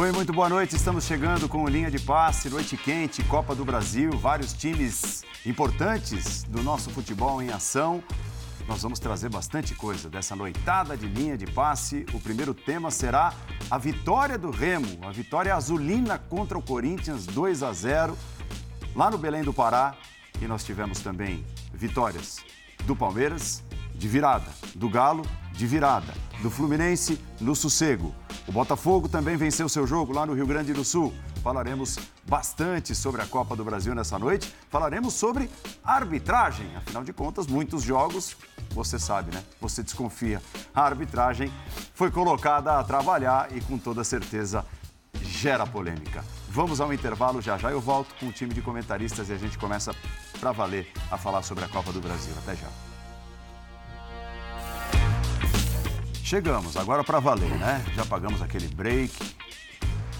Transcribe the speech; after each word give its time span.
Oi, 0.00 0.12
muito 0.12 0.32
boa 0.32 0.48
noite. 0.48 0.76
Estamos 0.76 1.06
chegando 1.06 1.48
com 1.48 1.66
linha 1.66 1.90
de 1.90 1.98
passe, 1.98 2.48
noite 2.48 2.76
quente, 2.76 3.20
Copa 3.24 3.52
do 3.52 3.64
Brasil, 3.64 4.12
vários 4.12 4.52
times 4.52 5.24
importantes 5.44 6.44
do 6.44 6.62
nosso 6.62 6.88
futebol 6.90 7.42
em 7.42 7.50
ação. 7.50 8.00
Nós 8.68 8.80
vamos 8.80 9.00
trazer 9.00 9.28
bastante 9.28 9.74
coisa 9.74 10.08
dessa 10.08 10.36
noitada 10.36 10.96
de 10.96 11.08
linha 11.08 11.36
de 11.36 11.46
passe. 11.46 12.06
O 12.14 12.20
primeiro 12.20 12.54
tema 12.54 12.92
será 12.92 13.34
a 13.68 13.76
vitória 13.76 14.38
do 14.38 14.52
Remo, 14.52 15.00
a 15.02 15.10
vitória 15.10 15.52
azulina 15.52 16.16
contra 16.16 16.56
o 16.56 16.62
Corinthians 16.62 17.26
2 17.26 17.64
a 17.64 17.72
0 17.72 18.16
lá 18.94 19.10
no 19.10 19.18
Belém 19.18 19.42
do 19.42 19.52
Pará. 19.52 19.96
E 20.40 20.46
nós 20.46 20.62
tivemos 20.62 21.00
também 21.00 21.44
vitórias 21.74 22.38
do 22.84 22.94
Palmeiras 22.94 23.64
de 23.96 24.06
virada, 24.06 24.46
do 24.76 24.88
Galo 24.88 25.22
de 25.58 25.66
virada, 25.66 26.14
do 26.40 26.48
Fluminense 26.48 27.20
no 27.40 27.54
sossego. 27.56 28.14
O 28.46 28.52
Botafogo 28.52 29.08
também 29.08 29.36
venceu 29.36 29.68
seu 29.68 29.88
jogo 29.88 30.12
lá 30.12 30.24
no 30.24 30.32
Rio 30.32 30.46
Grande 30.46 30.72
do 30.72 30.84
Sul. 30.84 31.12
Falaremos 31.42 31.98
bastante 32.28 32.94
sobre 32.94 33.22
a 33.22 33.26
Copa 33.26 33.56
do 33.56 33.64
Brasil 33.64 33.92
nessa 33.92 34.16
noite. 34.20 34.54
Falaremos 34.70 35.14
sobre 35.14 35.50
arbitragem. 35.82 36.76
Afinal 36.76 37.02
de 37.02 37.12
contas, 37.12 37.48
muitos 37.48 37.82
jogos, 37.82 38.36
você 38.70 39.00
sabe, 39.00 39.34
né? 39.34 39.42
Você 39.60 39.82
desconfia. 39.82 40.40
A 40.72 40.82
arbitragem 40.82 41.52
foi 41.92 42.12
colocada 42.12 42.78
a 42.78 42.84
trabalhar 42.84 43.48
e 43.50 43.60
com 43.60 43.76
toda 43.76 44.04
certeza 44.04 44.64
gera 45.20 45.66
polêmica. 45.66 46.24
Vamos 46.48 46.80
ao 46.80 46.92
intervalo 46.92 47.42
já 47.42 47.58
já. 47.58 47.72
Eu 47.72 47.80
volto 47.80 48.14
com 48.20 48.28
o 48.28 48.32
time 48.32 48.54
de 48.54 48.62
comentaristas 48.62 49.28
e 49.28 49.32
a 49.32 49.36
gente 49.36 49.58
começa 49.58 49.92
para 50.38 50.52
valer 50.52 50.86
a 51.10 51.18
falar 51.18 51.42
sobre 51.42 51.64
a 51.64 51.68
Copa 51.68 51.92
do 51.92 52.00
Brasil. 52.00 52.32
Até 52.44 52.54
já. 52.54 52.87
Chegamos, 56.28 56.76
agora 56.76 57.02
para 57.02 57.20
valer, 57.20 57.56
né? 57.56 57.82
Já 57.94 58.04
pagamos 58.04 58.42
aquele 58.42 58.68
break. 58.68 59.14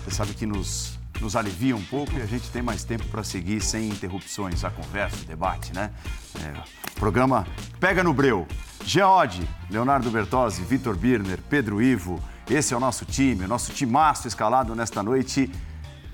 Você 0.03 0.11
sabe 0.11 0.33
que 0.33 0.47
nos, 0.47 0.99
nos 1.21 1.37
alivia 1.37 1.77
um 1.77 1.85
pouco 1.85 2.15
e 2.15 2.23
a 2.23 2.25
gente 2.25 2.51
tem 2.51 2.63
mais 2.63 2.83
tempo 2.83 3.05
para 3.09 3.23
seguir 3.23 3.61
sem 3.61 3.91
interrupções 3.91 4.65
a 4.65 4.71
conversa, 4.71 5.19
o 5.21 5.27
debate, 5.27 5.71
né? 5.75 5.91
É, 6.43 6.63
programa 6.99 7.47
Pega 7.79 8.03
no 8.03 8.15
Breu. 8.15 8.49
Geode, 8.87 9.47
Leonardo 9.71 10.11
Bertozzi, 10.11 10.63
Vitor 10.63 10.97
Birner, 10.97 11.41
Pedro 11.43 11.83
Ivo. 11.83 12.19
Esse 12.49 12.73
é 12.73 12.77
o 12.79 12.81
nosso 12.81 13.05
time, 13.05 13.45
o 13.45 13.49
nosso 13.49 13.75
timaço 13.75 14.27
escalado 14.27 14.75
nesta 14.75 15.03
noite 15.03 15.53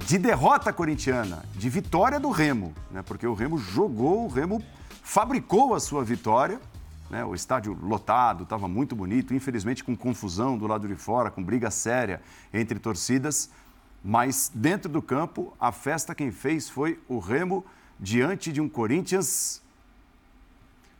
de 0.04 0.18
derrota 0.18 0.72
corintiana, 0.72 1.44
de 1.54 1.70
vitória 1.70 2.18
do 2.18 2.30
Remo, 2.30 2.74
né? 2.90 3.00
Porque 3.04 3.28
o 3.28 3.32
Remo 3.32 3.58
jogou, 3.58 4.24
o 4.24 4.28
Remo 4.28 4.60
fabricou 5.04 5.72
a 5.72 5.78
sua 5.78 6.02
vitória 6.02 6.60
né? 7.10 7.24
O 7.24 7.34
estádio 7.34 7.76
lotado, 7.82 8.44
estava 8.44 8.66
muito 8.68 8.94
bonito, 8.94 9.34
infelizmente 9.34 9.84
com 9.84 9.96
confusão 9.96 10.56
do 10.56 10.66
lado 10.66 10.88
de 10.88 10.94
fora, 10.94 11.30
com 11.30 11.42
briga 11.42 11.70
séria 11.70 12.20
entre 12.52 12.78
torcidas. 12.78 13.50
Mas 14.02 14.50
dentro 14.54 14.90
do 14.90 15.00
campo, 15.00 15.54
a 15.58 15.72
festa 15.72 16.14
quem 16.14 16.30
fez 16.30 16.68
foi 16.68 17.00
o 17.08 17.18
Remo 17.18 17.64
diante 17.98 18.52
de 18.52 18.60
um 18.60 18.68
Corinthians, 18.68 19.62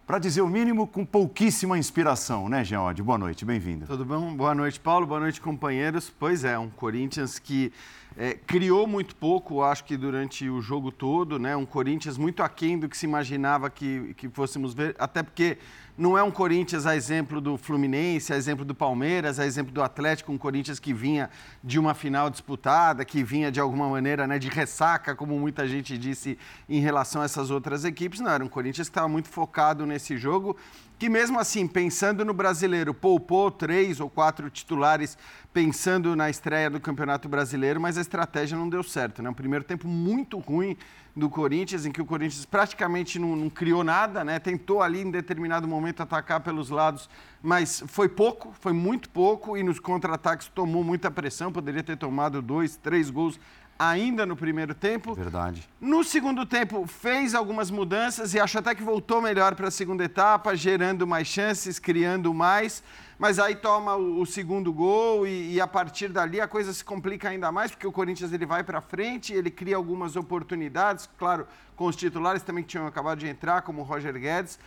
para 0.07 0.19
dizer 0.19 0.43
o 0.43 0.49
mínimo, 0.49 0.87
com 0.87 1.05
pouquíssima 1.05 1.79
inspiração, 1.79 2.49
né, 2.49 2.63
Geode? 2.63 3.03
Boa 3.03 3.17
noite, 3.17 3.43
bem-vindo. 3.45 3.87
Tudo 3.87 4.05
bom? 4.05 4.37
Boa 4.37 4.55
noite, 4.55 4.79
Paulo. 4.79 5.07
Boa 5.07 5.19
noite, 5.19 5.41
companheiros. 5.41 6.11
Pois 6.11 6.45
é, 6.45 6.59
um 6.59 6.69
Corinthians 6.69 7.39
que 7.39 7.73
é, 8.17 8.35
criou 8.35 8.87
muito 8.87 9.17
pouco, 9.17 9.63
acho 9.63 9.85
que 9.85 9.97
durante 9.97 10.49
o 10.49 10.61
jogo 10.61 10.93
todo, 10.93 11.39
né? 11.39 11.57
Um 11.57 11.67
Corinthians 11.67 12.17
muito 12.17 12.43
aquém 12.43 12.79
do 12.79 12.89
que 12.89 12.97
se 12.97 13.07
imaginava 13.07 13.69
que, 13.69 14.15
que 14.17 14.29
fôssemos 14.29 14.73
ver, 14.73 14.95
até 14.99 15.23
porque 15.23 15.59
não 15.97 16.19
é 16.19 16.23
um 16.23 16.31
Corinthians 16.31 16.87
a 16.87 16.97
exemplo 16.97 17.41
do 17.41 17.57
Fluminense, 17.57 18.33
a 18.33 18.37
exemplo 18.37 18.65
do 18.65 18.75
Palmeiras, 18.75 19.39
a 19.39 19.47
exemplo 19.47 19.73
do 19.73 19.83
Atlético, 19.83 20.33
um 20.33 20.39
Corinthians 20.39 20.81
que 20.81 20.93
vinha 20.93 21.31
de 21.63 21.79
uma 21.79 21.95
final 21.95 22.29
disputada, 22.31 23.05
que 23.05 23.23
vinha 23.23 23.51
de 23.51 23.61
alguma 23.61 23.89
maneira 23.89 24.27
né, 24.27 24.39
de 24.39 24.49
ressaca, 24.49 25.15
como 25.15 25.39
muita 25.39 25.67
gente 25.69 25.97
disse 25.97 26.37
em 26.69 26.81
relação 26.81 27.23
a 27.23 27.25
essas 27.25 27.51
outras 27.51 27.85
equipes. 27.85 28.21
Não, 28.21 28.31
era 28.31 28.45
um 28.45 28.49
Corinthians 28.49 28.89
que 28.89 28.93
estava 28.93 29.09
muito 29.09 29.29
focado 29.29 29.87
nesse 29.87 30.17
jogo, 30.17 30.57
que 30.99 31.09
mesmo 31.09 31.39
assim, 31.39 31.67
pensando 31.67 32.25
no 32.25 32.33
brasileiro, 32.33 32.95
poupou 32.95 33.51
três 33.51 34.01
ou 34.01 34.09
quatro 34.09 34.49
titulares 34.49 35.19
pensando 35.53 36.17
na 36.17 36.31
estreia 36.31 36.71
do 36.71 36.81
Campeonato 36.81 37.29
Brasileiro, 37.29 37.81
mas 37.81 37.99
a 37.99 38.01
estratégia 38.01 38.57
não 38.57 38.69
deu 38.69 38.83
certo. 38.83 39.23
Né? 39.23 39.31
Um 39.31 39.35
primeiro 39.35 39.65
tempo 39.65 39.87
muito 39.87 40.39
ruim 40.39 40.77
do 41.17 41.31
Corinthians, 41.31 41.87
em 41.87 41.93
que 41.93 42.03
o 42.03 42.05
Corinthians 42.05 42.45
praticamente 42.45 43.19
não, 43.19 43.37
não, 43.37 43.49
criou 43.49 43.85
nada, 43.85 44.25
né? 44.25 44.41
Tentou 44.41 44.83
ali 44.83 45.01
em 45.01 45.11
determinado 45.11 45.69
momento 45.69 46.03
atacar 46.03 46.41
pelos 46.41 46.71
lados, 46.71 47.09
mas 47.41 47.85
foi 47.87 48.09
pouco, 48.09 48.53
foi 48.61 48.73
muito 48.73 49.09
pouco, 49.09 49.57
e 49.57 49.63
nos 49.63 49.79
contra-ataques 49.79 50.49
tomou 50.49 50.83
muita 50.83 51.13
pressão, 51.13 51.53
poderia 51.53 51.85
ter 51.85 51.97
tomado 51.97 52.43
dois, 52.43 52.77
três 52.77 53.11
gols 53.11 53.39
ainda 53.79 54.25
no 54.25 54.37
primeiro 54.37 54.75
tempo. 54.75 55.15
Verdade. 55.15 55.69
No 55.81 56.05
segundo 56.05 56.47
tempo, 56.47 56.87
fez 56.87 57.35
algumas 57.35 57.71
mudanças 57.71 58.35
e 58.35 58.41
acho 58.41 58.59
até 58.59 58.75
que 58.75 58.83
voltou 58.83 59.21
melhor 59.21 59.55
para 59.55 59.69
a 59.69 59.71
segunda 59.71 60.05
etapa, 60.05 60.57
gerando 60.57 61.07
mais 61.07 61.27
chances, 61.27 61.79
criando 61.79 62.33
mais. 62.33 62.83
Mas 63.19 63.39
aí 63.39 63.55
toma 63.55 63.95
o, 63.95 64.21
o 64.21 64.27
segundo 64.27 64.73
gol 64.73 65.27
e, 65.27 65.55
e, 65.55 65.61
a 65.61 65.67
partir 65.67 66.09
dali 66.09 66.41
a 66.41 66.49
coisa 66.49 66.73
se 66.73 66.85
complica 66.85 67.29
ainda 67.29 67.51
mais, 67.53 67.71
porque 67.71 67.87
o 67.87 67.93
Corinthians 67.93 68.33
ele 68.33 68.45
vai 68.45 68.65
para 68.65 68.81
frente, 68.81 69.33
ele 69.33 69.51
cria 69.51 69.77
algumas 69.77 70.17
oportunidades, 70.17 71.09
claro, 71.17 71.47
com 71.77 71.87
os 71.87 71.95
titulares 71.95 72.43
também 72.43 72.65
que 72.65 72.71
tinham 72.71 72.87
acabado 72.87 73.19
de 73.19 73.29
entrar, 73.29 73.63
como 73.63 73.83
o 73.83 73.85
Roger 73.85 74.19
Guedes 74.19 74.59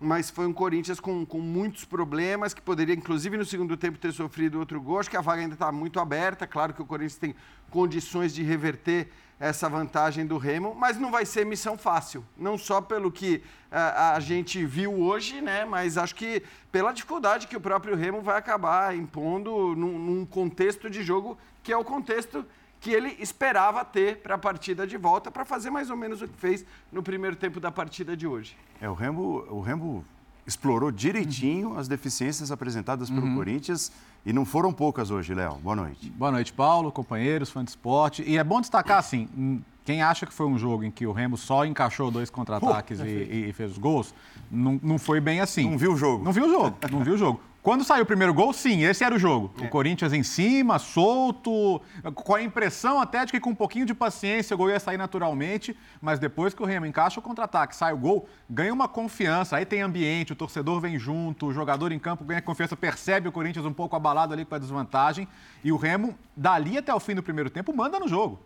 mas 0.00 0.30
foi 0.30 0.46
um 0.46 0.52
Corinthians 0.52 1.00
com, 1.00 1.24
com 1.24 1.40
muitos 1.40 1.84
problemas, 1.84 2.52
que 2.52 2.60
poderia, 2.60 2.94
inclusive, 2.94 3.36
no 3.36 3.44
segundo 3.44 3.76
tempo 3.76 3.98
ter 3.98 4.12
sofrido 4.12 4.58
outro 4.58 4.80
gol. 4.80 4.98
Acho 4.98 5.10
que 5.10 5.16
a 5.16 5.20
vaga 5.20 5.42
ainda 5.42 5.54
está 5.54 5.70
muito 5.72 6.00
aberta. 6.00 6.46
Claro 6.46 6.74
que 6.74 6.82
o 6.82 6.86
Corinthians 6.86 7.16
tem 7.16 7.34
condições 7.70 8.34
de 8.34 8.42
reverter 8.42 9.08
essa 9.38 9.68
vantagem 9.68 10.26
do 10.26 10.38
Remo, 10.38 10.74
mas 10.74 10.98
não 10.98 11.10
vai 11.10 11.26
ser 11.26 11.44
missão 11.44 11.76
fácil. 11.76 12.24
Não 12.36 12.56
só 12.56 12.80
pelo 12.80 13.10
que 13.10 13.42
a, 13.70 13.78
eh, 13.78 14.16
a 14.16 14.20
gente 14.20 14.64
viu 14.64 14.92
hoje, 14.94 15.40
né? 15.40 15.64
Mas 15.64 15.98
acho 15.98 16.14
que 16.14 16.42
pela 16.70 16.92
dificuldade 16.92 17.48
que 17.48 17.56
o 17.56 17.60
próprio 17.60 17.96
Remo 17.96 18.22
vai 18.22 18.38
acabar 18.38 18.96
impondo 18.96 19.74
num, 19.76 19.98
num 19.98 20.26
contexto 20.26 20.88
de 20.88 21.02
jogo 21.02 21.36
que 21.62 21.72
é 21.72 21.76
o 21.76 21.84
contexto 21.84 22.46
que 22.84 22.90
ele 22.90 23.16
esperava 23.18 23.82
ter 23.82 24.18
para 24.18 24.34
a 24.34 24.38
partida 24.38 24.86
de 24.86 24.98
volta, 24.98 25.30
para 25.30 25.42
fazer 25.42 25.70
mais 25.70 25.88
ou 25.88 25.96
menos 25.96 26.20
o 26.20 26.28
que 26.28 26.38
fez 26.38 26.66
no 26.92 27.02
primeiro 27.02 27.34
tempo 27.34 27.58
da 27.58 27.72
partida 27.72 28.14
de 28.14 28.26
hoje. 28.26 28.54
É, 28.78 28.86
o 28.86 28.92
Remo, 28.92 29.42
o 29.48 29.62
Remo 29.62 30.04
explorou 30.46 30.92
direitinho 30.92 31.70
uhum. 31.70 31.78
as 31.78 31.88
deficiências 31.88 32.52
apresentadas 32.52 33.08
pelo 33.08 33.26
uhum. 33.26 33.36
Corinthians 33.36 33.90
e 34.26 34.34
não 34.34 34.44
foram 34.44 34.70
poucas 34.70 35.10
hoje, 35.10 35.32
Léo. 35.32 35.54
Boa 35.54 35.74
noite. 35.74 36.10
Boa 36.10 36.30
noite, 36.30 36.52
Paulo, 36.52 36.92
companheiros, 36.92 37.48
fã 37.48 37.64
de 37.64 37.70
esporte. 37.70 38.22
E 38.22 38.36
é 38.36 38.44
bom 38.44 38.60
destacar, 38.60 38.98
assim, 38.98 39.62
quem 39.82 40.02
acha 40.02 40.26
que 40.26 40.34
foi 40.34 40.44
um 40.44 40.58
jogo 40.58 40.84
em 40.84 40.90
que 40.90 41.06
o 41.06 41.12
Remo 41.12 41.38
só 41.38 41.64
encaixou 41.64 42.10
dois 42.10 42.28
contra-ataques 42.28 43.00
uh, 43.00 43.06
e, 43.06 43.48
e, 43.48 43.52
fez 43.54 43.72
os 43.72 43.78
gols, 43.78 44.14
não, 44.50 44.78
não 44.82 44.98
foi 44.98 45.22
bem 45.22 45.40
assim. 45.40 45.70
Não 45.70 45.78
viu 45.78 45.94
o 45.94 45.96
jogo. 45.96 46.22
Não 46.22 46.32
viu 46.32 46.44
o 46.44 46.50
jogo, 46.50 46.76
não 46.92 47.02
viu 47.02 47.14
o 47.14 47.18
jogo. 47.18 47.40
Quando 47.64 47.82
saiu 47.82 48.02
o 48.02 48.06
primeiro 48.06 48.34
gol, 48.34 48.52
sim, 48.52 48.82
esse 48.84 49.02
era 49.02 49.14
o 49.14 49.18
jogo. 49.18 49.50
É. 49.58 49.64
O 49.64 49.70
Corinthians 49.70 50.12
em 50.12 50.22
cima, 50.22 50.78
solto, 50.78 51.80
com 52.14 52.34
a 52.34 52.42
impressão 52.42 53.00
até 53.00 53.24
de 53.24 53.32
que 53.32 53.40
com 53.40 53.50
um 53.50 53.54
pouquinho 53.54 53.86
de 53.86 53.94
paciência 53.94 54.52
o 54.54 54.58
gol 54.58 54.68
ia 54.68 54.78
sair 54.78 54.98
naturalmente, 54.98 55.74
mas 55.98 56.18
depois 56.18 56.52
que 56.52 56.62
o 56.62 56.66
Remo 56.66 56.84
encaixa 56.84 57.18
o 57.18 57.22
contra-ataque, 57.22 57.74
sai 57.74 57.94
o 57.94 57.96
gol, 57.96 58.28
ganha 58.50 58.70
uma 58.70 58.86
confiança, 58.86 59.56
aí 59.56 59.64
tem 59.64 59.80
ambiente, 59.80 60.34
o 60.34 60.36
torcedor 60.36 60.78
vem 60.78 60.98
junto, 60.98 61.46
o 61.46 61.54
jogador 61.54 61.90
em 61.90 61.98
campo 61.98 62.22
ganha 62.22 62.42
confiança, 62.42 62.76
percebe 62.76 63.28
o 63.28 63.32
Corinthians 63.32 63.64
um 63.64 63.72
pouco 63.72 63.96
abalado 63.96 64.34
ali 64.34 64.44
com 64.44 64.54
a 64.54 64.58
desvantagem, 64.58 65.26
e 65.64 65.72
o 65.72 65.78
Remo, 65.78 66.14
dali 66.36 66.76
até 66.76 66.92
o 66.92 67.00
fim 67.00 67.14
do 67.14 67.22
primeiro 67.22 67.48
tempo, 67.48 67.74
manda 67.74 67.98
no 67.98 68.06
jogo 68.06 68.38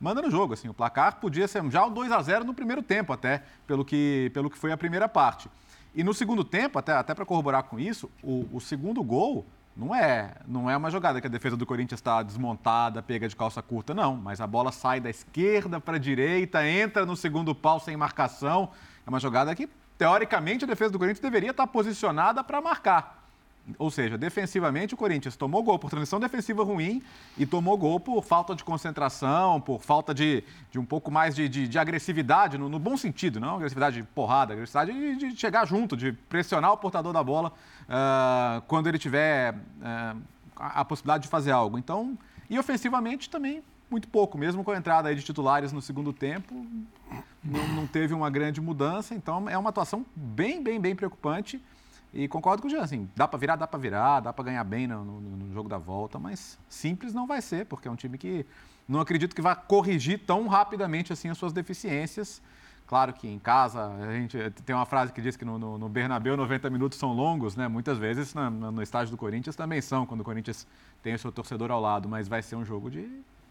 manda 0.00 0.20
no 0.20 0.30
jogo. 0.30 0.52
Assim, 0.52 0.68
o 0.68 0.74
placar 0.74 1.16
podia 1.16 1.48
ser 1.48 1.62
já 1.70 1.84
o 1.86 1.88
2 1.88 2.12
a 2.12 2.20
0 2.20 2.44
no 2.44 2.52
primeiro 2.52 2.82
tempo, 2.82 3.12
até, 3.12 3.42
pelo 3.66 3.84
que, 3.84 4.30
pelo 4.34 4.50
que 4.50 4.58
foi 4.58 4.70
a 4.70 4.76
primeira 4.76 5.08
parte. 5.08 5.48
E 5.94 6.02
no 6.02 6.12
segundo 6.12 6.42
tempo, 6.42 6.78
até, 6.78 6.92
até 6.92 7.14
para 7.14 7.24
corroborar 7.24 7.64
com 7.64 7.78
isso, 7.78 8.10
o, 8.22 8.48
o, 8.52 8.60
segundo 8.60 9.02
gol 9.02 9.46
não 9.76 9.94
é, 9.94 10.34
não 10.46 10.68
é 10.68 10.76
uma 10.76 10.90
jogada 10.90 11.20
que 11.20 11.26
a 11.26 11.30
defesa 11.30 11.56
do 11.56 11.64
Corinthians 11.64 12.00
está 12.00 12.22
desmontada, 12.22 13.02
pega 13.02 13.28
de 13.28 13.36
calça 13.36 13.62
curta, 13.62 13.94
não. 13.94 14.16
Mas 14.16 14.40
a 14.40 14.46
bola 14.46 14.72
sai 14.72 14.98
da 15.00 15.08
esquerda 15.08 15.80
para 15.80 15.96
a 15.96 16.00
direita, 16.00 16.66
entra 16.66 17.06
no 17.06 17.16
segundo 17.16 17.54
pau 17.54 17.78
sem 17.78 17.96
marcação. 17.96 18.70
É 19.06 19.08
uma 19.08 19.20
jogada 19.20 19.54
que, 19.54 19.68
teoricamente, 19.96 20.64
a 20.64 20.68
defesa 20.68 20.90
do 20.90 20.98
Corinthians 20.98 21.20
deveria 21.20 21.50
estar 21.50 21.66
tá 21.66 21.72
posicionada 21.72 22.42
para 22.42 22.60
marcar. 22.60 23.23
Ou 23.78 23.90
seja, 23.90 24.18
defensivamente 24.18 24.92
o 24.92 24.96
Corinthians 24.96 25.36
tomou 25.36 25.62
gol 25.62 25.78
por 25.78 25.88
transição 25.88 26.20
defensiva 26.20 26.62
ruim 26.62 27.02
e 27.38 27.46
tomou 27.46 27.78
gol 27.78 27.98
por 27.98 28.22
falta 28.22 28.54
de 28.54 28.62
concentração, 28.62 29.58
por 29.58 29.80
falta 29.80 30.12
de, 30.12 30.44
de 30.70 30.78
um 30.78 30.84
pouco 30.84 31.10
mais 31.10 31.34
de, 31.34 31.48
de, 31.48 31.66
de 31.66 31.78
agressividade, 31.78 32.58
no, 32.58 32.68
no, 32.68 32.78
bom 32.78 32.94
sentido, 32.94 33.40
não 33.40 33.56
agressividade 33.56 33.96
de 33.96 34.02
porrada, 34.02 34.52
agressividade 34.52 34.92
de, 34.92 35.30
de, 35.30 35.40
chegar 35.40 35.66
junto, 35.66 35.96
de 35.96 36.12
pressionar 36.12 36.72
o 36.72 36.76
portador 36.76 37.14
da 37.14 37.24
bola 37.24 37.54
uh, 37.84 38.60
quando 38.68 38.86
ele 38.86 38.98
tiver 38.98 39.54
uh, 39.54 40.20
a, 40.54 40.80
a, 40.80 40.84
possibilidade 40.84 41.22
de 41.22 41.30
fazer 41.30 41.50
algo. 41.50 41.78
Então, 41.78 42.18
e 42.50 42.58
ofensivamente 42.58 43.30
também 43.30 43.62
muito 43.90 44.08
pouco, 44.08 44.36
mesmo 44.36 44.62
com 44.62 44.72
a 44.72 44.76
entrada 44.76 45.08
aí 45.08 45.14
de 45.14 45.22
titulares 45.22 45.72
no 45.72 45.80
segundo 45.80 46.12
tempo, 46.12 46.66
não, 47.42 47.66
não 47.68 47.86
teve 47.86 48.12
uma 48.12 48.28
grande 48.28 48.60
mudança. 48.60 49.14
Então, 49.14 49.48
é 49.48 49.56
uma 49.56 49.70
atuação 49.70 50.04
bem, 50.14 50.62
bem, 50.62 50.78
bem 50.78 50.94
preocupante 50.94 51.62
E 52.14 52.28
concordo 52.28 52.62
com 52.62 52.68
o 52.68 52.70
Jean, 52.70 52.82
assim, 52.82 53.10
dá 53.16 53.26
para 53.26 53.38
virar, 53.40 53.56
dá 53.56 53.66
para 53.66 53.78
virar, 53.78 54.20
dá 54.20 54.32
para 54.32 54.44
ganhar 54.44 54.62
bem 54.62 54.86
no, 54.86 55.04
no, 55.04 55.20
no, 55.20 55.52
jogo 55.52 55.68
da 55.68 55.78
volta, 55.78 56.16
mas 56.16 56.56
simples 56.68 57.12
não 57.12 57.26
vai 57.26 57.42
ser, 57.42 57.66
porque 57.66 57.88
é 57.88 57.90
um 57.90 57.96
time 57.96 58.16
que 58.16 58.46
não 58.86 59.00
acredito 59.00 59.34
que 59.34 59.42
vai 59.42 59.56
corrigir 59.56 60.20
tão 60.24 60.46
rapidamente 60.46 61.12
assim 61.12 61.28
as 61.28 61.36
suas 61.36 61.52
deficiências. 61.52 62.40
Claro 62.86 63.12
que 63.12 63.26
em 63.26 63.38
casa, 63.40 63.86
a 63.86 64.12
gente 64.12 64.38
tem 64.64 64.76
uma 64.76 64.86
frase 64.86 65.12
que 65.12 65.20
diz 65.20 65.36
que 65.36 65.44
no, 65.44 65.58
no, 65.58 65.76
no 65.76 65.88
Bernabéu 65.88 66.36
90 66.36 66.70
minutos 66.70 66.98
são 66.98 67.12
longos, 67.12 67.56
né? 67.56 67.66
Muitas 67.66 67.98
vezes 67.98 68.32
no, 68.32 68.70
no 68.70 68.82
estádio 68.82 69.10
do 69.10 69.16
Corinthians 69.16 69.56
também 69.56 69.80
são, 69.80 70.06
quando 70.06 70.20
o 70.20 70.24
Corinthians 70.24 70.68
tem 71.02 71.14
o 71.14 71.18
seu 71.18 71.32
torcedor 71.32 71.72
ao 71.72 71.80
lado, 71.80 72.08
mas 72.08 72.28
vai 72.28 72.42
ser 72.42 72.54
um 72.54 72.64
jogo 72.64 72.90
de 72.90 73.10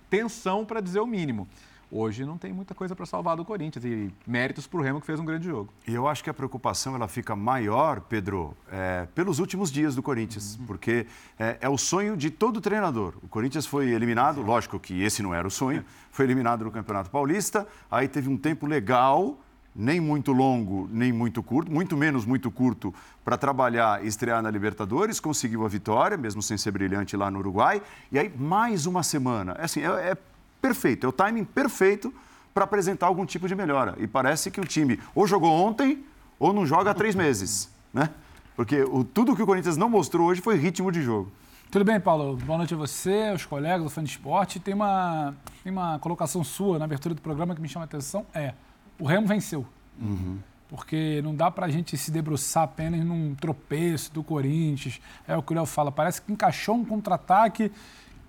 tensão, 0.10 0.64
para 0.64 0.80
dizer 0.80 1.02
o 1.02 1.08
mínimo 1.08 1.50
hoje 1.94 2.26
não 2.26 2.38
tem 2.38 2.52
muita 2.52 2.74
coisa 2.74 2.96
para 2.96 3.06
salvar 3.06 3.38
do 3.38 3.46
Corinthians. 3.46 3.86
E 3.86 4.12
méritos 4.26 4.66
para 4.66 4.80
o 4.80 4.84
Remo, 4.84 5.00
que 5.00 5.06
fez 5.06 5.20
um 5.20 5.26
grande 5.26 5.46
jogo. 5.46 5.72
E 5.88 5.94
eu 5.94 6.08
acho 6.08 6.24
que 6.24 6.30
a 6.30 6.34
preocupação 6.34 6.96
ela 6.96 7.08
fica 7.08 7.36
maior, 7.36 8.02
Pedro, 8.02 8.58
é, 8.72 9.08
pelos 9.14 9.40
últimos 9.40 9.72
dias 9.72 9.96
do 9.96 10.02
Corinthians, 10.02 10.58
uhum. 10.58 10.66
porque 10.66 11.06
é, 11.38 11.58
é, 11.62 11.70
o 11.70 11.78
sonho 11.78 12.18
de 12.18 12.32
todo 12.32 12.60
treinador. 12.60 13.14
O 13.22 13.28
Corinthians 13.28 13.66
foi 13.66 13.90
eliminado, 13.92 14.42
lógico 14.42 14.80
que 14.80 15.02
esse 15.04 15.22
não 15.22 15.34
era 15.34 15.48
o 15.48 15.52
sonho, 15.52 15.86
foi 16.12 16.26
eliminado 16.26 16.66
no 16.66 16.72
Campeonato 16.72 17.10
Paulista, 17.10 17.68
aí 17.92 18.08
teve 18.08 18.30
um 18.30 18.38
tempo 18.38 18.66
legal. 18.66 19.38
Nem 19.76 20.00
muito 20.00 20.32
longo, 20.32 20.88
nem 20.92 21.12
muito 21.12 21.42
curto, 21.42 21.72
muito 21.72 21.98
menos 21.98 22.28
muito 22.28 22.52
curto 22.52 22.94
para 23.26 23.36
trabalhar 23.36 24.06
e 24.06 24.08
estrear 24.08 24.40
na 24.40 24.52
Libertadores, 24.52 25.20
conseguiu 25.20 25.66
a 25.66 25.68
vitória, 25.68 26.16
mesmo 26.16 26.44
sem 26.44 26.60
ser 26.60 26.70
brilhante 26.70 27.18
lá 27.18 27.32
no 27.32 27.40
Uruguai, 27.40 27.82
e 28.12 28.20
aí 28.20 28.32
mais 28.38 28.86
uma 28.86 29.02
semana. 29.02 29.56
É 29.58 29.64
assim, 29.64 29.82
é, 29.82 30.12
é 30.12 30.18
perfeito, 30.64 31.06
é 31.06 31.10
o 31.10 31.12
timing 31.12 31.44
perfeito 31.44 32.14
para 32.54 32.64
apresentar 32.64 33.08
algum 33.08 33.26
tipo 33.26 33.50
de 33.50 33.54
melhora. 33.54 33.96
E 33.98 34.08
parece 34.08 34.50
que 34.50 34.62
o 34.62 34.64
time 34.64 34.98
ou 35.14 35.28
jogou 35.28 35.52
ontem 35.52 36.06
ou 36.40 36.54
não 36.54 36.66
joga 36.66 36.92
há 36.92 36.94
três 36.94 37.14
meses, 37.14 37.70
né? 37.94 38.10
Porque 38.56 38.82
o, 38.84 39.04
tudo 39.04 39.36
que 39.36 39.42
o 39.42 39.46
Corinthians 39.46 39.76
não 39.76 39.90
mostrou 39.90 40.28
hoje 40.28 40.40
foi 40.40 40.56
ritmo 40.56 40.90
de 40.90 41.02
jogo. 41.02 41.30
Tudo 41.70 41.84
bem, 41.84 42.00
Paulo? 42.00 42.38
Boa 42.38 42.60
noite 42.60 42.74
a 42.74 42.78
você, 42.78 43.30
aos 43.32 43.46
colegas 43.46 43.84
do 43.84 43.90
Fã 43.90 44.02
de 44.02 44.12
Esporte. 44.12 44.60
Tem 44.60 44.74
uma, 44.74 45.34
tem 45.64 45.72
uma 45.72 46.00
colocação 46.00 46.44
sua 46.46 46.80
na 46.80 46.86
abertura 46.86 47.14
do 47.14 47.22
programa 47.22 47.54
que 47.54 47.62
me 47.62 47.68
chama 47.68 47.84
a 47.84 47.88
atenção, 47.88 48.26
é 48.34 48.54
o 48.98 49.06
Remo 49.06 49.28
venceu. 49.28 49.66
Uhum. 50.00 50.38
Porque 50.70 51.20
não 51.24 51.36
dá 51.36 51.52
para 51.52 51.66
a 51.66 51.70
gente 51.70 51.98
se 51.98 52.10
debruçar 52.10 52.64
apenas 52.64 53.04
num 53.04 53.36
tropeço 53.36 54.14
do 54.14 54.24
Corinthians. 54.24 55.02
É 55.28 55.36
o 55.36 55.44
que 55.44 55.52
o 55.52 55.56
Léo 55.56 55.66
fala, 55.66 55.92
parece 55.92 56.22
que 56.22 56.32
encaixou 56.32 56.76
um 56.76 56.86
contra-ataque 56.86 57.70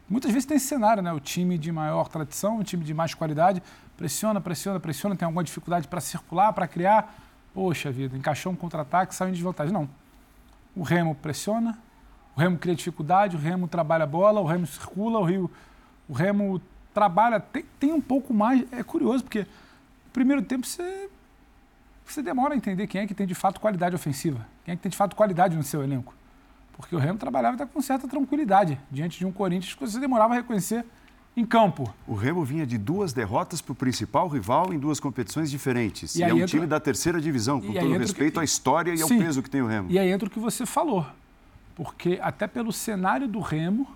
Muitas 0.09 0.31
vezes 0.31 0.47
tem 0.47 0.57
esse 0.57 0.67
cenário, 0.67 1.03
né? 1.03 1.13
O 1.13 1.21
time 1.21 1.57
de 1.57 1.73
maior 1.73 2.09
tradição, 2.09 2.59
o 2.59 2.65
time 2.65 2.85
de 2.85 2.93
mais 2.93 3.15
qualidade, 3.15 3.63
pressiona, 3.97 4.41
pressiona, 4.41 4.79
pressiona, 4.79 5.17
tem 5.17 5.25
alguma 5.25 5.43
dificuldade 5.43 5.89
para 5.89 6.01
circular, 6.01 6.53
para 6.53 6.69
criar. 6.69 7.15
Poxa 7.55 7.91
vida, 7.91 8.17
encaixou 8.17 8.53
um 8.53 8.57
contra-ataque, 8.57 9.15
saiu 9.15 9.31
em 9.31 9.33
desvantagem. 9.33 9.73
Não. 9.73 9.89
O 10.77 10.83
Remo 10.83 11.15
pressiona, 11.15 11.79
o 12.37 12.41
Remo 12.41 12.59
cria 12.59 12.75
dificuldade, 12.75 13.37
o 13.37 13.39
Remo 13.39 13.67
trabalha 13.67 14.05
a 14.05 14.07
bola, 14.07 14.41
o 14.41 14.45
Remo 14.45 14.67
circula, 14.67 15.21
o, 15.21 15.25
Rio, 15.25 15.51
o 16.09 16.13
Remo 16.13 16.61
trabalha. 16.93 17.41
Tem, 17.41 17.65
tem 17.79 17.93
um 17.93 18.01
pouco 18.01 18.35
mais. 18.35 18.65
É 18.73 18.83
curioso, 18.83 19.25
porque 19.25 19.41
no 19.41 20.11
primeiro 20.13 20.43
tempo 20.43 20.67
você, 20.67 21.09
você 22.05 22.23
demora 22.23 22.53
a 22.53 22.57
entender 22.57 22.87
quem 22.87 23.03
é 23.03 23.07
que 23.07 23.15
tem 23.15 23.27
de 23.27 23.35
fato 23.35 23.61
qualidade 23.61 23.95
ofensiva, 23.95 24.47
quem 24.65 24.73
é 24.73 24.77
que 24.77 24.83
tem 24.83 24.91
de 24.91 24.97
fato 24.97 25.17
qualidade 25.17 25.57
no 25.57 25.63
seu 25.63 25.83
elenco. 25.83 26.15
Porque 26.77 26.95
o 26.95 26.99
Remo 26.99 27.19
trabalhava 27.19 27.55
até 27.55 27.67
com 27.67 27.81
certa 27.81 28.09
tranquilidade 28.09 28.79
diante 28.91 29.19
de 29.19 29.27
um 29.27 29.33
Corinthians 29.33 29.75
que 29.75 29.81
você 29.81 29.99
demorava 29.99 30.35
a 30.35 30.37
reconhecer 30.37 30.85
em 31.37 31.45
campo. 31.45 31.93
O 32.07 32.15
Remo 32.15 32.45
vinha 32.45 32.67
de 32.67 32.79
duas 32.79 33.13
derrotas 33.13 33.61
para 33.61 33.73
o 33.73 33.75
principal 33.75 34.29
rival 34.29 34.73
em 34.73 34.79
duas 34.79 35.01
competições 35.01 35.51
diferentes. 35.51 36.15
E, 36.15 36.21
e 36.21 36.23
é 36.23 36.33
um 36.33 36.37
entra... 36.37 36.47
time 36.47 36.67
da 36.67 36.79
terceira 36.79 37.21
divisão, 37.21 37.61
com 37.61 37.73
todo 37.73 37.99
respeito 37.99 38.35
que... 38.35 38.41
à 38.41 38.45
história 38.45 38.93
e 38.93 38.99
Sim. 38.99 39.03
ao 39.03 39.09
peso 39.09 39.43
que 39.43 39.51
tem 39.51 39.63
o 39.63 39.67
Remo. 39.67 39.91
E 39.91 39.99
aí 39.99 40.11
entra 40.11 40.29
o 40.29 40.31
que 40.31 40.39
você 40.39 40.65
falou. 40.65 41.07
Porque 41.75 42.19
até 42.23 42.47
pelo 42.47 42.73
cenário 42.73 43.27
do 43.27 43.41
Remo, 43.41 43.87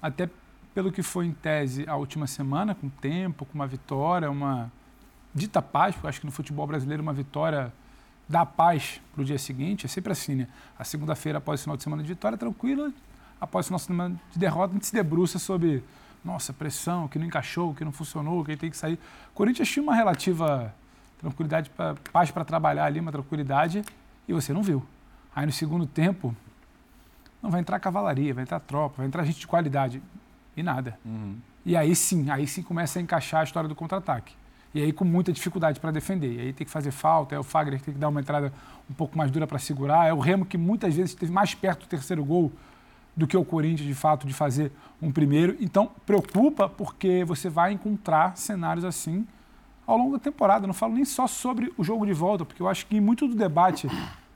até 0.00 0.28
pelo 0.74 0.90
que 0.90 1.02
foi 1.02 1.26
em 1.26 1.32
tese 1.32 1.84
a 1.86 1.96
última 1.96 2.26
semana, 2.26 2.74
com 2.74 2.88
tempo, 2.88 3.44
com 3.44 3.54
uma 3.54 3.66
vitória, 3.66 4.30
uma 4.30 4.72
dita 5.34 5.60
paz, 5.60 5.94
porque 5.94 6.06
eu 6.06 6.08
acho 6.08 6.20
que 6.20 6.26
no 6.26 6.32
futebol 6.32 6.66
brasileiro 6.66 7.02
uma 7.02 7.12
vitória 7.12 7.72
dá 8.30 8.46
paz 8.46 9.00
para 9.12 9.22
o 9.22 9.24
dia 9.24 9.38
seguinte, 9.38 9.86
é 9.86 9.88
sempre 9.88 10.12
assim, 10.12 10.36
né? 10.36 10.48
A 10.78 10.84
segunda-feira, 10.84 11.38
após 11.38 11.60
o 11.60 11.62
final 11.64 11.76
de 11.76 11.82
semana 11.82 12.00
de 12.00 12.08
vitória, 12.08 12.38
tranquila, 12.38 12.92
após 13.40 13.66
o 13.66 13.68
final 13.68 13.78
de 13.78 13.86
semana 13.86 14.20
de 14.30 14.38
derrota, 14.38 14.72
a 14.72 14.74
gente 14.74 14.86
se 14.86 14.92
debruça 14.92 15.36
sobre, 15.40 15.82
nossa, 16.24 16.52
pressão, 16.52 17.08
que 17.08 17.18
não 17.18 17.26
encaixou, 17.26 17.74
que 17.74 17.84
não 17.84 17.90
funcionou, 17.90 18.44
que 18.44 18.56
tem 18.56 18.70
que 18.70 18.76
sair. 18.76 18.94
O 19.32 19.34
Corinthians 19.34 19.68
tinha 19.68 19.82
uma 19.82 19.96
relativa 19.96 20.72
tranquilidade, 21.18 21.70
pra, 21.70 21.96
paz 22.12 22.30
para 22.30 22.44
trabalhar 22.44 22.84
ali, 22.84 23.00
uma 23.00 23.10
tranquilidade, 23.10 23.84
e 24.28 24.32
você 24.32 24.52
não 24.52 24.62
viu. 24.62 24.86
Aí 25.34 25.44
no 25.44 25.52
segundo 25.52 25.84
tempo, 25.84 26.34
não 27.42 27.50
vai 27.50 27.60
entrar 27.60 27.80
cavalaria, 27.80 28.32
vai 28.32 28.44
entrar 28.44 28.60
tropa, 28.60 28.98
vai 28.98 29.06
entrar 29.06 29.24
gente 29.24 29.40
de 29.40 29.46
qualidade, 29.48 30.00
e 30.56 30.62
nada. 30.62 30.96
Uhum. 31.04 31.36
E 31.66 31.76
aí 31.76 31.96
sim, 31.96 32.30
aí 32.30 32.46
sim 32.46 32.62
começa 32.62 33.00
a 33.00 33.02
encaixar 33.02 33.40
a 33.40 33.44
história 33.44 33.68
do 33.68 33.74
contra-ataque. 33.74 34.34
E 34.74 34.82
aí 34.82 34.92
com 34.92 35.04
muita 35.04 35.32
dificuldade 35.32 35.80
para 35.80 35.90
defender. 35.90 36.32
E 36.32 36.40
aí 36.40 36.52
tem 36.52 36.64
que 36.64 36.70
fazer 36.70 36.90
falta, 36.90 37.34
é 37.34 37.38
o 37.38 37.42
Fagner 37.42 37.78
que 37.78 37.86
tem 37.86 37.94
que 37.94 38.00
dar 38.00 38.08
uma 38.08 38.20
entrada 38.20 38.52
um 38.88 38.94
pouco 38.94 39.16
mais 39.16 39.30
dura 39.30 39.46
para 39.46 39.58
segurar, 39.58 40.06
é 40.06 40.12
o 40.12 40.18
Remo 40.18 40.44
que 40.44 40.56
muitas 40.56 40.94
vezes 40.94 41.10
esteve 41.10 41.32
mais 41.32 41.54
perto 41.54 41.80
do 41.80 41.86
terceiro 41.86 42.24
gol 42.24 42.52
do 43.16 43.26
que 43.26 43.36
o 43.36 43.44
Corinthians, 43.44 43.86
de 43.86 43.94
fato, 43.94 44.26
de 44.26 44.32
fazer 44.32 44.72
um 45.02 45.10
primeiro. 45.10 45.56
Então, 45.60 45.90
preocupa 46.06 46.68
porque 46.68 47.24
você 47.24 47.48
vai 47.48 47.72
encontrar 47.72 48.36
cenários 48.36 48.84
assim 48.84 49.26
ao 49.86 49.96
longo 49.96 50.12
da 50.12 50.18
temporada. 50.18 50.66
não 50.66 50.74
falo 50.74 50.94
nem 50.94 51.04
só 51.04 51.26
sobre 51.26 51.72
o 51.76 51.82
jogo 51.82 52.06
de 52.06 52.12
volta, 52.12 52.44
porque 52.44 52.62
eu 52.62 52.68
acho 52.68 52.86
que 52.86 53.00
muito 53.00 53.26
do 53.26 53.34
debate 53.34 53.88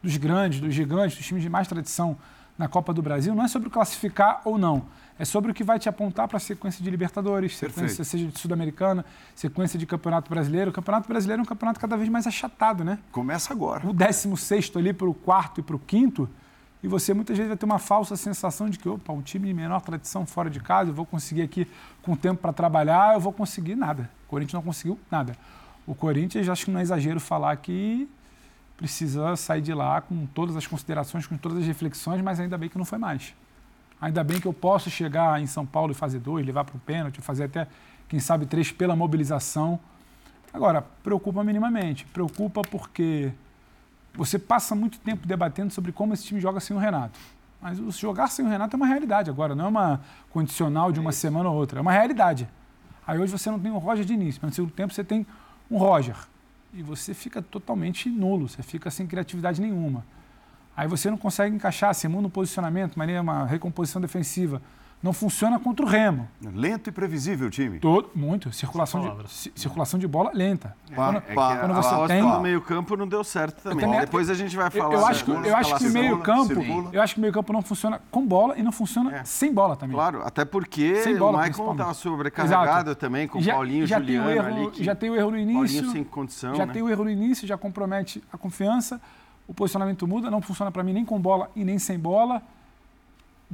dos 0.03 0.17
grandes, 0.17 0.61
dos 0.61 0.75
gigantes, 0.75 1.17
dos 1.17 1.27
times 1.27 1.43
de 1.43 1.49
mais 1.49 1.69
tradição 1.69 2.17
na 2.57 2.69
Copa 2.69 2.93
do 2.93 3.03
Brasil 3.03 3.35
não 3.35 3.45
é 3.45 3.49
sobre 3.49 3.69
classificar 3.69 4.43
ou 4.45 4.57
não 4.57 4.87
é 5.19 5.25
sobre 5.25 5.51
o 5.51 5.55
que 5.55 5.63
vai 5.63 5.79
te 5.79 5.89
apontar 5.89 6.27
para 6.27 6.39
a 6.39 6.41
sequência 6.41 6.83
de 6.83 6.91
Libertadores, 6.91 7.57
sequência 7.57 8.05
seja 8.05 8.27
de 8.27 8.39
Sul-Americana, 8.39 9.05
sequência 9.35 9.79
de 9.79 9.87
Campeonato 9.87 10.29
Brasileiro. 10.29 10.71
O 10.71 10.75
Campeonato 10.75 11.09
Brasileiro 11.09 11.41
é 11.41 11.43
um 11.43 11.47
campeonato 11.47 11.79
cada 11.79 11.97
vez 11.97 12.09
mais 12.09 12.27
achatado, 12.27 12.85
né? 12.85 12.99
Começa 13.13 13.53
agora. 13.53 13.87
O 13.87 13.93
16 13.93 14.73
ali 14.77 14.93
para 14.93 15.09
o 15.09 15.15
quarto 15.15 15.61
e 15.61 15.63
para 15.63 15.77
o 15.77 15.79
quinto, 15.79 16.29
e 16.83 16.89
você 16.89 17.15
muitas 17.15 17.37
vezes 17.37 17.49
vai 17.49 17.57
ter 17.57 17.65
uma 17.65 17.79
falsa 17.79 18.17
sensação 18.17 18.69
de 18.69 18.79
que, 18.79 18.89
opa, 18.89 19.13
um 19.13 19.23
time 19.23 19.49
de 19.49 19.55
menor 19.55 19.81
tradição 19.81 20.27
fora 20.27 20.51
de 20.51 20.61
casa, 20.61 20.91
eu 20.91 20.95
vou 20.95 21.07
conseguir 21.07 21.43
aqui 21.43 21.67
com 22.03 22.17
tempo 22.17 22.43
para 22.43 22.53
trabalhar, 22.53 23.15
eu 23.15 23.21
vou 23.21 23.33
conseguir 23.33 23.77
nada. 23.77 24.11
O 24.27 24.31
Corinthians 24.31 24.55
não 24.55 24.63
conseguiu 24.63 24.99
nada. 25.11 25.37
O 25.87 25.95
Corinthians, 25.95 26.49
acho 26.49 26.65
que 26.65 26.71
não 26.71 26.81
é 26.81 26.83
exagero 26.83 27.21
falar 27.21 27.57
que 27.57 28.09
precisa 28.77 29.37
sair 29.37 29.61
de 29.61 29.73
lá 29.73 30.01
com 30.01 30.27
todas 30.27 30.57
as 30.57 30.67
considerações, 30.67 31.27
com 31.27 31.37
todas 31.37 31.59
as 31.59 31.67
reflexões, 31.67 32.21
mas 32.21 32.41
ainda 32.41 32.59
bem 32.59 32.69
que 32.69 32.79
não 32.79 32.85
foi 32.85 32.99
mais. 32.99 33.35
Ainda 34.01 34.23
bem 34.23 34.41
que 34.41 34.47
eu 34.47 34.53
posso 34.53 34.91
chegar 34.91 35.41
em 35.41 35.47
São 35.47 35.65
Paulo 35.65 35.93
e 35.93 35.95
fazer 35.95 36.19
dois, 36.19 36.45
levar 36.45 36.65
para 36.65 36.77
o 36.77 36.81
pênalti, 36.81 37.21
fazer 37.21 37.45
até, 37.45 37.67
quem 38.09 38.21
sabe, 38.21 38.47
três 38.47 38.71
pela 38.71 38.95
mobilização. 38.95 39.79
Agora, 40.53 40.83
preocupa 41.03 41.43
minimamente. 41.43 42.05
Preocupa 42.07 42.63
porque 42.63 43.33
você 44.15 44.39
passa 44.39 44.75
muito 44.75 44.99
tempo 44.99 45.27
debatendo 45.27 45.73
sobre 45.73 45.91
como 45.91 46.13
esse 46.13 46.25
time 46.25 46.41
joga 46.41 46.61
sem 46.61 46.77
o 46.77 46.79
Renato. 46.79 47.19
Mas 47.61 47.81
o 47.81 47.91
jogar 47.91 48.29
sem 48.29 48.45
o 48.45 48.49
Renato 48.49 48.77
é 48.77 48.79
uma 48.79 48.87
realidade 48.87 49.31
agora, 49.31 49.55
não 49.55 49.65
é 49.65 49.69
uma 49.69 50.01
condicional 50.31 50.93
de 50.93 51.01
uma 51.01 51.13
semana 51.13 51.49
ou 51.49 51.57
outra, 51.57 51.79
é 51.79 51.83
uma 51.83 51.93
realidade. 51.93 52.47
Aí 53.07 53.19
hoje 53.19 53.33
você 53.33 53.51
não 53.51 53.59
tem 53.59 53.73
o 53.73 53.79
Roger 53.79 54.05
de 54.05 54.13
início, 54.13 54.39
mas 54.43 54.51
no 54.51 54.55
segundo 54.55 54.73
tempo 54.73 54.93
você 54.93 55.03
tem 55.03 55.27
um 55.71 55.79
Roger. 55.79 56.17
E 56.77 56.83
você 56.83 57.15
fica 57.15 57.41
totalmente 57.41 58.11
nulo, 58.11 58.49
você 58.49 58.63
fica 58.63 58.91
sem 58.91 59.07
criatividade 59.07 59.61
nenhuma. 59.61 60.05
Aí 60.77 60.89
você 60.89 61.09
não 61.09 61.17
consegue 61.17 61.55
encaixar, 61.55 61.95
você 61.95 62.09
muda 62.09 62.27
o 62.27 62.31
posicionamento, 62.31 62.97
mas 62.97 63.09
uma 63.21 63.47
recomposição 63.47 64.03
defensiva. 64.03 64.61
Não 65.05 65.13
funciona 65.13 65.61
contra 65.61 65.85
o 65.85 65.89
Remo. 65.89 66.27
Lento 66.41 66.89
e 66.89 66.93
previsível 66.93 67.49
o 67.49 67.51
time. 67.51 67.79
Todo, 67.79 68.11
muito. 68.15 68.51
Circulação 68.53 69.19
de, 69.19 69.53
circulação 69.55 70.01
de 70.01 70.09
bola 70.09 70.31
lenta. 70.33 70.75
É, 70.91 70.95
quando, 70.95 71.19
é 71.19 71.21
pá, 71.21 71.59
quando 71.59 71.75
você 71.75 71.95
a, 71.95 72.07
tem 72.09 72.23
no 72.23 72.41
meio 72.41 72.63
campo 72.63 72.97
não 72.97 73.07
deu 73.07 73.23
certo 73.23 73.63
também. 73.63 73.85
também 73.85 74.01
Depois 74.01 74.31
a 74.31 74.35
gente 74.35 74.57
vai 74.57 74.71
falar. 74.71 74.95
Eu, 74.95 75.01
eu 75.01 75.07
acho 75.07 75.25
que, 75.27 75.31
eu 75.31 75.57
acho 75.57 75.77
que 75.77 75.89
meio 75.91 76.19
campo, 76.21 76.55
eu 76.91 77.03
acho 77.03 77.15
que 77.15 77.21
meio 77.21 77.35
campo 77.35 77.53
não 77.53 77.61
funciona 77.61 78.01
com 78.11 78.27
bola 78.27 78.59
e 78.59 78.63
não 78.63 78.73
funciona 78.73 79.15
é. 79.15 79.25
sem 79.25 79.53
bola 79.53 79.77
também. 79.77 79.95
Claro, 79.95 80.23
até 80.25 80.43
porque 80.43 80.97
sem 81.03 81.19
bola, 81.19 81.33
o 81.33 81.37
Maicon 81.37 81.73
estava 81.73 81.93
sobrecarregado 81.93 82.89
Exato. 82.89 82.95
também 82.95 83.29
com 83.29 83.39
o 83.39 83.45
Paulinho, 83.45 83.87
já 83.87 83.99
Juliano 83.99 84.27
tem 84.27 84.35
o 84.35 84.39
erro, 84.39 84.47
ali. 84.47 84.85
Já 84.85 84.95
tem 84.95 85.11
o 85.11 85.17
erro 85.17 85.31
no 85.33 85.39
início. 85.39 85.83
Paulinho 85.83 85.93
sem 85.93 86.05
condição. 86.05 86.55
Já 86.55 86.65
né? 86.65 86.73
tem 86.73 86.83
o 86.83 86.89
erro 86.89 87.05
no 87.05 87.11
início, 87.11 87.47
já 87.47 87.59
compromete 87.59 88.25
a 88.33 88.39
confiança 88.39 88.99
o 89.47 89.53
posicionamento 89.53 90.07
muda, 90.07 90.31
não 90.31 90.41
funciona 90.41 90.71
para 90.71 90.83
mim 90.83 90.93
nem 90.93 91.05
com 91.05 91.21
bola 91.21 91.51
e 91.55 91.65
nem 91.65 91.79
sem 91.79 91.99
bola. 91.99 92.43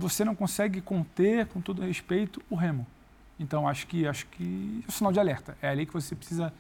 Você 0.00 0.25
não 0.25 0.35
consegue 0.35 0.80
conter, 0.80 1.47
com 1.49 1.61
todo 1.61 1.83
respeito, 1.83 2.42
o 2.49 2.54
remo. 2.54 2.87
Então, 3.38 3.69
acho 3.69 3.87
que, 3.87 4.07
acho 4.07 4.26
que 4.28 4.83
é 4.83 4.88
um 4.88 4.90
sinal 4.90 5.12
de 5.12 5.21
alerta. 5.21 5.59
É 5.61 5.69
ali 5.69 5.85
que 5.85 5.92
você 5.92 6.16
precisa 6.16 6.50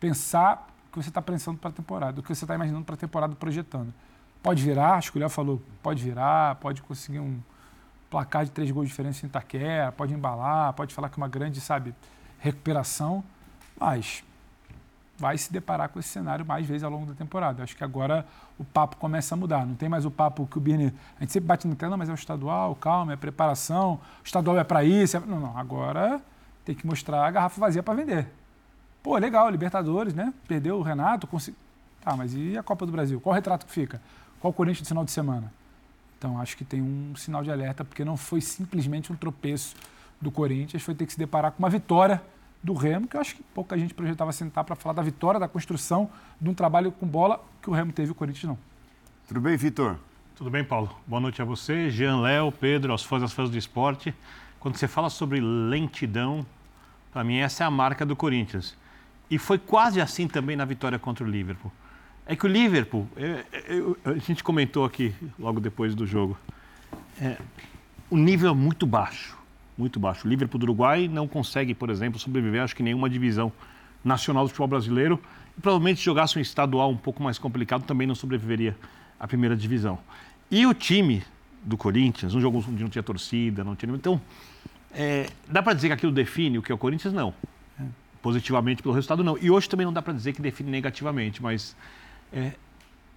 pensar 0.00 0.68
o 0.88 0.92
que 0.92 1.00
você 1.00 1.08
está 1.08 1.22
pensando 1.22 1.56
para 1.56 1.70
a 1.70 1.72
temporada, 1.72 2.18
o 2.18 2.22
que 2.22 2.34
você 2.34 2.44
está 2.44 2.52
imaginando 2.52 2.84
para 2.84 2.96
a 2.96 2.98
temporada 2.98 3.32
projetando. 3.36 3.94
Pode 4.42 4.60
virar, 4.60 4.94
acho 4.94 5.12
que 5.12 5.18
o 5.18 5.20
Léo 5.20 5.28
falou, 5.28 5.62
pode 5.80 6.02
virar, 6.02 6.56
pode 6.56 6.82
conseguir 6.82 7.20
um 7.20 7.38
placar 8.10 8.44
de 8.44 8.50
três 8.50 8.68
gols 8.72 8.86
de 8.86 8.90
diferença 8.90 9.24
em 9.24 9.28
Itaquera, 9.28 9.92
pode 9.92 10.12
embalar, 10.12 10.72
pode 10.72 10.92
falar 10.92 11.08
que 11.10 11.14
é 11.14 11.22
uma 11.22 11.28
grande, 11.28 11.60
sabe, 11.60 11.94
recuperação, 12.40 13.22
mas 13.78 14.24
vai 15.20 15.36
se 15.36 15.52
deparar 15.52 15.90
com 15.90 16.00
esse 16.00 16.08
cenário 16.08 16.46
mais 16.46 16.66
vezes 16.66 16.82
ao 16.82 16.90
longo 16.90 17.04
da 17.04 17.12
temporada. 17.12 17.62
Acho 17.62 17.76
que 17.76 17.84
agora 17.84 18.26
o 18.58 18.64
papo 18.64 18.96
começa 18.96 19.34
a 19.34 19.38
mudar. 19.38 19.66
Não 19.66 19.74
tem 19.74 19.88
mais 19.88 20.06
o 20.06 20.10
papo 20.10 20.46
que 20.46 20.56
o 20.56 20.60
Birne. 20.60 20.94
A 21.18 21.20
gente 21.20 21.32
sempre 21.32 21.46
bate 21.46 21.68
no 21.68 21.76
tela, 21.76 21.96
mas 21.96 22.08
é 22.08 22.12
o 22.12 22.14
estadual, 22.14 22.74
calma, 22.74 23.12
é 23.12 23.16
preparação, 23.16 23.94
o 23.94 24.24
estadual 24.24 24.58
é 24.58 24.64
para 24.64 24.82
isso. 24.82 25.18
É... 25.18 25.20
Não, 25.20 25.38
não. 25.38 25.58
Agora 25.58 26.22
tem 26.64 26.74
que 26.74 26.86
mostrar 26.86 27.26
a 27.26 27.30
garrafa 27.30 27.60
vazia 27.60 27.82
para 27.82 27.92
vender. 27.92 28.28
Pô, 29.02 29.16
legal, 29.18 29.50
Libertadores, 29.50 30.14
né? 30.14 30.32
Perdeu 30.48 30.78
o 30.78 30.82
Renato. 30.82 31.26
Consegui... 31.26 31.56
Tá, 32.02 32.16
mas 32.16 32.34
e 32.34 32.56
a 32.56 32.62
Copa 32.62 32.86
do 32.86 32.92
Brasil? 32.92 33.20
Qual 33.20 33.32
o 33.32 33.34
retrato 33.34 33.66
que 33.66 33.72
fica? 33.72 34.00
Qual 34.40 34.50
o 34.50 34.54
Corinthians 34.54 34.82
no 34.82 34.88
final 34.88 35.04
de 35.04 35.10
semana? 35.10 35.52
Então 36.18 36.40
acho 36.40 36.56
que 36.56 36.64
tem 36.64 36.80
um 36.80 37.14
sinal 37.14 37.42
de 37.42 37.50
alerta, 37.50 37.84
porque 37.84 38.04
não 38.04 38.16
foi 38.16 38.40
simplesmente 38.40 39.12
um 39.12 39.16
tropeço 39.16 39.74
do 40.20 40.30
Corinthians, 40.30 40.82
foi 40.82 40.94
ter 40.94 41.06
que 41.06 41.12
se 41.12 41.18
deparar 41.18 41.52
com 41.52 41.58
uma 41.58 41.70
vitória 41.70 42.22
do 42.62 42.74
Remo, 42.74 43.06
que 43.06 43.16
eu 43.16 43.20
acho 43.20 43.36
que 43.36 43.42
pouca 43.54 43.76
gente 43.78 43.94
projetava 43.94 44.32
sentar 44.32 44.64
para 44.64 44.76
falar 44.76 44.92
da 44.92 45.02
vitória, 45.02 45.40
da 45.40 45.48
construção 45.48 46.10
de 46.40 46.48
um 46.48 46.54
trabalho 46.54 46.92
com 46.92 47.06
bola 47.06 47.42
que 47.62 47.70
o 47.70 47.72
Remo 47.72 47.92
teve 47.92 48.08
e 48.08 48.12
o 48.12 48.14
Corinthians 48.14 48.44
não. 48.44 48.58
Tudo 49.26 49.40
bem, 49.40 49.56
Vitor? 49.56 49.96
Tudo 50.36 50.50
bem, 50.50 50.64
Paulo. 50.64 50.94
Boa 51.06 51.20
noite 51.20 51.40
a 51.40 51.44
você, 51.44 51.90
Jean, 51.90 52.20
Léo, 52.20 52.52
Pedro, 52.52 52.92
aos 52.92 53.02
fãs 53.02 53.22
das 53.22 53.32
fãs 53.32 53.48
do 53.48 53.56
esporte. 53.56 54.14
Quando 54.58 54.76
você 54.76 54.86
fala 54.86 55.08
sobre 55.08 55.40
lentidão, 55.40 56.44
para 57.12 57.24
mim 57.24 57.38
essa 57.38 57.64
é 57.64 57.66
a 57.66 57.70
marca 57.70 58.04
do 58.04 58.14
Corinthians. 58.14 58.76
E 59.30 59.38
foi 59.38 59.58
quase 59.58 60.00
assim 60.00 60.28
também 60.28 60.56
na 60.56 60.64
vitória 60.64 60.98
contra 60.98 61.24
o 61.24 61.28
Liverpool. 61.28 61.72
É 62.26 62.36
que 62.36 62.44
o 62.44 62.48
Liverpool, 62.48 63.08
é, 63.16 63.44
é, 63.52 64.10
a 64.10 64.18
gente 64.18 64.44
comentou 64.44 64.84
aqui 64.84 65.14
logo 65.38 65.60
depois 65.60 65.94
do 65.94 66.06
jogo, 66.06 66.38
é, 67.20 67.38
o 68.10 68.16
nível 68.16 68.50
é 68.50 68.54
muito 68.54 68.86
baixo 68.86 69.39
muito 69.76 69.98
baixo. 69.98 70.26
O 70.26 70.30
Liverpool 70.30 70.58
do 70.58 70.64
Uruguai 70.64 71.08
não 71.08 71.26
consegue, 71.26 71.74
por 71.74 71.90
exemplo, 71.90 72.18
sobreviver, 72.18 72.62
acho 72.62 72.76
que 72.76 72.82
nenhuma 72.82 73.08
divisão 73.08 73.52
nacional 74.04 74.44
do 74.44 74.48
futebol 74.48 74.68
brasileiro. 74.68 75.20
E 75.56 75.60
provavelmente 75.60 75.98
se 75.98 76.04
jogasse 76.04 76.38
um 76.38 76.42
estadual 76.42 76.90
um 76.90 76.96
pouco 76.96 77.22
mais 77.22 77.38
complicado, 77.38 77.84
também 77.84 78.06
não 78.06 78.14
sobreviveria 78.14 78.76
à 79.18 79.26
primeira 79.26 79.56
divisão. 79.56 79.98
E 80.50 80.66
o 80.66 80.74
time 80.74 81.22
do 81.62 81.76
Corinthians, 81.76 82.34
um 82.34 82.40
jogo 82.40 82.58
onde 82.58 82.82
não 82.82 82.90
tinha 82.90 83.02
torcida, 83.02 83.62
não 83.62 83.76
tinha. 83.76 83.94
Então, 83.94 84.20
é, 84.92 85.28
dá 85.48 85.62
para 85.62 85.74
dizer 85.74 85.88
que 85.88 85.94
aquilo 85.94 86.12
define 86.12 86.58
o 86.58 86.62
que 86.62 86.72
é 86.72 86.74
o 86.74 86.78
Corinthians? 86.78 87.12
Não. 87.12 87.34
É. 87.78 87.84
Positivamente 88.22 88.82
pelo 88.82 88.94
resultado, 88.94 89.22
não. 89.22 89.38
E 89.38 89.50
hoje 89.50 89.68
também 89.68 89.84
não 89.84 89.92
dá 89.92 90.02
para 90.02 90.12
dizer 90.12 90.32
que 90.32 90.42
define 90.42 90.70
negativamente, 90.70 91.42
mas 91.42 91.76
é, 92.32 92.52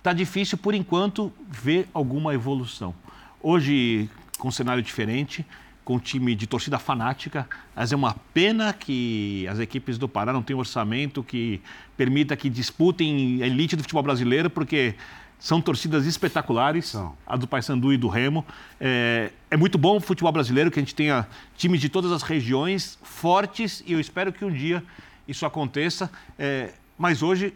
tá 0.02 0.14
difícil, 0.14 0.58
por 0.58 0.74
enquanto, 0.74 1.32
ver 1.50 1.88
alguma 1.94 2.34
evolução. 2.34 2.94
Hoje, 3.42 4.10
com 4.38 4.50
um 4.50 4.52
cenário 4.52 4.84
diferente, 4.84 5.46
com 5.84 5.96
um 5.96 6.00
time 6.00 6.34
de 6.34 6.48
torcida 6.48 6.80
fanática, 6.80 7.48
mas 7.76 7.92
é 7.92 7.96
uma 7.96 8.16
pena 8.34 8.72
que 8.72 9.46
as 9.50 9.60
equipes 9.60 9.98
do 9.98 10.08
Pará 10.08 10.32
não 10.32 10.42
tenham 10.42 10.60
orçamento 10.60 11.24
que 11.24 11.62
permita 11.98 12.36
que 12.36 12.50
disputem 12.50 13.42
a 13.44 13.48
elite 13.48 13.76
do 13.76 13.84
futebol 13.84 14.04
brasileiro, 14.04 14.50
porque 14.50 14.96
são 15.38 15.60
torcidas 15.60 16.06
espetaculares, 16.06 16.86
são. 16.86 17.18
a 17.28 17.36
do 17.36 17.46
Paysandu 17.46 17.92
e 17.92 17.98
do 17.98 18.08
Remo. 18.08 18.46
É, 18.80 19.32
é, 19.52 19.58
muito 19.58 19.78
bom 19.78 19.98
o 19.98 20.00
futebol 20.00 20.32
brasileiro 20.32 20.72
que 20.72 20.80
a 20.80 20.82
gente 20.82 20.96
tenha 20.96 21.28
times 21.58 21.82
de 21.82 21.90
todas 21.90 22.14
as 22.14 22.24
regiões 22.24 22.98
fortes 23.04 23.84
e 23.86 23.92
eu 23.92 24.00
espero 24.00 24.32
que 24.32 24.46
um 24.46 24.52
dia 24.52 24.82
isso 25.28 25.46
aconteça. 25.46 26.10
É, 26.40 26.74
mas 26.98 27.22
hoje, 27.22 27.54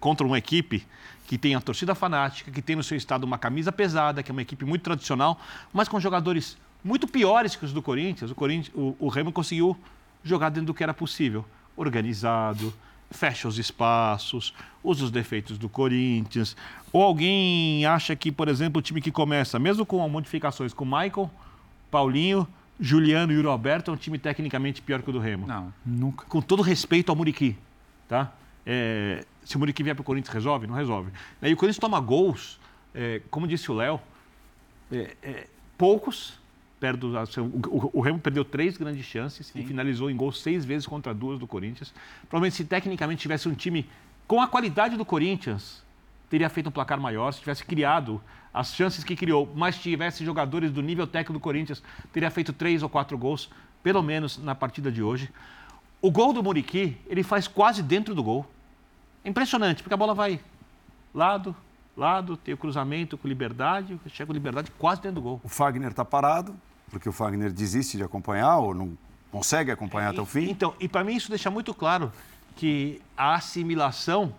contra 0.00 0.26
uma 0.26 0.36
equipe 0.36 0.84
que 1.28 1.38
tem 1.38 1.54
a 1.54 1.60
torcida 1.60 1.94
fanática, 1.94 2.50
que 2.50 2.60
tem 2.60 2.74
no 2.74 2.82
seu 2.82 2.96
estado 2.96 3.22
uma 3.22 3.38
camisa 3.38 3.70
pesada, 3.70 4.20
que 4.20 4.30
é 4.30 4.32
uma 4.32 4.42
equipe 4.42 4.64
muito 4.64 4.82
tradicional, 4.82 5.40
mas 5.72 5.86
com 5.86 6.00
jogadores 6.00 6.56
muito 6.88 7.06
piores 7.06 7.54
que 7.54 7.64
os 7.64 7.72
do 7.72 7.82
Corinthians. 7.82 8.30
O, 8.30 8.34
Corinthians, 8.34 8.74
o, 8.74 8.96
o 8.98 9.08
Remo 9.08 9.30
conseguiu 9.30 9.76
jogar 10.24 10.48
dentro 10.48 10.68
do 10.68 10.74
que 10.74 10.82
era 10.82 10.94
possível, 10.94 11.44
organizado, 11.76 12.72
fecha 13.10 13.46
os 13.46 13.58
espaços, 13.58 14.54
usa 14.82 15.04
os 15.04 15.10
defeitos 15.10 15.58
do 15.58 15.68
Corinthians. 15.68 16.56
Ou 16.90 17.02
alguém 17.02 17.84
acha 17.84 18.16
que, 18.16 18.32
por 18.32 18.48
exemplo, 18.48 18.78
o 18.78 18.82
time 18.82 19.02
que 19.02 19.12
começa, 19.12 19.58
mesmo 19.58 19.84
com 19.84 20.06
modificações 20.08 20.72
com 20.72 20.86
Michael, 20.86 21.30
Paulinho, 21.90 22.48
Juliano 22.80 23.32
e 23.32 23.38
o 23.38 23.42
Roberto, 23.42 23.90
é 23.90 23.94
um 23.94 23.96
time 23.96 24.18
tecnicamente 24.18 24.80
pior 24.80 25.02
que 25.02 25.10
o 25.10 25.12
do 25.12 25.18
Remo? 25.18 25.46
Não, 25.46 25.72
nunca. 25.84 26.24
Com 26.26 26.40
todo 26.40 26.62
respeito 26.62 27.10
ao 27.10 27.16
Muriqui, 27.16 27.56
tá? 28.08 28.32
É, 28.64 29.24
se 29.44 29.56
o 29.56 29.58
Muriqui 29.58 29.82
vier 29.82 29.94
para 29.94 30.02
o 30.02 30.04
Corinthians, 30.04 30.32
resolve? 30.32 30.66
Não 30.66 30.74
resolve. 30.74 31.10
E 31.42 31.52
o 31.52 31.56
Corinthians 31.56 31.78
toma 31.78 32.00
gols, 32.00 32.58
é, 32.94 33.20
como 33.30 33.46
disse 33.46 33.70
o 33.70 33.74
Léo, 33.74 34.00
é, 34.90 35.16
é 35.22 35.46
poucos 35.76 36.37
perto 36.78 37.08
do, 37.08 37.18
o, 37.68 37.90
o, 37.94 38.00
Remo 38.00 38.18
perdeu 38.18 38.44
três 38.44 38.76
grandes 38.76 39.04
chances 39.04 39.48
Sim. 39.48 39.60
e 39.60 39.64
finalizou 39.64 40.10
em 40.10 40.16
gol 40.16 40.32
seis 40.32 40.64
vezes 40.64 40.86
contra 40.86 41.12
duas 41.12 41.38
do 41.38 41.46
Corinthians. 41.46 41.92
Provavelmente, 42.28 42.56
se 42.56 42.64
tecnicamente 42.64 43.20
tivesse 43.20 43.48
um 43.48 43.54
time 43.54 43.88
com 44.26 44.40
a 44.40 44.46
qualidade 44.46 44.96
do 44.96 45.04
Corinthians, 45.04 45.82
teria 46.30 46.48
feito 46.48 46.68
um 46.68 46.72
placar 46.72 47.00
maior. 47.00 47.32
Se 47.32 47.40
tivesse 47.40 47.64
criado 47.64 48.20
as 48.52 48.74
chances 48.74 49.02
que 49.04 49.16
criou, 49.16 49.50
mas 49.54 49.78
tivesse 49.78 50.24
jogadores 50.24 50.70
do 50.70 50.82
nível 50.82 51.06
técnico 51.06 51.32
do 51.32 51.40
Corinthians, 51.40 51.82
teria 52.12 52.30
feito 52.30 52.52
três 52.52 52.82
ou 52.82 52.88
quatro 52.88 53.16
gols, 53.16 53.50
pelo 53.82 54.02
menos 54.02 54.38
na 54.38 54.54
partida 54.54 54.90
de 54.90 55.02
hoje. 55.02 55.30
O 56.00 56.10
gol 56.10 56.32
do 56.32 56.42
Muriqui, 56.42 56.96
ele 57.06 57.22
faz 57.22 57.48
quase 57.48 57.82
dentro 57.82 58.14
do 58.14 58.22
gol. 58.22 58.46
É 59.24 59.28
impressionante, 59.28 59.82
porque 59.82 59.94
a 59.94 59.96
bola 59.96 60.14
vai 60.14 60.40
lado, 61.12 61.54
lado, 61.96 62.36
tem 62.36 62.54
o 62.54 62.56
cruzamento 62.56 63.18
com 63.18 63.26
liberdade, 63.26 63.98
chega 64.06 64.28
com 64.28 64.32
liberdade 64.32 64.70
quase 64.78 65.02
dentro 65.02 65.16
do 65.16 65.22
gol. 65.22 65.40
O 65.42 65.48
Fagner 65.48 65.90
está 65.90 66.04
parado, 66.04 66.54
porque 66.90 67.08
o 67.08 67.12
Fagner 67.12 67.52
desiste 67.52 67.96
de 67.96 68.02
acompanhar 68.02 68.58
ou 68.58 68.74
não 68.74 68.96
consegue 69.30 69.70
acompanhar 69.70 70.08
é, 70.08 70.10
até 70.10 70.20
o 70.20 70.26
fim? 70.26 70.50
Então, 70.50 70.74
e 70.80 70.88
para 70.88 71.04
mim 71.04 71.16
isso 71.16 71.28
deixa 71.28 71.50
muito 71.50 71.74
claro 71.74 72.12
que 72.56 73.00
a 73.16 73.34
assimilação 73.34 74.34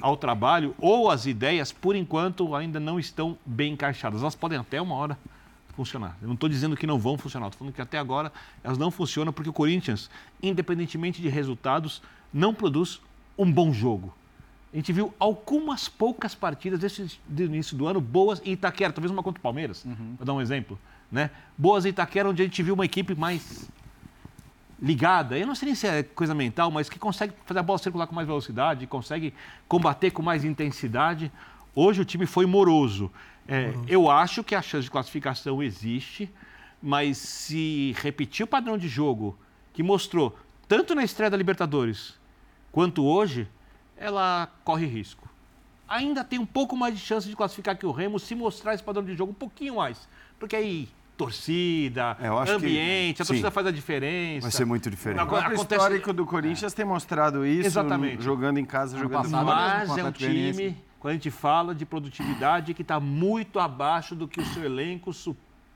ao 0.00 0.16
trabalho 0.16 0.74
ou 0.78 1.10
as 1.10 1.26
ideias, 1.26 1.72
por 1.72 1.96
enquanto, 1.96 2.54
ainda 2.54 2.78
não 2.78 2.98
estão 2.98 3.36
bem 3.44 3.72
encaixadas. 3.72 4.22
Elas 4.22 4.34
podem 4.34 4.58
até 4.58 4.80
uma 4.80 4.94
hora 4.94 5.18
funcionar. 5.74 6.16
Eu 6.20 6.28
não 6.28 6.34
estou 6.34 6.48
dizendo 6.48 6.76
que 6.76 6.86
não 6.86 6.98
vão 6.98 7.16
funcionar, 7.16 7.46
estou 7.46 7.58
falando 7.58 7.74
que 7.74 7.80
até 7.80 7.98
agora 7.98 8.32
elas 8.64 8.78
não 8.78 8.90
funcionam 8.90 9.32
porque 9.32 9.48
o 9.50 9.52
Corinthians, 9.52 10.10
independentemente 10.42 11.22
de 11.22 11.28
resultados, 11.28 12.02
não 12.32 12.52
produz 12.52 13.00
um 13.36 13.50
bom 13.50 13.72
jogo. 13.72 14.12
A 14.72 14.76
gente 14.76 14.92
viu 14.92 15.14
algumas 15.18 15.88
poucas 15.88 16.34
partidas 16.34 16.80
desse, 16.80 17.18
do 17.26 17.42
início 17.44 17.76
do 17.76 17.86
ano 17.86 18.00
boas 18.00 18.42
em 18.44 18.52
Itaquera, 18.52 18.92
talvez 18.92 19.10
uma 19.10 19.22
contra 19.22 19.38
o 19.38 19.42
Palmeiras, 19.42 19.84
uhum. 19.84 20.14
vou 20.18 20.26
dar 20.26 20.34
um 20.34 20.40
exemplo. 20.40 20.78
Né? 21.10 21.30
Boas 21.56 21.84
Itaquera, 21.84 22.28
onde 22.28 22.42
a 22.42 22.44
gente 22.44 22.62
viu 22.62 22.74
uma 22.74 22.84
equipe 22.84 23.14
mais 23.14 23.68
ligada, 24.80 25.36
eu 25.36 25.46
não 25.46 25.54
sei 25.54 25.66
nem 25.66 25.74
se 25.74 25.86
é 25.86 26.02
coisa 26.02 26.34
mental, 26.34 26.70
mas 26.70 26.88
que 26.88 26.98
consegue 26.98 27.32
fazer 27.44 27.58
a 27.58 27.62
bola 27.62 27.78
circular 27.78 28.06
com 28.06 28.14
mais 28.14 28.28
velocidade, 28.28 28.86
consegue 28.86 29.34
combater 29.66 30.10
com 30.12 30.22
mais 30.22 30.44
intensidade. 30.44 31.32
Hoje 31.74 32.00
o 32.00 32.04
time 32.04 32.26
foi 32.26 32.46
moroso. 32.46 33.10
É, 33.46 33.68
uhum. 33.68 33.84
Eu 33.88 34.10
acho 34.10 34.44
que 34.44 34.54
a 34.54 34.62
chance 34.62 34.84
de 34.84 34.90
classificação 34.90 35.62
existe, 35.62 36.30
mas 36.80 37.18
se 37.18 37.94
repetir 37.98 38.44
o 38.44 38.46
padrão 38.46 38.78
de 38.78 38.88
jogo 38.88 39.36
que 39.72 39.82
mostrou 39.82 40.38
tanto 40.68 40.94
na 40.94 41.02
estreia 41.02 41.30
da 41.30 41.36
Libertadores 41.36 42.14
quanto 42.70 43.04
hoje, 43.04 43.48
ela 43.96 44.48
corre 44.64 44.86
risco. 44.86 45.28
Ainda 45.88 46.22
tem 46.22 46.38
um 46.38 46.46
pouco 46.46 46.76
mais 46.76 46.94
de 46.94 47.00
chance 47.00 47.26
de 47.26 47.34
classificar 47.34 47.76
que 47.76 47.86
o 47.86 47.90
Remo 47.90 48.18
se 48.18 48.34
mostrar 48.34 48.74
esse 48.74 48.82
padrão 48.82 49.02
de 49.02 49.16
jogo 49.16 49.32
um 49.32 49.34
pouquinho 49.34 49.76
mais. 49.76 50.06
Porque 50.38 50.54
aí 50.54 50.88
torcida, 51.18 52.16
é, 52.20 52.28
ambiente, 52.28 53.16
que, 53.16 53.22
a 53.22 53.26
torcida 53.26 53.48
sim, 53.48 53.54
faz 53.54 53.66
a 53.66 53.72
diferença. 53.72 54.42
Vai 54.42 54.50
ser 54.52 54.64
muito 54.64 54.88
diferente. 54.88 55.20
Agora, 55.20 55.50
o 55.50 55.54
acontece... 55.54 55.82
histórico 55.82 56.12
do 56.12 56.24
Corinthians 56.24 56.72
é. 56.72 56.76
tem 56.76 56.84
mostrado 56.84 57.44
isso, 57.44 57.66
Exatamente. 57.66 58.22
jogando 58.22 58.58
em 58.58 58.64
casa, 58.64 58.96
ano 58.96 59.02
jogando 59.02 59.24
passado, 59.24 59.44
Mas 59.44 59.98
é 59.98 60.04
um 60.04 60.12
time, 60.12 60.76
quando 61.00 61.10
a 61.10 61.14
gente 61.14 61.30
fala 61.30 61.74
de 61.74 61.84
produtividade, 61.84 62.72
que 62.72 62.82
está 62.82 63.00
muito 63.00 63.58
abaixo 63.58 64.14
do 64.14 64.28
que 64.28 64.40
o 64.40 64.46
seu 64.46 64.64
elenco 64.64 65.10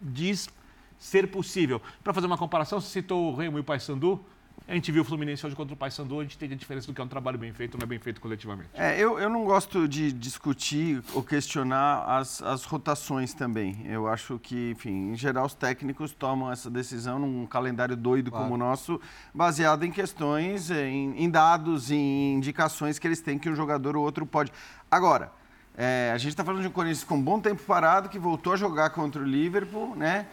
diz 0.00 0.48
ser 0.96 1.26
possível. 1.26 1.82
Para 2.04 2.14
fazer 2.14 2.28
uma 2.28 2.38
comparação, 2.38 2.80
você 2.80 2.88
citou 2.88 3.32
o 3.32 3.34
Remo 3.34 3.58
e 3.58 3.60
o 3.60 3.64
Paysandu, 3.64 4.24
a 4.66 4.74
gente 4.74 4.90
viu 4.92 5.02
o 5.02 5.04
Fluminense 5.04 5.44
hoje 5.44 5.56
contra 5.56 5.74
o 5.74 5.76
Paysandu, 5.76 6.20
a 6.20 6.22
gente 6.22 6.38
tem 6.38 6.50
a 6.50 6.54
diferença 6.54 6.86
do 6.86 6.94
que 6.94 7.00
é 7.00 7.04
um 7.04 7.08
trabalho 7.08 7.38
bem 7.38 7.52
feito 7.52 7.74
ou 7.74 7.80
não 7.80 7.84
é 7.84 7.86
bem 7.86 7.98
feito 7.98 8.20
coletivamente. 8.20 8.70
É, 8.74 8.98
eu, 8.98 9.18
eu 9.18 9.28
não 9.28 9.44
gosto 9.44 9.88
de 9.88 10.12
discutir 10.12 11.02
ou 11.12 11.22
questionar 11.22 12.04
as, 12.06 12.42
as 12.42 12.64
rotações 12.64 13.34
também. 13.34 13.84
Eu 13.86 14.08
acho 14.08 14.38
que, 14.38 14.70
enfim, 14.70 15.12
em 15.12 15.16
geral, 15.16 15.46
os 15.46 15.54
técnicos 15.54 16.12
tomam 16.12 16.50
essa 16.50 16.70
decisão 16.70 17.18
num 17.18 17.46
calendário 17.46 17.96
doido 17.96 18.30
claro. 18.30 18.44
como 18.44 18.54
o 18.54 18.58
nosso, 18.58 19.00
baseado 19.34 19.84
em 19.84 19.90
questões, 19.90 20.70
em, 20.70 21.14
em 21.16 21.28
dados, 21.28 21.90
em 21.90 22.34
indicações 22.34 22.98
que 22.98 23.06
eles 23.06 23.20
têm 23.20 23.38
que 23.38 23.50
um 23.50 23.54
jogador 23.54 23.96
ou 23.96 24.04
outro 24.04 24.24
pode. 24.24 24.52
Agora, 24.90 25.32
é, 25.76 26.10
a 26.14 26.18
gente 26.18 26.30
está 26.30 26.44
falando 26.44 26.62
de 26.62 26.68
um 26.68 26.72
Corinthians 26.72 27.04
com 27.04 27.16
um 27.16 27.22
bom 27.22 27.40
tempo 27.40 27.62
parado, 27.62 28.08
que 28.08 28.18
voltou 28.18 28.52
a 28.52 28.56
jogar 28.56 28.90
contra 28.90 29.22
o 29.22 29.24
Liverpool, 29.24 29.96
né? 29.96 30.26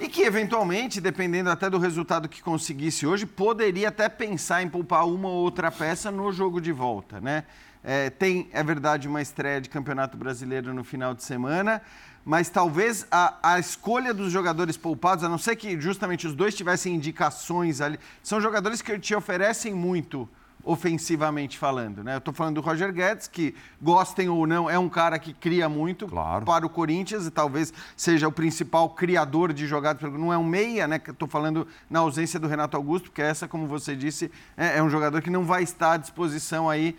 E 0.00 0.08
que, 0.08 0.22
eventualmente, 0.22 0.98
dependendo 0.98 1.50
até 1.50 1.68
do 1.68 1.76
resultado 1.76 2.26
que 2.26 2.40
conseguisse 2.40 3.06
hoje, 3.06 3.26
poderia 3.26 3.90
até 3.90 4.08
pensar 4.08 4.62
em 4.62 4.68
poupar 4.68 5.06
uma 5.06 5.28
ou 5.28 5.34
outra 5.34 5.70
peça 5.70 6.10
no 6.10 6.32
jogo 6.32 6.58
de 6.58 6.72
volta, 6.72 7.20
né? 7.20 7.44
É, 7.84 8.08
tem, 8.08 8.48
é 8.50 8.62
verdade, 8.62 9.06
uma 9.06 9.20
estreia 9.20 9.60
de 9.60 9.68
Campeonato 9.68 10.16
Brasileiro 10.16 10.72
no 10.72 10.82
final 10.82 11.14
de 11.14 11.22
semana, 11.22 11.82
mas 12.24 12.48
talvez 12.48 13.06
a, 13.10 13.36
a 13.42 13.58
escolha 13.58 14.14
dos 14.14 14.32
jogadores 14.32 14.74
poupados, 14.74 15.22
a 15.22 15.28
não 15.28 15.36
ser 15.36 15.54
que 15.56 15.78
justamente 15.78 16.26
os 16.26 16.34
dois 16.34 16.54
tivessem 16.54 16.94
indicações 16.94 17.82
ali, 17.82 18.00
são 18.22 18.40
jogadores 18.40 18.80
que 18.80 18.98
te 18.98 19.14
oferecem 19.14 19.74
muito 19.74 20.26
ofensivamente 20.64 21.58
falando, 21.58 22.04
né? 22.04 22.14
Eu 22.14 22.18
estou 22.18 22.34
falando 22.34 22.56
do 22.56 22.60
Roger 22.60 22.92
Guedes, 22.92 23.28
que 23.28 23.54
gostem 23.80 24.28
ou 24.28 24.46
não, 24.46 24.68
é 24.68 24.78
um 24.78 24.88
cara 24.88 25.18
que 25.18 25.32
cria 25.32 25.68
muito 25.68 26.06
Claro. 26.06 26.44
para 26.44 26.66
o 26.66 26.68
Corinthians 26.68 27.26
e 27.26 27.30
talvez 27.30 27.72
seja 27.96 28.28
o 28.28 28.32
principal 28.32 28.90
criador 28.90 29.52
de 29.52 29.66
jogadas. 29.66 30.02
Não 30.12 30.32
é 30.32 30.38
um 30.38 30.44
meia, 30.44 30.86
né? 30.86 31.00
Estou 31.06 31.28
falando 31.28 31.66
na 31.88 32.00
ausência 32.00 32.38
do 32.38 32.46
Renato 32.46 32.76
Augusto, 32.76 33.10
porque 33.10 33.22
essa, 33.22 33.48
como 33.48 33.66
você 33.66 33.96
disse, 33.96 34.30
é, 34.56 34.78
é 34.78 34.82
um 34.82 34.90
jogador 34.90 35.22
que 35.22 35.30
não 35.30 35.44
vai 35.44 35.62
estar 35.62 35.92
à 35.92 35.96
disposição 35.96 36.68
aí 36.68 36.96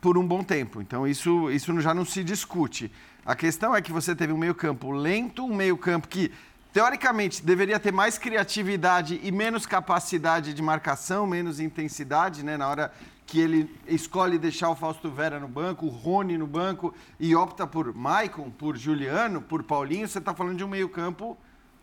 por 0.00 0.16
um 0.16 0.26
bom 0.26 0.42
tempo. 0.42 0.80
Então 0.80 1.06
isso, 1.06 1.50
isso 1.50 1.78
já 1.80 1.92
não 1.92 2.04
se 2.04 2.24
discute. 2.24 2.90
A 3.24 3.34
questão 3.34 3.76
é 3.76 3.82
que 3.82 3.92
você 3.92 4.14
teve 4.14 4.32
um 4.32 4.38
meio-campo 4.38 4.90
lento, 4.90 5.44
um 5.44 5.54
meio-campo 5.54 6.08
que 6.08 6.32
teoricamente 6.72 7.44
deveria 7.44 7.78
ter 7.80 7.92
mais 7.92 8.18
criatividade 8.18 9.20
e 9.22 9.32
menos 9.32 9.66
capacidade 9.66 10.54
de 10.54 10.62
marcação, 10.62 11.26
menos 11.26 11.60
intensidade, 11.60 12.44
né, 12.44 12.56
na 12.56 12.68
hora 12.68 12.92
que 13.26 13.38
ele 13.38 13.72
escolhe 13.86 14.38
deixar 14.38 14.70
o 14.70 14.76
Fausto 14.76 15.10
Vera 15.10 15.38
no 15.38 15.46
banco, 15.46 15.86
o 15.86 15.88
Rony 15.88 16.36
no 16.36 16.46
banco 16.46 16.92
e 17.18 17.34
opta 17.34 17.66
por 17.66 17.94
Maicon, 17.94 18.50
por 18.50 18.76
Juliano, 18.76 19.40
por 19.40 19.62
Paulinho, 19.62 20.08
você 20.08 20.18
está 20.18 20.34
falando 20.34 20.56
de 20.56 20.64
um 20.64 20.68
meio-campo 20.68 21.38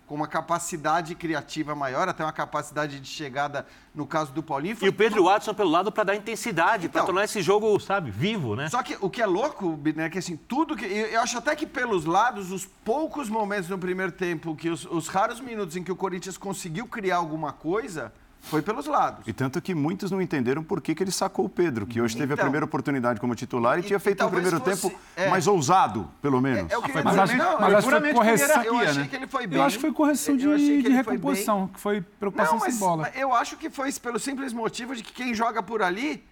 com 0.08 0.16
uma 0.16 0.28
capacidade 0.28 1.14
criativa 1.16 1.76
maior, 1.76 2.08
até 2.08 2.24
uma 2.24 2.32
capacidade 2.32 2.98
de 2.98 3.08
chegada 3.08 3.68
no 3.94 4.08
caso 4.08 4.32
do 4.32 4.42
Paulinho. 4.42 4.72
E 4.72 4.76
Foi 4.76 4.90
o 4.90 4.94
Pedro 4.94 5.26
Watson 5.26 5.54
pelo 5.54 5.70
lado 5.70 5.92
para 5.92 6.06
dar 6.06 6.16
intensidade, 6.16 6.88
para 6.88 7.02
Então. 7.02 7.06
tornar 7.08 7.26
esse 7.26 7.42
jogo, 7.42 7.78
sabe, 7.78 8.10
vivo, 8.10 8.56
né? 8.56 8.70
Só 8.70 8.82
que 8.82 8.98
o 9.02 9.10
que 9.10 9.22
é 9.22 9.26
louco, 9.26 9.78
né, 9.96 10.10
que 10.10 10.18
assim, 10.18 10.38
tudo 10.38 10.76
que. 10.76 10.86
Eu 10.86 11.18
eu 11.18 11.22
acho 11.24 11.38
até 11.38 11.56
que 11.56 11.66
pelos 11.66 12.06
lados, 12.06 12.52
os 12.52 12.66
poucos 12.86 13.28
momentos 13.28 13.68
no 13.70 13.78
primeiro 13.78 14.12
tempo, 14.12 14.56
que 14.56 14.70
os, 14.70 14.86
os 14.86 15.08
raros 15.08 15.40
minutos 15.40 15.76
em 15.76 15.84
que 15.84 15.92
o 15.92 15.96
Corinthians 15.96 16.38
conseguiu 16.38 16.88
criar 16.88 17.18
alguma 17.18 17.52
coisa, 17.52 18.14
foi 18.50 18.62
pelos 18.62 18.86
lados. 18.88 19.28
E 19.28 19.34
tanto 19.34 19.62
que 19.62 19.76
muitos 19.76 20.10
não 20.12 20.22
entenderam 20.22 20.64
por 20.64 20.82
que, 20.82 20.96
que 20.96 21.04
ele 21.04 21.12
sacou 21.12 21.46
o 21.46 21.50
Pedro, 21.50 21.86
que 21.86 22.02
hoje 22.02 22.16
teve 22.16 22.32
a 22.32 22.36
Então. 22.36 22.46
primeira 22.46 22.66
oportunidade 22.66 23.20
como 23.20 23.36
titular 23.36 23.78
e, 23.78 23.82
E- 23.82 23.84
tinha 23.84 24.00
feito 24.00 24.26
um 24.26 24.30
primeiro 24.30 24.60
fosse- 24.60 24.82
tempo 24.90 25.00
é. 25.16 25.30
mais 25.30 25.48
ousado, 25.48 26.10
pelo 26.22 26.42
menos. 26.42 26.72
É, 26.72 26.74
é 26.74 26.78
o 26.78 26.82
que 26.82 26.92
ia 26.92 27.04
Mas 27.04 27.18
acho, 27.18 27.38
Não, 27.38 27.60
mas 27.60 27.60
eu- 27.60 27.66
acho 27.66 27.76
que 27.76 27.82
foi 27.82 27.84
puramente 27.84 28.16
correção. 28.16 28.48
hierarquia, 28.48 28.72
eu 28.72 28.78
achei 28.90 29.02
né? 29.04 29.08
que 29.10 29.16
ele 29.16 29.28
foi 29.28 29.48
bem. 29.48 29.60
Eu 29.60 29.64
acho 29.66 29.76
que 29.78 29.82
foi 29.82 29.92
correção 29.94 30.38
de, 30.38 30.44
que 30.48 30.56
de 30.58 30.72
ele 30.72 30.84
foi 30.84 31.14
recomposição, 31.14 31.68
que 31.68 31.80
foi 31.80 32.02
preocupação 32.02 32.54
Não, 32.56 32.60
mas 32.62 32.74
sem 32.74 32.80
bola. 32.80 33.12
eu 33.16 33.34
acho 33.34 33.58
que 33.58 33.70
foi 33.70 33.92
pelo 33.94 34.20
simples 34.20 34.54
motivo 34.54 34.96
de 34.96 35.04
que 35.04 35.14
quem 35.14 35.34
joga 35.34 35.62
por 35.62 35.82
ali 35.82 36.24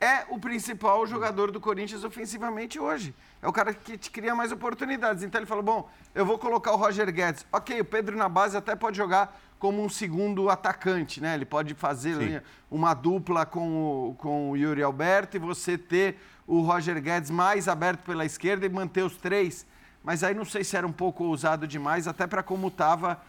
é 0.00 0.24
o 0.28 0.38
principal 0.38 1.06
jogador 1.06 1.50
do 1.50 1.60
Corinthians 1.60 2.04
ofensivamente 2.04 2.78
hoje. 2.78 3.14
É 3.40 3.48
o 3.48 3.52
cara 3.52 3.72
que 3.72 3.96
te 3.96 4.10
cria 4.10 4.34
mais 4.34 4.52
oportunidades. 4.52 5.22
Então 5.22 5.40
ele 5.40 5.46
falou: 5.46 5.62
bom, 5.62 5.90
eu 6.14 6.26
vou 6.26 6.38
colocar 6.38 6.72
o 6.72 6.76
Roger 6.76 7.10
Guedes. 7.12 7.46
Ok, 7.50 7.80
o 7.80 7.84
Pedro 7.84 8.16
na 8.16 8.28
base 8.28 8.56
até 8.56 8.76
pode 8.76 8.96
jogar 8.96 9.38
como 9.58 9.82
um 9.82 9.88
segundo 9.88 10.50
atacante, 10.50 11.20
né? 11.20 11.34
Ele 11.34 11.46
pode 11.46 11.72
fazer 11.74 12.42
uma 12.70 12.92
dupla 12.92 13.46
com 13.46 14.10
o, 14.10 14.14
com 14.16 14.50
o 14.50 14.56
Yuri 14.56 14.82
Alberto 14.82 15.36
e 15.36 15.40
você 15.40 15.78
ter 15.78 16.18
o 16.46 16.60
Roger 16.60 17.00
Guedes 17.00 17.30
mais 17.30 17.66
aberto 17.66 18.02
pela 18.02 18.24
esquerda 18.24 18.66
e 18.66 18.68
manter 18.68 19.02
os 19.02 19.16
três. 19.16 19.66
Mas 20.04 20.22
aí 20.22 20.34
não 20.34 20.44
sei 20.44 20.62
se 20.62 20.76
era 20.76 20.86
um 20.86 20.92
pouco 20.92 21.24
ousado 21.24 21.66
demais, 21.66 22.06
até 22.06 22.26
para 22.26 22.42
como 22.42 22.68
estava 22.68 23.20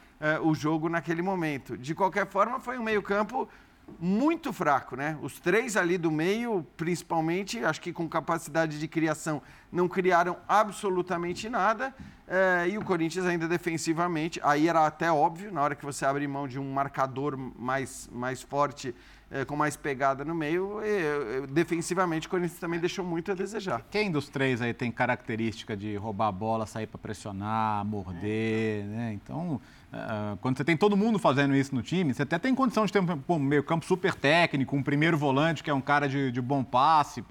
o 0.42 0.54
jogo 0.54 0.90
naquele 0.90 1.22
momento. 1.22 1.78
De 1.78 1.96
qualquer 1.96 2.28
forma, 2.28 2.60
foi 2.60 2.78
um 2.78 2.84
meio-campo 2.84 3.48
muito 4.00 4.52
fraco, 4.52 4.96
né? 4.96 5.18
Os 5.22 5.40
três 5.40 5.78
ali 5.78 5.98
do 5.98 6.12
meio, 6.12 6.66
principalmente, 6.76 7.64
acho 7.64 7.82
que 7.82 7.94
com 7.94 8.08
capacidade 8.08 8.80
de 8.80 8.88
criação, 8.88 9.42
não 9.72 9.88
criaram 9.88 10.38
absolutamente 10.48 11.50
nada. 11.50 11.94
eh, 12.28 12.70
e 12.72 12.78
o 12.78 12.84
Corinthians 12.84 13.26
ainda 13.26 13.48
defensivamente, 13.48 14.40
aí 14.44 14.68
era 14.68 14.86
até 14.86 15.10
óbvio, 15.10 15.50
na 15.52 15.62
hora 15.62 15.76
que 15.76 15.86
você 15.86 16.06
abre 16.06 16.28
mão 16.28 16.46
de 16.46 16.60
um 16.60 16.74
marcador 16.74 17.38
mais, 17.38 18.10
mais 18.12 18.42
forte, 18.42 18.94
eh, 19.32 19.46
com 19.46 19.56
mais 19.56 19.78
pegada 19.78 20.26
no 20.26 20.36
meio, 20.36 20.82
eh, 20.84 21.44
eh, 21.44 21.48
defensivamente 21.50 22.28
o 22.28 22.30
Corinthians 22.30 22.60
também 22.60 22.80
deixou 22.82 23.06
muito 23.06 23.32
a 23.32 23.36
desejar. 23.36 23.82
Quem 23.90 24.12
dos 24.12 24.28
três 24.28 24.62
aí 24.62 24.74
tem 24.74 24.92
característica 24.92 25.76
de 25.76 25.96
roubar 25.96 26.28
a 26.28 26.32
bola, 26.34 26.66
sair 26.66 26.88
para 26.88 26.98
pressionar, 26.98 27.86
morder, 27.86 28.84
né? 28.86 29.14
Então, 29.14 29.62
quando 30.42 30.58
você 30.58 30.64
tem 30.64 30.76
todo 30.78 30.96
mundo 30.98 31.18
fazendo 31.18 31.56
isso 31.56 31.74
no 31.74 31.82
time, 31.82 32.14
você 32.14 32.24
até 32.24 32.38
tem 32.38 32.54
condição 32.54 32.86
de 32.86 32.92
ter 32.92 33.02
um 33.30 33.40
meio-campo 33.40 33.86
super 33.86 34.14
técnico, 34.14 34.76
um 34.76 34.84
primeiro 34.84 35.18
volante 35.18 35.64
que 35.64 35.70
é 35.70 35.74
um 35.74 35.82
cara 35.82 36.08
de, 36.10 36.32
de 36.32 36.42
bom 36.42 36.64
passe. 36.64 37.24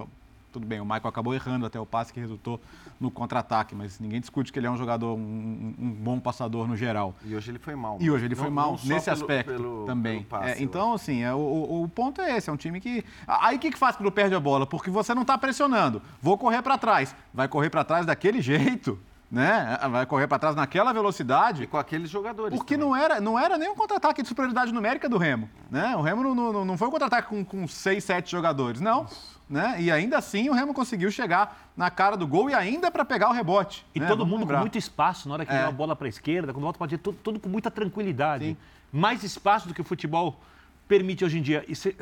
Tudo 0.52 0.66
bem, 0.66 0.80
o 0.80 0.84
Michael 0.84 1.08
acabou 1.08 1.34
errando 1.34 1.66
até 1.66 1.78
o 1.78 1.84
passe 1.84 2.10
que 2.14 2.18
resultou 2.18 2.58
no 2.98 3.10
contra-ataque, 3.10 3.74
mas 3.74 4.00
ninguém 4.00 4.18
discute 4.22 4.50
que 4.50 4.58
ele 4.58 4.66
é 4.66 4.70
um 4.70 4.76
jogador, 4.78 5.14
um, 5.14 5.74
um- 5.78 5.90
bom 5.90 6.18
passador 6.18 6.66
no 6.66 6.74
geral. 6.74 7.14
E 7.26 7.36
hoje 7.36 7.50
ele 7.50 7.58
foi 7.58 7.74
mal. 7.76 7.98
E 8.00 8.10
hoje 8.10 8.24
ele 8.24 8.34
Não- 8.34 8.42
foi 8.42 8.50
mal 8.50 8.72
nesse 8.82 9.04
pelo- 9.04 9.16
aspecto 9.22 9.52
pelo- 9.52 9.84
também. 9.84 10.22
pelo 10.22 10.24
passe, 10.24 10.58
É, 10.58 10.62
então, 10.64 10.94
assim, 10.94 11.22
é, 11.22 11.34
o, 11.34 11.36
o- 11.36 11.82
o 11.84 11.88
ponto 11.90 12.22
é 12.22 12.34
esse: 12.38 12.48
é 12.48 12.52
um 12.54 12.56
time 12.56 12.80
que. 12.80 13.04
Aí 13.28 13.56
o 13.56 13.58
que, 13.58 13.70
que 13.70 13.78
faz 13.78 13.96
quando 13.96 14.10
perde 14.10 14.34
a 14.34 14.40
bola? 14.40 14.66
Porque 14.66 14.88
você 14.88 15.14
não 15.14 15.22
está 15.22 15.36
pressionando. 15.36 16.00
Vou 16.22 16.38
correr 16.38 16.62
para 16.62 16.78
trás. 16.78 17.14
Vai 17.34 17.48
correr 17.48 17.68
para 17.68 17.84
trás 17.84 18.06
daquele 18.06 18.40
jeito, 18.80 18.98
né? 19.30 19.78
Vai 19.90 20.06
correr 20.06 20.26
para 20.26 20.38
trás 20.38 20.54
naquela 20.56 20.90
E 20.90 20.94
velocidade. 20.94 21.66
com 21.66 21.76
aqueles 21.76 22.08
jogadores. 22.08 22.56
Porque 22.56 22.74
também. 22.74 22.88
não 22.88 22.96
era, 22.96 23.20
não 23.20 23.38
era 23.38 23.58
nem 23.58 23.68
um 23.68 23.74
contra-ataque 23.74 24.22
de 24.22 24.28
superioridade 24.28 24.72
numérica 24.72 25.08
do 25.08 25.18
Remo. 25.18 25.48
Né? 25.70 25.94
O 25.96 26.00
Remo 26.02 26.22
não, 26.22 26.52
não, 26.52 26.64
não 26.64 26.78
foi 26.78 26.88
um 26.88 26.90
contra-ataque 26.90 27.28
com, 27.28 27.44
com 27.44 27.66
seis, 27.66 28.04
sete 28.04 28.30
jogadores, 28.30 28.80
não. 28.80 29.06
Né? 29.48 29.76
E 29.80 29.90
ainda 29.90 30.18
assim 30.18 30.48
o 30.48 30.52
Remo 30.52 30.72
conseguiu 30.74 31.10
chegar 31.10 31.70
na 31.76 31.90
cara 31.90 32.16
do 32.16 32.26
gol 32.26 32.50
e 32.50 32.54
ainda 32.54 32.90
para 32.90 33.04
pegar 33.04 33.28
o 33.28 33.32
rebote. 33.32 33.86
E 33.94 34.00
né? 34.00 34.06
todo 34.06 34.18
Vamos 34.18 34.30
mundo 34.32 34.40
lembrar. 34.40 34.58
com 34.58 34.62
muito 34.62 34.78
espaço 34.78 35.28
na 35.28 35.34
hora 35.34 35.46
que 35.46 35.52
É. 35.52 35.62
dá 35.62 35.68
a 35.68 35.72
bola 35.72 35.94
para 35.94 36.06
a 36.06 36.08
esquerda, 36.08 36.52
quando 36.52 36.64
volta 36.64 36.78
para 36.78 36.84
a 36.86 36.88
direita, 36.88 37.04
tudo, 37.04 37.18
tudo 37.22 37.40
com 37.40 37.48
muita 37.48 37.70
tranquilidade. 37.70 38.44
Sim. 38.44 38.56
Mais 38.92 39.22
espaço 39.22 39.68
do 39.68 39.74
que 39.74 39.80
o 39.80 39.84
futebol 39.84 40.40
permite 40.88 41.24
hoje 41.24 41.38
em 41.38 41.42
dia. 41.42 41.64
E 41.68 41.76
se- 41.76 41.96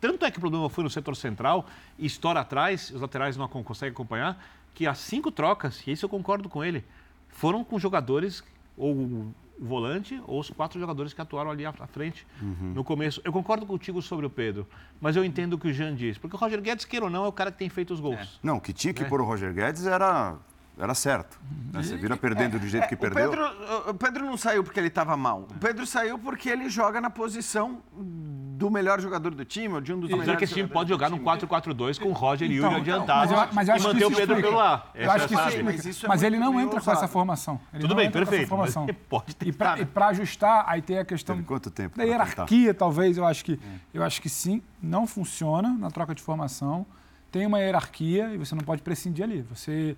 tanto 0.00 0.24
é 0.24 0.30
que 0.30 0.38
o 0.38 0.40
problema 0.40 0.68
foi 0.70 0.84
no 0.84 0.88
setor 0.90 1.16
central, 1.16 1.66
e 1.98 2.06
estoura 2.06 2.40
atrás, 2.40 2.90
os 2.90 3.00
laterais 3.00 3.36
não 3.36 3.48
conseguem 3.48 3.92
acompanhar, 3.92 4.38
que 4.78 4.86
as 4.86 4.98
cinco 4.98 5.32
trocas, 5.32 5.82
e 5.88 5.90
isso 5.90 6.04
eu 6.04 6.08
concordo 6.08 6.48
com 6.48 6.62
ele, 6.62 6.84
foram 7.30 7.64
com 7.64 7.80
jogadores, 7.80 8.44
ou 8.76 8.94
o 8.94 9.34
volante, 9.58 10.22
ou 10.24 10.38
os 10.38 10.50
quatro 10.50 10.78
jogadores 10.78 11.12
que 11.12 11.20
atuaram 11.20 11.50
ali 11.50 11.66
à 11.66 11.72
frente 11.72 12.24
no 12.40 12.84
começo. 12.84 13.20
Eu 13.24 13.32
concordo 13.32 13.66
contigo 13.66 14.00
sobre 14.00 14.24
o 14.24 14.30
Pedro, 14.30 14.68
mas 15.00 15.16
eu 15.16 15.24
entendo 15.24 15.54
o 15.54 15.58
que 15.58 15.66
o 15.66 15.72
Jean 15.72 15.96
diz, 15.96 16.16
porque 16.16 16.36
o 16.36 16.38
Roger 16.38 16.62
Guedes, 16.62 16.84
queira 16.84 17.06
ou 17.06 17.10
não, 17.10 17.24
é 17.24 17.26
o 17.28 17.32
cara 17.32 17.50
que 17.50 17.58
tem 17.58 17.68
feito 17.68 17.92
os 17.92 17.98
gols. 17.98 18.38
Não, 18.40 18.58
o 18.58 18.60
que 18.60 18.72
tinha 18.72 18.94
que 18.94 19.02
É. 19.02 19.06
pôr 19.08 19.20
o 19.20 19.24
Roger 19.24 19.52
Guedes 19.52 19.84
era, 19.84 20.36
era 20.78 20.94
certo. 20.94 21.38
né? 21.72 21.82
Você 21.82 21.96
vira 21.96 22.16
perdendo 22.16 22.58
do 22.58 22.66
jeito 22.68 22.86
que 22.88 22.94
É, 22.94 22.96
O 22.96 23.00
perdeu. 23.00 23.30
Pedro, 23.30 23.90
o 23.90 23.94
Pedro 23.94 24.24
não 24.24 24.36
saiu 24.36 24.62
porque 24.64 24.78
ele 24.78 24.88
estava 24.88 25.16
mal. 25.16 25.40
O 25.50 25.58
Pedro 25.58 25.86
saiu 25.86 26.18
porque 26.18 26.48
ele 26.48 26.68
joga 26.70 27.00
na 27.00 27.10
posição 27.10 27.82
do 27.92 28.70
melhor 28.70 29.00
jogador 29.00 29.32
do 29.34 29.44
time, 29.44 29.74
ou 29.74 29.80
de 29.80 29.92
um 29.92 30.00
dos 30.00 30.10
melhores 30.10 30.36
que 30.36 30.42
esse 30.44 30.54
time 30.54 30.68
pode 30.68 30.88
jogar 30.88 31.08
num 31.10 31.18
4-4-2 31.20 31.98
com 32.00 32.08
o 32.08 32.12
Roger 32.12 32.50
e 32.50 32.56
Então, 32.56 32.72
Yuri 32.72 32.80
então, 32.82 32.94
adiantados 32.96 33.30
mas 33.32 33.48
eu- 33.48 33.54
mas 33.54 33.68
eu 33.68 33.74
e 33.74 33.76
acho 33.76 33.86
que 33.88 33.92
manter 33.94 34.04
o 34.06 34.08
Pedro 34.10 34.22
explica. 34.22 34.42
pelo 34.48 34.56
lá. 34.56 34.90
Eu 34.94 35.10
acho 35.12 35.28
que 35.28 35.34
isso 35.34 35.42
explica. 35.48 35.64
mas 35.64 35.84
isso 35.86 36.06
é 36.06 36.08
mas 36.08 36.22
ele 36.24 36.38
não 36.38 36.60
entra 36.60 36.80
com 36.80 36.90
essa 36.90 37.06
formação. 37.08 37.60
Ele 37.72 37.82
Tudo 37.82 37.90
não 37.90 37.96
bem, 37.96 38.06
entra 38.06 38.18
com 38.20 38.22
essa 38.22 38.30
perfeito, 38.30 38.48
formação. 38.48 38.86
pode 39.08 39.30
E 39.30 39.34
tentar, 39.34 39.78
E 39.80 39.84
para 39.84 40.06
ajustar, 40.08 40.64
aí 40.66 40.82
tem 40.82 40.98
a 40.98 41.04
questão 41.04 41.36
Teve 41.36 41.46
quanto 41.46 41.70
tempo 41.70 41.96
da 41.96 42.02
hierarquia, 42.04 42.74
talvez. 42.74 43.16
Eu 43.16 43.24
acho 43.26 43.44
que, 43.44 43.60
eu 43.94 44.02
acho 44.02 44.20
que 44.20 44.28
sim, 44.28 44.60
não 44.82 45.06
funciona 45.06 45.68
na 45.78 45.88
troca 45.90 46.12
de 46.14 46.22
formação. 46.22 46.84
Tem 47.30 47.46
uma 47.46 47.60
hierarquia 47.60 48.32
e 48.34 48.38
você 48.38 48.54
não 48.56 48.62
pode 48.64 48.82
prescindir 48.82 49.22
ali. 49.24 49.42
Você 49.42 49.96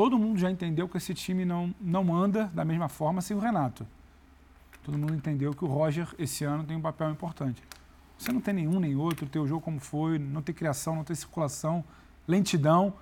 todo 0.00 0.18
mundo 0.18 0.38
já 0.38 0.50
entendeu 0.50 0.88
que 0.88 0.96
esse 0.96 1.12
time 1.12 1.44
não, 1.44 1.74
não 1.78 2.16
anda 2.16 2.46
da 2.54 2.64
mesma 2.64 2.88
forma 2.88 3.20
sem 3.20 3.36
o 3.36 3.38
Renato. 3.38 3.86
Todo 4.82 4.96
mundo 4.96 5.14
entendeu 5.14 5.52
que 5.52 5.62
o 5.62 5.68
Roger 5.68 6.08
esse 6.18 6.42
ano 6.42 6.64
tem 6.64 6.74
um 6.74 6.80
papel 6.80 7.10
importante. 7.10 7.62
Você 8.16 8.32
não 8.32 8.40
tem 8.40 8.54
nenhum 8.54 8.80
nem 8.80 8.96
outro, 8.96 9.28
ter 9.28 9.38
o 9.38 9.46
jogo 9.46 9.60
como 9.60 9.78
foi, 9.78 10.18
não 10.18 10.40
ter 10.40 10.54
criação, 10.54 10.96
não 10.96 11.04
ter 11.04 11.14
circulação, 11.16 11.84
lentidão. 12.26 12.94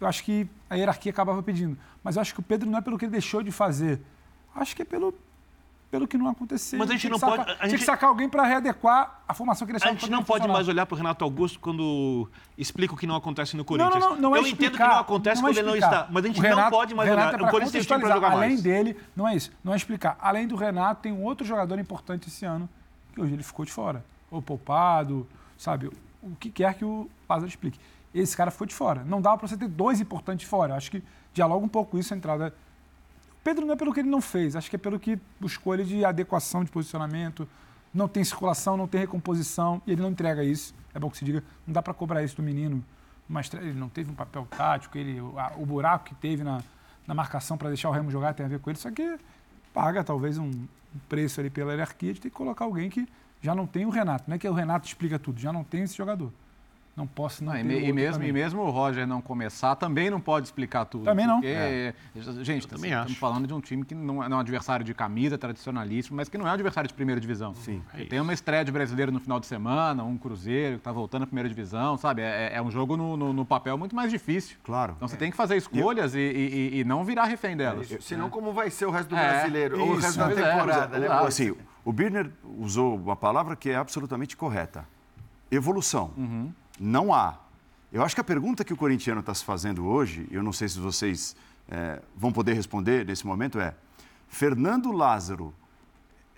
Eu 0.00 0.06
acho 0.06 0.24
que 0.24 0.48
a 0.70 0.76
hierarquia 0.76 1.12
acabava 1.12 1.42
pedindo. 1.42 1.76
Mas 2.02 2.16
eu 2.16 2.22
acho 2.22 2.32
que 2.32 2.40
o 2.40 2.42
Pedro 2.42 2.70
não 2.70 2.78
é 2.78 2.80
pelo 2.80 2.96
que 2.96 3.04
ele 3.04 3.12
deixou 3.12 3.42
de 3.42 3.52
fazer. 3.52 4.00
Acho 4.54 4.74
que 4.74 4.80
é 4.80 4.84
pelo, 4.86 5.12
pelo 5.90 6.06
que 6.06 6.16
não 6.16 6.28
aconteceu. 6.28 6.78
Mas 6.78 6.88
a 6.88 6.92
gente 6.92 7.00
Tinha 7.00 7.10
não 7.10 7.18
que 7.18 7.20
sacar- 7.26 7.36
pode- 7.38 7.50
a 7.50 7.54
Tinha 7.56 7.68
gente- 7.70 7.78
que 7.80 7.84
sacar 7.84 8.08
alguém 8.08 8.28
para 8.28 8.44
readequar 8.44 9.22
a 9.26 9.34
formação 9.34 9.66
que 9.66 9.72
ele 9.72 9.76
A 9.76 9.80
achava 9.80 9.92
gente 9.94 10.04
que 10.04 10.10
não 10.10 10.22
pode 10.22 10.46
mais 10.46 10.68
olhar 10.68 10.86
para 10.86 10.94
o 10.94 10.96
Renato 10.96 11.24
Augusto 11.24 11.58
quando 11.58 12.30
explica 12.56 12.94
o 12.94 12.96
que 12.96 13.06
não 13.06 13.16
acontece 13.16 13.56
no 13.56 13.64
Corinthians. 13.64 13.94
Não, 13.94 14.10
não, 14.10 14.14
não, 14.16 14.22
não 14.30 14.36
é 14.36 14.38
Eu 14.38 14.42
entendo 14.42 14.56
que 14.56 14.64
explicar, 14.66 14.88
não 14.88 14.98
acontece 15.00 15.42
não 15.42 15.48
é 15.48 15.52
quando 15.52 15.58
ele 15.58 15.66
não 15.68 15.74
está, 15.76 16.06
mas 16.10 16.24
a 16.24 16.28
gente 16.28 16.40
Renato- 16.40 16.62
não 16.62 16.70
pode 16.70 16.94
mais 16.94 17.08
Renato 17.08 17.28
olhar. 17.36 17.44
é 17.44 17.48
o 17.48 17.50
Corinthians 17.50 17.72
tem 17.86 17.96
time 17.96 18.00
para 18.06 18.14
jogar 18.14 18.28
mais. 18.30 18.42
Além 18.42 18.60
dele, 18.60 18.96
não 19.16 19.26
é 19.26 19.34
isso, 19.34 19.50
não 19.64 19.72
é 19.72 19.76
explicar. 19.76 20.16
Além 20.20 20.46
do 20.46 20.54
Renato, 20.54 21.02
tem 21.02 21.12
um 21.12 21.24
outro 21.24 21.44
jogador 21.44 21.78
importante 21.78 22.28
esse 22.28 22.44
ano, 22.44 22.68
que 23.12 23.20
hoje 23.20 23.32
ele 23.32 23.42
ficou 23.42 23.64
de 23.64 23.72
fora. 23.72 24.04
Ou 24.30 24.40
poupado, 24.40 25.26
sabe? 25.58 25.88
O 26.22 26.36
que 26.38 26.50
quer 26.50 26.74
que 26.74 26.84
o 26.84 27.10
Lázaro 27.28 27.48
explique. 27.48 27.80
Esse 28.14 28.36
cara 28.36 28.52
ficou 28.52 28.64
de 28.66 28.74
fora. 28.74 29.02
Não 29.04 29.20
dava 29.20 29.38
para 29.38 29.48
você 29.48 29.56
ter 29.56 29.66
dois 29.68 30.00
importantes 30.00 30.48
fora. 30.48 30.76
Acho 30.76 30.88
que 30.90 31.02
dialoga 31.34 31.64
um 31.64 31.68
pouco 31.68 31.98
isso 31.98 32.14
a 32.14 32.16
entrada. 32.16 32.54
Pedro 33.42 33.64
não 33.66 33.72
é 33.74 33.76
pelo 33.76 33.92
que 33.92 34.00
ele 34.00 34.08
não 34.10 34.20
fez, 34.20 34.54
acho 34.54 34.68
que 34.68 34.76
é 34.76 34.78
pelo 34.78 34.98
que 35.00 35.18
buscou 35.40 35.72
ele 35.74 35.84
de 35.84 36.04
adequação 36.04 36.62
de 36.64 36.70
posicionamento. 36.70 37.48
Não 37.92 38.06
tem 38.06 38.22
circulação, 38.22 38.76
não 38.76 38.86
tem 38.86 39.00
recomposição, 39.00 39.82
e 39.86 39.92
ele 39.92 40.02
não 40.02 40.10
entrega 40.10 40.44
isso. 40.44 40.74
É 40.94 40.98
bom 40.98 41.10
que 41.10 41.16
se 41.18 41.24
diga, 41.24 41.42
não 41.66 41.72
dá 41.72 41.82
para 41.82 41.92
cobrar 41.94 42.22
isso 42.22 42.36
do 42.36 42.42
menino. 42.42 42.84
Mas 43.28 43.52
ele 43.54 43.72
não 43.72 43.88
teve 43.88 44.10
um 44.10 44.14
papel 44.14 44.46
tático, 44.50 44.96
ele, 44.98 45.20
o, 45.20 45.38
a- 45.38 45.52
o 45.56 45.64
buraco 45.64 46.04
que 46.06 46.14
teve 46.14 46.44
na, 46.44 46.62
na 47.06 47.14
marcação 47.14 47.56
para 47.56 47.68
deixar 47.68 47.88
o 47.88 47.92
Remo 47.92 48.10
jogar 48.10 48.34
tem 48.34 48.44
a 48.44 48.48
ver 48.48 48.58
com 48.60 48.70
ele, 48.70 48.78
só 48.78 48.90
que 48.90 49.18
paga 49.72 50.02
talvez 50.04 50.36
um 50.38 50.50
preço 51.08 51.40
ali 51.40 51.48
pela 51.50 51.70
hierarquia 51.72 52.12
de 52.12 52.20
ter 52.20 52.28
que 52.30 52.36
colocar 52.36 52.64
alguém 52.64 52.90
que 52.90 53.08
já 53.40 53.54
não 53.54 53.66
tem 53.66 53.86
o 53.86 53.90
Renato. 53.90 54.24
Não 54.28 54.34
é 54.34 54.38
que 54.38 54.48
o 54.48 54.52
Renato 54.52 54.86
explica 54.86 55.18
tudo, 55.18 55.40
já 55.40 55.52
não 55.52 55.64
tem 55.64 55.82
esse 55.82 55.96
jogador. 55.96 56.32
Não 57.00 57.06
posso 57.06 57.42
não, 57.42 57.52
Não, 57.54 57.58
e, 57.58 57.62
ter 57.62 57.68
me- 57.68 57.74
e 57.74 57.78
outro 57.80 57.94
mesmo, 57.94 58.24
e 58.24 58.30
mesmo 58.32 58.60
o 58.60 58.68
Roger 58.70 59.06
não 59.06 59.22
começar, 59.22 59.74
também 59.74 60.10
não 60.10 60.20
pode 60.20 60.46
explicar 60.48 60.84
tudo. 60.84 61.04
Também 61.04 61.26
não. 61.26 61.40
Porque, 61.40 61.94
gente, 62.44 62.68
também 62.68 62.90
estamos 62.90 63.12
acho. 63.12 63.18
falando 63.18 63.46
de 63.46 63.54
um 63.54 63.60
time 63.60 63.86
que 63.86 63.94
não 63.94 64.22
é 64.22 64.28
não 64.28 64.36
é 64.36 64.38
um 64.38 64.40
adversário 64.40 64.84
de 64.84 64.92
camisa, 64.92 65.38
tradicionalíssimo, 65.38 66.14
mas 66.18 66.28
que 66.28 66.36
não 66.36 66.46
é 66.46 66.50
um 66.50 66.52
adversário 66.54 66.88
de 66.88 66.92
primeira 66.92 67.18
divisão. 67.18 67.54
Sim. 67.54 67.82
é 67.94 68.04
tem 68.04 68.20
uma 68.20 68.34
estreia 68.34 68.62
de 68.64 68.70
brasileiro 68.70 69.10
no 69.10 69.18
final 69.18 69.40
de 69.40 69.46
semana, 69.46 70.04
um 70.04 70.18
Cruzeiro 70.18 70.74
que 70.74 70.80
está 70.80 70.92
voltando 70.92 71.22
à 71.22 71.26
primeira 71.26 71.48
divisão, 71.48 71.96
sabe? 71.96 72.20
É, 72.20 72.50
é 72.54 72.60
um 72.60 72.70
jogo 72.70 72.98
no, 72.98 73.16
no- 73.16 73.32
no 73.32 73.44
papel 73.46 73.78
muito 73.78 73.96
mais 73.96 74.10
difícil. 74.10 74.58
Claro. 74.62 74.92
Então 74.96 75.08
você 75.08 75.16
tem 75.16 75.30
que 75.30 75.36
fazer 75.38 75.56
escolhas 75.56 76.14
e, 76.14 76.18
e- 76.18 76.70
e- 76.76 76.80
e 76.80 76.84
não 76.84 77.02
virar 77.02 77.24
refém 77.24 77.56
delas. 77.56 77.88
Senão, 78.00 78.28
como 78.28 78.52
vai 78.52 78.68
ser 78.70 78.84
o 78.84 78.90
resto 78.90 79.08
do 79.08 79.16
É, 79.16 79.30
brasileiro? 79.30 79.80
Ou 79.80 79.92
o 79.92 79.96
resto 79.96 80.18
da 80.18 80.30
é, 80.30 80.34
temporada, 80.34 80.98
né? 80.98 81.08
Assim, 81.08 81.54
o 81.82 81.92
Birner 81.94 82.30
usou 82.58 82.94
uma 82.96 83.16
palavra 83.16 83.56
que 83.56 83.70
é 83.70 83.76
absolutamente 83.76 84.36
correta. 84.36 84.84
Evolução. 85.50 86.12
Não 86.80 87.12
há. 87.12 87.38
Eu 87.92 88.02
acho 88.02 88.14
que 88.14 88.22
a 88.22 88.24
pergunta 88.24 88.64
que 88.64 88.72
o 88.72 88.76
corintiano 88.76 89.20
está 89.20 89.34
se 89.34 89.44
fazendo 89.44 89.86
hoje, 89.86 90.26
eu 90.30 90.42
não 90.42 90.52
sei 90.52 90.66
se 90.66 90.78
vocês 90.78 91.36
eh, 91.70 92.00
vão 92.16 92.32
poder 92.32 92.54
responder 92.54 93.04
nesse 93.04 93.26
momento, 93.26 93.60
é: 93.60 93.74
Fernando 94.30 94.90
Lázaro 94.90 95.52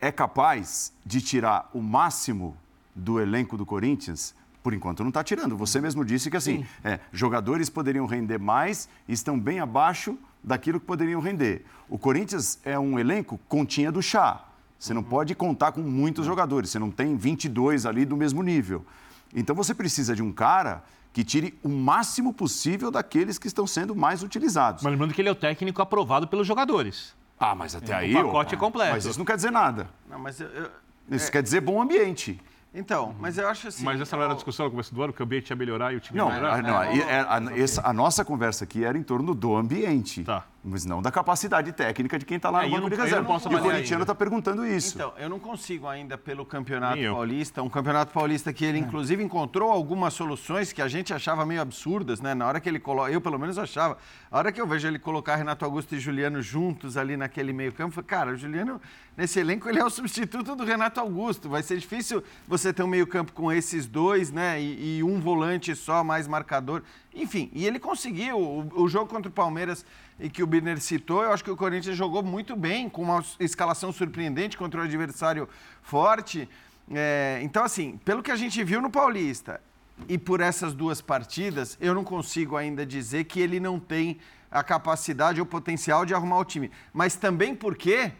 é 0.00 0.10
capaz 0.10 0.92
de 1.06 1.20
tirar 1.20 1.70
o 1.72 1.80
máximo 1.80 2.56
do 2.92 3.20
elenco 3.20 3.56
do 3.56 3.64
Corinthians? 3.64 4.34
Por 4.64 4.74
enquanto 4.74 5.00
não 5.00 5.08
está 5.10 5.22
tirando. 5.22 5.56
Você 5.56 5.80
mesmo 5.80 6.04
disse 6.04 6.30
que 6.30 6.36
assim, 6.36 6.66
é, 6.82 6.98
jogadores 7.12 7.68
poderiam 7.68 8.06
render 8.06 8.38
mais 8.38 8.88
e 9.08 9.12
estão 9.12 9.38
bem 9.38 9.60
abaixo 9.60 10.18
daquilo 10.42 10.80
que 10.80 10.86
poderiam 10.86 11.20
render. 11.20 11.64
O 11.88 11.98
Corinthians 11.98 12.58
é 12.64 12.78
um 12.78 12.98
elenco 12.98 13.38
continha 13.48 13.92
do 13.92 14.02
chá. 14.02 14.44
Você 14.78 14.92
não 14.92 15.02
pode 15.02 15.34
contar 15.34 15.72
com 15.72 15.80
muitos 15.80 16.26
jogadores. 16.26 16.70
Você 16.70 16.78
não 16.78 16.90
tem 16.90 17.16
22 17.16 17.86
ali 17.86 18.04
do 18.04 18.16
mesmo 18.16 18.42
nível. 18.42 18.84
Então 19.34 19.54
você 19.54 19.74
precisa 19.74 20.14
de 20.14 20.22
um 20.22 20.32
cara 20.32 20.82
que 21.12 21.22
tire 21.24 21.58
o 21.62 21.68
máximo 21.68 22.32
possível 22.32 22.90
daqueles 22.90 23.38
que 23.38 23.46
estão 23.46 23.66
sendo 23.66 23.94
mais 23.94 24.22
utilizados. 24.22 24.82
Mas 24.82 24.90
lembrando 24.92 25.12
que 25.14 25.20
ele 25.20 25.28
é 25.28 25.32
o 25.32 25.36
técnico 25.36 25.82
aprovado 25.82 26.26
pelos 26.26 26.46
jogadores. 26.46 27.14
Ah, 27.38 27.54
mas 27.54 27.74
até 27.74 27.92
aí. 27.94 28.12
pacote 28.14 28.54
ó, 28.54 28.56
é 28.56 28.60
completo. 28.60 28.92
Mas 28.92 29.04
isso 29.04 29.18
não 29.18 29.26
quer 29.26 29.36
dizer 29.36 29.50
nada. 29.50 29.88
Não, 30.08 30.18
mas 30.18 30.40
eu- 30.40 30.48
eu- 30.48 30.70
Isso 31.10 31.30
quer 31.30 31.42
dizer 31.42 31.60
bom 31.60 31.82
ambiente. 31.82 32.40
Então, 32.74 33.14
mas 33.20 33.36
eu 33.36 33.46
acho 33.48 33.68
assim... 33.68 33.84
Mas 33.84 34.00
essa 34.00 34.16
não 34.16 34.22
era 34.22 34.32
a 34.32 34.34
discussão 34.36 34.64
no 34.64 34.70
começo 34.70 34.94
do 34.94 35.02
ano, 35.02 35.12
que 35.12 35.20
o 35.20 35.24
ambiente 35.24 35.50
ia 35.50 35.56
melhorar 35.56 35.92
e 35.92 35.96
o 35.96 36.00
time 36.00 36.18
Não, 36.18 36.28
ia 36.28 36.34
melhorar? 36.36 36.54
a, 36.54 36.62
não, 36.62 36.78
aí 36.78 37.00
é- 37.02 37.20
a- 37.20 37.42
essa- 37.58 37.86
a 37.86 37.92
nossa 37.92 38.24
conversa 38.24 38.64
aqui 38.64 38.82
era 38.82 38.96
em 38.96 39.02
torno 39.02 39.34
do 39.34 39.54
ambiente, 39.54 40.24
Tá. 40.24 40.46
Mas 40.64 40.84
não 40.84 41.02
da 41.02 41.10
capacidade 41.10 41.72
técnica 41.72 42.18
de 42.18 42.24
quem 42.24 42.36
está 42.36 42.48
lá 42.50 42.64
É, 42.64 42.68
no 42.68 42.76
banco 42.76 42.90
de 42.90 42.96
não- 42.96 43.02
eu 43.02 43.04
reserva. 43.04 43.26
posso 43.26 43.50
e 43.50 43.54
o 43.54 43.58
corintiano 43.58 44.02
está 44.04 44.14
perguntando 44.14 44.64
isso. 44.64 44.94
Então, 44.96 45.12
eu 45.18 45.28
não 45.28 45.38
consigo 45.40 45.88
ainda 45.88 46.16
pelo 46.16 46.46
Campeonato. 46.46 47.02
Paulista, 47.02 47.62
um 47.62 47.68
Campeonato 47.68 48.12
Paulista 48.12 48.52
que 48.52 48.64
ele 48.64 48.78
inclusive 48.78 49.22
encontrou 49.22 49.70
algumas 49.72 50.14
soluções 50.14 50.72
que 50.72 50.80
a 50.80 50.86
gente 50.86 51.12
achava 51.12 51.44
meio 51.44 51.60
absurdas, 51.60 52.20
né? 52.20 52.32
Na 52.34 52.46
hora 52.46 52.60
que 52.60 52.68
ele 52.68 52.78
coloca, 52.78 53.10
eu 53.10 53.20
pelo 53.20 53.38
menos 53.38 53.58
achava, 53.58 53.98
a 54.30 54.38
hora 54.38 54.52
que 54.52 54.60
eu 54.60 54.66
vejo 54.66 54.86
ele 54.86 54.98
colocar 55.00 55.34
Renato 55.36 55.64
Augusto 55.64 55.94
e 55.96 55.98
Juliano 55.98 56.40
juntos 56.40 56.96
ali 56.96 57.16
naquele 57.16 57.52
meio-campo, 57.52 57.90
eu 57.90 57.94
falei, 58.04 58.06
cara, 58.08 58.30
o 58.32 58.36
Juliano 58.36 58.80
nesse 59.16 59.40
elenco 59.40 59.68
ele 59.68 59.80
é 59.80 59.84
o 59.84 59.90
substituto 59.90 60.54
do 60.54 60.64
Renato 60.64 61.00
Augusto. 61.00 61.48
Vai 61.48 61.62
ser 61.62 61.76
difícil 61.78 62.22
você 62.46 62.72
ter 62.72 62.82
um 62.82 62.86
meio-campo 62.86 63.32
com 63.32 63.50
esses 63.50 63.86
dois, 63.86 64.30
né? 64.30 64.60
E, 64.62 64.98
e 64.98 65.02
um 65.02 65.20
volante 65.20 65.74
só 65.74 66.04
mais 66.04 66.28
marcador. 66.28 66.82
Enfim, 67.14 67.50
e 67.52 67.66
ele 67.66 67.78
conseguiu. 67.78 68.38
O, 68.38 68.82
o 68.84 68.88
jogo 68.88 69.06
contra 69.06 69.28
o 69.28 69.32
Palmeiras 69.32 69.84
e 70.22 70.30
que 70.30 70.40
o 70.40 70.46
Birner 70.46 70.80
citou, 70.80 71.24
eu 71.24 71.32
acho 71.32 71.42
que 71.42 71.50
o 71.50 71.56
Corinthians 71.56 71.96
jogou 71.96 72.22
muito 72.22 72.54
bem, 72.54 72.88
com 72.88 73.02
uma 73.02 73.24
escalação 73.40 73.92
surpreendente 73.92 74.56
contra 74.56 74.80
um 74.80 74.84
adversário 74.84 75.48
forte. 75.82 76.48
É, 76.94 77.40
então, 77.42 77.64
assim, 77.64 77.98
pelo 78.04 78.22
que 78.22 78.30
a 78.30 78.36
gente 78.36 78.62
viu 78.62 78.80
no 78.80 78.88
Paulista 78.88 79.60
e 80.08 80.16
por 80.16 80.40
essas 80.40 80.74
duas 80.74 81.00
partidas, 81.00 81.76
eu 81.80 81.92
não 81.92 82.04
consigo 82.04 82.56
ainda 82.56 82.86
dizer 82.86 83.24
que 83.24 83.40
ele 83.40 83.58
não 83.58 83.80
tem 83.80 84.18
a 84.48 84.62
capacidade 84.62 85.40
ou 85.40 85.46
potencial 85.46 86.06
de 86.06 86.14
arrumar 86.14 86.38
o 86.38 86.44
time. 86.44 86.70
Mas 86.92 87.16
também 87.16 87.52
porque 87.52 88.12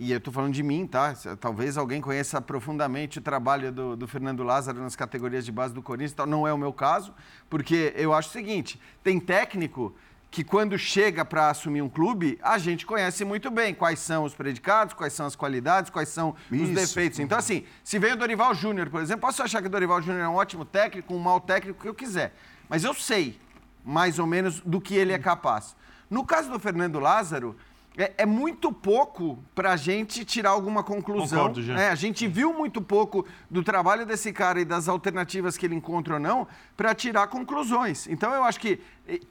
e 0.00 0.12
eu 0.12 0.18
estou 0.18 0.32
falando 0.32 0.52
de 0.52 0.62
mim, 0.62 0.86
tá? 0.86 1.12
Talvez 1.40 1.76
alguém 1.76 2.00
conheça 2.00 2.40
profundamente 2.40 3.18
o 3.18 3.20
trabalho 3.20 3.72
do, 3.72 3.96
do 3.96 4.06
Fernando 4.06 4.44
Lázaro 4.44 4.80
nas 4.80 4.94
categorias 4.94 5.44
de 5.44 5.50
base 5.50 5.74
do 5.74 5.82
Corinthians, 5.82 6.12
então 6.12 6.24
não 6.24 6.46
é 6.46 6.52
o 6.52 6.58
meu 6.58 6.72
caso, 6.72 7.12
porque 7.50 7.92
eu 7.96 8.14
acho 8.14 8.28
o 8.28 8.32
seguinte: 8.32 8.80
tem 9.02 9.18
técnico 9.18 9.92
que 10.30 10.44
quando 10.44 10.78
chega 10.78 11.24
para 11.24 11.48
assumir 11.48 11.80
um 11.80 11.88
clube, 11.88 12.38
a 12.42 12.58
gente 12.58 12.84
conhece 12.84 13.24
muito 13.24 13.50
bem 13.50 13.74
quais 13.74 13.98
são 13.98 14.24
os 14.24 14.34
predicados, 14.34 14.92
quais 14.92 15.12
são 15.12 15.26
as 15.26 15.34
qualidades, 15.34 15.90
quais 15.90 16.10
são 16.10 16.34
os 16.50 16.58
Isso. 16.58 16.74
defeitos. 16.74 17.18
Então, 17.18 17.38
assim, 17.38 17.64
se 17.82 17.98
vem 17.98 18.12
o 18.12 18.16
Dorival 18.16 18.54
Júnior, 18.54 18.90
por 18.90 19.00
exemplo, 19.00 19.22
posso 19.22 19.42
achar 19.42 19.60
que 19.62 19.68
o 19.68 19.70
Dorival 19.70 20.02
Júnior 20.02 20.22
é 20.22 20.28
um 20.28 20.34
ótimo 20.34 20.64
técnico, 20.64 21.14
um 21.14 21.18
mau 21.18 21.40
técnico, 21.40 21.78
o 21.78 21.82
que 21.82 21.88
eu 21.88 21.94
quiser. 21.94 22.34
Mas 22.68 22.84
eu 22.84 22.92
sei, 22.92 23.40
mais 23.84 24.18
ou 24.18 24.26
menos, 24.26 24.60
do 24.60 24.80
que 24.80 24.94
ele 24.94 25.12
é 25.12 25.18
capaz. 25.18 25.74
No 26.10 26.24
caso 26.24 26.50
do 26.50 26.58
Fernando 26.58 26.98
Lázaro, 26.98 27.56
é, 27.98 28.12
é 28.18 28.26
muito 28.26 28.72
pouco 28.72 29.42
para 29.56 29.72
a 29.72 29.76
gente 29.76 30.24
tirar 30.24 30.50
alguma 30.50 30.84
conclusão. 30.84 31.38
Concordo, 31.38 31.62
Jean. 31.62 31.76
É, 31.76 31.90
a 31.90 31.96
gente 31.96 32.28
viu 32.28 32.54
muito 32.54 32.80
pouco 32.80 33.26
do 33.50 33.60
trabalho 33.64 34.06
desse 34.06 34.32
cara 34.32 34.60
e 34.60 34.64
das 34.64 34.88
alternativas 34.88 35.56
que 35.56 35.66
ele 35.66 35.74
encontra 35.74 36.14
ou 36.14 36.20
não 36.20 36.46
para 36.76 36.94
tirar 36.94 37.26
conclusões. 37.26 38.06
Então 38.06 38.32
eu 38.32 38.44
acho 38.44 38.60
que 38.60 38.80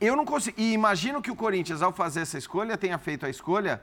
eu 0.01 0.17
não 0.17 0.25
consigo. 0.25 0.59
E 0.59 0.73
imagino 0.73 1.21
que 1.21 1.31
o 1.31 1.35
Corinthians, 1.35 1.81
ao 1.81 1.93
fazer 1.93 2.21
essa 2.21 2.37
escolha, 2.37 2.77
tenha 2.77 2.97
feito 2.97 3.25
a 3.25 3.29
escolha. 3.29 3.81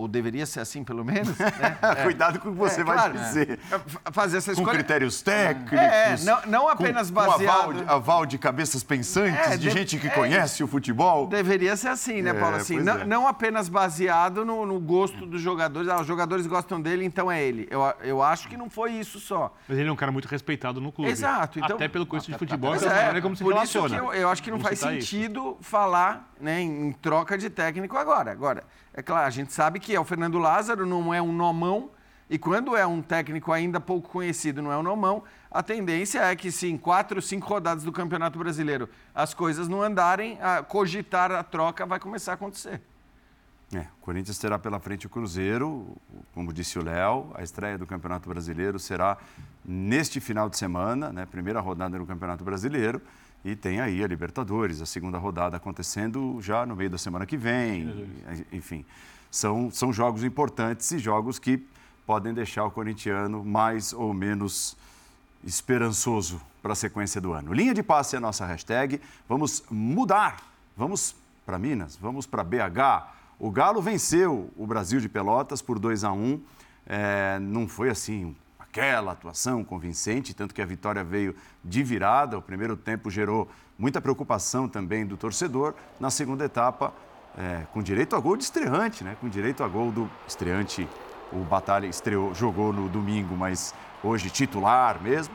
Ou 0.00 0.08
deveria 0.08 0.46
ser 0.46 0.60
assim, 0.60 0.82
pelo 0.82 1.04
menos. 1.04 1.36
né? 1.38 1.76
Cuidado 2.02 2.40
com 2.40 2.48
o 2.48 2.52
que 2.52 2.58
você 2.58 2.80
É, 2.80 2.84
vai 2.84 2.96
claro. 2.96 3.12
dizer. 3.18 3.58
É, 3.70 4.10
Fazer 4.12 4.38
essa 4.38 4.54
Com 4.54 4.60
escolha. 4.62 4.78
critérios 4.78 5.20
técnicos. 5.20 5.78
É, 5.78 6.16
não- 6.24 6.40
não 6.46 6.68
apenas 6.68 7.08
com, 7.10 7.14
com 7.16 7.20
aval, 7.20 7.38
baseado- 7.38 7.74
de, 7.74 7.90
aval 7.90 8.26
de 8.26 8.38
cabeças 8.38 8.82
pensantes, 8.82 9.38
É, 9.46 9.50
de 9.56 9.68
de- 9.68 9.70
gente 9.70 9.98
que 9.98 10.06
é 10.06 10.10
conhece 10.10 10.64
o 10.64 10.66
futebol. 10.66 11.26
Deveria 11.26 11.76
ser 11.76 11.88
assim, 11.88 12.22
né, 12.22 12.30
É, 12.30 12.34
Paulo? 12.34 12.56
Assim, 12.56 12.80
não, 12.80 12.98
é. 13.00 13.04
não 13.04 13.28
apenas 13.28 13.68
baseado 13.68 14.44
no, 14.44 14.64
no 14.64 14.80
gosto 14.80 15.26
dos 15.26 15.40
jogadores. 15.42 15.88
Ah, 15.88 16.00
os 16.00 16.06
jogadores 16.06 16.46
gostam 16.46 16.80
dele, 16.80 17.04
então 17.04 17.30
é 17.30 17.42
ele. 17.42 17.68
Eu, 17.70 17.82
eu 18.02 18.22
acho 18.22 18.48
que 18.48 18.56
não 18.56 18.70
foi 18.70 18.92
isso 18.92 19.20
só. 19.20 19.54
Mas 19.68 19.78
ele 19.78 19.88
é 19.88 19.92
um 19.92 19.96
cara 19.96 20.10
muito 20.10 20.26
respeitado 20.28 20.80
no 20.80 20.90
clube. 20.90 21.10
Exato, 21.10 21.58
então- 21.58 21.76
Até 21.76 21.88
pelo 21.88 22.06
conhecimento 22.06 22.40
de 22.40 22.46
futebol, 22.46 22.70
Pois 22.70 22.82
e 22.82 22.86
da 22.88 22.94
é, 23.18 23.20
como 23.20 23.36
se 23.36 23.42
por 23.42 23.50
isso 23.62 23.78
relaciona. 23.78 23.94
que 24.10 24.16
eu, 24.16 24.22
eu 24.22 24.28
acho 24.30 24.42
que 24.42 24.50
não 24.50 24.56
Vamos 24.58 24.68
faz 24.68 24.78
citar 24.78 24.94
isso. 24.96 25.08
sentido 25.10 25.56
falar 25.60 26.30
né, 26.40 26.60
em 26.60 26.92
troca 26.92 27.36
de 27.36 27.50
técnico 27.50 27.96
agora. 27.98 28.30
Agora, 28.32 28.64
é 28.92 29.02
claro, 29.02 29.26
a 29.26 29.30
gente 29.30 29.52
sabe 29.52 29.78
que 29.78 29.94
é 29.94 30.00
o 30.00 30.04
Fernando 30.04 30.38
Lázaro, 30.38 30.84
não 30.84 31.12
é 31.12 31.22
um 31.22 31.32
nomão, 31.32 31.90
e 32.28 32.38
quando 32.38 32.76
é 32.76 32.86
um 32.86 33.02
técnico 33.02 33.52
ainda 33.52 33.80
pouco 33.80 34.08
conhecido, 34.08 34.62
não 34.62 34.70
é 34.70 34.78
um 34.78 34.82
nomão, 34.82 35.22
a 35.50 35.62
tendência 35.62 36.20
é 36.20 36.36
que 36.36 36.52
se 36.52 36.68
em 36.68 36.78
quatro, 36.78 37.20
cinco 37.20 37.48
rodadas 37.48 37.82
do 37.82 37.90
Campeonato 37.90 38.38
Brasileiro 38.38 38.88
as 39.14 39.34
coisas 39.34 39.68
não 39.68 39.82
andarem, 39.82 40.38
a 40.40 40.62
cogitar 40.62 41.32
a 41.32 41.42
troca 41.42 41.84
vai 41.84 41.98
começar 41.98 42.32
a 42.32 42.34
acontecer. 42.34 42.80
É, 43.72 43.80
o 43.80 44.00
Corinthians 44.00 44.38
terá 44.38 44.58
pela 44.58 44.80
frente 44.80 45.06
o 45.06 45.08
Cruzeiro, 45.08 45.96
como 46.34 46.52
disse 46.52 46.78
o 46.78 46.84
Léo, 46.84 47.30
a 47.34 47.42
estreia 47.42 47.78
do 47.78 47.86
Campeonato 47.86 48.28
Brasileiro 48.28 48.80
será 48.80 49.16
neste 49.64 50.20
final 50.20 50.50
de 50.50 50.58
semana, 50.58 51.12
né, 51.12 51.24
primeira 51.24 51.60
rodada 51.60 51.96
no 51.96 52.06
Campeonato 52.06 52.44
Brasileiro, 52.44 53.00
e 53.44 53.56
tem 53.56 53.80
aí 53.80 54.02
a 54.02 54.06
Libertadores, 54.06 54.80
a 54.80 54.86
segunda 54.86 55.18
rodada 55.18 55.56
acontecendo 55.56 56.38
já 56.40 56.66
no 56.66 56.76
meio 56.76 56.90
da 56.90 56.98
semana 56.98 57.24
que 57.24 57.36
vem, 57.36 58.10
enfim. 58.52 58.84
São, 59.30 59.70
são 59.70 59.92
jogos 59.92 60.24
importantes 60.24 60.90
e 60.90 60.98
jogos 60.98 61.38
que 61.38 61.64
podem 62.06 62.34
deixar 62.34 62.64
o 62.64 62.70
corintiano 62.70 63.44
mais 63.44 63.92
ou 63.92 64.12
menos 64.12 64.76
esperançoso 65.44 66.40
para 66.60 66.72
a 66.72 66.76
sequência 66.76 67.20
do 67.20 67.32
ano. 67.32 67.52
Linha 67.52 67.72
de 67.72 67.82
passe 67.82 68.16
é 68.16 68.18
a 68.18 68.20
nossa 68.20 68.44
hashtag. 68.44 69.00
Vamos 69.28 69.62
mudar. 69.70 70.36
Vamos 70.76 71.14
para 71.46 71.58
Minas, 71.58 71.96
vamos 71.96 72.26
para 72.26 72.44
BH. 72.44 73.08
O 73.38 73.50
Galo 73.50 73.80
venceu 73.80 74.50
o 74.56 74.66
Brasil 74.66 75.00
de 75.00 75.08
Pelotas 75.08 75.62
por 75.62 75.78
2 75.78 76.04
a 76.04 76.12
1. 76.12 76.40
É, 76.86 77.38
não 77.38 77.68
foi 77.68 77.88
assim 77.88 78.34
aquela 78.70 79.12
atuação 79.12 79.64
convincente, 79.64 80.32
tanto 80.32 80.54
que 80.54 80.62
a 80.62 80.66
vitória 80.66 81.02
veio 81.02 81.34
de 81.62 81.82
virada. 81.82 82.38
O 82.38 82.42
primeiro 82.42 82.76
tempo 82.76 83.10
gerou 83.10 83.48
muita 83.76 84.00
preocupação 84.00 84.68
também 84.68 85.04
do 85.04 85.16
torcedor. 85.16 85.74
Na 85.98 86.08
segunda 86.08 86.44
etapa, 86.44 86.94
é, 87.36 87.66
com 87.72 87.82
direito 87.82 88.14
a 88.14 88.20
gol 88.20 88.36
de 88.36 88.44
estreante, 88.44 89.02
né? 89.02 89.16
Com 89.20 89.28
direito 89.28 89.64
a 89.64 89.68
gol 89.68 89.90
do 89.90 90.08
estreante. 90.26 90.88
O 91.32 91.38
Batalha 91.38 91.86
estreou, 91.86 92.34
jogou 92.34 92.72
no 92.72 92.88
domingo, 92.88 93.36
mas 93.36 93.74
hoje 94.02 94.30
titular 94.30 95.02
mesmo. 95.02 95.34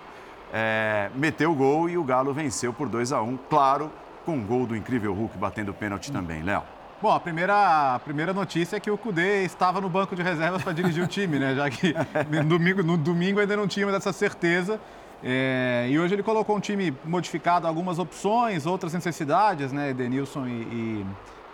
É, 0.54 1.12
meteu 1.14 1.52
o 1.52 1.56
gol 1.56 1.90
e 1.90 1.98
o 1.98 2.04
Galo 2.04 2.34
venceu 2.34 2.72
por 2.72 2.88
2 2.88 3.12
a 3.12 3.22
1 3.22 3.38
claro, 3.50 3.92
com 4.26 4.38
o 4.38 4.42
gol 4.42 4.66
do 4.66 4.76
incrível 4.76 5.14
Hulk 5.14 5.38
batendo 5.38 5.74
pênalti 5.74 6.12
também, 6.12 6.42
Léo. 6.42 6.75
Bom, 7.06 7.12
a 7.12 7.20
primeira, 7.20 7.94
a 7.94 8.00
primeira 8.00 8.34
notícia 8.34 8.78
é 8.78 8.80
que 8.80 8.90
o 8.90 8.98
Cudê 8.98 9.44
estava 9.44 9.80
no 9.80 9.88
banco 9.88 10.16
de 10.16 10.24
reservas 10.24 10.64
para 10.64 10.74
dirigir 10.74 11.04
o 11.04 11.08
time, 11.08 11.38
né? 11.38 11.54
Já 11.54 11.70
que 11.70 11.94
no 12.32 12.44
domingo, 12.46 12.82
no 12.82 12.98
domingo 12.98 13.40
ainda 13.40 13.56
não 13.56 13.68
tínhamos 13.68 13.94
essa 13.94 14.12
certeza. 14.12 14.82
É, 15.24 15.88
e 15.88 16.00
hoje 16.00 16.16
ele 16.16 16.24
colocou 16.24 16.58
um 16.58 16.60
time 16.60 16.92
modificado, 17.06 17.68
algumas 17.68 18.00
opções, 18.00 18.66
outras 18.66 18.92
necessidades, 18.92 19.72
né? 19.72 19.94
Denilson 19.94 20.48
e, 20.48 20.52
e, 20.52 21.06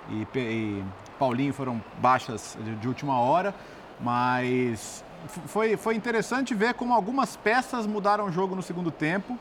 e 0.10 0.28
e 0.38 0.84
Paulinho 1.20 1.54
foram 1.54 1.84
baixas 2.02 2.58
de, 2.64 2.74
de 2.76 2.88
última 2.88 3.20
hora, 3.20 3.54
mas 4.00 5.04
foi, 5.48 5.76
foi 5.76 5.96
interessante 5.96 6.56
ver 6.56 6.76
como 6.76 6.94
algumas 6.94 7.36
peças 7.36 7.86
mudaram 7.86 8.28
o 8.28 8.32
jogo 8.32 8.56
no 8.56 8.62
segundo 8.62 8.90
tempo. 8.90 9.38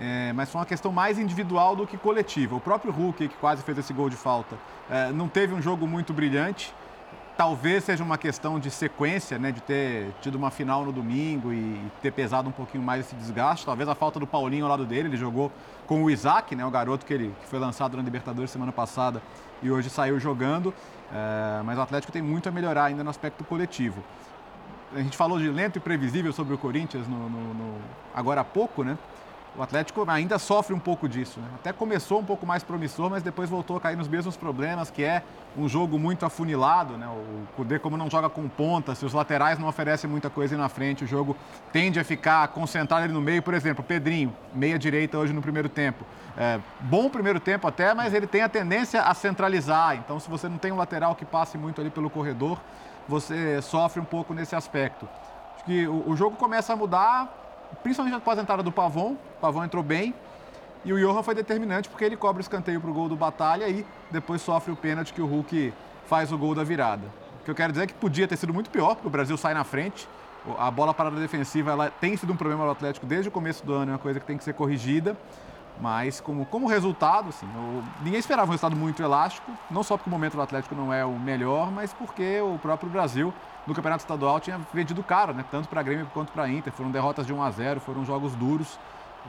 É, 0.00 0.32
mas 0.32 0.50
foi 0.50 0.60
uma 0.60 0.66
questão 0.66 0.92
mais 0.92 1.18
individual 1.18 1.74
do 1.74 1.86
que 1.86 1.96
coletiva. 1.96 2.54
O 2.54 2.60
próprio 2.60 2.92
Hulk, 2.92 3.28
que 3.28 3.36
quase 3.36 3.62
fez 3.62 3.78
esse 3.78 3.92
gol 3.92 4.08
de 4.08 4.16
falta, 4.16 4.56
é, 4.88 5.10
não 5.10 5.28
teve 5.28 5.52
um 5.52 5.60
jogo 5.60 5.86
muito 5.86 6.12
brilhante. 6.12 6.72
Talvez 7.36 7.84
seja 7.84 8.02
uma 8.02 8.18
questão 8.18 8.58
de 8.58 8.70
sequência, 8.70 9.38
né, 9.38 9.52
de 9.52 9.60
ter 9.60 10.12
tido 10.20 10.34
uma 10.36 10.50
final 10.50 10.84
no 10.84 10.92
domingo 10.92 11.52
e 11.52 11.80
ter 12.02 12.12
pesado 12.12 12.48
um 12.48 12.52
pouquinho 12.52 12.82
mais 12.82 13.06
esse 13.06 13.14
desgaste. 13.14 13.64
Talvez 13.64 13.88
a 13.88 13.94
falta 13.94 14.18
do 14.18 14.26
Paulinho 14.26 14.64
ao 14.64 14.70
lado 14.70 14.84
dele, 14.84 15.08
ele 15.08 15.16
jogou 15.16 15.50
com 15.86 16.02
o 16.02 16.10
Isaac, 16.10 16.54
né, 16.54 16.64
o 16.64 16.70
garoto 16.70 17.06
que, 17.06 17.14
ele, 17.14 17.34
que 17.40 17.48
foi 17.48 17.58
lançado 17.58 17.96
na 17.96 18.02
Libertadores 18.02 18.50
semana 18.50 18.72
passada 18.72 19.22
e 19.62 19.70
hoje 19.70 19.90
saiu 19.90 20.18
jogando. 20.18 20.72
É, 21.12 21.62
mas 21.64 21.78
o 21.78 21.80
Atlético 21.80 22.12
tem 22.12 22.22
muito 22.22 22.48
a 22.48 22.52
melhorar 22.52 22.84
ainda 22.84 23.02
no 23.02 23.10
aspecto 23.10 23.42
coletivo. 23.44 24.02
A 24.94 25.00
gente 25.00 25.16
falou 25.16 25.38
de 25.38 25.48
lento 25.48 25.76
e 25.76 25.80
previsível 25.80 26.32
sobre 26.32 26.54
o 26.54 26.58
Corinthians 26.58 27.06
no, 27.06 27.28
no, 27.28 27.54
no 27.54 27.74
agora 28.14 28.40
há 28.40 28.44
pouco, 28.44 28.82
né? 28.82 28.96
O 29.58 29.62
Atlético 29.62 30.08
ainda 30.08 30.38
sofre 30.38 30.72
um 30.72 30.78
pouco 30.78 31.08
disso. 31.08 31.40
Né? 31.40 31.48
Até 31.56 31.72
começou 31.72 32.20
um 32.20 32.24
pouco 32.24 32.46
mais 32.46 32.62
promissor, 32.62 33.10
mas 33.10 33.24
depois 33.24 33.50
voltou 33.50 33.76
a 33.76 33.80
cair 33.80 33.96
nos 33.96 34.06
mesmos 34.06 34.36
problemas, 34.36 34.88
que 34.88 35.02
é 35.02 35.24
um 35.56 35.68
jogo 35.68 35.98
muito 35.98 36.24
afunilado. 36.24 36.96
Né? 36.96 37.08
O 37.08 37.44
Cudê, 37.56 37.76
como 37.76 37.96
não 37.96 38.08
joga 38.08 38.28
com 38.28 38.48
ponta, 38.48 38.94
se 38.94 39.04
os 39.04 39.12
laterais 39.12 39.58
não 39.58 39.66
oferecem 39.66 40.08
muita 40.08 40.30
coisa 40.30 40.56
na 40.56 40.68
frente, 40.68 41.02
o 41.02 41.08
jogo 41.08 41.36
tende 41.72 41.98
a 41.98 42.04
ficar 42.04 42.46
concentrado 42.48 43.02
ali 43.02 43.12
no 43.12 43.20
meio. 43.20 43.42
Por 43.42 43.52
exemplo, 43.52 43.82
Pedrinho, 43.82 44.32
meia-direita 44.54 45.18
hoje 45.18 45.32
no 45.32 45.42
primeiro 45.42 45.68
tempo. 45.68 46.04
É, 46.36 46.60
bom 46.82 47.10
primeiro 47.10 47.40
tempo 47.40 47.66
até, 47.66 47.92
mas 47.92 48.14
ele 48.14 48.28
tem 48.28 48.42
a 48.42 48.48
tendência 48.48 49.02
a 49.02 49.12
centralizar. 49.12 49.96
Então, 49.96 50.20
se 50.20 50.30
você 50.30 50.48
não 50.48 50.56
tem 50.56 50.70
um 50.70 50.76
lateral 50.76 51.16
que 51.16 51.24
passe 51.24 51.58
muito 51.58 51.80
ali 51.80 51.90
pelo 51.90 52.08
corredor, 52.08 52.60
você 53.08 53.60
sofre 53.60 54.00
um 54.00 54.04
pouco 54.04 54.32
nesse 54.32 54.54
aspecto. 54.54 55.08
Acho 55.56 55.64
que 55.64 55.88
o, 55.88 56.10
o 56.10 56.16
jogo 56.16 56.36
começa 56.36 56.72
a 56.72 56.76
mudar 56.76 57.47
principalmente 57.88 58.16
após 58.16 58.38
a 58.38 58.42
entrada 58.42 58.62
do 58.62 58.70
Pavon. 58.70 59.12
O 59.12 59.40
Pavon 59.40 59.64
entrou 59.64 59.82
bem. 59.82 60.14
E 60.84 60.92
o 60.92 60.98
Johan 60.98 61.22
foi 61.22 61.34
determinante 61.34 61.88
porque 61.88 62.04
ele 62.04 62.16
cobra 62.16 62.38
o 62.38 62.42
escanteio 62.42 62.80
para 62.80 62.90
o 62.90 62.92
gol 62.92 63.08
do 63.08 63.16
Batalha 63.16 63.66
e 63.68 63.84
depois 64.10 64.42
sofre 64.42 64.70
o 64.70 64.76
pênalti 64.76 65.12
que 65.12 65.22
o 65.22 65.26
Hulk 65.26 65.72
faz 66.06 66.30
o 66.30 66.36
gol 66.36 66.54
da 66.54 66.62
virada. 66.62 67.06
O 67.40 67.44
que 67.44 67.50
eu 67.50 67.54
quero 67.54 67.72
dizer 67.72 67.84
é 67.84 67.86
que 67.86 67.94
podia 67.94 68.28
ter 68.28 68.36
sido 68.36 68.52
muito 68.52 68.68
pior, 68.68 68.94
porque 68.94 69.08
o 69.08 69.10
Brasil 69.10 69.36
sai 69.38 69.54
na 69.54 69.64
frente. 69.64 70.06
A 70.58 70.70
bola 70.70 70.92
parada 70.92 71.18
defensiva 71.18 71.70
ela 71.72 71.90
tem 71.90 72.16
sido 72.16 72.32
um 72.32 72.36
problema 72.36 72.64
no 72.64 72.70
Atlético 72.70 73.06
desde 73.06 73.28
o 73.28 73.32
começo 73.32 73.64
do 73.64 73.72
ano, 73.72 73.90
é 73.90 73.94
uma 73.94 73.98
coisa 73.98 74.20
que 74.20 74.26
tem 74.26 74.36
que 74.36 74.44
ser 74.44 74.52
corrigida. 74.52 75.16
Mas 75.80 76.20
como, 76.20 76.44
como 76.44 76.66
resultado, 76.66 77.30
assim, 77.30 77.48
ninguém 78.02 78.18
esperava 78.18 78.48
um 78.48 78.50
resultado 78.50 78.76
muito 78.76 79.02
elástico, 79.02 79.50
não 79.70 79.82
só 79.82 79.96
porque 79.96 80.10
o 80.10 80.12
momento 80.12 80.34
do 80.34 80.42
Atlético 80.42 80.74
não 80.74 80.92
é 80.92 81.04
o 81.04 81.18
melhor, 81.18 81.70
mas 81.70 81.92
porque 81.92 82.40
o 82.40 82.58
próprio 82.58 82.90
Brasil 82.90 83.32
no 83.68 83.74
Campeonato 83.74 84.02
Estadual 84.02 84.40
tinha 84.40 84.58
vendido 84.72 85.02
caro, 85.02 85.34
né? 85.34 85.44
Tanto 85.50 85.68
para 85.68 85.82
Grêmio 85.82 86.06
quanto 86.12 86.32
para 86.32 86.48
Inter. 86.48 86.72
Foram 86.72 86.90
derrotas 86.90 87.26
de 87.26 87.32
1 87.32 87.42
a 87.42 87.50
0, 87.50 87.80
foram 87.80 88.04
jogos 88.04 88.34
duros. 88.34 88.78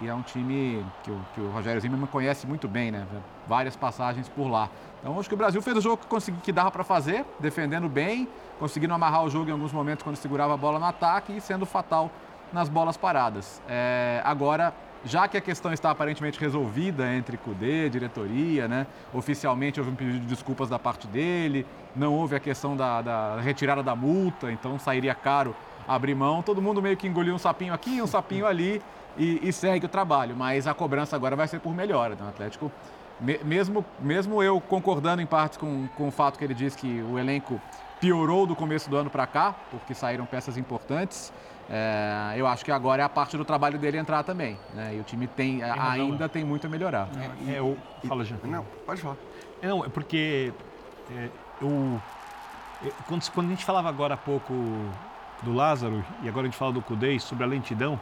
E 0.01 0.07
é 0.07 0.13
um 0.13 0.21
time 0.21 0.85
que 1.03 1.11
o, 1.11 1.19
que 1.35 1.41
o 1.41 1.51
Rogério 1.51 1.81
Zimmermann 1.81 2.07
conhece 2.07 2.47
muito 2.47 2.67
bem, 2.67 2.89
né? 2.89 3.05
Várias 3.47 3.75
passagens 3.75 4.29
por 4.29 4.47
lá. 4.47 4.69
Então 4.99 5.19
acho 5.19 5.27
que 5.27 5.35
o 5.35 5.37
Brasil 5.37 5.61
fez 5.61 5.75
o 5.77 5.81
jogo 5.81 5.97
que, 5.97 6.07
consegui, 6.07 6.39
que 6.41 6.51
dava 6.51 6.71
para 6.71 6.83
fazer, 6.83 7.25
defendendo 7.39 7.89
bem, 7.89 8.27
conseguindo 8.59 8.93
amarrar 8.93 9.23
o 9.23 9.29
jogo 9.29 9.49
em 9.49 9.53
alguns 9.53 9.73
momentos 9.73 10.03
quando 10.03 10.15
segurava 10.15 10.53
a 10.53 10.57
bola 10.57 10.79
no 10.79 10.85
ataque 10.85 11.35
e 11.35 11.41
sendo 11.41 11.65
fatal 11.65 12.09
nas 12.53 12.69
bolas 12.69 12.95
paradas. 12.95 13.61
É, 13.67 14.21
agora 14.23 14.73
já 15.05 15.27
que 15.27 15.37
a 15.37 15.41
questão 15.41 15.71
está 15.71 15.91
aparentemente 15.91 16.39
resolvida 16.39 17.13
entre 17.13 17.37
CUDE, 17.37 17.89
diretoria, 17.89 18.67
né? 18.67 18.85
oficialmente 19.13 19.79
houve 19.79 19.91
um 19.91 19.95
pedido 19.95 20.19
de 20.19 20.25
desculpas 20.25 20.69
da 20.69 20.77
parte 20.77 21.07
dele, 21.07 21.65
não 21.95 22.13
houve 22.13 22.35
a 22.35 22.39
questão 22.39 22.75
da, 22.75 23.01
da, 23.01 23.39
retirada 23.39 23.81
da 23.81 23.95
multa, 23.95 24.51
então 24.51 24.77
sairia 24.77 25.15
caro 25.15 25.55
abrir 25.87 26.15
mão. 26.15 26.41
Todo 26.41 26.61
mundo 26.61 26.81
meio 26.81 26.97
que 26.97 27.07
engoliu 27.07 27.33
um 27.33 27.39
sapinho 27.39 27.73
aqui, 27.73 28.01
um 28.01 28.07
sapinho 28.07 28.45
ali 28.45 28.81
e, 29.17 29.39
e 29.41 29.53
segue 29.53 29.85
o 29.85 29.89
trabalho, 29.89 30.35
mas 30.35 30.67
a 30.67 30.73
cobrança 30.73 31.15
agora 31.15 31.35
vai 31.35 31.47
ser 31.47 31.59
por 31.59 31.73
melhora. 31.73 32.13
Então, 32.13 32.27
o 32.27 32.29
Atlético, 32.29 32.71
mesmo, 33.43 33.85
mesmo 33.99 34.43
eu 34.43 34.59
concordando 34.61 35.21
em 35.21 35.25
partes 35.25 35.57
com, 35.57 35.87
com 35.95 36.07
o 36.07 36.11
fato 36.11 36.37
que 36.37 36.43
ele 36.43 36.53
diz 36.53 36.75
que 36.75 37.01
o 37.01 37.17
elenco 37.17 37.59
piorou 37.99 38.45
do 38.45 38.55
começo 38.55 38.89
do 38.89 38.95
ano 38.95 39.09
para 39.09 39.27
cá, 39.27 39.55
porque 39.71 39.93
saíram 39.93 40.25
peças 40.25 40.57
importantes. 40.57 41.33
É, 41.71 42.33
eu 42.35 42.47
acho 42.47 42.65
que 42.65 42.71
agora 42.71 43.03
é 43.03 43.05
a 43.05 43.09
parte 43.09 43.37
do 43.37 43.45
trabalho 43.45 43.77
dele 43.77 43.97
entrar 43.97 44.23
também. 44.23 44.57
Né? 44.73 44.95
E 44.95 44.99
o 44.99 45.03
time 45.03 45.27
tem, 45.27 45.59
tem 45.59 45.71
ainda 45.71 46.27
tem 46.27 46.43
muito 46.43 46.65
a 46.65 46.69
melhorar. 46.69 47.07
É, 47.47 47.51
é, 47.51 47.59
eu, 47.59 47.77
fala, 48.07 48.25
Jean. 48.25 48.39
Não, 48.43 48.65
pode 48.85 49.01
falar. 49.01 49.17
Não, 49.61 49.85
é 49.85 49.89
porque 49.89 50.51
é, 51.11 51.29
eu, 51.61 52.01
é, 52.83 52.91
quando, 53.07 53.29
quando, 53.31 53.47
a 53.47 53.49
gente 53.49 53.63
falava 53.63 53.87
agora 53.87 54.15
há 54.15 54.17
pouco 54.17 54.53
do 55.43 55.53
Lázaro 55.53 56.03
e 56.23 56.27
agora 56.27 56.47
a 56.47 56.49
gente 56.49 56.57
fala 56.57 56.71
do 56.71 56.81
Cudê 56.81 57.19
sobre 57.19 57.43
a 57.43 57.47
lentidão, 57.47 57.99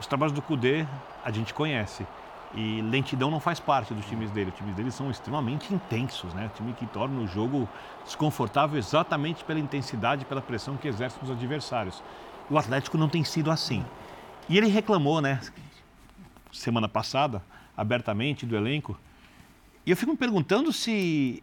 os 0.00 0.06
trabalhos 0.06 0.32
do 0.32 0.40
Cudê 0.40 0.86
a 1.22 1.30
gente 1.30 1.52
conhece. 1.52 2.06
E 2.54 2.82
lentidão 2.82 3.30
não 3.30 3.40
faz 3.40 3.58
parte 3.58 3.94
dos 3.94 4.04
times 4.06 4.30
dele. 4.30 4.50
Os 4.50 4.56
times 4.56 4.74
dele 4.74 4.90
são 4.90 5.10
extremamente 5.10 5.72
intensos, 5.72 6.34
né? 6.34 6.50
O 6.52 6.56
time 6.56 6.72
que 6.74 6.86
torna 6.86 7.18
o 7.20 7.26
jogo 7.26 7.66
desconfortável 8.04 8.78
exatamente 8.78 9.42
pela 9.42 9.58
intensidade, 9.58 10.26
pela 10.26 10.42
pressão 10.42 10.76
que 10.76 10.86
exerce 10.86 11.16
nos 11.22 11.30
adversários. 11.30 12.02
O 12.50 12.58
Atlético 12.58 12.98
não 12.98 13.08
tem 13.08 13.24
sido 13.24 13.50
assim. 13.50 13.84
E 14.48 14.58
ele 14.58 14.66
reclamou, 14.66 15.20
né, 15.20 15.40
semana 16.52 16.88
passada, 16.88 17.42
abertamente 17.76 18.44
do 18.44 18.56
elenco. 18.56 18.98
E 19.86 19.90
eu 19.90 19.96
fico 19.96 20.12
me 20.12 20.18
perguntando 20.18 20.72
se 20.72 21.42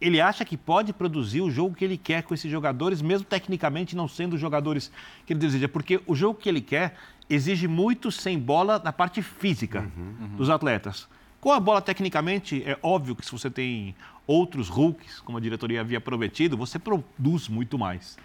ele 0.00 0.20
acha 0.20 0.44
que 0.44 0.56
pode 0.56 0.92
produzir 0.92 1.40
o 1.40 1.50
jogo 1.50 1.74
que 1.74 1.84
ele 1.84 1.96
quer 1.96 2.22
com 2.22 2.34
esses 2.34 2.50
jogadores, 2.50 3.00
mesmo 3.00 3.26
tecnicamente 3.26 3.96
não 3.96 4.06
sendo 4.06 4.34
os 4.34 4.40
jogadores 4.40 4.92
que 5.24 5.32
ele 5.32 5.40
deseja. 5.40 5.68
Porque 5.68 6.00
o 6.06 6.14
jogo 6.14 6.38
que 6.38 6.48
ele 6.48 6.60
quer 6.60 6.96
exige 7.28 7.66
muito 7.66 8.10
sem 8.12 8.38
bola 8.38 8.80
na 8.84 8.92
parte 8.92 9.22
física 9.22 9.80
uhum, 9.96 10.14
uhum. 10.20 10.36
dos 10.36 10.50
atletas. 10.50 11.08
Com 11.40 11.52
a 11.52 11.60
bola, 11.60 11.80
tecnicamente, 11.80 12.62
é 12.64 12.78
óbvio 12.82 13.14
que 13.14 13.24
se 13.24 13.32
você 13.32 13.50
tem 13.50 13.94
outros 14.26 14.68
Hulks, 14.68 15.20
como 15.20 15.38
a 15.38 15.40
diretoria 15.40 15.80
havia 15.80 16.00
prometido, 16.00 16.56
você 16.56 16.78
produz 16.78 17.48
muito 17.48 17.78
mais. 17.78 18.16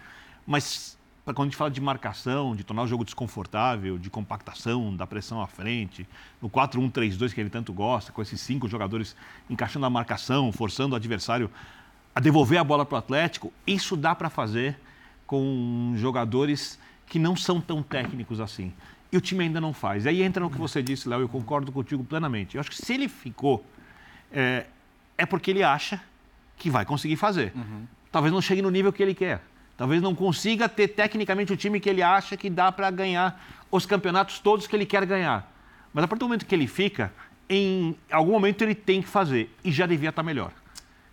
Mas 0.46 0.98
quando 1.34 1.48
a 1.48 1.50
gente 1.50 1.56
fala 1.56 1.70
de 1.70 1.80
marcação, 1.80 2.54
de 2.54 2.64
tornar 2.64 2.82
o 2.82 2.86
jogo 2.86 3.04
desconfortável, 3.04 3.98
de 3.98 4.10
compactação, 4.10 4.94
da 4.94 5.06
pressão 5.06 5.40
à 5.40 5.46
frente, 5.46 6.06
no 6.40 6.48
4-1-3-2 6.48 7.32
que 7.32 7.40
ele 7.40 7.50
tanto 7.50 7.72
gosta, 7.72 8.12
com 8.12 8.22
esses 8.22 8.40
cinco 8.40 8.68
jogadores 8.68 9.16
encaixando 9.48 9.86
a 9.86 9.90
marcação, 9.90 10.50
forçando 10.52 10.94
o 10.94 10.96
adversário 10.96 11.50
a 12.14 12.20
devolver 12.20 12.58
a 12.58 12.64
bola 12.64 12.84
para 12.84 12.96
o 12.96 12.98
Atlético, 12.98 13.52
isso 13.66 13.96
dá 13.96 14.14
para 14.14 14.28
fazer 14.28 14.78
com 15.26 15.94
jogadores 15.96 16.78
que 17.06 17.18
não 17.18 17.36
são 17.36 17.60
tão 17.60 17.82
técnicos 17.82 18.40
assim. 18.40 18.72
E 19.12 19.16
o 19.16 19.20
time 19.20 19.44
ainda 19.44 19.60
não 19.60 19.72
faz. 19.72 20.06
Aí 20.06 20.22
entra 20.22 20.42
no 20.42 20.50
que 20.50 20.58
você 20.58 20.82
disse, 20.82 21.08
Léo, 21.08 21.20
eu 21.20 21.28
concordo 21.28 21.72
contigo 21.72 22.04
plenamente. 22.04 22.56
Eu 22.56 22.60
acho 22.60 22.70
que 22.70 22.76
se 22.76 22.94
ele 22.94 23.08
ficou, 23.08 23.64
é, 24.32 24.66
é 25.18 25.26
porque 25.26 25.50
ele 25.50 25.62
acha 25.62 26.00
que 26.56 26.70
vai 26.70 26.84
conseguir 26.84 27.16
fazer. 27.16 27.52
Uhum. 27.54 27.86
Talvez 28.12 28.32
não 28.32 28.40
chegue 28.40 28.62
no 28.62 28.70
nível 28.70 28.92
que 28.92 29.02
ele 29.02 29.14
quer. 29.14 29.42
Talvez 29.80 30.02
não 30.02 30.14
consiga 30.14 30.68
ter 30.68 30.88
tecnicamente 30.88 31.54
o 31.54 31.56
time 31.56 31.80
que 31.80 31.88
ele 31.88 32.02
acha 32.02 32.36
que 32.36 32.50
dá 32.50 32.70
para 32.70 32.90
ganhar 32.90 33.42
os 33.70 33.86
campeonatos 33.86 34.38
todos 34.38 34.66
que 34.66 34.76
ele 34.76 34.84
quer 34.84 35.06
ganhar. 35.06 35.50
Mas 35.94 36.04
a 36.04 36.06
partir 36.06 36.20
do 36.20 36.26
momento 36.26 36.44
que 36.44 36.54
ele 36.54 36.66
fica, 36.66 37.10
em 37.48 37.96
algum 38.12 38.32
momento 38.32 38.60
ele 38.60 38.74
tem 38.74 39.00
que 39.00 39.08
fazer 39.08 39.50
e 39.64 39.72
já 39.72 39.86
devia 39.86 40.10
estar 40.10 40.22
tá 40.22 40.26
melhor. 40.26 40.52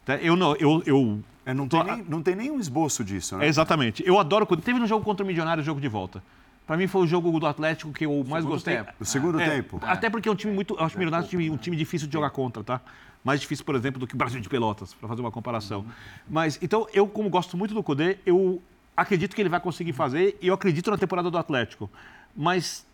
Tá? 0.03 0.17
Eu 0.17 0.36
não, 0.36 0.53
eu, 0.58 0.84
eu 0.86 1.23
é, 1.45 1.53
não, 1.53 1.65
tem 1.65 1.82
nem, 1.82 2.06
não 2.10 2.21
tem 2.21 2.36
nenhum 2.36 2.60
esboço 2.60 3.06
disso, 3.06 3.38
né? 3.38 3.45
É, 3.45 3.47
exatamente. 3.47 4.03
Eu 4.06 4.19
adoro 4.19 4.45
quando 4.45 4.62
teve 4.62 4.77
no 4.77 4.86
jogo 4.86 5.06
contra 5.06 5.23
o 5.23 5.27
Milionário, 5.27 5.63
jogo 5.63 5.80
de 5.80 5.88
volta. 5.88 6.21
Para 6.65 6.75
mim 6.75 6.88
foi 6.88 7.03
o 7.03 7.08
jogo 7.08 7.39
do 7.39 7.47
Atlético 7.47 7.93
que 7.93 8.06
eu 8.06 8.25
mais 8.27 8.43
gostei. 8.43 8.75
Tempo. 8.75 8.91
O 8.99 9.06
segundo 9.06 9.39
é, 9.39 9.49
tempo. 9.49 9.80
Até 9.82 10.10
porque 10.10 10.27
é 10.27 10.32
um 10.34 10.36
time 10.36 10.53
muito, 10.53 10.77
acho 10.77 10.93
o 10.93 10.99
Milionário 10.99 11.25
um 11.25 11.30
time, 11.30 11.49
um 11.49 11.56
time 11.56 11.77
difícil 11.77 12.06
de 12.06 12.13
jogar 12.13 12.32
contra, 12.32 12.62
tá? 12.65 12.82
Mais 13.28 13.42
difícil, 13.42 13.66
por 13.66 13.76
exemplo, 13.76 14.00
do 14.00 14.08
que 14.08 14.16
o 14.16 14.18
Brasil 14.18 14.40
de 14.40 14.48
Pelotas, 14.48 14.94
para 14.94 15.06
fazer 15.06 15.20
uma 15.20 15.30
comparação. 15.30 15.82
Uhum. 15.82 15.92
Mas 16.30 16.58
então 16.62 16.88
eu 16.94 17.06
como 17.06 17.30
gosto 17.30 17.58
muito 17.58 17.74
do 17.74 17.84
Codê, 17.84 18.20
eu 18.26 18.62
acredito 18.96 19.36
que 19.36 19.42
ele 19.42 19.50
vai 19.50 19.60
conseguir 19.60 19.92
fazer 19.92 20.38
e 20.42 20.48
eu 20.48 20.54
acredito 20.54 20.90
na 20.90 20.98
temporada 20.98 21.30
do 21.30 21.38
Atlético. 21.38 21.90
Mas 22.34 22.88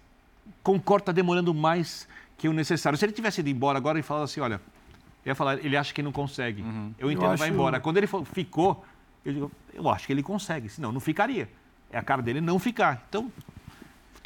concordo, 0.63 1.03
está 1.03 1.11
demorando 1.11 1.53
mais 1.53 2.07
que 2.35 2.49
o 2.49 2.53
necessário. 2.53 2.97
Se 2.97 3.05
ele 3.05 3.13
tivesse 3.13 3.41
ido 3.41 3.49
embora 3.51 3.77
agora 3.77 3.99
e 3.99 4.01
falado 4.01 4.23
assim, 4.23 4.41
olha, 4.41 4.59
eu 5.23 5.29
ia 5.29 5.35
falar, 5.35 5.63
ele 5.63 5.77
acha 5.77 5.93
que 5.93 6.01
não 6.01 6.11
consegue. 6.11 6.63
Uhum. 6.63 6.95
Eu 6.97 7.11
entendo, 7.11 7.33
eu 7.33 7.37
vai 7.37 7.49
embora. 7.49 7.79
Quando 7.79 7.97
ele 7.97 8.07
ficou, 8.07 8.83
eu 9.23 9.33
digo, 9.33 9.51
eu 9.71 9.87
acho 9.87 10.07
que 10.07 10.13
ele 10.13 10.23
consegue, 10.23 10.67
senão 10.67 10.91
não 10.91 10.99
ficaria. 10.99 11.47
É 11.91 11.99
a 11.99 12.01
cara 12.01 12.23
dele 12.23 12.41
não 12.41 12.57
ficar. 12.57 13.05
Então, 13.07 13.31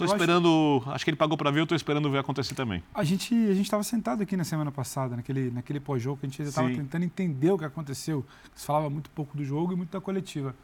estou 0.03 0.07
esperando, 0.07 0.79
acho... 0.81 0.91
acho... 0.91 1.05
que 1.05 1.10
ele 1.10 1.17
pagou 1.17 1.38
para 1.38 1.51
ver, 1.51 1.60
eu 1.60 1.63
estou 1.63 1.75
esperando 1.75 2.10
ver 2.10 2.19
acontecer 2.19 2.55
também. 2.55 2.83
A 2.93 3.03
gente 3.03 3.33
a 3.33 3.53
gente 3.53 3.65
estava 3.65 3.83
sentado 3.83 4.21
aqui 4.23 4.38
na 4.38 4.43
semana 4.43 4.71
passada, 4.71 5.15
naquele, 5.15 5.51
naquele 5.51 5.79
pós-jogo, 5.79 6.19
que 6.19 6.25
a 6.25 6.29
gente 6.29 6.41
estava 6.43 6.69
tentando 6.69 7.03
entender 7.03 7.51
o 7.51 7.57
que 7.57 7.65
aconteceu. 7.65 8.25
Se 8.55 8.65
falava 8.65 8.89
muito 8.89 9.10
pouco 9.10 9.36
do 9.36 9.43
jogo 9.43 9.73
e 9.73 9.75
muito 9.75 9.91
da 9.91 9.99
coletiva. 9.99 10.55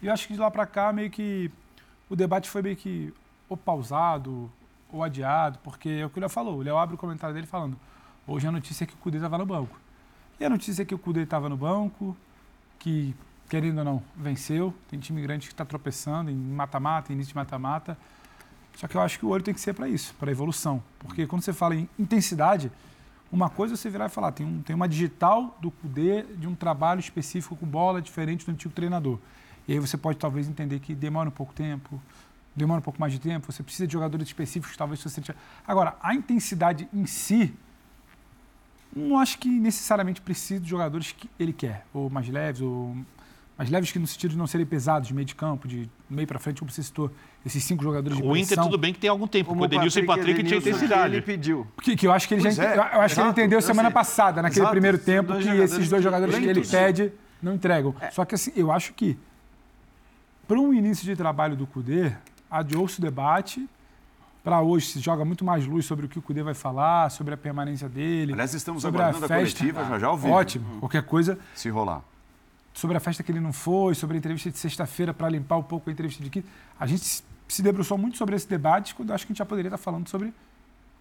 E 0.00 0.06
eu 0.06 0.12
acho 0.12 0.26
que 0.26 0.34
de 0.34 0.40
lá 0.40 0.50
para 0.50 0.66
cá, 0.66 0.92
meio 0.92 1.10
que 1.10 1.50
o 2.08 2.16
debate 2.16 2.48
foi 2.48 2.62
meio 2.62 2.76
que 2.76 3.12
ou 3.48 3.56
pausado 3.56 4.50
ou 4.90 5.02
adiado, 5.02 5.58
porque 5.62 5.88
é 5.88 6.06
o 6.06 6.10
que 6.10 6.18
o 6.18 6.20
Léo 6.20 6.28
falou. 6.28 6.58
O 6.58 6.62
Léo 6.62 6.76
abre 6.76 6.94
o 6.94 6.98
comentário 6.98 7.34
dele 7.34 7.46
falando: 7.46 7.76
hoje 8.26 8.46
a 8.46 8.52
notícia 8.52 8.84
é 8.84 8.86
que 8.86 8.94
o 8.94 8.98
Cudê 8.98 9.18
estava 9.18 9.38
no 9.38 9.46
banco. 9.46 9.78
E 10.38 10.44
a 10.44 10.50
notícia 10.50 10.82
é 10.82 10.84
que 10.84 10.94
o 10.94 10.98
Cudê 10.98 11.22
estava 11.22 11.48
no 11.48 11.56
banco, 11.56 12.16
que, 12.78 13.14
querendo 13.48 13.78
ou 13.78 13.84
não, 13.84 14.02
venceu. 14.14 14.74
Tem 14.88 14.98
time 14.98 15.22
grande 15.22 15.46
que 15.46 15.52
está 15.52 15.64
tropeçando 15.64 16.30
em 16.30 16.36
mata-mata, 16.36 17.12
início 17.12 17.30
de 17.30 17.36
mata-mata. 17.36 17.96
Só 18.76 18.86
que 18.86 18.94
eu 18.94 19.00
acho 19.00 19.18
que 19.18 19.24
o 19.24 19.30
olho 19.30 19.42
tem 19.42 19.54
que 19.54 19.60
ser 19.60 19.72
para 19.72 19.88
isso, 19.88 20.14
para 20.20 20.30
evolução. 20.30 20.82
Porque 20.98 21.26
quando 21.26 21.42
você 21.42 21.52
fala 21.52 21.74
em 21.74 21.88
intensidade, 21.98 22.70
uma 23.32 23.48
coisa 23.48 23.74
é 23.74 23.76
você 23.76 23.88
virar 23.88 24.06
e 24.06 24.08
falar, 24.10 24.32
tem, 24.32 24.46
um, 24.46 24.62
tem 24.62 24.76
uma 24.76 24.86
digital 24.86 25.56
do 25.60 25.70
CUDE 25.70 26.24
de 26.36 26.46
um 26.46 26.54
trabalho 26.54 27.00
específico 27.00 27.56
com 27.56 27.66
bola 27.66 28.00
diferente 28.02 28.44
do 28.44 28.52
antigo 28.52 28.72
treinador. 28.72 29.18
E 29.66 29.72
aí 29.72 29.78
você 29.78 29.96
pode 29.96 30.18
talvez 30.18 30.46
entender 30.46 30.78
que 30.78 30.94
demora 30.94 31.28
um 31.28 31.32
pouco 31.32 31.54
tempo, 31.54 32.00
demora 32.54 32.78
um 32.78 32.82
pouco 32.82 33.00
mais 33.00 33.12
de 33.12 33.18
tempo, 33.18 33.50
você 33.50 33.62
precisa 33.62 33.86
de 33.86 33.92
jogadores 33.94 34.26
específicos, 34.26 34.76
talvez 34.76 35.02
você... 35.02 35.22
Agora, 35.66 35.96
a 36.00 36.14
intensidade 36.14 36.86
em 36.92 37.06
si, 37.06 37.54
não 38.94 39.18
acho 39.18 39.38
que 39.38 39.48
necessariamente 39.48 40.20
precisa 40.20 40.60
de 40.60 40.68
jogadores 40.68 41.12
que 41.12 41.28
ele 41.38 41.52
quer, 41.52 41.86
ou 41.92 42.08
mais 42.08 42.28
leves, 42.28 42.60
ou 42.60 42.94
mais 43.56 43.70
leves 43.70 43.90
que 43.90 43.98
no 43.98 44.06
sentido 44.06 44.32
de 44.32 44.36
não 44.36 44.46
serem 44.46 44.66
pesados, 44.66 45.08
de 45.08 45.14
meio 45.14 45.24
de 45.24 45.34
campo, 45.34 45.66
de 45.66 45.88
meio 46.10 46.28
para 46.28 46.38
frente, 46.38 46.58
como 46.58 46.70
você 46.70 46.82
citou, 46.82 47.10
esses 47.44 47.64
cinco 47.64 47.82
jogadores 47.82 48.18
de 48.18 48.22
O 48.22 48.36
Inter 48.36 48.58
tudo 48.58 48.76
bem 48.76 48.92
que 48.92 48.98
tem 48.98 49.08
algum 49.08 49.26
tempo, 49.26 49.50
porque 49.50 49.64
o 49.64 49.68
Denilson 49.68 50.00
e 50.00 50.06
Patrick 50.06 50.42
tinha 50.44 50.58
intensidade. 50.58 51.14
Ele 51.14 51.22
pediu. 51.22 51.66
Que, 51.80 51.96
que 51.96 52.06
eu 52.06 52.12
acho 52.12 52.28
que 52.28 52.34
ele 52.34 52.50
já 52.50 52.64
é, 52.64 52.76
eu 52.76 52.82
acho 52.82 53.14
exato, 53.14 53.14
que 53.14 53.20
ele 53.20 53.28
entendeu 53.30 53.62
semana 53.62 53.90
passada, 53.90 54.42
naquele 54.42 54.60
exato, 54.60 54.72
primeiro 54.72 54.98
tempo, 54.98 55.34
que 55.38 55.48
esses 55.48 55.88
dois 55.88 56.02
jogadores 56.02 56.38
que 56.38 56.44
ele 56.44 56.66
pede 56.66 57.12
não 57.42 57.54
entregam. 57.54 57.94
É. 58.00 58.10
Só 58.10 58.24
que 58.26 58.34
assim, 58.34 58.52
eu 58.54 58.70
acho 58.70 58.92
que 58.92 59.16
para 60.46 60.60
um 60.60 60.74
início 60.74 61.06
de 61.06 61.16
trabalho 61.16 61.56
do 61.56 61.66
CUDE, 61.66 62.14
adiou-se 62.50 62.98
o 62.98 63.02
debate. 63.02 63.66
Para 64.44 64.60
hoje 64.60 64.86
se 64.86 65.00
joga 65.00 65.24
muito 65.24 65.44
mais 65.44 65.66
luz 65.66 65.86
sobre 65.86 66.06
o 66.06 66.08
que 66.08 66.20
o 66.20 66.22
CUDE 66.22 66.42
vai 66.42 66.54
falar, 66.54 67.10
sobre 67.10 67.34
a 67.34 67.36
permanência 67.36 67.88
dele. 67.88 68.32
Aliás, 68.32 68.54
estamos 68.54 68.82
sobre 68.82 69.00
aguardando 69.00 69.24
a, 69.24 69.28
festa. 69.28 69.34
a 69.34 69.58
coletiva 69.58 69.84
já 69.84 69.98
já 69.98 70.06
ao 70.06 70.16
vivo. 70.16 70.32
Ótimo. 70.32 70.78
Qualquer 70.78 71.02
coisa. 71.02 71.38
Se 71.54 71.68
rolar 71.68 72.02
sobre 72.76 72.94
a 72.94 73.00
festa 73.00 73.22
que 73.22 73.32
ele 73.32 73.40
não 73.40 73.54
foi, 73.54 73.94
sobre 73.94 74.16
a 74.16 74.18
entrevista 74.18 74.50
de 74.50 74.58
sexta-feira 74.58 75.14
para 75.14 75.30
limpar 75.30 75.56
um 75.56 75.62
pouco 75.62 75.88
a 75.88 75.92
entrevista 75.92 76.22
de 76.22 76.28
quinta. 76.28 76.46
A 76.78 76.86
gente 76.86 77.24
se 77.48 77.62
debruçou 77.62 77.96
muito 77.96 78.18
sobre 78.18 78.36
esse 78.36 78.46
debate, 78.46 78.94
quando 78.94 79.14
acho 79.14 79.26
que 79.26 79.32
a 79.32 79.32
gente 79.32 79.38
já 79.38 79.46
poderia 79.46 79.68
estar 79.68 79.78
falando 79.78 80.06
sobre 80.10 80.32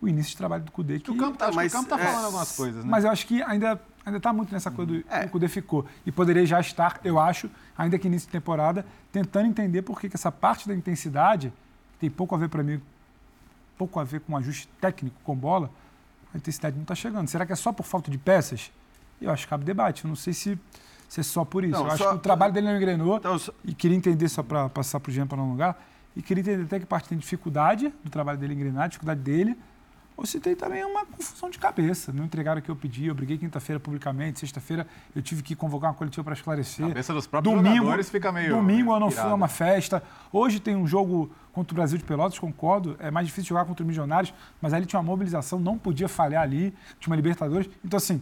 o 0.02 0.08
início 0.08 0.32
de 0.32 0.38
trabalho 0.38 0.64
do 0.64 0.72
CUDE. 0.72 1.02
Que, 1.02 1.12
o 1.12 1.18
campo 1.18 1.34
está 1.34 1.52
tá 1.52 2.02
é, 2.02 2.06
falando 2.06 2.26
algumas 2.26 2.56
coisas, 2.56 2.86
né? 2.86 2.90
Mas 2.90 3.04
eu 3.04 3.12
acho 3.12 3.28
que 3.28 3.44
ainda 3.44 3.82
ainda 4.06 4.18
está 4.18 4.32
muito 4.32 4.54
nessa 4.54 4.72
coisa 4.72 4.94
do 4.94 5.04
é. 5.10 5.22
que 5.22 5.26
o 5.26 5.30
CUDE 5.32 5.50
ficou. 5.50 5.86
E 6.06 6.14
poderia 6.14 6.46
já 6.46 6.62
estar, 6.62 7.02
eu 7.04 7.20
acho, 7.20 7.50
ainda 7.78 8.00
que 8.00 8.08
início 8.08 8.28
de 8.28 8.32
temporada, 8.32 8.86
tentando 9.12 9.48
entender 9.48 9.82
por 9.82 10.00
que, 10.00 10.08
que 10.08 10.16
essa 10.16 10.32
parte 10.32 10.70
da 10.70 10.74
intensidade, 10.74 11.52
que 11.94 12.00
tem 12.00 12.10
pouco 12.10 12.34
a 12.36 12.38
ver 12.38 12.48
para 12.48 12.64
mim, 12.64 12.80
pouco 13.78 14.00
a 14.00 14.06
ver 14.06 14.22
com 14.22 14.38
ajuste 14.38 14.70
técnico 14.80 15.18
com 15.26 15.36
bola, 15.36 15.70
a 16.34 16.38
intensidade 16.38 16.78
não 16.78 16.84
está 16.84 16.96
chegando. 16.96 17.28
Será 17.28 17.46
que 17.46 17.52
é 17.52 17.56
só 17.56 17.74
por 17.74 17.84
falta 17.84 18.10
de 18.10 18.18
peças? 18.18 18.72
Eu 19.20 19.30
acho 19.30 19.44
que 19.44 19.50
cabe 19.50 19.66
debate. 19.66 20.06
Eu 20.06 20.08
não 20.08 20.16
sei 20.16 20.34
se 20.34 20.58
ser 21.08 21.24
só 21.24 21.46
por 21.46 21.64
isso. 21.64 21.74
Não, 21.74 21.86
eu 21.86 21.92
acho 21.92 22.10
que 22.10 22.16
o 22.16 22.20
trabalho 22.20 22.54
dele 22.54 22.68
não 22.68 22.76
engrenou 22.76 23.18
então, 23.18 23.38
só... 23.38 23.52
e 23.64 23.74
queria 23.74 23.98
entender, 23.98 24.28
só 24.30 24.44
para 24.44 24.70
passar 24.70 25.00
para 25.00 25.10
o 25.10 25.14
Jean 25.14 25.28
para 25.28 25.38
não 25.38 25.46
alongar, 25.46 25.78
e 26.16 26.22
queria 26.22 26.42
entender 26.42 26.64
até 26.64 26.80
que 26.80 26.86
parte 26.86 27.10
tem 27.10 27.18
dificuldade 27.18 27.94
do 28.04 28.10
trabalho 28.10 28.38
dele 28.38 28.54
engrenar, 28.54 28.88
dificuldade 28.88 29.22
dele, 29.22 29.58
ou 30.18 30.26
se 30.26 30.40
tem 30.40 30.56
também 30.56 30.84
uma 30.86 31.06
confusão 31.06 31.50
de 31.50 31.60
cabeça. 31.60 32.14
Não 32.14 32.24
entregaram 32.24 32.60
o 32.60 32.62
que 32.62 32.72
eu 32.72 32.76
pedi, 32.76 33.08
eu 33.08 33.16
briguei 33.16 33.38
quinta-feira 33.38 33.80
publicamente, 33.80 34.40
sexta-feira 34.40 34.88
eu 35.14 35.22
tive 35.22 35.44
que 35.44 35.56
convocar 35.56 35.90
uma 35.90 35.96
coletiva 35.96 36.24
para 36.24 36.34
esclarecer. 36.34 36.86
A 36.86 36.90
cabeça 36.90 37.14
dos 37.14 37.28
próprios 37.28 37.54
domingo, 37.54 37.76
jogadores 37.76 38.10
fica 38.10 38.32
meio 38.32 38.56
Domingo 38.56 38.94
eu 38.94 39.00
não 39.00 39.12
fui 39.12 39.22
a 39.22 39.34
uma 39.34 39.50
festa. 39.50 40.02
Hoje 40.32 40.60
tem 40.60 40.76
um 40.76 40.88
jogo 40.88 41.30
contra 41.52 41.74
o 41.74 41.76
Brasil 41.76 41.98
de 41.98 42.04
Pelotas, 42.04 42.40
concordo, 42.40 42.96
é 43.00 43.12
mais 43.12 43.28
difícil 43.28 43.50
jogar 43.50 43.66
contra 43.66 43.84
o 43.84 43.88
Milionários, 43.88 44.34
mas 44.62 44.74
ali 44.74 44.86
tinha 44.86 45.00
uma 45.00 45.06
mobilização, 45.06 45.60
não 45.60 45.78
podia 45.78 46.08
falhar 46.08 46.44
ali, 46.44 46.74
tinha 47.00 47.12
uma 47.12 47.16
Libertadores. 47.16 47.70
Então, 47.84 47.98
assim, 47.98 48.22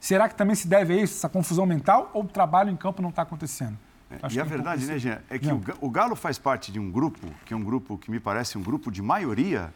Será 0.00 0.28
que 0.28 0.34
também 0.34 0.54
se 0.54 0.68
deve 0.68 0.94
a 0.94 1.02
isso, 1.02 1.14
essa 1.14 1.28
confusão 1.28 1.66
mental, 1.66 2.10
ou 2.12 2.22
o 2.22 2.28
trabalho 2.28 2.70
em 2.70 2.76
campo 2.76 3.02
não 3.02 3.10
está 3.10 3.22
acontecendo? 3.22 3.76
É, 4.10 4.18
e 4.30 4.38
a 4.38 4.44
um 4.44 4.46
verdade, 4.46 4.86
né, 4.86 4.98
Jean, 4.98 5.20
é 5.28 5.38
que 5.38 5.50
o, 5.50 5.60
o 5.80 5.90
Galo 5.90 6.14
faz 6.14 6.38
parte 6.38 6.70
de 6.70 6.78
um 6.78 6.90
grupo, 6.90 7.26
que 7.44 7.52
é 7.52 7.56
um 7.56 7.64
grupo 7.64 7.98
que 7.98 8.10
me 8.10 8.20
parece 8.20 8.56
um 8.56 8.62
grupo 8.62 8.90
de 8.90 9.02
maioria 9.02 9.72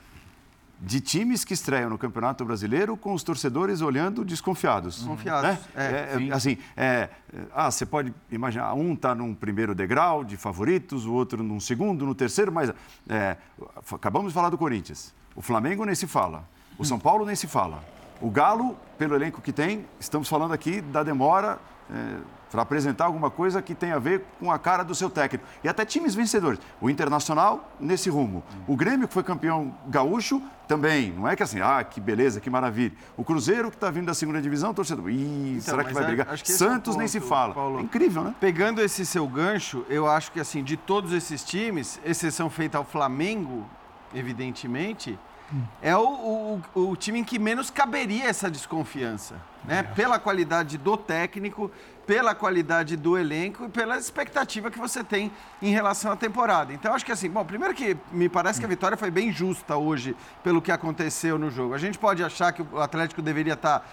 de 0.80 1.00
times 1.00 1.44
que 1.44 1.52
estreiam 1.52 1.90
no 1.90 1.98
Campeonato 1.98 2.44
Brasileiro 2.44 2.96
com 2.96 3.12
os 3.12 3.22
torcedores 3.22 3.82
olhando 3.82 4.24
desconfiados. 4.24 4.96
Desconfiados. 4.96 5.50
Né? 5.50 5.58
É, 5.76 5.82
é, 5.82 6.28
é 6.28 6.32
assim, 6.32 6.56
é, 6.76 7.10
ah, 7.54 7.70
você 7.70 7.84
pode 7.84 8.14
imaginar, 8.30 8.72
um 8.74 8.94
está 8.94 9.14
num 9.14 9.34
primeiro 9.34 9.74
degrau 9.74 10.24
de 10.24 10.36
favoritos, 10.36 11.04
o 11.04 11.12
outro 11.12 11.42
num 11.42 11.60
segundo, 11.60 12.06
no 12.06 12.14
terceiro, 12.14 12.50
mas 12.50 12.72
é, 13.08 13.36
acabamos 13.92 14.28
de 14.28 14.34
falar 14.34 14.48
do 14.48 14.56
Corinthians. 14.56 15.12
O 15.36 15.42
Flamengo 15.42 15.84
nem 15.84 15.94
se 15.94 16.06
fala, 16.06 16.48
o 16.78 16.84
São 16.84 16.98
Paulo 16.98 17.26
nem 17.26 17.36
se 17.36 17.46
fala. 17.46 17.84
O 18.20 18.30
Galo, 18.30 18.76
pelo 18.98 19.14
elenco 19.14 19.40
que 19.40 19.52
tem, 19.52 19.86
estamos 19.98 20.28
falando 20.28 20.52
aqui 20.52 20.82
da 20.82 21.02
demora 21.02 21.58
é, 21.90 22.16
para 22.50 22.62
apresentar 22.62 23.06
alguma 23.06 23.30
coisa 23.30 23.62
que 23.62 23.74
tenha 23.74 23.96
a 23.96 23.98
ver 23.98 24.24
com 24.38 24.50
a 24.50 24.58
cara 24.58 24.82
do 24.82 24.94
seu 24.94 25.08
técnico. 25.08 25.46
E 25.64 25.68
até 25.68 25.84
times 25.84 26.14
vencedores. 26.14 26.60
O 26.80 26.90
Internacional, 26.90 27.72
nesse 27.78 28.10
rumo. 28.10 28.42
O 28.66 28.76
Grêmio, 28.76 29.08
que 29.08 29.14
foi 29.14 29.22
campeão 29.22 29.74
gaúcho, 29.86 30.42
também. 30.68 31.12
Não 31.12 31.26
é 31.26 31.34
que 31.34 31.42
assim, 31.42 31.60
ah, 31.60 31.82
que 31.82 32.00
beleza, 32.00 32.40
que 32.40 32.50
maravilha. 32.50 32.92
O 33.16 33.24
Cruzeiro, 33.24 33.70
que 33.70 33.76
está 33.76 33.90
vindo 33.90 34.06
da 34.06 34.14
segunda 34.14 34.42
divisão, 34.42 34.74
torcedor. 34.74 35.08
Ih, 35.08 35.52
então, 35.52 35.60
será 35.62 35.84
que 35.84 35.94
vai 35.94 36.02
é, 36.02 36.06
brigar? 36.06 36.38
Santos 36.38 36.60
é 36.60 36.74
ponto, 36.74 36.98
nem 36.98 37.08
se 37.08 37.20
fala. 37.20 37.54
Paulo. 37.54 37.78
É 37.78 37.82
incrível, 37.82 38.22
né? 38.22 38.34
Pegando 38.38 38.82
esse 38.82 39.06
seu 39.06 39.26
gancho, 39.26 39.86
eu 39.88 40.06
acho 40.08 40.30
que, 40.30 40.40
assim, 40.40 40.62
de 40.62 40.76
todos 40.76 41.12
esses 41.12 41.42
times, 41.42 42.00
exceção 42.04 42.50
feita 42.50 42.76
ao 42.76 42.84
Flamengo, 42.84 43.64
evidentemente 44.14 45.18
é 45.82 45.96
o, 45.96 46.60
o, 46.74 46.90
o, 46.90 46.96
time 46.96 47.20
em 47.20 47.24
que 47.24 47.38
menos 47.38 47.70
caberia 47.70 48.24
essa 48.24 48.50
desconfiança. 48.50 49.36
Né? 49.64 49.78
É. 49.78 49.82
Pela 49.82 50.18
qualidade 50.18 50.78
do 50.78 50.96
técnico, 50.96 51.70
pela 52.10 52.34
qualidade 52.34 52.96
do 52.96 53.16
elenco 53.16 53.66
e 53.66 53.68
pela 53.68 53.96
expectativa 53.96 54.68
que 54.68 54.80
você 54.80 55.04
tem 55.04 55.30
em 55.62 55.70
relação 55.70 56.10
à 56.10 56.16
temporada. 56.16 56.72
Então, 56.72 56.92
acho 56.92 57.04
que 57.04 57.12
assim, 57.12 57.30
bom, 57.30 57.44
primeiro 57.44 57.72
que 57.72 57.96
me 58.10 58.28
parece 58.28 58.58
que 58.58 58.66
a 58.66 58.68
vitória 58.68 58.96
foi 58.96 59.12
bem 59.12 59.30
justa 59.30 59.76
hoje 59.76 60.16
pelo 60.42 60.60
que 60.60 60.72
aconteceu 60.72 61.38
no 61.38 61.52
jogo. 61.52 61.72
A 61.72 61.78
gente 61.78 61.98
pode 61.98 62.24
achar 62.24 62.52
que 62.52 62.62
o 62.62 62.80
Atlético 62.80 63.22
deveria 63.22 63.52
estar 63.52 63.88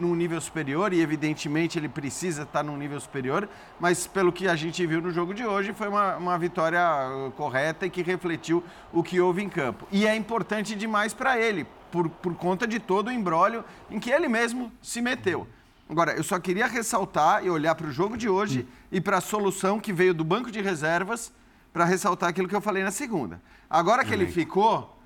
num 0.00 0.16
nível 0.16 0.40
superior 0.40 0.92
e, 0.92 1.00
evidentemente, 1.00 1.78
ele 1.78 1.88
precisa 1.88 2.42
estar 2.42 2.64
num 2.64 2.76
nível 2.76 2.98
superior, 2.98 3.48
mas 3.78 4.04
pelo 4.04 4.32
que 4.32 4.48
a 4.48 4.56
gente 4.56 4.84
viu 4.84 5.00
no 5.00 5.12
jogo 5.12 5.32
de 5.32 5.46
hoje, 5.46 5.72
foi 5.72 5.86
uma, 5.86 6.16
uma 6.16 6.36
vitória 6.36 6.80
uh, 6.80 7.30
correta 7.36 7.86
e 7.86 7.90
que 7.90 8.02
refletiu 8.02 8.64
o 8.92 9.00
que 9.00 9.20
houve 9.20 9.44
em 9.44 9.48
campo. 9.48 9.86
E 9.92 10.08
é 10.08 10.16
importante 10.16 10.74
demais 10.74 11.14
para 11.14 11.38
ele, 11.38 11.64
por, 11.90 12.08
por 12.08 12.34
conta 12.34 12.66
de 12.66 12.78
todo 12.78 13.08
o 13.08 13.12
embrólio 13.12 13.64
em 13.90 13.98
que 13.98 14.10
ele 14.10 14.28
mesmo 14.28 14.72
se 14.82 15.00
meteu. 15.00 15.46
Agora, 15.88 16.12
eu 16.12 16.22
só 16.22 16.38
queria 16.38 16.66
ressaltar 16.66 17.44
e 17.44 17.50
olhar 17.50 17.74
para 17.74 17.88
o 17.88 17.90
jogo 17.90 18.16
de 18.16 18.28
hoje 18.28 18.66
e 18.92 19.00
para 19.00 19.18
a 19.18 19.20
solução 19.20 19.80
que 19.80 19.92
veio 19.92 20.14
do 20.14 20.22
banco 20.22 20.50
de 20.50 20.60
reservas 20.60 21.32
para 21.72 21.84
ressaltar 21.84 22.28
aquilo 22.28 22.48
que 22.48 22.54
eu 22.54 22.60
falei 22.60 22.84
na 22.84 22.92
segunda. 22.92 23.40
Agora 23.68 24.04
que 24.04 24.12
ele 24.12 24.26
ficou, 24.26 24.96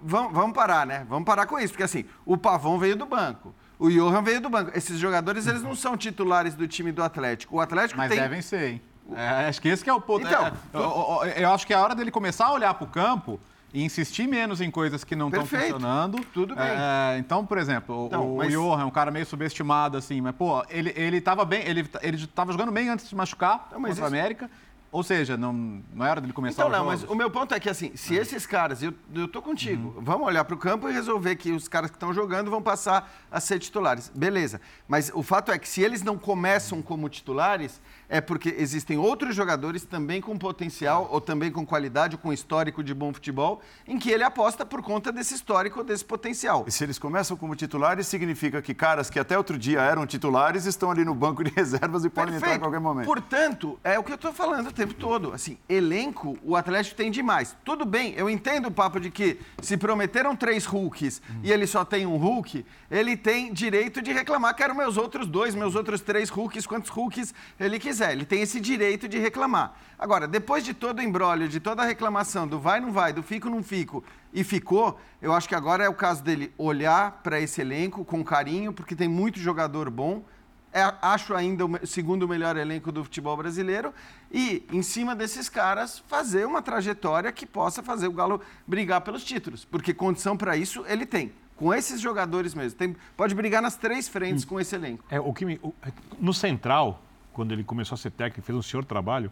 vamos, 0.00 0.32
vamos 0.32 0.54
parar, 0.54 0.86
né? 0.86 1.06
Vamos 1.08 1.26
parar 1.26 1.46
com 1.46 1.58
isso, 1.58 1.74
porque 1.74 1.82
assim, 1.82 2.04
o 2.24 2.36
Pavão 2.36 2.78
veio 2.78 2.96
do 2.96 3.04
banco. 3.04 3.54
O 3.78 3.90
Johan 3.90 4.22
veio 4.22 4.40
do 4.40 4.48
banco. 4.48 4.70
Esses 4.74 4.98
jogadores, 4.98 5.46
eles 5.46 5.62
não 5.62 5.74
são 5.74 5.96
titulares 5.96 6.54
do 6.54 6.66
time 6.66 6.90
do 6.90 7.02
Atlético. 7.02 7.56
O 7.56 7.60
Atlético 7.60 7.98
Mas 7.98 8.10
tem... 8.10 8.20
devem 8.20 8.40
ser, 8.40 8.70
hein? 8.70 8.82
É, 9.14 9.48
acho 9.48 9.60
que 9.60 9.68
esse 9.68 9.84
que 9.84 9.90
é 9.90 9.92
o 9.92 10.00
ponto. 10.00 10.26
Então, 10.26 10.46
é, 10.46 10.52
eu, 10.72 11.42
eu, 11.42 11.52
acho 11.52 11.66
que 11.66 11.74
é 11.74 11.76
a 11.76 11.82
hora 11.82 11.94
dele 11.94 12.10
começar 12.10 12.46
a 12.46 12.52
olhar 12.52 12.72
para 12.72 12.84
o 12.84 12.88
campo 12.88 13.38
e 13.74 13.82
insistir 13.82 14.28
menos 14.28 14.60
em 14.60 14.70
coisas 14.70 15.02
que 15.02 15.16
não 15.16 15.26
estão 15.26 15.44
funcionando. 15.44 16.24
Tudo 16.32 16.54
bem. 16.54 16.64
É, 16.64 17.18
então, 17.18 17.44
por 17.44 17.58
exemplo, 17.58 18.06
então, 18.06 18.34
o, 18.34 18.36
mas... 18.36 18.46
o 18.46 18.50
Johan 18.52 18.82
é 18.82 18.84
um 18.84 18.90
cara 18.90 19.10
meio 19.10 19.26
subestimado, 19.26 19.98
assim, 19.98 20.20
mas, 20.20 20.34
pô, 20.36 20.64
ele, 20.70 20.92
ele 20.94 21.20
tava 21.20 21.44
bem, 21.44 21.66
ele, 21.66 21.84
ele 22.00 22.24
tava 22.28 22.52
jogando 22.52 22.70
bem 22.70 22.88
antes 22.88 23.08
de 23.08 23.16
machucar 23.16 23.68
não, 23.72 23.82
contra 23.82 24.04
a 24.04 24.06
América. 24.06 24.48
Ou 24.94 25.02
seja, 25.02 25.36
não, 25.36 25.82
não 25.92 26.06
era 26.06 26.20
dele 26.20 26.32
começar 26.32 26.62
então, 26.62 26.78
não, 26.78 26.86
mas 26.86 27.02
o 27.02 27.16
meu 27.16 27.28
ponto 27.28 27.52
é 27.52 27.58
que, 27.58 27.68
assim, 27.68 27.90
se 27.96 28.14
esses 28.14 28.46
caras, 28.46 28.80
eu, 28.80 28.94
eu 29.12 29.26
tô 29.26 29.42
contigo, 29.42 29.92
uhum. 29.96 30.04
vamos 30.04 30.24
olhar 30.24 30.44
para 30.44 30.54
o 30.54 30.56
campo 30.56 30.88
e 30.88 30.92
resolver 30.92 31.34
que 31.34 31.50
os 31.50 31.66
caras 31.66 31.90
que 31.90 31.96
estão 31.96 32.14
jogando 32.14 32.48
vão 32.48 32.62
passar 32.62 33.12
a 33.28 33.40
ser 33.40 33.58
titulares. 33.58 34.08
Beleza. 34.14 34.60
Mas 34.86 35.10
o 35.12 35.20
fato 35.20 35.50
é 35.50 35.58
que 35.58 35.68
se 35.68 35.82
eles 35.82 36.04
não 36.04 36.16
começam 36.16 36.80
como 36.80 37.08
titulares, 37.08 37.82
é 38.08 38.20
porque 38.20 38.54
existem 38.58 38.98
outros 38.98 39.34
jogadores 39.34 39.84
também 39.84 40.20
com 40.20 40.36
potencial, 40.38 41.08
ou 41.10 41.20
também 41.20 41.50
com 41.50 41.64
qualidade, 41.64 42.16
ou 42.16 42.20
com 42.20 42.32
histórico 42.32 42.82
de 42.82 42.94
bom 42.94 43.12
futebol, 43.12 43.60
em 43.86 43.98
que 43.98 44.10
ele 44.10 44.22
aposta 44.22 44.64
por 44.64 44.82
conta 44.82 45.10
desse 45.10 45.34
histórico, 45.34 45.82
desse 45.82 46.04
potencial. 46.04 46.64
E 46.66 46.72
se 46.72 46.84
eles 46.84 46.98
começam 46.98 47.36
como 47.36 47.54
titulares, 47.56 48.06
significa 48.06 48.60
que 48.62 48.74
caras 48.74 49.10
que 49.10 49.18
até 49.18 49.36
outro 49.36 49.58
dia 49.58 49.80
eram 49.80 50.06
titulares 50.06 50.66
estão 50.66 50.90
ali 50.90 51.04
no 51.04 51.14
banco 51.14 51.42
de 51.42 51.50
reservas 51.54 52.04
e 52.04 52.10
podem 52.10 52.32
Perfeito. 52.32 52.36
entrar 52.36 52.56
em 52.56 52.60
qualquer 52.60 52.80
momento. 52.80 53.06
Portanto, 53.06 53.78
é 53.82 53.98
o 53.98 54.02
que 54.02 54.12
eu 54.12 54.16
estou 54.16 54.32
falando 54.32 54.68
o 54.68 54.72
tempo 54.72 54.94
todo. 54.94 55.32
Assim, 55.32 55.58
elenco, 55.68 56.38
o 56.42 56.56
Atlético 56.56 56.96
tem 56.96 57.10
demais. 57.10 57.56
Tudo 57.64 57.84
bem, 57.84 58.14
eu 58.16 58.28
entendo 58.28 58.66
o 58.66 58.70
papo 58.70 59.00
de 59.00 59.10
que 59.10 59.38
se 59.62 59.76
prometeram 59.76 60.36
três 60.36 60.66
Hulks 60.66 61.22
hum. 61.28 61.40
e 61.42 61.50
ele 61.50 61.66
só 61.66 61.84
tem 61.84 62.06
um 62.06 62.16
Hulk, 62.16 62.64
ele 62.90 63.16
tem 63.16 63.52
direito 63.52 64.02
de 64.02 64.12
reclamar, 64.12 64.54
quero 64.54 64.74
meus 64.74 64.96
outros 64.96 65.26
dois, 65.26 65.54
meus 65.54 65.74
outros 65.74 66.00
três 66.00 66.28
Hulks, 66.28 66.66
quantos 66.66 66.90
Hulks 66.90 67.34
ele 67.58 67.78
quiser 67.78 67.93
quiser, 67.94 68.12
ele 68.12 68.24
tem 68.24 68.42
esse 68.42 68.60
direito 68.60 69.08
de 69.08 69.18
reclamar. 69.18 69.76
Agora, 69.96 70.26
depois 70.26 70.64
de 70.64 70.74
todo 70.74 70.98
o 70.98 71.02
embrólio, 71.02 71.48
de 71.48 71.60
toda 71.60 71.82
a 71.82 71.86
reclamação 71.86 72.46
do 72.46 72.58
vai, 72.58 72.80
não 72.80 72.90
vai, 72.90 73.12
do 73.12 73.22
fico, 73.22 73.48
não 73.48 73.62
fico, 73.62 74.02
e 74.32 74.42
ficou, 74.42 74.98
eu 75.22 75.32
acho 75.32 75.48
que 75.48 75.54
agora 75.54 75.84
é 75.84 75.88
o 75.88 75.94
caso 75.94 76.22
dele 76.22 76.52
olhar 76.58 77.20
para 77.22 77.40
esse 77.40 77.60
elenco 77.60 78.04
com 78.04 78.24
carinho, 78.24 78.72
porque 78.72 78.96
tem 78.96 79.06
muito 79.06 79.38
jogador 79.38 79.88
bom, 79.88 80.24
é, 80.72 80.92
acho 81.00 81.34
ainda 81.34 81.64
o 81.64 81.86
segundo 81.86 82.26
melhor 82.26 82.56
elenco 82.56 82.90
do 82.90 83.04
futebol 83.04 83.36
brasileiro, 83.36 83.94
e, 84.32 84.66
em 84.72 84.82
cima 84.82 85.14
desses 85.14 85.48
caras, 85.48 86.02
fazer 86.08 86.44
uma 86.44 86.60
trajetória 86.60 87.30
que 87.30 87.46
possa 87.46 87.80
fazer 87.80 88.08
o 88.08 88.12
Galo 88.12 88.40
brigar 88.66 89.00
pelos 89.02 89.22
títulos, 89.22 89.64
porque 89.64 89.94
condição 89.94 90.36
para 90.36 90.56
isso 90.56 90.84
ele 90.88 91.06
tem. 91.06 91.32
Com 91.54 91.72
esses 91.72 92.00
jogadores 92.00 92.52
mesmo. 92.52 92.76
Tem, 92.76 92.96
pode 93.16 93.32
brigar 93.32 93.62
nas 93.62 93.76
três 93.76 94.08
frentes 94.08 94.42
hum. 94.42 94.48
com 94.48 94.60
esse 94.60 94.74
elenco. 94.74 95.04
É, 95.08 95.20
o 95.20 95.32
que 95.32 95.44
me, 95.44 95.60
o, 95.62 95.72
no 96.18 96.34
Central, 96.34 97.00
quando 97.34 97.52
ele 97.52 97.62
começou 97.62 97.96
a 97.96 97.98
ser 97.98 98.10
técnico, 98.10 98.46
fez 98.46 98.56
um 98.56 98.62
senhor 98.62 98.84
trabalho, 98.84 99.30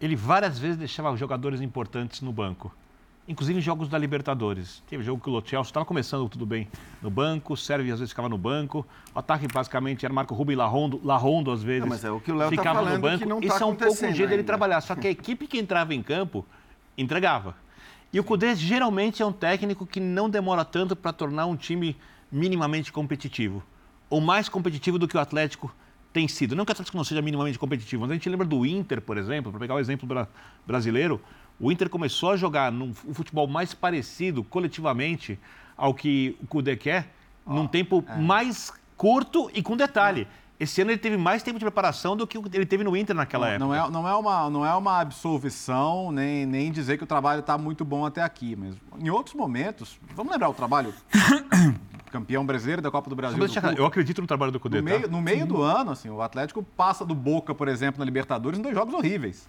ele 0.00 0.16
várias 0.16 0.58
vezes 0.58 0.78
deixava 0.78 1.14
jogadores 1.16 1.60
importantes 1.60 2.22
no 2.22 2.32
banco 2.32 2.72
inclusive 3.30 3.60
em 3.60 3.62
jogos 3.62 3.88
da 3.88 3.96
Libertadores. 3.96 4.82
Teve 4.88 5.04
jogo 5.04 5.22
que 5.22 5.30
o 5.30 5.40
Chelsea 5.40 5.70
estava 5.70 5.86
começando 5.86 6.28
tudo 6.28 6.44
bem 6.44 6.66
no 7.00 7.08
banco, 7.08 7.52
o 7.52 7.56
Sérvio 7.56 7.92
às 7.92 8.00
vezes 8.00 8.10
ficava 8.10 8.28
no 8.28 8.36
banco, 8.36 8.84
o 9.14 9.18
ataque 9.18 9.46
basicamente 9.46 10.04
era 10.04 10.12
Marco 10.12 10.34
Rubio 10.34 10.52
e 10.52 10.56
Larrondo, 10.56 11.00
Larrondo 11.04 11.52
às 11.52 11.62
vezes. 11.62 11.82
Não, 11.82 11.88
mas 11.88 12.04
é 12.04 12.10
o 12.10 12.20
que 12.20 12.32
o 12.32 12.34
Léo 12.34 12.50
tá 12.54 12.62
falando 12.62 12.94
no 12.94 13.00
banco. 13.00 13.18
que 13.18 13.26
não 13.26 13.40
tá 13.40 13.46
Isso 13.46 13.62
é 13.62 13.66
um 13.66 13.74
pouco 13.74 14.04
um 14.04 14.12
jeito 14.12 14.30
dele 14.30 14.42
trabalhar, 14.42 14.80
só 14.80 14.96
que 14.96 15.06
a 15.06 15.10
equipe 15.10 15.46
que 15.46 15.58
entrava 15.58 15.94
em 15.94 16.02
campo 16.02 16.44
entregava. 16.98 17.54
E 18.12 18.18
o 18.18 18.24
Cudê 18.24 18.56
geralmente 18.56 19.22
é 19.22 19.26
um 19.26 19.32
técnico 19.32 19.86
que 19.86 20.00
não 20.00 20.28
demora 20.28 20.64
tanto 20.64 20.96
para 20.96 21.12
tornar 21.12 21.46
um 21.46 21.54
time 21.54 21.96
minimamente 22.32 22.92
competitivo, 22.92 23.62
ou 24.08 24.20
mais 24.20 24.48
competitivo 24.48 24.98
do 24.98 25.06
que 25.06 25.16
o 25.16 25.20
Atlético 25.20 25.72
tem 26.12 26.26
sido. 26.28 26.56
Não 26.56 26.64
que 26.64 26.70
o 26.70 26.72
Atlético 26.72 26.96
não 26.96 27.04
seja 27.04 27.22
minimamente 27.22 27.58
competitivo, 27.58 28.02
mas 28.02 28.10
a 28.10 28.14
gente 28.14 28.28
lembra 28.28 28.46
do 28.46 28.66
Inter, 28.66 29.00
por 29.00 29.16
exemplo, 29.16 29.50
para 29.50 29.60
pegar 29.60 29.74
o 29.74 29.78
exemplo 29.78 30.08
brasileiro, 30.66 31.20
o 31.58 31.70
Inter 31.70 31.88
começou 31.88 32.30
a 32.30 32.36
jogar 32.36 32.72
num 32.72 32.92
futebol 32.94 33.46
mais 33.46 33.74
parecido 33.74 34.42
coletivamente 34.42 35.38
ao 35.76 35.94
que 35.94 36.36
o 36.42 36.46
Cudê 36.46 36.76
quer, 36.76 37.12
oh, 37.44 37.54
num 37.54 37.66
tempo 37.66 38.04
é. 38.08 38.16
mais 38.16 38.72
curto 38.96 39.50
e 39.54 39.62
com 39.62 39.76
detalhe. 39.76 40.26
Esse 40.58 40.82
ano 40.82 40.90
ele 40.90 40.98
teve 40.98 41.16
mais 41.16 41.42
tempo 41.42 41.58
de 41.58 41.64
preparação 41.64 42.14
do 42.14 42.26
que 42.26 42.36
ele 42.36 42.66
teve 42.66 42.84
no 42.84 42.94
Inter 42.94 43.16
naquela 43.16 43.58
não, 43.58 43.72
época. 43.72 43.90
Não 43.90 44.00
é, 44.00 44.02
não, 44.02 44.08
é 44.08 44.14
uma, 44.14 44.50
não 44.50 44.66
é 44.66 44.74
uma 44.74 45.00
absolvição, 45.00 46.12
nem, 46.12 46.44
nem 46.44 46.70
dizer 46.70 46.98
que 46.98 47.04
o 47.04 47.06
trabalho 47.06 47.40
está 47.40 47.56
muito 47.56 47.82
bom 47.82 48.04
até 48.04 48.22
aqui. 48.22 48.54
Mas 48.54 48.74
em 48.98 49.08
outros 49.08 49.34
momentos, 49.34 49.98
vamos 50.14 50.30
lembrar 50.30 50.50
o 50.50 50.54
trabalho 50.54 50.92
campeão 52.10 52.44
brasileiro 52.44 52.82
da 52.82 52.90
Copa 52.90 53.08
do 53.08 53.16
Brasil. 53.16 53.38
Do 53.38 53.70
eu 53.76 53.86
acredito 53.86 54.20
no 54.20 54.26
trabalho 54.26 54.52
do 54.52 54.60
Cudê. 54.60 54.78
No 54.78 54.82
meio, 54.82 55.10
no 55.10 55.20
meio 55.20 55.46
do 55.46 55.62
ano, 55.62 55.92
assim, 55.92 56.08
o 56.10 56.20
Atlético 56.20 56.62
passa 56.62 57.04
do 57.04 57.14
Boca, 57.14 57.54
por 57.54 57.68
exemplo, 57.68 57.98
na 57.98 58.04
Libertadores, 58.04 58.58
em 58.58 58.62
dois 58.62 58.74
jogos 58.74 58.94
horríveis. 58.94 59.48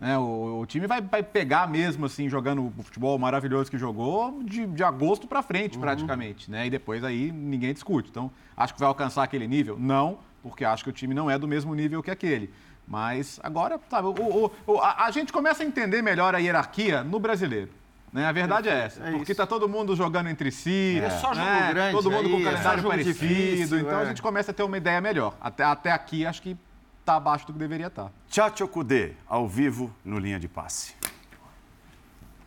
É, 0.00 0.16
o, 0.18 0.60
o, 0.60 0.66
time 0.66 0.86
vai, 0.86 1.00
vai, 1.00 1.22
pegar 1.22 1.66
mesmo, 1.66 2.04
assim, 2.04 2.28
jogando 2.28 2.66
o 2.66 2.82
futebol 2.82 3.18
maravilhoso 3.18 3.70
que 3.70 3.78
jogou, 3.78 4.42
de, 4.42 4.66
de 4.66 4.84
agosto 4.84 5.26
para 5.26 5.42
frente, 5.42 5.76
uhum. 5.76 5.80
praticamente. 5.80 6.50
Né? 6.50 6.66
E 6.66 6.70
depois 6.70 7.02
aí 7.02 7.32
ninguém 7.32 7.72
discute. 7.72 8.10
Então, 8.10 8.30
acho 8.56 8.74
que 8.74 8.80
vai 8.80 8.88
alcançar 8.88 9.22
aquele 9.22 9.46
nível? 9.46 9.76
Não, 9.78 10.18
porque 10.42 10.64
acho 10.64 10.84
que 10.84 10.90
o 10.90 10.92
time 10.92 11.14
não 11.14 11.30
é 11.30 11.38
do 11.38 11.48
mesmo 11.48 11.74
nível 11.74 12.02
que 12.02 12.10
aquele. 12.10 12.50
Mas 12.86 13.40
agora, 13.42 13.80
sabe, 13.88 14.08
o, 14.08 14.50
o, 14.66 14.78
a, 14.78 15.06
a, 15.06 15.10
gente 15.10 15.32
começa 15.32 15.62
a 15.62 15.66
entender 15.66 16.02
melhor 16.02 16.34
a 16.34 16.38
hierarquia 16.38 17.02
no 17.02 17.18
brasileiro. 17.18 17.70
Né? 18.12 18.24
A 18.24 18.32
verdade 18.32 18.68
é, 18.68 18.72
é 18.72 18.84
essa. 18.84 19.02
É 19.02 19.12
porque 19.12 19.32
está 19.32 19.46
todo 19.46 19.68
mundo 19.68 19.94
jogando 19.94 20.28
entre 20.28 20.50
si. 20.50 21.00
É, 21.02 21.10
só 21.10 21.34
jogo 21.34 21.46
né? 21.46 21.68
grande. 21.72 21.92
Todo 21.92 22.10
mundo 22.10 22.26
aí, 22.26 22.30
com 22.30 22.40
é 22.40 22.44
calendário 22.44 22.82
parecido. 22.82 23.26
Difícil, 23.26 23.78
então 23.80 23.98
a 23.98 24.02
é. 24.02 24.06
gente 24.06 24.22
começa 24.22 24.50
a 24.50 24.54
ter 24.54 24.62
uma 24.62 24.76
ideia 24.76 25.00
melhor. 25.00 25.36
Até, 25.40 25.64
até 25.64 25.92
aqui, 25.92 26.24
acho 26.24 26.40
que 26.40 26.56
está 27.00 27.16
abaixo 27.16 27.46
do 27.46 27.52
que 27.52 27.58
deveria 27.58 27.86
estar. 27.86 28.04
Tá. 28.04 28.10
Tchatcho 28.28 28.66
Kudê, 28.66 29.12
ao 29.28 29.46
vivo 29.46 29.94
no 30.04 30.18
Linha 30.18 30.40
de 30.40 30.48
Passe. 30.48 30.94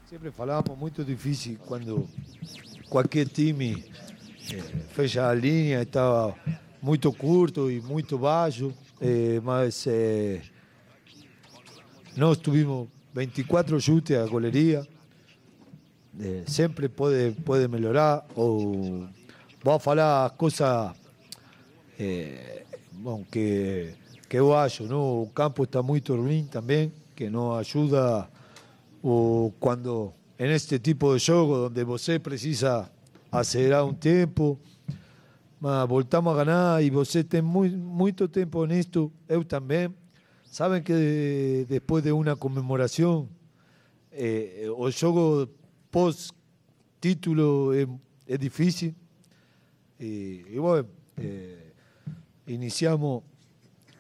Sempre 0.09 0.31
falávamos 0.31 0.77
muito 0.77 1.03
difícil 1.03 1.57
quando 1.67 2.09
qualquer 2.89 3.27
time 3.27 3.85
eh, 4.51 4.57
fecha 4.89 5.29
a 5.29 5.33
linha, 5.33 5.83
estava 5.83 6.35
muito 6.81 7.13
curto 7.13 7.69
e 7.69 7.79
muito 7.79 8.17
baixo, 8.17 8.73
eh, 8.99 9.39
mas 9.43 9.85
eh, 9.87 10.41
nós 12.17 12.37
tivemos 12.39 12.87
24 13.13 13.79
chutes 13.79 14.17
a 14.17 14.25
goleria, 14.25 14.85
eh, 16.19 16.43
sempre 16.47 16.89
pode, 16.89 17.31
pode 17.45 17.67
melhorar, 17.67 18.25
ou 18.35 19.07
vou 19.63 19.79
falar 19.79 20.29
coisas 20.31 20.91
eh, 21.99 22.63
que 23.31 23.93
que 24.29 24.37
eu 24.37 24.55
acho, 24.55 24.83
o 24.83 25.27
campo 25.33 25.63
está 25.63 25.81
muito 25.81 26.15
ruim 26.15 26.45
também, 26.45 26.91
que 27.15 27.31
não 27.31 27.55
ajuda 27.55 28.29
o, 29.01 29.51
quando 29.59 30.13
en 30.37 30.51
este 30.51 30.79
tipo 30.79 31.13
de 31.13 31.19
jogo, 31.19 31.65
onde 31.65 31.83
você 31.83 32.19
precisa 32.19 32.89
acelerar 33.31 33.85
um 33.85 33.93
tempo, 33.93 34.59
mas 35.59 35.87
voltamos 35.89 36.37
a 36.37 36.43
ganhar 36.45 36.83
e 36.83 36.91
você 36.91 37.23
tem 37.23 37.41
muito, 37.41 37.75
muito 37.75 38.27
tempo 38.27 38.65
nisto, 38.65 39.11
eu 39.27 39.43
também. 39.43 39.93
Sabem 40.45 40.81
que 40.81 41.65
depois 41.67 42.03
de 42.03 42.11
uma 42.11 42.35
comemoração, 42.35 43.27
eh, 44.11 44.67
o 44.77 44.89
jogo 44.91 45.49
pós-título 45.91 47.73
é, 47.73 47.87
é, 48.27 48.37
difícil. 48.37 48.95
E, 49.99 50.45
e 50.47 50.59
bueno, 50.59 50.87
eh, 51.17 51.73
iniciamos 52.47 53.23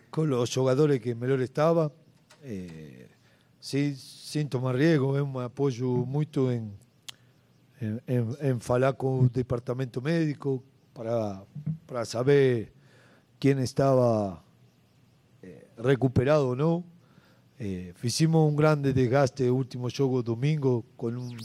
con 0.09 0.29
los 0.29 0.53
jugadores 0.53 1.01
que 1.01 1.13
mejor 1.13 1.41
estaba, 1.41 1.91
eh, 2.41 3.09
sin, 3.59 4.49
tomar 4.49 4.75
riesgo, 4.75 5.17
eu 5.17 5.27
me 5.27 5.43
apoyo 5.43 6.07
em, 6.51 6.71
em, 8.07 8.27
em 8.41 8.59
falar 8.59 8.93
com 8.93 9.19
o 9.19 9.29
departamento 9.29 10.01
médico 10.01 10.63
para, 10.93 11.43
para 11.85 12.05
saber 12.05 12.71
quién 13.39 13.59
estaba 13.59 14.43
eh, 15.41 15.67
recuperado 15.77 16.47
ou 16.49 16.55
não. 16.55 16.98
Eh, 17.61 17.91
fizimos 17.95 18.49
um 18.49 18.55
grande 18.55 18.93
desgaste 18.93 19.43
último 19.49 19.89
jogo 19.89 20.23
domingo 20.23 20.85
com, 20.95 21.09
um, 21.09 21.35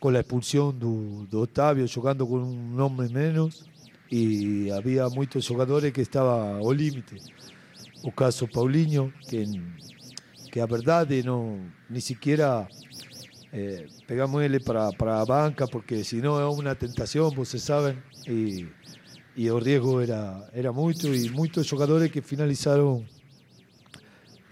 com 0.00 0.08
a 0.08 0.20
expulsão 0.20 0.72
do, 0.72 1.26
do 1.26 1.40
Otávio, 1.42 1.86
jogando 1.86 2.26
com 2.26 2.38
um 2.38 2.80
homem 2.80 3.10
menos 3.10 3.66
e 4.10 4.70
havia 4.70 5.06
muitos 5.10 5.44
jogadores 5.44 5.92
que 5.92 6.00
estavam 6.00 6.56
ao 6.56 6.72
limite. 6.72 7.16
O 8.02 8.10
caso 8.10 8.48
Paulinho, 8.48 9.12
que, 9.28 9.44
que 10.50 10.58
a 10.58 10.64
verdade 10.64 11.22
não, 11.22 11.60
nem 11.90 12.00
sequer 12.00 12.40
eh, 13.52 13.86
pegamos 14.06 14.42
ele 14.42 14.58
para, 14.58 14.90
para 14.92 15.20
a 15.20 15.26
banca, 15.26 15.68
porque 15.68 16.02
senão 16.02 16.40
é 16.40 16.46
uma 16.46 16.74
tentação, 16.74 17.30
vocês 17.30 17.62
sabem, 17.62 17.98
e, 18.26 18.66
e 19.36 19.50
o 19.50 19.58
risco 19.58 20.00
era, 20.00 20.48
era 20.54 20.72
muito, 20.72 21.14
e 21.14 21.28
muitos 21.28 21.66
jogadores 21.66 22.10
que 22.10 22.22
finalizaram 22.22 23.04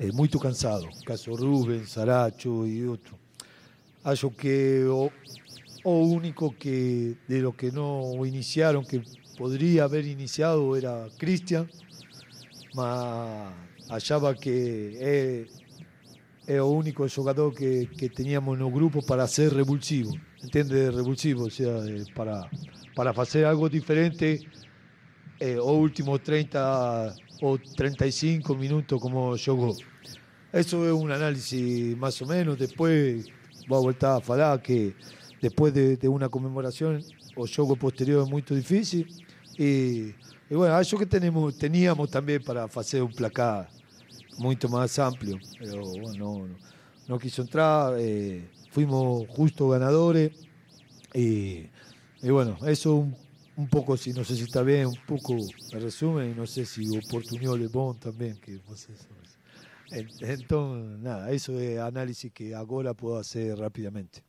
eh, 0.02 0.10
muito 0.12 0.40
cansados, 0.40 1.00
caso 1.04 1.32
Rubens, 1.32 1.90
Saracho 1.90 2.66
e 2.66 2.84
outro. 2.86 3.16
Acho 4.02 4.30
que 4.32 4.82
o, 4.84 5.12
o 5.84 5.92
único 6.08 6.52
que 6.52 7.16
de 7.28 7.40
lo 7.40 7.52
que 7.52 7.70
não 7.70 8.26
iniciaram, 8.26 8.82
que 8.82 9.00
podría 9.38 9.84
haber 9.84 10.04
iniciado 10.04 10.74
era 10.76 11.08
Cristian, 11.16 11.68
mas 12.74 13.54
achava 13.88 14.34
que 14.34 14.96
é, 14.98 15.46
é 16.48 16.60
o 16.60 16.66
único 16.66 17.06
jogador 17.06 17.54
que, 17.54 17.86
que 17.86 18.08
teníamos 18.08 18.58
no 18.58 18.70
grupo 18.70 19.06
para 19.06 19.28
ser 19.28 19.52
revulsivo, 19.52 20.18
entende? 20.42 20.90
Revulsivo, 20.90 21.44
ou 21.44 21.50
seja, 21.50 21.80
para, 22.12 22.50
para 22.96 23.14
fazer 23.14 23.44
algo 23.44 23.70
diferente 23.70 24.48
eh, 25.38 25.60
os 25.60 25.78
últimos 25.78 26.18
30 26.20 27.14
ou 27.42 27.58
35 27.58 28.54
minutos 28.54 29.00
como 29.00 29.36
jogou. 29.36 29.76
Isso 30.54 30.76
é 30.84 30.94
um 30.94 31.12
análise 31.12 31.96
mais 31.98 32.20
ou 32.20 32.28
menos, 32.28 32.56
depois 32.56 33.26
vou 33.68 33.82
voltar 33.82 34.18
a 34.18 34.20
falar 34.20 34.58
que 34.60 34.94
depois 35.40 35.72
de, 35.72 35.96
de 35.96 36.06
uma 36.08 36.28
comemoração 36.28 37.00
o 37.36 37.46
jogo 37.46 37.76
posterior 37.76 38.26
é 38.26 38.30
muito 38.30 38.54
difícil 38.54 39.06
e, 39.58 40.14
e 40.48 40.54
bueno, 40.54 40.74
acho 40.74 40.96
que 40.96 41.06
tenemos, 41.06 41.56
teníamos 41.56 42.08
também 42.10 42.38
para 42.38 42.68
fazer 42.68 43.02
um 43.02 43.10
placar 43.10 43.68
muito 44.38 44.68
mais 44.68 44.96
amplo, 44.98 45.38
pero 45.58 45.82
bueno, 45.82 46.16
não, 46.16 46.48
não 47.08 47.18
quis 47.18 47.36
entrar, 47.38 47.94
eh, 47.98 48.42
fuimos 48.70 49.26
justos 49.36 49.70
ganadores 49.70 50.30
y, 51.14 51.66
y 52.22 52.30
bueno, 52.30 52.56
eso 52.66 52.94
un, 52.96 53.21
un, 53.56 53.68
poco, 53.68 53.96
si 53.96 54.12
no 54.12 54.24
sé 54.24 54.36
si 54.36 54.42
está 54.42 54.62
bien, 54.62 54.86
un 54.86 54.98
poco 55.06 55.36
me 55.72 55.80
resume 55.80 56.30
y 56.30 56.34
no 56.34 56.46
sé 56.46 56.64
si 56.64 56.96
oportunidad 56.96 57.60
es 57.60 57.70
bom 57.70 57.96
también, 57.98 58.36
que 58.40 58.58
vocês... 58.66 59.08
Entonces, 59.90 60.98
nada, 61.00 61.30
eso 61.32 61.58
es 61.60 61.78
análisis 61.78 62.32
que 62.32 62.54
agora 62.54 62.94
puedo 62.94 63.18
hacer 63.18 63.58
rápidamente. 63.58 64.22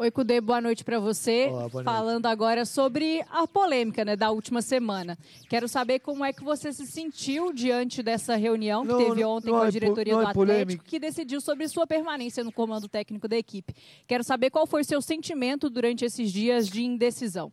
Oi, 0.00 0.12
Cudê, 0.12 0.40
boa 0.40 0.60
noite 0.60 0.84
para 0.84 1.00
você. 1.00 1.48
Olá, 1.50 1.68
Falando 1.82 2.26
agora 2.26 2.64
sobre 2.64 3.20
a 3.28 3.48
polêmica 3.48 4.04
né, 4.04 4.14
da 4.14 4.30
última 4.30 4.62
semana. 4.62 5.18
Quero 5.48 5.66
saber 5.66 5.98
como 5.98 6.24
é 6.24 6.32
que 6.32 6.44
você 6.44 6.72
se 6.72 6.86
sentiu 6.86 7.52
diante 7.52 8.00
dessa 8.00 8.36
reunião 8.36 8.86
que 8.86 8.92
não, 8.92 8.98
teve 8.98 9.24
ontem 9.24 9.50
com 9.50 9.56
a 9.56 9.66
é 9.66 9.70
diretoria 9.72 10.14
do 10.14 10.20
é 10.20 10.22
Atlético, 10.22 10.46
polêmica. 10.46 10.84
que 10.86 11.00
decidiu 11.00 11.40
sobre 11.40 11.66
sua 11.66 11.84
permanência 11.84 12.44
no 12.44 12.52
comando 12.52 12.88
técnico 12.88 13.26
da 13.26 13.36
equipe. 13.36 13.74
Quero 14.06 14.22
saber 14.22 14.50
qual 14.50 14.68
foi 14.68 14.84
seu 14.84 15.02
sentimento 15.02 15.68
durante 15.68 16.04
esses 16.04 16.32
dias 16.32 16.68
de 16.68 16.84
indecisão. 16.84 17.52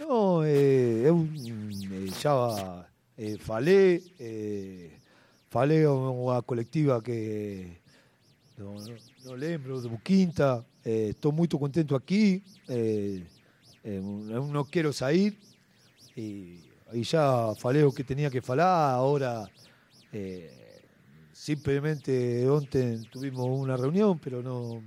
Não, 0.00 0.42
é, 0.42 1.08
eu 1.08 1.16
hum, 1.16 2.06
já 2.20 2.86
eh, 3.18 3.36
falei, 3.38 4.02
eh, 4.18 4.90
falei 5.50 5.86
uma 5.86 6.42
coletiva 6.42 7.00
que 7.02 7.66
não, 8.56 8.76
não 9.24 9.34
lembro, 9.34 9.80
do 9.80 9.98
Quinta, 9.98 10.64
estou 10.84 11.32
muito 11.32 11.58
contente 11.58 11.94
aqui, 11.94 12.42
não 14.50 14.64
quero 14.64 14.92
sair 14.92 15.36
e, 16.16 16.60
e 16.92 17.02
já 17.02 17.54
falei 17.56 17.84
o 17.84 17.92
que 17.92 18.04
tinha 18.04 18.30
que 18.30 18.40
falar, 18.40 18.94
agora 18.94 19.48
simplemente 21.32 22.46
ontem 22.48 23.02
tuvimos 23.10 23.46
una 23.46 23.76
reunión, 23.76 24.18
pero 24.18 24.42
no, 24.42 24.80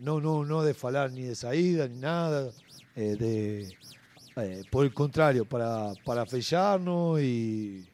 no, 0.00 0.20
no, 0.20 0.44
no 0.44 0.62
de 0.62 0.74
falar 0.74 1.10
ni 1.10 1.22
de 1.22 1.34
saída 1.34 1.88
ni 1.88 1.98
nada, 1.98 2.52
eh, 2.94 3.16
de, 3.16 3.76
eh, 4.36 4.62
por 4.70 4.84
el 4.84 4.92
contrario, 4.92 5.44
para, 5.44 5.92
para 6.04 6.26
fecharnos 6.26 7.20
y, 7.20 7.86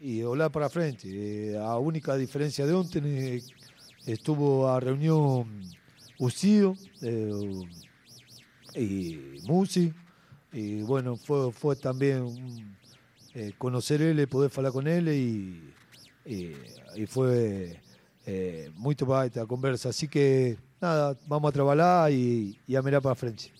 y 0.00 0.22
hablar 0.22 0.50
para 0.50 0.68
frente. 0.68 1.08
Eh, 1.08 1.58
a 1.58 1.76
única 1.78 2.16
diferencia 2.16 2.66
de 2.66 2.72
ontem 2.72 3.42
estuvo 4.06 4.68
a 4.68 4.80
reunión 4.80 5.62
Ucido 6.18 6.76
y 8.74 9.40
Musi, 9.44 9.92
y 10.52 10.82
bueno, 10.82 11.16
fue, 11.16 11.52
fue 11.52 11.76
también 11.76 12.76
conocer 13.58 14.02
él, 14.02 14.26
poder 14.28 14.50
hablar 14.54 14.72
con 14.72 14.86
él 14.86 15.08
y 15.08 15.74
y, 16.26 16.54
y 16.96 17.06
é, 18.26 18.70
muito 18.76 19.06
baita 19.06 19.42
a 19.42 19.46
conversa. 19.46 19.88
Assim 19.88 20.06
que, 20.06 20.56
nada, 20.80 21.16
vamos 21.26 21.48
a 21.48 21.52
trabalhar 21.52 22.12
e, 22.12 22.56
e 22.68 22.76
a 22.76 22.82
mirar 22.82 23.02
para 23.02 23.14
frente. 23.14 23.52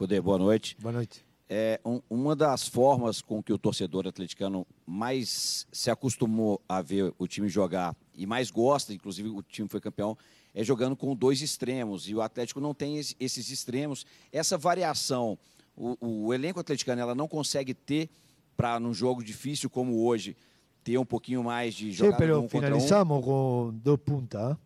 Cudê, 0.00 0.18
boa 0.18 0.38
noite. 0.38 0.78
Boa 0.80 0.94
noite. 0.94 1.22
É, 1.46 1.78
um, 1.84 2.00
uma 2.08 2.34
das 2.34 2.66
formas 2.66 3.20
com 3.20 3.42
que 3.42 3.52
o 3.52 3.58
torcedor 3.58 4.06
atleticano 4.06 4.66
mais 4.86 5.66
se 5.70 5.90
acostumou 5.90 6.58
a 6.66 6.80
ver 6.80 7.12
o 7.18 7.28
time 7.28 7.50
jogar 7.50 7.94
e 8.14 8.24
mais 8.24 8.50
gosta, 8.50 8.94
inclusive 8.94 9.28
o 9.28 9.42
time 9.42 9.68
foi 9.68 9.78
campeão, 9.78 10.16
é 10.54 10.64
jogando 10.64 10.96
com 10.96 11.14
dois 11.14 11.42
extremos. 11.42 12.08
E 12.08 12.14
o 12.14 12.22
Atlético 12.22 12.62
não 12.62 12.72
tem 12.72 12.96
esses 12.96 13.50
extremos. 13.50 14.06
Essa 14.32 14.56
variação, 14.56 15.38
o, 15.76 15.98
o 16.00 16.32
elenco 16.32 16.58
atleticano 16.58 17.02
ela 17.02 17.14
não 17.14 17.28
consegue 17.28 17.74
ter 17.74 18.08
para 18.56 18.80
num 18.80 18.94
jogo 18.94 19.22
difícil 19.22 19.68
como 19.68 20.02
hoje, 20.02 20.34
ter 20.82 20.96
um 20.96 21.04
pouquinho 21.04 21.44
mais 21.44 21.74
de 21.74 21.92
jogada 21.92 22.16
pero 22.16 22.40
um 22.40 22.48
finalizamos 22.48 23.18
um. 23.18 23.20
com 23.20 23.70
dois 23.84 24.00
puntas. 24.00 24.56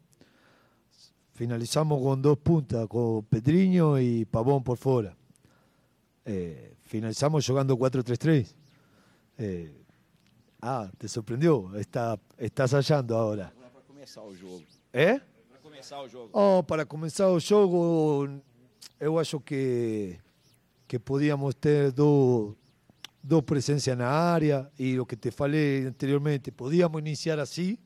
Finalizamos 1.32 2.00
com 2.00 2.16
dois 2.16 2.38
puntas, 2.38 2.86
com 2.86 3.24
Pedrinho 3.28 3.98
e 3.98 4.24
Pavão 4.26 4.62
por 4.62 4.76
fora. 4.76 5.23
Eh, 6.24 6.74
finalizamos 6.82 7.44
jogando 7.44 7.76
4-3-3. 7.76 8.54
Eh, 9.38 9.84
ah, 10.62 10.90
te 10.96 11.08
surpreendeu? 11.08 11.70
Está, 11.76 12.18
estás 12.38 12.72
achando 12.72 13.16
agora. 13.16 13.52
Para 13.72 13.82
começar 13.82 14.22
o 14.22 14.34
jogo. 14.34 14.64
É? 14.92 15.20
Para 15.50 15.58
começar 15.60 16.00
o 16.00 16.08
jogo. 16.08 16.30
Oh, 16.32 16.62
para 16.62 16.86
começar 16.86 17.28
o 17.28 17.38
jogo, 17.38 18.28
eu 18.98 19.18
acho 19.18 19.40
que, 19.40 20.18
que 20.86 20.98
podíamos 20.98 21.54
ter 21.56 21.92
do, 21.92 22.56
dos 23.22 23.42
presencias 23.42 23.98
la 23.98 24.34
área 24.34 24.70
y 24.78 24.94
lo 24.94 25.06
que 25.06 25.16
te 25.16 25.30
falé 25.30 25.86
anteriormente, 25.86 26.52
podíamos 26.52 27.00
iniciar 27.00 27.40
así, 27.40 27.78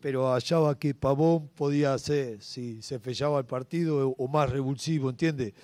pero 0.00 0.32
hallaba 0.32 0.78
que 0.78 0.94
Pavón 0.94 1.48
podía 1.48 1.94
hacer, 1.94 2.42
si 2.42 2.82
se 2.82 2.98
fechaba 2.98 3.38
el 3.38 3.46
partido, 3.46 4.10
o 4.10 4.28
más 4.28 4.50
revulsivo, 4.50 5.10
¿entiendes? 5.10 5.54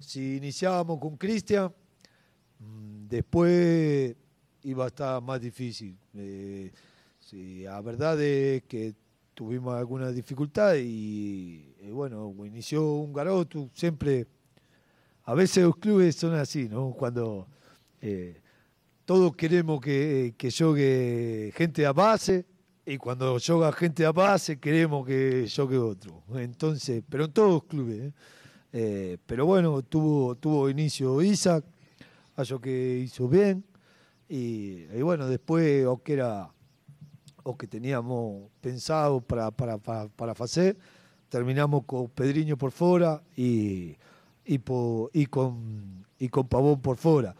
Si 0.00 0.38
iniciábamos 0.38 0.98
con 0.98 1.16
Cristian, 1.16 1.72
mm, 2.58 3.06
después 3.06 4.16
iba 4.62 4.84
a 4.84 4.88
estar 4.88 5.22
más 5.22 5.40
difícil. 5.40 5.96
Eh, 6.14 6.72
la 7.32 7.80
verdad 7.80 8.20
es 8.20 8.62
que 8.64 8.94
tuvimos 9.34 9.74
alguna 9.74 10.10
dificultad 10.10 10.74
y, 10.76 11.74
bueno, 11.92 12.34
inició 12.44 12.94
un 12.94 13.12
garoto, 13.12 13.70
siempre, 13.72 14.26
a 15.24 15.34
veces 15.34 15.64
los 15.64 15.76
clubes 15.76 16.16
son 16.16 16.34
así, 16.34 16.68
¿no? 16.68 16.92
Cuando 16.92 17.46
eh, 18.00 18.40
todos 19.04 19.36
queremos 19.36 19.80
que, 19.80 20.34
que 20.36 20.50
juegue 20.50 21.52
gente 21.54 21.86
a 21.86 21.92
base 21.92 22.46
y 22.84 22.96
cuando 22.96 23.38
juega 23.38 23.72
gente 23.72 24.04
a 24.04 24.12
base 24.12 24.58
queremos 24.58 25.06
que 25.06 25.46
juegue 25.54 25.78
otro. 25.78 26.24
Entonces, 26.34 27.02
pero 27.08 27.26
en 27.26 27.32
todos 27.32 27.50
los 27.50 27.64
clubes. 27.64 28.12
¿Eh? 28.72 29.18
Pero 29.26 29.46
bueno, 29.46 29.82
tuvo, 29.82 30.34
tuvo 30.34 30.68
inicio 30.68 31.20
Isaac, 31.22 31.64
algo 32.36 32.60
que 32.60 32.98
hizo 33.04 33.28
bien. 33.28 33.64
Y, 34.28 34.86
bueno, 35.02 35.26
después 35.26 35.86
o 35.86 36.02
que 36.02 36.22
o 37.42 37.56
que 37.56 37.66
teníamos 37.66 38.48
pensado 38.60 39.20
para, 39.20 39.50
para, 39.50 39.78
para, 39.78 40.32
hacer, 40.32 40.76
terminamos 41.28 41.84
con 41.84 42.08
Pedriño 42.08 42.56
por 42.56 42.70
fuera 42.70 43.22
y, 43.36 43.96
y, 44.44 44.60
y, 45.12 45.26
con, 45.26 46.06
y 46.18 46.28
con 46.28 46.46
Pavón 46.46 46.80
por 46.80 46.96
fuera 46.96 47.34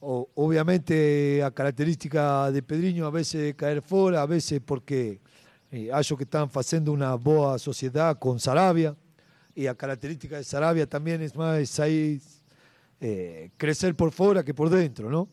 obviamente 0.00 1.42
a 1.42 1.50
característica 1.50 2.50
de 2.52 2.62
Pedriño 2.62 3.06
a 3.06 3.10
veces 3.10 3.54
caer 3.54 3.82
fuera, 3.82 4.22
a 4.22 4.26
veces 4.26 4.60
porque 4.64 5.20
eh, 5.70 5.90
que 6.16 6.24
están 6.24 6.48
haciendo 6.54 6.92
una 6.92 7.14
boa 7.14 7.58
sociedad 7.58 8.18
con 8.18 8.38
Sarabia 8.38 8.94
y 9.56 9.66
a 9.66 9.74
característica 9.74 10.36
de 10.36 10.44
Sarabia 10.44 10.86
también 10.86 11.22
es 11.22 11.34
más 11.34 11.80
ahí 11.80 12.20
eh, 13.00 13.50
crecer 13.56 13.96
por 13.96 14.12
fuera 14.12 14.44
que 14.44 14.54
por 14.54 14.70
dentro, 14.70 15.10
¿no? 15.10 15.28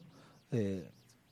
Eh, 0.52 0.90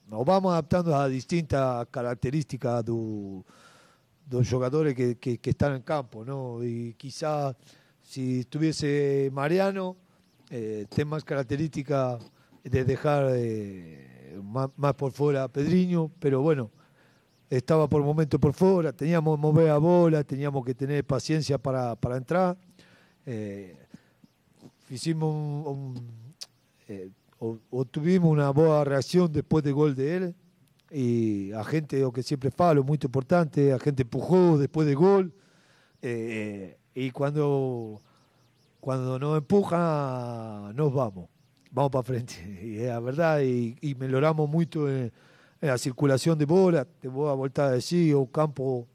nos 0.08 0.26
vamos 0.26 0.52
adaptando 0.52 0.96
a 0.96 1.08
distintas 1.08 1.88
características 1.90 2.86
de 2.86 2.92
los 2.92 4.50
jugadores 4.50 4.94
que, 4.94 5.16
que, 5.18 5.50
están 5.50 5.76
en 5.76 5.82
campo, 5.84 6.26
¿no? 6.26 6.64
Y 6.64 6.94
quizá 6.96 7.56
si 8.04 8.42
estuviese 8.42 9.30
Mariano, 9.32 9.96
eh, 10.50 10.86
más 11.06 11.24
características 11.24 12.22
de 12.62 12.84
dejar 12.84 13.32
eh, 13.34 14.38
más, 14.44 14.94
por 14.96 15.14
fuera 15.14 15.46
a 15.46 15.48
Pedriño, 15.48 16.12
pero 16.20 16.42
bueno, 16.42 16.70
estaba 17.52 17.90
por 17.90 18.02
momento 18.02 18.40
por 18.40 18.54
fuera, 18.54 18.94
teníamos 18.94 19.36
que 19.36 19.42
mover 19.42 19.70
a 19.70 19.78
bola, 19.78 20.24
teníamos 20.24 20.64
que 20.64 20.74
tener 20.74 21.04
paciencia 21.04 21.58
para, 21.58 21.98
entrar. 22.16 22.58
Eh, 23.26 23.78
hicimos 24.90 25.68
un, 25.68 25.96
eh, 26.88 27.10
o, 27.40 27.86
tuvimos 27.86 28.32
una 28.32 28.52
buena 28.52 28.86
reacción 28.86 29.30
después 29.30 29.66
del 29.66 29.74
gol 29.74 29.94
de 29.94 30.16
él 30.16 30.36
y 30.90 31.52
a 31.52 31.64
gente, 31.66 32.04
o 32.06 32.14
que 32.14 32.24
siempre 32.24 32.52
falo, 32.52 32.86
muy 32.86 32.98
importante, 33.04 33.74
a 33.74 33.80
gente 33.80 34.04
empujó 34.04 34.58
después 34.58 34.88
del 34.88 34.96
gol 34.96 35.34
y 36.02 37.12
cuando, 37.12 38.02
cuando 38.80 39.20
nos 39.20 39.38
empuja 39.38 40.72
nos 40.74 40.94
vamos 40.94 41.28
vamos 41.70 41.92
para 41.92 42.04
frente. 42.04 42.34
Y 42.64 42.78
es 42.78 42.88
la 42.88 43.00
verdad, 43.02 43.42
y, 43.42 43.76
y 43.82 43.96
melhoramos 43.96 44.50
mucho 44.50 44.88
la 45.62 45.78
circulación 45.78 46.38
de 46.38 46.46
bola. 46.46 46.86
Te 46.86 47.08
voy 47.08 47.30
a 47.30 47.34
voltar 47.34 47.70
a 47.70 47.72
decir, 47.72 48.16
un 48.16 48.26
campo 48.26 48.88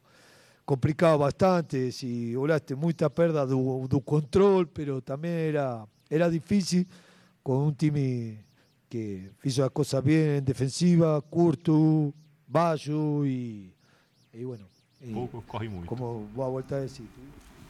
complicado 0.64 1.18
bastante, 1.18 1.92
si 1.92 2.34
volaste 2.34 2.74
mucha 2.74 3.08
pérdida 3.08 3.46
de 3.46 4.02
control, 4.04 4.68
pero 4.68 5.00
también 5.00 5.34
era, 5.34 5.86
era 6.10 6.28
difícil 6.28 6.86
con 7.42 7.58
un 7.58 7.74
time 7.76 8.44
que 8.88 9.30
hizo 9.44 9.62
las 9.62 9.70
cosas 9.70 10.02
bien, 10.02 10.44
defensiva, 10.44 11.20
curto, 11.20 12.12
bajo 12.46 13.24
y, 13.24 13.72
y 14.32 14.44
bueno. 14.44 14.66
Y, 15.00 15.12
Pouco 15.12 15.42
corre 15.46 15.68
muito. 15.68 15.86
Como 15.86 16.26
vou 16.34 16.50
voltar 16.50 16.78
a 16.78 16.80
decir. 16.80 17.06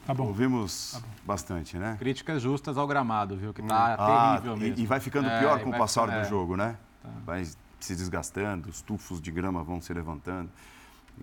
Tá 0.05 0.13
bom. 0.13 0.27
Ouvimos 0.27 0.93
tá 0.93 0.99
bom. 0.99 1.07
bastante, 1.25 1.77
né? 1.77 1.97
Críticas 1.99 2.41
justas 2.41 2.77
ao 2.77 2.87
gramado, 2.87 3.35
viu? 3.35 3.53
Que 3.53 3.61
tá 3.61 3.95
ah, 3.99 4.37
terrível 4.37 4.57
mesmo. 4.57 4.79
E, 4.79 4.85
vai 4.85 4.99
ficando 4.99 5.27
é, 5.27 5.39
pior 5.39 5.61
com 5.61 5.69
o 5.69 5.77
passar 5.77 6.09
é. 6.09 6.21
do 6.21 6.29
jogo, 6.29 6.55
né? 6.55 6.77
Tá. 7.03 7.09
Vai 7.25 7.43
se 7.79 7.95
desgastando, 7.95 8.69
os 8.69 8.81
tufos 8.81 9.21
de 9.21 9.31
grama 9.31 9.63
vão 9.63 9.81
se 9.81 9.93
levantando. 9.93 10.49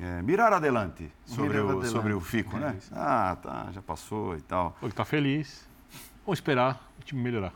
É, 0.01 0.23
mirar 0.23 0.53
adelante 0.53 1.11
sobre, 1.25 1.59
o, 1.59 1.65
adelante. 1.69 1.89
sobre 1.89 2.13
o 2.13 2.21
Fico, 2.21 2.57
é 2.57 2.61
né? 2.61 2.75
Isso. 2.79 2.91
Ah, 2.95 3.37
tá, 3.41 3.69
já 3.73 3.81
passou 3.81 4.37
e 4.37 4.41
tal. 4.41 4.77
Ele 4.83 4.93
tá 4.93 5.05
feliz. 5.05 5.69
Vamos 6.27 6.39
esperar 6.39 6.91
o 6.99 7.05
time 7.05 7.23
melhorar. 7.23 7.53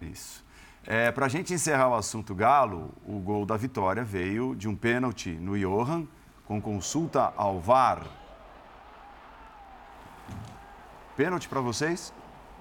Isso. 0.00 0.44
É, 0.86 1.10
Para 1.10 1.26
a 1.26 1.28
gente 1.28 1.52
encerrar 1.52 1.88
o 1.88 1.94
assunto 1.94 2.34
Galo, 2.34 2.94
o 3.04 3.18
gol 3.18 3.44
da 3.44 3.56
vitória 3.56 4.04
veio 4.04 4.54
de 4.54 4.68
um 4.68 4.76
pênalti 4.76 5.30
no 5.30 5.58
Johan, 5.58 6.06
com 6.46 6.60
consulta 6.60 7.32
ao 7.36 7.60
VAR 7.60 8.02
Pênalti 11.20 11.48
para 11.50 11.60
vocês? 11.60 12.14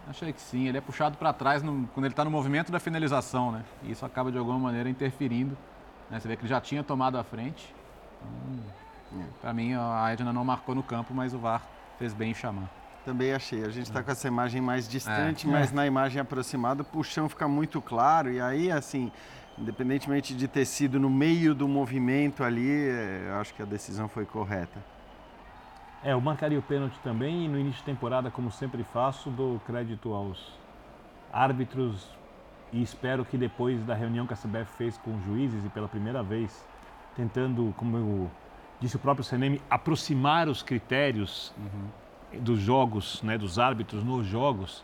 Achei 0.06 0.34
que 0.34 0.42
sim. 0.42 0.68
Ele 0.68 0.78
é 0.78 0.82
puxado 0.82 1.18
para 1.18 1.32
trás 1.32 1.64
no, 1.64 1.88
quando 1.94 2.06
ele 2.06 2.12
está 2.12 2.26
no 2.26 2.32
movimento 2.32 2.74
da 2.74 2.80
finalização, 2.80 3.54
né? 3.54 3.64
E 3.84 3.92
isso 3.92 4.06
acaba 4.06 4.30
de 4.30 4.38
alguma 4.38 4.60
maneira 4.60 4.90
interferindo. 4.90 5.58
Né? 6.10 6.20
Você 6.20 6.28
vê 6.28 6.36
que 6.36 6.42
ele 6.42 6.50
já 6.50 6.60
tinha 6.60 6.84
tomado 6.84 7.18
a 7.18 7.24
frente. 7.24 7.74
Então, 9.12 9.26
para 9.42 9.54
mim, 9.54 9.74
a 9.74 10.10
Edna 10.12 10.34
não 10.34 10.44
marcou 10.44 10.76
no 10.76 10.84
campo, 10.84 11.14
mas 11.14 11.34
o 11.34 11.40
VAR 11.40 11.62
fez 11.98 12.14
bem 12.14 12.32
em 12.32 12.34
chamar. 12.34 12.70
Também 13.06 13.34
achei. 13.34 13.64
A 13.64 13.70
gente 13.70 13.86
está 13.86 14.02
é. 14.02 14.04
com 14.04 14.12
essa 14.12 14.28
imagem 14.28 14.62
mais 14.62 14.88
distante, 14.88 15.48
é. 15.48 15.52
mas 15.52 15.72
é. 15.72 15.76
na 15.76 15.88
imagem 15.88 16.22
aproximada 16.22 16.86
o 16.94 17.04
chão 17.04 17.30
fica 17.30 17.48
muito 17.48 17.82
claro. 17.82 18.32
E 18.32 18.42
aí, 18.42 18.72
assim, 18.72 19.12
independentemente 19.58 20.36
de 20.36 20.48
ter 20.48 20.66
sido 20.66 21.00
no 21.00 21.10
meio 21.10 21.56
do 21.56 21.68
movimento 21.68 22.44
ali, 22.44 22.70
é, 22.70 23.28
eu 23.30 23.36
acho 23.36 23.54
que 23.54 23.62
a 23.62 23.66
decisão 23.66 24.08
foi 24.08 24.26
correta. 24.26 24.84
É, 26.04 26.14
eu 26.14 26.22
marcaria 26.22 26.58
o 26.58 26.62
pênalti 26.62 26.98
também 27.04 27.46
e 27.46 27.48
no 27.48 27.60
início 27.60 27.80
de 27.80 27.86
temporada, 27.86 28.32
como 28.32 28.52
sempre 28.52 28.84
faço, 28.84 29.30
dou 29.30 29.60
crédito 29.60 30.14
aos 30.14 30.58
árbitros 31.32 32.08
e 32.72 32.82
espero 32.82 33.26
que 33.26 33.38
depois 33.38 33.84
da 33.84 33.94
reunião 33.94 34.28
que 34.28 34.34
a 34.34 34.38
CBF 34.38 34.72
fez 34.78 34.98
com 34.98 35.16
os 35.16 35.24
juízes 35.24 35.66
e 35.66 35.70
pela 35.70 35.88
primeira 35.88 36.22
vez, 36.22 36.66
tentando, 37.16 37.74
como 37.78 37.98
eu 37.98 38.32
disse 38.80 38.96
o 38.96 39.00
próprio 39.00 39.24
CNM, 39.24 39.60
aproximar 39.70 40.48
os 40.48 40.62
critérios 40.62 41.54
uhum. 41.58 42.40
dos 42.42 42.60
jogos, 42.60 43.22
né, 43.24 43.38
dos 43.38 43.58
árbitros 43.60 44.04
nos 44.04 44.26
jogos, 44.26 44.84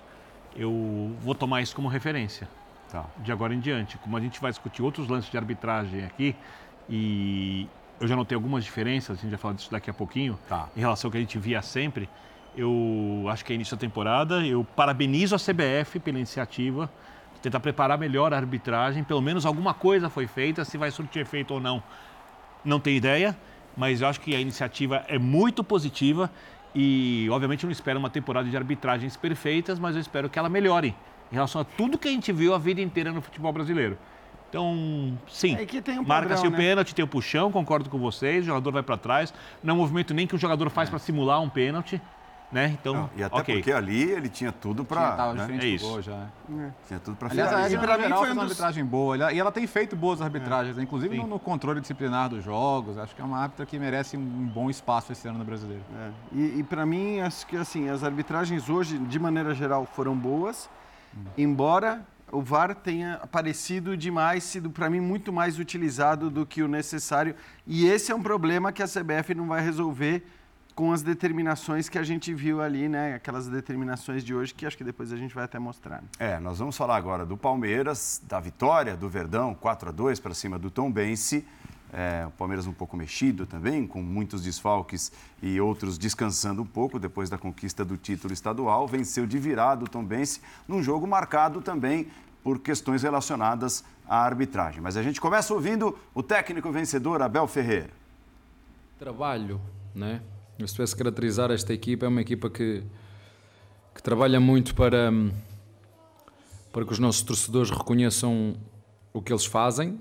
eu 0.56 1.16
vou 1.22 1.36
tomar 1.36 1.62
isso 1.62 1.76
como 1.76 1.88
referência. 1.88 2.48
Tá. 2.90 3.06
De 3.18 3.32
agora 3.32 3.54
em 3.54 3.60
diante. 3.60 3.98
Como 3.98 4.16
a 4.16 4.20
gente 4.20 4.40
vai 4.40 4.52
discutir 4.52 4.82
outros 4.82 5.08
lances 5.08 5.30
de 5.30 5.38
arbitragem 5.38 6.06
aqui, 6.06 6.36
e 6.90 7.68
eu 8.00 8.08
já 8.08 8.16
notei 8.16 8.36
algumas 8.36 8.64
diferenças, 8.64 9.18
a 9.18 9.22
gente 9.22 9.32
vai 9.32 9.40
falar 9.40 9.54
disso 9.54 9.72
daqui 9.72 9.90
a 9.90 9.94
pouquinho, 9.94 10.40
tá. 10.48 10.70
em 10.76 10.80
relação 10.80 11.08
ao 11.08 11.12
que 11.12 11.18
a 11.18 11.22
gente 11.22 11.38
via 11.38 11.62
sempre. 11.62 12.10
Eu 12.56 13.26
acho 13.30 13.44
que 13.44 13.52
é 13.52 13.56
início 13.56 13.76
da 13.76 13.80
temporada, 13.80 14.46
eu 14.46 14.64
parabenizo 14.64 15.36
a 15.36 15.38
CBF 15.38 16.00
pela 16.00 16.18
iniciativa 16.18 16.90
tentar 17.46 17.60
preparar 17.60 17.98
melhor 17.98 18.34
a 18.34 18.38
arbitragem, 18.38 19.04
pelo 19.04 19.22
menos 19.22 19.46
alguma 19.46 19.74
coisa 19.74 20.10
foi 20.10 20.26
feita, 20.26 20.66
se 20.66 20.78
vai 20.78 20.90
surtir 20.90 21.22
efeito 21.22 21.54
ou 21.54 21.60
não, 21.60 21.82
não 22.64 22.80
tenho 22.80 22.98
ideia, 22.98 23.38
mas 23.78 24.02
eu 24.02 24.08
acho 24.08 24.20
que 24.20 24.36
a 24.36 24.40
iniciativa 24.40 25.06
é 25.08 25.20
muito 25.20 25.64
positiva 25.64 26.32
e, 26.74 27.28
obviamente, 27.32 27.64
eu 27.64 27.68
não 27.68 27.72
espero 27.72 28.00
uma 28.00 28.10
temporada 28.10 28.50
de 28.50 28.58
arbitragens 28.58 29.16
perfeitas, 29.16 29.78
mas 29.78 29.94
eu 29.94 30.02
espero 30.02 30.28
que 30.28 30.40
ela 30.40 30.50
melhore 30.50 30.96
em 31.32 31.36
relação 31.36 31.62
a 31.62 31.64
tudo 31.64 32.00
que 32.00 32.08
a 32.08 32.12
gente 32.12 32.32
viu 32.32 32.54
a 32.56 32.58
vida 32.58 32.82
inteira 32.82 33.12
no 33.12 33.22
futebol 33.22 33.54
brasileiro. 33.54 33.96
Então, 34.50 35.18
sim, 35.28 35.56
é 35.56 36.00
um 36.00 36.04
marca-se 36.04 36.48
o 36.48 36.50
né? 36.50 36.58
pênalti, 36.58 36.96
tem 36.96 37.06
o 37.06 37.08
puxão, 37.08 37.52
concordo 37.52 37.90
com 37.90 38.00
vocês, 38.00 38.44
o 38.44 38.48
jogador 38.48 38.72
vai 38.72 38.84
para 38.84 38.98
trás. 38.98 39.34
Não 39.62 39.74
é 39.74 39.78
um 39.78 39.80
movimento 39.82 40.14
nem 40.14 40.26
que 40.26 40.34
o 40.34 40.38
jogador 40.38 40.70
faz 40.70 40.88
é. 40.88 40.92
para 40.92 41.00
simular 41.00 41.42
um 41.42 41.50
pênalti. 41.50 42.02
Né? 42.56 42.78
Então, 42.80 42.94
não, 42.94 43.10
e 43.18 43.22
até 43.22 43.36
okay. 43.36 43.56
porque 43.56 43.70
ali 43.70 44.02
ele 44.02 44.30
tinha 44.30 44.50
tudo 44.50 44.86
para. 44.86 45.34
Né? 45.34 45.60
É 45.62 45.66
isso. 45.66 45.86
Gol 45.86 46.02
já. 46.02 46.14
É. 46.14 46.70
Tinha 46.88 47.00
tudo 47.02 47.18
para 47.18 47.30
Aliás, 47.30 47.74
a 47.74 47.78
para 47.78 47.98
mim 47.98 48.16
foi 48.16 48.32
uma 48.32 48.44
arbitragem 48.44 48.86
boa. 48.86 49.34
E 49.34 49.38
ela 49.38 49.52
tem 49.52 49.68
feito 49.68 49.94
boas 49.94 50.22
arbitragens, 50.22 50.78
é. 50.78 50.82
inclusive 50.82 51.18
no, 51.18 51.28
no, 51.28 51.38
controle 51.38 51.82
disciplinar 51.82 52.30
dos 52.30 52.46
jogos. 52.46 52.98
Acho 52.98 53.14
que 53.14 53.22
é 53.22 53.26
uma 53.26 53.40
árbitra 53.40 53.66
que 53.66 53.78
merece 53.78 54.16
um 54.16 54.22
bom 54.22 54.70
espaço 54.70 55.12
esse 55.12 55.28
ano 55.28 55.40
no 55.40 55.44
brasileiro. 55.44 55.84
É. 56.00 56.12
E, 56.32 56.60
e 56.60 56.64
para 56.64 56.86
mim, 56.86 57.20
acho 57.20 57.46
que 57.46 57.58
assim, 57.58 57.90
as 57.90 58.06
arbitragens 58.06 58.70
hoje, 58.70 58.98
de 58.98 59.20
maneira 59.20 59.54
geral, 59.54 59.86
foram 59.86 60.16
boas. 60.16 60.70
Hum. 61.14 61.26
Embora 61.38 62.06
o 62.32 62.42
VAR 62.42 62.74
tenha 62.74 63.16
aparecido 63.16 63.98
demais, 63.98 64.46
sido 64.46 64.70
para 64.70 64.90
mim 64.90 65.02
muito 65.02 65.34
mais 65.34 65.60
utilizado 65.60 66.30
do 66.30 66.46
que 66.46 66.64
o 66.64 66.70
necessário. 66.70 67.36
E 67.68 67.86
esse 67.86 68.14
é 68.14 68.16
um 68.16 68.24
problema 68.24 68.72
que 68.72 68.82
a 68.82 68.88
CBF 68.88 69.36
não 69.36 69.46
vai 69.46 69.62
resolver 69.62 70.26
com 70.76 70.92
as 70.92 71.02
determinações 71.02 71.88
que 71.88 71.98
a 71.98 72.04
gente 72.04 72.34
viu 72.34 72.62
ali, 72.62 72.90
né? 72.90 73.16
Aquelas 73.16 73.48
determinações 73.48 74.24
de 74.26 74.36
hoje 74.36 74.54
que 74.54 74.66
acho 74.66 74.78
que 74.78 74.84
depois 74.84 75.14
a 75.14 75.16
gente 75.16 75.34
vai 75.34 75.46
até 75.46 75.58
mostrar. 75.58 76.02
Né? 76.02 76.08
É, 76.20 76.40
nós 76.40 76.60
vamos 76.60 76.76
falar 76.76 76.98
agora 76.98 77.26
do 77.26 77.38
Palmeiras, 77.38 78.22
da 78.28 78.42
vitória 78.42 78.98
do 78.98 79.08
Verdão, 79.08 79.56
4 79.56 79.90
a 79.90 79.92
2 79.94 80.20
para 80.20 80.34
cima 80.34 80.60
do 80.60 80.70
Tom 80.70 80.92
Bense. 80.92 81.46
É, 81.94 82.26
o 82.28 82.32
Palmeiras 82.32 82.68
um 82.68 82.74
pouco 82.74 82.98
mexido 82.98 83.46
também, 83.46 83.88
com 83.88 84.02
muitos 84.02 84.44
desfalques 84.44 85.14
e 85.42 85.62
outros 85.62 85.98
descansando 85.98 86.62
um 86.62 86.66
pouco 86.66 87.00
depois 87.00 87.30
da 87.30 87.38
conquista 87.38 87.86
do 87.86 87.96
título 87.96 88.34
estadual. 88.34 88.86
Venceu 88.86 89.26
de 89.26 89.40
virado 89.40 89.86
o 89.86 89.88
Tom 89.88 90.04
Bense 90.04 90.42
num 90.68 90.84
jogo 90.84 91.08
marcado 91.08 91.62
também 91.62 92.10
por 92.44 92.60
questões 92.60 93.02
relacionadas 93.02 93.86
à 94.06 94.18
arbitragem. 94.18 94.82
Mas 94.82 94.98
a 94.98 95.02
gente 95.02 95.22
começa 95.22 95.54
ouvindo 95.54 95.98
o 96.14 96.22
técnico 96.22 96.70
vencedor, 96.70 97.22
Abel 97.22 97.48
Ferreira. 97.48 97.92
Trabalho, 99.00 99.62
né? 99.94 100.22
Se 100.60 100.74
tivesse 100.74 100.96
caracterizar 100.96 101.52
esta 101.52 101.74
equipa, 101.74 102.06
é 102.06 102.10
uma 102.10 102.22
equipa 102.22 102.50
que, 102.50 102.82
que 103.94 104.02
trabalha 104.02 104.40
muito 104.40 104.74
para, 104.74 105.12
para 106.72 106.86
que 106.86 106.94
os 106.94 107.00
nossos 107.00 107.22
torcedores 107.24 107.70
reconheçam 107.70 108.56
o 109.12 109.22
que 109.22 109.34
eles 109.34 109.46
fazem. 109.46 110.00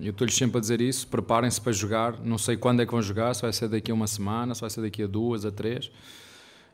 Eu 0.00 0.10
estou-lhes 0.10 0.34
sempre 0.34 0.58
a 0.58 0.60
dizer 0.60 0.80
isso. 0.80 1.06
Preparem-se 1.06 1.60
para 1.60 1.72
jogar. 1.72 2.20
Não 2.20 2.36
sei 2.36 2.56
quando 2.56 2.80
é 2.82 2.86
que 2.86 2.92
vão 2.92 3.00
jogar, 3.00 3.34
se 3.34 3.42
vai 3.42 3.52
ser 3.52 3.68
daqui 3.68 3.90
a 3.90 3.94
uma 3.94 4.06
semana, 4.06 4.54
se 4.54 4.60
vai 4.60 4.70
ser 4.70 4.82
daqui 4.82 5.02
a 5.02 5.06
duas, 5.06 5.46
a 5.46 5.50
três. 5.50 5.90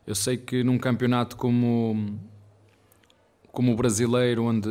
Eu 0.05 0.15
sei 0.15 0.37
que 0.37 0.63
num 0.63 0.77
campeonato 0.77 1.37
como, 1.37 2.19
como 3.51 3.71
o 3.71 3.75
brasileiro, 3.75 4.43
onde 4.43 4.69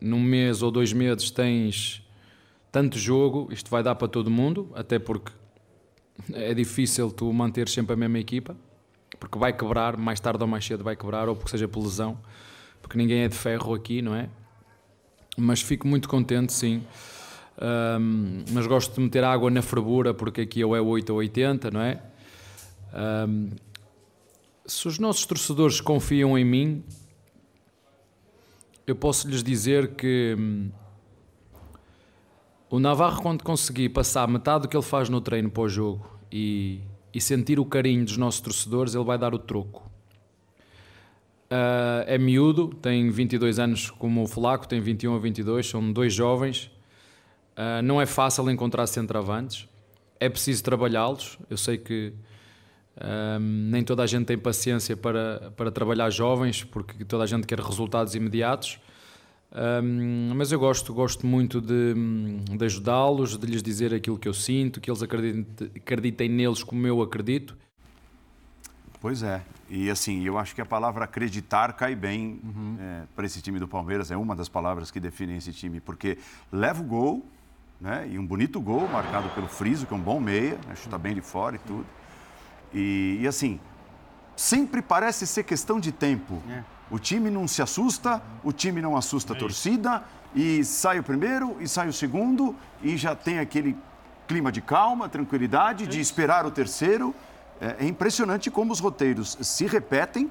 num 0.00 0.20
mês 0.20 0.62
ou 0.62 0.70
dois 0.70 0.92
meses 0.92 1.30
tens 1.30 2.02
tanto 2.72 2.98
jogo, 2.98 3.48
isto 3.50 3.70
vai 3.70 3.82
dar 3.82 3.94
para 3.94 4.08
todo 4.08 4.30
mundo, 4.30 4.70
até 4.74 4.98
porque 4.98 5.32
é 6.32 6.54
difícil 6.54 7.10
tu 7.10 7.32
manter 7.32 7.68
sempre 7.68 7.94
a 7.94 7.96
mesma 7.96 8.18
equipa, 8.18 8.56
porque 9.18 9.38
vai 9.38 9.52
quebrar, 9.52 9.96
mais 9.96 10.20
tarde 10.20 10.42
ou 10.42 10.48
mais 10.48 10.64
cedo 10.64 10.82
vai 10.84 10.96
quebrar, 10.96 11.28
ou 11.28 11.36
porque 11.36 11.50
seja 11.50 11.68
por 11.68 11.82
lesão, 11.82 12.18
porque 12.82 12.98
ninguém 12.98 13.20
é 13.20 13.28
de 13.28 13.34
ferro 13.36 13.74
aqui, 13.74 14.02
não 14.02 14.14
é? 14.14 14.28
Mas 15.36 15.60
fico 15.60 15.86
muito 15.86 16.08
contente, 16.08 16.52
sim. 16.52 16.82
Um, 17.60 18.44
mas 18.52 18.66
gosto 18.66 18.94
de 18.94 19.00
meter 19.00 19.24
água 19.24 19.50
na 19.50 19.62
fervura, 19.62 20.12
porque 20.12 20.42
aqui 20.42 20.64
ou 20.64 20.76
é 20.76 20.80
8 20.80 21.10
ou 21.10 21.18
80, 21.18 21.70
não 21.70 21.80
é? 21.80 22.02
Um, 23.28 23.50
se 24.66 24.88
os 24.88 24.98
nossos 24.98 25.24
torcedores 25.24 25.80
confiam 25.80 26.36
em 26.36 26.44
mim, 26.44 26.84
eu 28.86 28.94
posso 28.94 29.28
lhes 29.28 29.42
dizer 29.42 29.94
que 29.94 30.34
hum, 30.38 30.70
o 32.68 32.80
Navarro, 32.80 33.22
quando 33.22 33.44
conseguir 33.44 33.90
passar 33.90 34.26
metade 34.26 34.62
do 34.62 34.68
que 34.68 34.76
ele 34.76 34.82
faz 34.82 35.08
no 35.08 35.20
treino 35.20 35.50
para 35.50 35.62
o 35.62 35.68
jogo 35.68 36.18
e, 36.32 36.80
e 37.14 37.20
sentir 37.20 37.60
o 37.60 37.64
carinho 37.64 38.04
dos 38.04 38.16
nossos 38.16 38.40
torcedores, 38.40 38.94
ele 38.94 39.04
vai 39.04 39.16
dar 39.16 39.32
o 39.34 39.38
troco. 39.38 39.86
Uh, 41.46 42.02
é 42.06 42.18
miúdo, 42.18 42.68
tem 42.82 43.08
22 43.08 43.60
anos 43.60 43.88
como 43.88 44.24
o 44.24 44.26
Flaco, 44.26 44.66
tem 44.66 44.80
21 44.80 45.12
ou 45.12 45.20
22, 45.20 45.64
são 45.64 45.92
dois 45.92 46.12
jovens. 46.12 46.70
Uh, 47.56 47.80
não 47.84 48.00
é 48.00 48.06
fácil 48.06 48.50
encontrar 48.50 48.86
centroavantes, 48.88 49.68
é 50.18 50.28
preciso 50.28 50.64
trabalhá-los. 50.64 51.38
Eu 51.48 51.56
sei 51.56 51.78
que 51.78 52.12
uh, 52.96 53.38
nem 53.38 53.84
toda 53.84 54.02
a 54.02 54.06
gente 54.08 54.26
tem 54.26 54.36
paciência 54.36 54.96
para, 54.96 55.52
para 55.56 55.70
trabalhar 55.70 56.10
jovens, 56.10 56.64
porque 56.64 57.04
toda 57.04 57.22
a 57.22 57.26
gente 57.26 57.46
quer 57.46 57.60
resultados 57.60 58.16
imediatos. 58.16 58.80
Um, 59.56 60.34
mas 60.34 60.52
eu 60.52 60.58
gosto, 60.58 60.92
gosto 60.92 61.26
muito 61.26 61.62
de, 61.62 61.94
de 62.58 62.64
ajudá-los, 62.66 63.38
de 63.38 63.46
lhes 63.46 63.62
dizer 63.62 63.94
aquilo 63.94 64.18
que 64.18 64.28
eu 64.28 64.34
sinto, 64.34 64.82
que 64.82 64.90
eles 64.90 65.02
acreditem, 65.02 65.70
acreditem 65.74 66.28
neles 66.28 66.62
como 66.62 66.86
eu 66.86 67.00
acredito. 67.00 67.56
Pois 69.00 69.22
é, 69.22 69.42
e 69.70 69.88
assim, 69.88 70.24
eu 70.24 70.36
acho 70.36 70.54
que 70.54 70.60
a 70.60 70.66
palavra 70.66 71.04
acreditar 71.04 71.72
cai 71.72 71.94
bem 71.94 72.38
uhum. 72.44 72.76
é, 72.78 73.02
para 73.14 73.24
esse 73.24 73.40
time 73.40 73.58
do 73.58 73.66
Palmeiras, 73.66 74.10
é 74.10 74.16
uma 74.16 74.36
das 74.36 74.48
palavras 74.48 74.90
que 74.90 75.00
definem 75.00 75.38
esse 75.38 75.52
time, 75.52 75.80
porque 75.80 76.18
leva 76.52 76.82
o 76.82 76.84
gol, 76.84 77.26
né, 77.80 78.06
e 78.10 78.18
um 78.18 78.26
bonito 78.26 78.60
gol 78.60 78.86
marcado 78.88 79.30
pelo 79.30 79.48
Friso, 79.48 79.86
que 79.86 79.94
é 79.94 79.96
um 79.96 80.00
bom 80.00 80.20
meia, 80.20 80.58
né, 80.66 80.74
chuta 80.74 80.98
bem 80.98 81.14
de 81.14 81.22
fora 81.22 81.56
e 81.56 81.58
tudo. 81.60 81.86
E, 82.74 83.18
e 83.22 83.26
assim, 83.26 83.58
sempre 84.36 84.80
parece 84.82 85.26
ser 85.26 85.42
questão 85.42 85.80
de 85.80 85.90
tempo. 85.90 86.40
É 86.48 86.76
o 86.90 86.98
time 86.98 87.30
não 87.30 87.48
se 87.48 87.60
assusta, 87.62 88.22
o 88.44 88.52
time 88.52 88.80
não 88.80 88.96
assusta 88.96 89.32
a 89.32 89.36
é 89.36 89.38
torcida, 89.38 90.04
e 90.34 90.64
sai 90.64 90.98
o 90.98 91.02
primeiro, 91.02 91.56
e 91.60 91.66
sai 91.66 91.88
o 91.88 91.92
segundo, 91.92 92.54
e 92.82 92.96
já 92.96 93.14
tem 93.14 93.38
aquele 93.38 93.76
clima 94.28 94.52
de 94.52 94.60
calma, 94.60 95.08
tranquilidade, 95.08 95.86
de 95.86 96.00
esperar 96.00 96.46
o 96.46 96.50
terceiro. 96.50 97.14
É, 97.60 97.84
é 97.84 97.86
impressionante 97.86 98.50
como 98.50 98.72
os 98.72 98.80
roteiros 98.80 99.36
se 99.40 99.66
repetem 99.66 100.30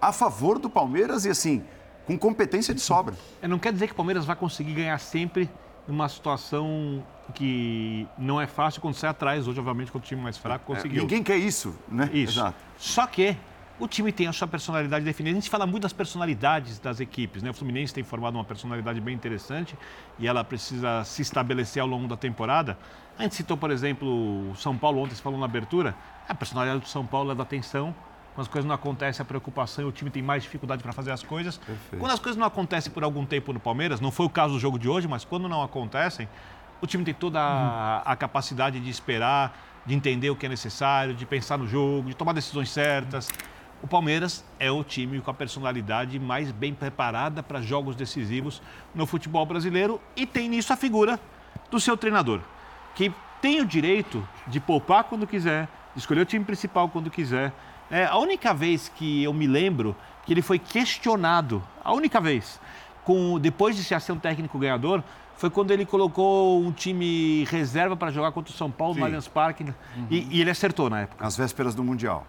a 0.00 0.12
favor 0.12 0.58
do 0.58 0.70
Palmeiras 0.70 1.24
e 1.24 1.30
assim, 1.30 1.64
com 2.06 2.16
competência 2.16 2.72
de 2.72 2.80
sobra. 2.80 3.16
É, 3.42 3.48
não 3.48 3.58
quer 3.58 3.72
dizer 3.72 3.86
que 3.86 3.92
o 3.92 3.96
Palmeiras 3.96 4.24
vai 4.24 4.36
conseguir 4.36 4.74
ganhar 4.74 4.98
sempre 4.98 5.50
numa 5.88 6.08
situação 6.08 7.02
que 7.34 8.06
não 8.18 8.38
é 8.40 8.46
fácil 8.46 8.80
quando 8.80 8.94
sai 8.94 9.10
atrás. 9.10 9.48
Hoje, 9.48 9.58
obviamente, 9.58 9.90
com 9.90 9.98
o 9.98 10.00
time 10.00 10.20
mais 10.20 10.36
fraco, 10.36 10.66
conseguiu. 10.66 10.98
É, 10.98 11.02
ninguém 11.02 11.22
quer 11.22 11.38
isso, 11.38 11.74
né? 11.88 12.10
Isso. 12.12 12.38
Exato. 12.38 12.56
Só 12.76 13.06
que 13.06 13.34
o 13.80 13.88
time 13.88 14.12
tem 14.12 14.26
a 14.26 14.32
sua 14.32 14.46
personalidade 14.46 15.04
definida. 15.04 15.36
A 15.36 15.40
gente 15.40 15.50
fala 15.50 15.66
muito 15.66 15.84
das 15.84 15.92
personalidades 15.92 16.78
das 16.78 17.00
equipes, 17.00 17.42
né? 17.42 17.50
O 17.50 17.54
Fluminense 17.54 17.94
tem 17.94 18.04
formado 18.04 18.34
uma 18.34 18.44
personalidade 18.44 19.00
bem 19.00 19.14
interessante 19.14 19.76
e 20.18 20.26
ela 20.26 20.44
precisa 20.44 21.02
se 21.04 21.22
estabelecer 21.22 21.80
ao 21.80 21.88
longo 21.88 22.06
da 22.06 22.16
temporada. 22.16 22.78
A 23.18 23.22
gente 23.22 23.34
citou, 23.34 23.56
por 23.56 23.70
exemplo, 23.70 24.50
o 24.50 24.54
São 24.56 24.76
Paulo 24.76 25.00
ontem, 25.00 25.14
se 25.14 25.22
falou 25.22 25.38
na 25.38 25.46
abertura. 25.46 25.94
A 26.28 26.34
personalidade 26.34 26.82
do 26.82 26.88
São 26.88 27.06
Paulo 27.06 27.32
é 27.32 27.34
da 27.34 27.42
atenção, 27.42 27.94
quando 28.38 28.42
as 28.42 28.48
coisas 28.48 28.68
não 28.68 28.74
acontecem, 28.74 29.20
a 29.20 29.24
preocupação 29.24 29.84
e 29.84 29.88
o 29.88 29.90
time 29.90 30.10
tem 30.10 30.22
mais 30.22 30.44
dificuldade 30.44 30.80
para 30.80 30.92
fazer 30.92 31.10
as 31.10 31.24
coisas. 31.24 31.58
Perfeito. 31.58 31.98
Quando 31.98 32.12
as 32.12 32.20
coisas 32.20 32.38
não 32.38 32.46
acontecem 32.46 32.92
por 32.92 33.02
algum 33.02 33.26
tempo 33.26 33.52
no 33.52 33.58
Palmeiras, 33.58 34.00
não 34.00 34.12
foi 34.12 34.26
o 34.26 34.30
caso 34.30 34.54
do 34.54 34.60
jogo 34.60 34.78
de 34.78 34.88
hoje, 34.88 35.08
mas 35.08 35.24
quando 35.24 35.48
não 35.48 35.60
acontecem, 35.60 36.28
o 36.80 36.86
time 36.86 37.04
tem 37.04 37.12
toda 37.12 37.40
a, 37.40 37.98
a 38.02 38.14
capacidade 38.14 38.78
de 38.78 38.88
esperar, 38.88 39.82
de 39.84 39.92
entender 39.92 40.30
o 40.30 40.36
que 40.36 40.46
é 40.46 40.48
necessário, 40.48 41.14
de 41.14 41.26
pensar 41.26 41.58
no 41.58 41.66
jogo, 41.66 42.10
de 42.10 42.14
tomar 42.14 42.32
decisões 42.32 42.70
certas. 42.70 43.28
o 43.82 43.88
Palmeiras 43.88 44.44
é 44.60 44.70
o 44.70 44.84
time 44.84 45.20
com 45.20 45.32
a 45.32 45.34
personalidade 45.34 46.16
mais 46.20 46.52
bem 46.52 46.72
preparada 46.72 47.42
para 47.42 47.60
jogos 47.60 47.96
decisivos 47.96 48.62
no 48.94 49.04
futebol 49.04 49.44
brasileiro 49.46 50.00
e 50.14 50.24
tem 50.24 50.48
nisso 50.48 50.72
a 50.72 50.76
figura 50.76 51.18
do 51.72 51.80
seu 51.80 51.96
treinador, 51.96 52.40
que 52.94 53.12
tem 53.42 53.60
o 53.60 53.66
direito 53.66 54.26
de 54.46 54.60
poupar 54.60 55.02
quando 55.04 55.26
quiser, 55.26 55.68
de 55.92 55.98
escolher 55.98 56.20
o 56.20 56.24
time 56.24 56.44
principal 56.44 56.88
quando 56.88 57.10
quiser. 57.10 57.52
É, 57.90 58.04
a 58.04 58.16
única 58.18 58.52
vez 58.52 58.90
que 58.94 59.22
eu 59.22 59.32
me 59.32 59.46
lembro 59.46 59.96
que 60.26 60.32
ele 60.32 60.42
foi 60.42 60.58
questionado, 60.58 61.62
a 61.82 61.92
única 61.92 62.20
vez, 62.20 62.60
com, 63.04 63.38
depois 63.38 63.76
de 63.76 63.82
ser 63.82 64.12
um 64.12 64.18
técnico 64.18 64.58
ganhador, 64.58 65.02
foi 65.38 65.48
quando 65.48 65.70
ele 65.70 65.86
colocou 65.86 66.60
um 66.60 66.72
time 66.72 67.44
reserva 67.44 67.96
para 67.96 68.10
jogar 68.10 68.32
contra 68.32 68.52
o 68.52 68.56
São 68.56 68.70
Paulo 68.70 68.94
Sim. 68.94 69.00
no 69.00 69.06
Allianz 69.06 69.28
Parque 69.28 69.62
uhum. 69.62 70.06
e, 70.10 70.36
e, 70.36 70.40
ele 70.40 70.50
acertou 70.50 70.90
na 70.90 71.02
época. 71.02 71.24
Às 71.24 71.36
vésperas 71.36 71.74
do 71.76 71.84
Mundial. 71.84 72.26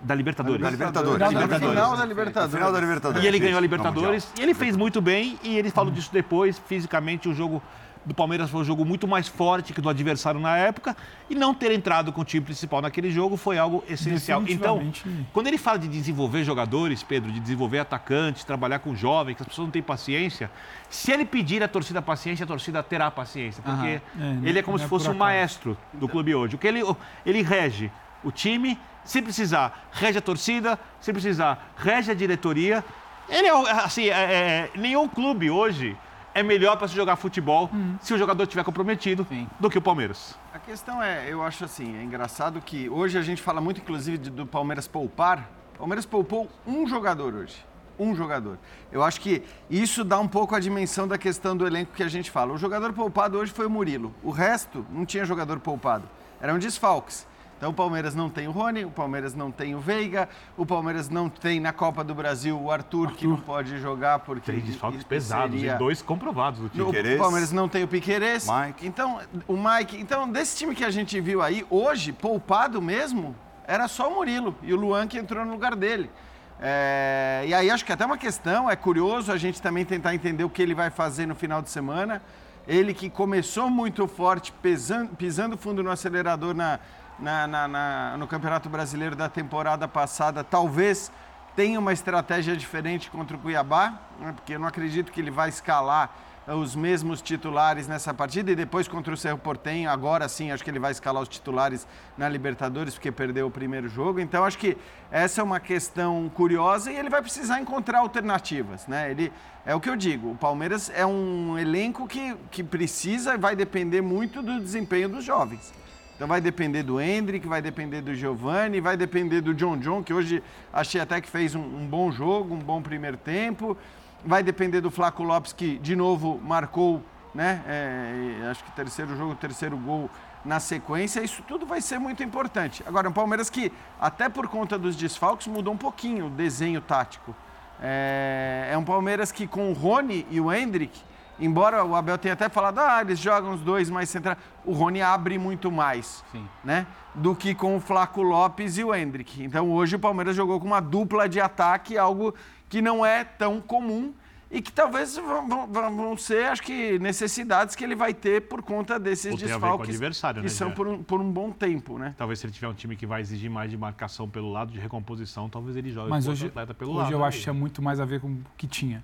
Da 0.00 0.14
Libertadores. 0.14 0.62
Da 0.62 0.70
Libertadores. 0.70 1.18
Da 1.18 1.28
Libertadores. 1.28 1.74
Final 1.74 1.96
da 1.96 2.04
Libertadores. 2.06 2.54
Final 2.54 2.72
da 2.72 2.80
Libertadores. 2.80 3.24
E 3.24 3.26
ele 3.26 3.38
ganhou 3.38 3.58
a 3.58 3.60
Libertadores. 3.60 4.32
E 4.38 4.42
ele 4.42 4.54
fez 4.54 4.74
muito 4.74 5.02
bem. 5.02 5.38
E 5.42 5.56
ele 5.56 5.70
falou 5.70 5.92
disso 5.92 6.10
depois. 6.12 6.58
Fisicamente, 6.66 7.28
o 7.28 7.34
jogo 7.34 7.62
do 8.06 8.14
Palmeiras 8.14 8.48
foi 8.48 8.60
um 8.60 8.64
jogo 8.64 8.84
muito 8.84 9.08
mais 9.08 9.26
forte 9.26 9.72
que 9.72 9.80
do 9.80 9.88
adversário 9.88 10.38
na 10.38 10.56
época 10.56 10.96
e 11.28 11.34
não 11.34 11.52
ter 11.52 11.72
entrado 11.72 12.12
com 12.12 12.20
o 12.20 12.24
time 12.24 12.44
principal 12.44 12.80
naquele 12.80 13.10
jogo 13.10 13.36
foi 13.36 13.58
algo 13.58 13.82
essencial. 13.88 14.44
Então, 14.46 14.92
quando 15.32 15.48
ele 15.48 15.58
fala 15.58 15.78
de 15.78 15.88
desenvolver 15.88 16.44
jogadores, 16.44 17.02
Pedro, 17.02 17.32
de 17.32 17.40
desenvolver 17.40 17.80
atacantes, 17.80 18.44
trabalhar 18.44 18.78
com 18.78 18.94
jovens, 18.94 19.34
que 19.34 19.42
as 19.42 19.48
pessoas 19.48 19.66
não 19.66 19.72
têm 19.72 19.82
paciência, 19.82 20.48
se 20.88 21.10
ele 21.10 21.24
pedir 21.24 21.62
a 21.64 21.68
torcida 21.68 22.00
paciência, 22.00 22.44
a 22.44 22.46
torcida 22.46 22.80
terá 22.82 23.10
paciência, 23.10 23.60
porque 23.60 23.88
é, 23.88 24.00
ele 24.44 24.60
é 24.60 24.62
como 24.62 24.78
se 24.78 24.84
é 24.84 24.88
fosse 24.88 25.10
um 25.10 25.14
maestro 25.14 25.76
do 25.92 26.08
clube 26.08 26.32
hoje. 26.32 26.54
O 26.54 26.58
que 26.58 26.68
ele, 26.68 26.82
ele 27.24 27.42
rege 27.42 27.90
o 28.22 28.30
time, 28.30 28.78
se 29.04 29.20
precisar, 29.20 29.88
rege 29.90 30.18
a 30.18 30.22
torcida, 30.22 30.78
se 31.00 31.12
precisar, 31.12 31.72
rege 31.76 32.12
a 32.12 32.14
diretoria. 32.14 32.84
Ele 33.28 33.48
é, 33.48 33.70
assim, 33.72 34.04
é, 34.04 34.12
é, 34.12 34.70
nenhum 34.76 35.08
clube 35.08 35.50
hoje 35.50 35.96
é 36.36 36.42
melhor 36.42 36.76
para 36.76 36.86
se 36.86 36.94
jogar 36.94 37.16
futebol 37.16 37.70
hum. 37.72 37.96
se 37.98 38.12
o 38.12 38.18
jogador 38.18 38.42
estiver 38.42 38.62
comprometido 38.62 39.26
Sim. 39.26 39.48
do 39.58 39.70
que 39.70 39.78
o 39.78 39.80
Palmeiras. 39.80 40.38
A 40.52 40.58
questão 40.58 41.02
é, 41.02 41.32
eu 41.32 41.42
acho 41.42 41.64
assim, 41.64 41.96
é 41.96 42.02
engraçado 42.02 42.60
que 42.60 42.90
hoje 42.90 43.16
a 43.16 43.22
gente 43.22 43.40
fala 43.40 43.58
muito, 43.58 43.80
inclusive, 43.80 44.18
do 44.18 44.44
Palmeiras 44.44 44.86
poupar. 44.86 45.50
O 45.74 45.78
Palmeiras 45.78 46.04
poupou 46.04 46.46
um 46.66 46.86
jogador 46.86 47.32
hoje. 47.34 47.56
Um 47.98 48.14
jogador. 48.14 48.58
Eu 48.92 49.02
acho 49.02 49.18
que 49.18 49.42
isso 49.70 50.04
dá 50.04 50.18
um 50.18 50.28
pouco 50.28 50.54
a 50.54 50.60
dimensão 50.60 51.08
da 51.08 51.16
questão 51.16 51.56
do 51.56 51.66
elenco 51.66 51.94
que 51.94 52.02
a 52.02 52.08
gente 52.08 52.30
fala. 52.30 52.52
O 52.52 52.58
jogador 52.58 52.92
poupado 52.92 53.38
hoje 53.38 53.50
foi 53.50 53.64
o 53.64 53.70
Murilo. 53.70 54.14
O 54.22 54.30
resto 54.30 54.84
não 54.90 55.06
tinha 55.06 55.24
jogador 55.24 55.58
poupado. 55.58 56.06
Eram 56.38 56.58
desfalques. 56.58 57.26
Então 57.56 57.70
o 57.70 57.74
Palmeiras 57.74 58.14
não 58.14 58.28
tem 58.28 58.46
o 58.46 58.50
Rony, 58.50 58.84
o 58.84 58.90
Palmeiras 58.90 59.34
não 59.34 59.50
tem 59.50 59.74
o 59.74 59.80
Veiga, 59.80 60.28
o 60.56 60.66
Palmeiras 60.66 61.08
não 61.08 61.28
tem 61.28 61.58
na 61.58 61.72
Copa 61.72 62.04
do 62.04 62.14
Brasil 62.14 62.60
o 62.60 62.70
Arthur, 62.70 63.06
Arthur. 63.06 63.16
que 63.16 63.26
não 63.26 63.38
pode 63.38 63.78
jogar 63.80 64.18
porque. 64.18 64.52
Tem 64.52 64.60
desfalques 64.60 65.02
pesados 65.04 65.58
seria... 65.58 65.74
e 65.74 65.78
dois 65.78 66.02
comprovados 66.02 66.60
do 66.60 66.68
time. 66.68 67.14
O 67.14 67.18
Palmeiras 67.18 67.52
não 67.52 67.68
tem 67.68 67.82
o 67.82 67.88
Piqueires. 67.88 68.46
Mike. 68.46 68.86
Então, 68.86 69.20
o 69.48 69.56
Mike. 69.56 69.98
Então, 69.98 70.30
desse 70.30 70.56
time 70.56 70.74
que 70.74 70.84
a 70.84 70.90
gente 70.90 71.18
viu 71.18 71.40
aí, 71.40 71.64
hoje, 71.70 72.12
poupado 72.12 72.82
mesmo, 72.82 73.34
era 73.66 73.88
só 73.88 74.10
o 74.10 74.14
Murilo 74.14 74.54
e 74.62 74.74
o 74.74 74.76
Luan 74.76 75.06
que 75.06 75.18
entrou 75.18 75.44
no 75.44 75.52
lugar 75.52 75.74
dele. 75.74 76.10
É... 76.58 77.44
e 77.46 77.52
aí 77.52 77.70
acho 77.70 77.84
que 77.84 77.92
até 77.92 78.06
uma 78.06 78.16
questão, 78.16 78.70
é 78.70 78.74
curioso 78.74 79.30
a 79.30 79.36
gente 79.36 79.60
também 79.60 79.84
tentar 79.84 80.14
entender 80.14 80.42
o 80.42 80.48
que 80.48 80.62
ele 80.62 80.74
vai 80.74 80.88
fazer 80.88 81.26
no 81.26 81.34
final 81.34 81.62
de 81.62 81.70
semana. 81.70 82.22
Ele 82.68 82.92
que 82.92 83.08
começou 83.08 83.70
muito 83.70 84.08
forte, 84.08 84.52
pisando, 84.52 85.14
pisando 85.16 85.56
fundo 85.56 85.82
no 85.84 85.90
acelerador 85.90 86.52
na, 86.52 86.80
na, 87.18 87.46
na, 87.46 87.68
na, 87.68 88.16
no 88.16 88.26
Campeonato 88.26 88.68
Brasileiro 88.68 89.16
da 89.16 89.28
temporada 89.28 89.88
passada, 89.88 90.44
talvez 90.44 91.10
tenha 91.54 91.78
uma 91.78 91.92
estratégia 91.92 92.56
diferente 92.56 93.10
contra 93.10 93.36
o 93.36 93.40
Cuiabá, 93.40 93.94
né, 94.20 94.32
porque 94.32 94.54
eu 94.54 94.58
não 94.58 94.68
acredito 94.68 95.10
que 95.10 95.20
ele 95.20 95.30
vai 95.30 95.48
escalar 95.48 96.10
os 96.54 96.76
mesmos 96.76 97.20
titulares 97.20 97.88
nessa 97.88 98.14
partida 98.14 98.52
e 98.52 98.54
depois 98.54 98.86
contra 98.86 99.12
o 99.12 99.16
Cerro 99.16 99.38
Portenho, 99.38 99.90
agora 99.90 100.28
sim, 100.28 100.52
acho 100.52 100.62
que 100.62 100.70
ele 100.70 100.78
vai 100.78 100.92
escalar 100.92 101.20
os 101.20 101.28
titulares 101.28 101.88
na 102.16 102.28
Libertadores 102.28 102.94
porque 102.94 103.10
perdeu 103.10 103.48
o 103.48 103.50
primeiro 103.50 103.88
jogo. 103.88 104.20
Então 104.20 104.44
acho 104.44 104.56
que 104.56 104.76
essa 105.10 105.40
é 105.40 105.44
uma 105.44 105.58
questão 105.58 106.30
curiosa 106.32 106.92
e 106.92 106.96
ele 106.96 107.10
vai 107.10 107.20
precisar 107.20 107.60
encontrar 107.60 107.98
alternativas, 107.98 108.86
né? 108.86 109.10
Ele 109.10 109.32
é 109.64 109.74
o 109.74 109.80
que 109.80 109.90
eu 109.90 109.96
digo, 109.96 110.30
o 110.30 110.36
Palmeiras 110.36 110.88
é 110.94 111.04
um 111.04 111.58
elenco 111.58 112.06
que, 112.06 112.36
que 112.50 112.62
precisa 112.62 113.34
e 113.34 113.38
vai 113.38 113.56
depender 113.56 114.00
muito 114.00 114.40
do 114.40 114.60
desempenho 114.60 115.08
dos 115.08 115.24
jovens. 115.24 115.72
Então 116.16 116.26
vai 116.26 116.40
depender 116.40 116.82
do 116.82 116.98
Hendrick, 116.98 117.46
vai 117.46 117.60
depender 117.60 118.00
do 118.00 118.14
Giovani, 118.14 118.80
vai 118.80 118.96
depender 118.96 119.42
do 119.42 119.52
John 119.52 119.76
John, 119.76 120.02
que 120.02 120.14
hoje 120.14 120.42
achei 120.72 120.98
até 120.98 121.20
que 121.20 121.28
fez 121.28 121.54
um, 121.54 121.60
um 121.60 121.86
bom 121.86 122.10
jogo, 122.10 122.54
um 122.54 122.58
bom 122.58 122.80
primeiro 122.80 123.18
tempo. 123.18 123.76
Vai 124.24 124.42
depender 124.42 124.80
do 124.80 124.90
Flaco 124.90 125.22
Lopes, 125.22 125.52
que 125.52 125.76
de 125.78 125.94
novo 125.94 126.40
marcou, 126.42 127.02
né? 127.34 127.62
É, 127.66 128.48
acho 128.50 128.64
que 128.64 128.72
terceiro 128.72 129.14
jogo, 129.14 129.34
terceiro 129.34 129.76
gol 129.76 130.10
na 130.42 130.58
sequência. 130.58 131.20
Isso 131.20 131.42
tudo 131.46 131.66
vai 131.66 131.82
ser 131.82 131.98
muito 131.98 132.22
importante. 132.22 132.82
Agora, 132.86 133.10
o 133.10 133.12
Palmeiras 133.12 133.50
que, 133.50 133.70
até 134.00 134.26
por 134.30 134.48
conta 134.48 134.78
dos 134.78 134.96
desfalques, 134.96 135.46
mudou 135.46 135.74
um 135.74 135.76
pouquinho 135.76 136.28
o 136.28 136.30
desenho 136.30 136.80
tático. 136.80 137.36
É, 137.78 138.70
é 138.72 138.78
um 138.78 138.84
Palmeiras 138.84 139.30
que 139.30 139.46
com 139.46 139.70
o 139.70 139.74
Rony 139.74 140.26
e 140.30 140.40
o 140.40 140.50
Hendrick 140.50 140.98
embora 141.38 141.84
o 141.84 141.94
Abel 141.94 142.18
tenha 142.18 142.34
até 142.34 142.48
falado, 142.48 142.78
ah, 142.78 143.00
eles 143.00 143.18
jogam 143.18 143.52
os 143.52 143.60
dois 143.60 143.90
mais 143.90 144.08
centrais, 144.08 144.38
o 144.64 144.72
Rony 144.72 145.02
abre 145.02 145.38
muito 145.38 145.70
mais, 145.70 146.24
Sim. 146.32 146.46
né? 146.64 146.86
Do 147.14 147.34
que 147.34 147.54
com 147.54 147.76
o 147.76 147.80
Flaco 147.80 148.22
Lopes 148.22 148.78
e 148.78 148.84
o 148.84 148.94
Hendrick. 148.94 149.42
Então 149.42 149.70
hoje 149.72 149.96
o 149.96 149.98
Palmeiras 149.98 150.36
jogou 150.36 150.60
com 150.60 150.66
uma 150.66 150.80
dupla 150.80 151.28
de 151.28 151.40
ataque, 151.40 151.96
algo 151.96 152.34
que 152.68 152.82
não 152.82 153.04
é 153.04 153.24
tão 153.24 153.60
comum 153.60 154.12
e 154.50 154.62
que 154.62 154.70
talvez 154.70 155.16
vão, 155.16 155.66
vão 155.66 156.16
ser, 156.16 156.46
acho 156.46 156.62
que, 156.62 156.98
necessidades 156.98 157.74
que 157.74 157.82
ele 157.82 157.96
vai 157.96 158.14
ter 158.14 158.42
por 158.42 158.62
conta 158.62 158.98
desses 158.98 159.32
Ou 159.32 159.38
desfalques 159.38 159.98
que 159.98 160.40
né, 160.40 160.48
são 160.48 160.70
por 160.70 160.86
um, 160.86 161.02
por 161.02 161.20
um 161.20 161.30
bom 161.30 161.50
tempo, 161.50 161.98
né? 161.98 162.14
Talvez 162.16 162.38
se 162.38 162.46
ele 162.46 162.52
tiver 162.52 162.68
um 162.68 162.74
time 162.74 162.96
que 162.96 163.06
vai 163.06 163.20
exigir 163.20 163.50
mais 163.50 163.70
de 163.70 163.76
marcação 163.76 164.28
pelo 164.28 164.50
lado, 164.50 164.72
de 164.72 164.78
recomposição, 164.78 165.48
talvez 165.48 165.76
ele 165.76 165.90
jogue 165.90 166.08
Mas 166.08 166.28
hoje, 166.28 166.46
atleta 166.46 166.72
pelo 166.74 166.92
hoje 166.92 166.98
lado. 166.98 167.08
Hoje 167.08 167.14
eu 167.14 167.24
acho 167.24 167.38
que 167.38 167.42
tinha 167.44 167.54
muito 167.54 167.82
mais 167.82 167.98
a 167.98 168.04
ver 168.04 168.20
com 168.20 168.28
o 168.28 168.38
que 168.56 168.68
tinha. 168.68 169.02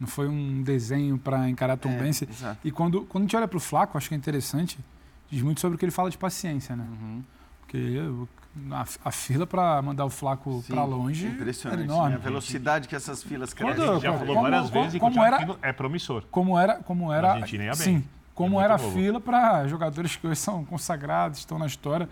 Não 0.00 0.06
foi 0.06 0.26
um 0.26 0.62
desenho 0.62 1.18
para 1.18 1.48
encarar 1.50 1.74
a 1.74 1.76
Tombense. 1.76 2.26
É, 2.42 2.56
e 2.64 2.70
quando, 2.70 3.02
quando 3.02 3.22
a 3.22 3.26
gente 3.26 3.36
olha 3.36 3.46
para 3.46 3.58
o 3.58 3.60
Flaco, 3.60 3.98
acho 3.98 4.08
que 4.08 4.14
é 4.14 4.18
interessante, 4.18 4.78
diz 5.30 5.42
muito 5.42 5.60
sobre 5.60 5.76
o 5.76 5.78
que 5.78 5.84
ele 5.84 5.92
fala 5.92 6.10
de 6.10 6.16
paciência, 6.16 6.74
né? 6.74 6.86
Uhum. 6.90 7.22
Porque 7.60 8.00
a, 8.70 8.84
a 9.04 9.10
fila 9.12 9.46
para 9.46 9.80
mandar 9.82 10.06
o 10.06 10.10
Flaco 10.10 10.64
para 10.66 10.84
longe 10.84 11.26
impressionante, 11.26 11.82
é 11.82 11.84
enorme. 11.84 12.10
Né? 12.10 12.16
A 12.16 12.18
velocidade 12.18 12.88
que 12.88 12.96
essas 12.96 13.22
filas 13.22 13.52
crescem. 13.52 13.76
Quando, 13.76 13.90
a 13.90 13.94
gente 13.94 14.02
já 14.02 14.12
falou 14.18 14.34
como, 14.34 14.50
várias 14.50 14.70
como, 14.70 14.82
vezes 14.82 15.00
como, 15.00 15.14
como 15.14 15.26
era, 15.26 15.58
é 15.62 15.72
promissor. 15.72 16.24
Como 16.30 16.58
era, 16.58 16.74
como 16.76 17.12
era, 17.12 17.28
a 17.28 17.32
Argentina 17.34 17.64
ia 17.64 17.72
bem. 17.72 17.80
Sim, 17.80 18.04
como 18.34 18.58
é 18.58 18.64
era 18.64 18.76
a 18.76 18.78
fila 18.78 19.20
para 19.20 19.68
jogadores 19.68 20.16
que 20.16 20.26
hoje 20.26 20.40
são 20.40 20.64
consagrados, 20.64 21.40
estão 21.40 21.58
na 21.58 21.66
história. 21.66 22.08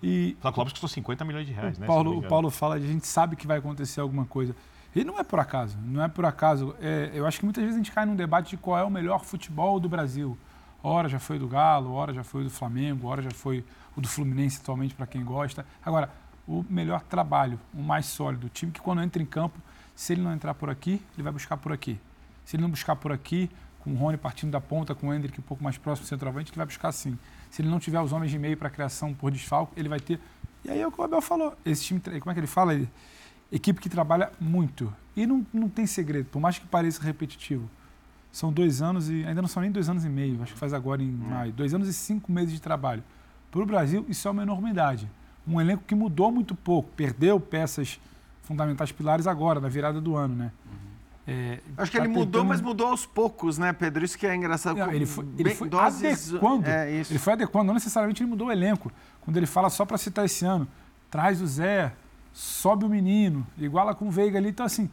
E 0.00 0.36
Flaco 0.40 0.60
Lopes 0.60 0.72
custou 0.74 0.88
50 0.88 1.24
milhões 1.24 1.46
de 1.46 1.52
reais, 1.52 1.76
o 1.76 1.80
né? 1.80 1.86
Paulo, 1.88 2.18
o 2.18 2.22
Paulo 2.22 2.50
fala, 2.50 2.76
a 2.76 2.80
gente 2.80 3.06
sabe 3.06 3.34
que 3.34 3.46
vai 3.48 3.58
acontecer 3.58 4.00
alguma 4.00 4.24
coisa. 4.24 4.54
E 4.94 5.04
não 5.04 5.18
é 5.18 5.24
por 5.24 5.40
acaso, 5.40 5.78
não 5.84 6.02
é 6.02 6.08
por 6.08 6.24
acaso. 6.24 6.74
É, 6.80 7.10
eu 7.14 7.26
acho 7.26 7.38
que 7.38 7.44
muitas 7.44 7.62
vezes 7.62 7.76
a 7.76 7.78
gente 7.78 7.92
cai 7.92 8.04
num 8.04 8.14
debate 8.14 8.50
de 8.50 8.56
qual 8.58 8.78
é 8.78 8.84
o 8.84 8.90
melhor 8.90 9.24
futebol 9.24 9.80
do 9.80 9.88
Brasil. 9.88 10.36
Hora 10.82 11.08
já 11.08 11.18
foi 11.18 11.38
do 11.38 11.48
Galo, 11.48 11.92
hora 11.92 12.12
já 12.12 12.24
foi 12.24 12.44
do 12.44 12.50
Flamengo, 12.50 13.08
hora 13.08 13.22
já 13.22 13.30
foi 13.30 13.64
o 13.96 14.00
do 14.00 14.08
Fluminense 14.08 14.58
atualmente, 14.60 14.94
para 14.94 15.06
quem 15.06 15.24
gosta. 15.24 15.64
Agora, 15.84 16.10
o 16.46 16.64
melhor 16.68 17.02
trabalho, 17.02 17.58
o 17.72 17.82
mais 17.82 18.06
sólido, 18.06 18.48
o 18.48 18.50
time 18.50 18.72
que 18.72 18.80
quando 18.80 19.00
entra 19.00 19.22
em 19.22 19.26
campo, 19.26 19.58
se 19.94 20.12
ele 20.12 20.22
não 20.22 20.32
entrar 20.32 20.54
por 20.54 20.68
aqui, 20.68 21.00
ele 21.14 21.22
vai 21.22 21.32
buscar 21.32 21.56
por 21.56 21.72
aqui. 21.72 21.98
Se 22.44 22.56
ele 22.56 22.62
não 22.62 22.70
buscar 22.70 22.96
por 22.96 23.12
aqui, 23.12 23.48
com 23.80 23.92
o 23.92 23.96
Rony 23.96 24.16
partindo 24.16 24.50
da 24.50 24.60
ponta, 24.60 24.94
com 24.94 25.08
o 25.08 25.14
Hendrick 25.14 25.38
um 25.38 25.42
pouco 25.42 25.62
mais 25.62 25.78
próximo 25.78 26.06
do 26.06 26.08
centroavante, 26.08 26.50
ele 26.50 26.56
vai 26.56 26.66
buscar 26.66 26.88
assim. 26.88 27.18
Se 27.50 27.62
ele 27.62 27.68
não 27.68 27.78
tiver 27.78 28.00
os 28.00 28.12
homens 28.12 28.30
de 28.30 28.38
meio 28.38 28.56
para 28.56 28.70
criação 28.70 29.12
por 29.14 29.30
desfalco, 29.30 29.72
ele 29.76 29.88
vai 29.88 30.00
ter. 30.00 30.20
E 30.64 30.70
aí 30.70 30.80
é 30.80 30.86
o 30.86 30.92
que 30.92 31.00
o 31.00 31.04
Abel 31.04 31.20
falou. 31.20 31.56
Esse 31.64 31.84
time, 31.84 32.00
como 32.00 32.30
é 32.30 32.34
que 32.34 32.40
ele 32.40 32.46
fala? 32.46 32.74
Ele, 32.74 32.88
equipe 33.52 33.80
que 33.80 33.88
trabalha 33.88 34.32
muito. 34.40 34.92
E 35.14 35.26
não, 35.26 35.46
não 35.52 35.68
tem 35.68 35.86
segredo, 35.86 36.26
por 36.26 36.40
mais 36.40 36.58
que 36.58 36.66
pareça 36.66 37.02
repetitivo. 37.02 37.70
São 38.32 38.50
dois 38.50 38.80
anos 38.80 39.10
e. 39.10 39.24
Ainda 39.26 39.42
não 39.42 39.48
são 39.48 39.60
nem 39.60 39.70
dois 39.70 39.90
anos 39.90 40.04
e 40.04 40.08
meio, 40.08 40.42
acho 40.42 40.54
que 40.54 40.58
faz 40.58 40.72
agora 40.72 41.02
em 41.02 41.10
hum. 41.10 41.28
maio. 41.28 41.52
Dois 41.52 41.74
anos 41.74 41.86
e 41.86 41.92
cinco 41.92 42.32
meses 42.32 42.52
de 42.52 42.60
trabalho. 42.60 43.04
Para 43.50 43.60
o 43.60 43.66
Brasil, 43.66 44.06
isso 44.08 44.26
é 44.26 44.30
uma 44.30 44.42
enormidade. 44.42 45.08
Um 45.46 45.60
elenco 45.60 45.84
que 45.86 45.94
mudou 45.94 46.32
muito 46.32 46.54
pouco, 46.54 46.88
perdeu 46.96 47.38
peças 47.38 48.00
fundamentais 48.40 48.90
pilares 48.90 49.26
agora, 49.26 49.60
na 49.60 49.68
virada 49.68 50.00
do 50.00 50.16
ano, 50.16 50.34
né? 50.34 50.52
Uhum. 50.64 50.82
É, 51.26 51.60
Acho 51.76 51.90
que 51.90 51.98
tá 51.98 52.04
ele 52.04 52.12
mudou, 52.12 52.26
tentando... 52.26 52.48
mas 52.48 52.60
mudou 52.60 52.88
aos 52.88 53.04
poucos, 53.04 53.58
né, 53.58 53.72
Pedro? 53.72 54.04
Isso 54.04 54.16
que 54.16 54.26
é 54.26 54.34
engraçado. 54.34 54.78
Não, 54.78 54.90
ele 54.90 55.04
foi, 55.04 55.26
ele 55.38 55.54
foi 55.54 55.68
doses... 55.68 56.30
adequando. 56.30 56.66
É, 56.66 56.90
ele 56.90 57.18
foi 57.18 57.32
adequando, 57.34 57.66
não 57.66 57.74
necessariamente 57.74 58.22
ele 58.22 58.30
mudou 58.30 58.48
o 58.48 58.52
elenco. 58.52 58.90
Quando 59.20 59.36
ele 59.36 59.46
fala, 59.46 59.68
só 59.68 59.84
para 59.84 59.98
citar 59.98 60.24
esse 60.24 60.44
ano, 60.44 60.66
traz 61.10 61.42
o 61.42 61.46
Zé, 61.46 61.92
sobe 62.32 62.84
o 62.84 62.88
menino, 62.88 63.46
iguala 63.58 63.94
com 63.94 64.08
o 64.08 64.10
Veiga 64.10 64.38
ali. 64.38 64.48
Então, 64.48 64.64
assim, 64.66 64.90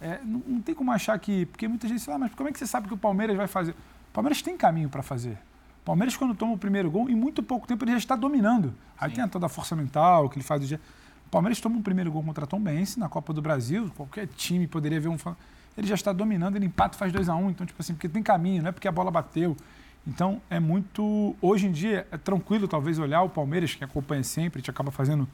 é, 0.00 0.20
não, 0.24 0.42
não, 0.46 0.60
tem 0.60 0.74
como 0.74 0.90
achar 0.92 1.18
que. 1.18 1.46
Porque 1.46 1.66
muita 1.68 1.88
gente 1.88 2.04
fala, 2.04 2.16
ah, 2.16 2.18
mas 2.20 2.34
como 2.34 2.48
é 2.48 2.52
que 2.52 2.58
você 2.58 2.66
sabe 2.66 2.88
que 2.88 2.94
o 2.94 2.98
Palmeiras 2.98 3.36
vai 3.36 3.46
fazer? 3.46 3.72
O 3.72 4.12
Palmeiras 4.12 4.42
tem 4.42 4.56
caminho 4.56 4.88
para 4.88 5.02
fazer. 5.02 5.38
O 5.82 5.84
Palmeiras, 5.84 6.16
quando 6.16 6.34
toma 6.34 6.52
o 6.52 6.58
primeiro 6.58 6.90
gol, 6.90 7.08
em 7.08 7.14
muito 7.14 7.42
pouco 7.42 7.66
tempo 7.66 7.84
ele 7.84 7.92
já 7.92 7.98
está 7.98 8.16
dominando. 8.16 8.74
Aí 8.98 9.10
Sim. 9.10 9.16
tem 9.16 9.28
toda 9.28 9.46
a 9.46 9.48
força 9.48 9.74
mental 9.74 10.28
que 10.28 10.38
ele 10.38 10.44
faz. 10.44 10.72
Palmeiras 11.30 11.60
toma 11.60 11.76
um 11.76 11.82
primeiro 11.82 12.12
gol 12.12 12.22
contra 12.22 12.46
Tom 12.46 12.60
Bense 12.60 13.00
na 13.00 13.08
Copa 13.08 13.32
do 13.32 13.40
Brasil, 13.40 13.90
qualquer 13.96 14.26
time 14.26 14.66
poderia 14.66 15.00
ver 15.00 15.08
um. 15.08 15.16
Ele 15.78 15.86
já 15.86 15.94
está 15.94 16.12
dominando, 16.12 16.56
ele 16.56 16.66
empata 16.66 16.94
e 16.94 16.98
faz 16.98 17.10
2 17.10 17.28
a 17.28 17.34
1 17.34 17.44
um, 17.44 17.50
então, 17.50 17.66
tipo 17.66 17.80
assim, 17.80 17.94
porque 17.94 18.06
tem 18.06 18.22
caminho, 18.22 18.62
não 18.62 18.68
é 18.68 18.72
porque 18.72 18.86
a 18.86 18.92
bola 18.92 19.10
bateu. 19.10 19.56
Então, 20.06 20.42
é 20.50 20.60
muito. 20.60 21.34
Hoje 21.40 21.66
em 21.66 21.72
dia, 21.72 22.06
é 22.10 22.18
tranquilo 22.18 22.68
talvez 22.68 22.98
olhar 22.98 23.22
o 23.22 23.30
Palmeiras, 23.30 23.74
que 23.74 23.82
acompanha 23.82 24.22
sempre, 24.22 24.58
a 24.58 24.60
gente 24.60 24.70
acaba 24.70 24.90
fazendo 24.90 25.26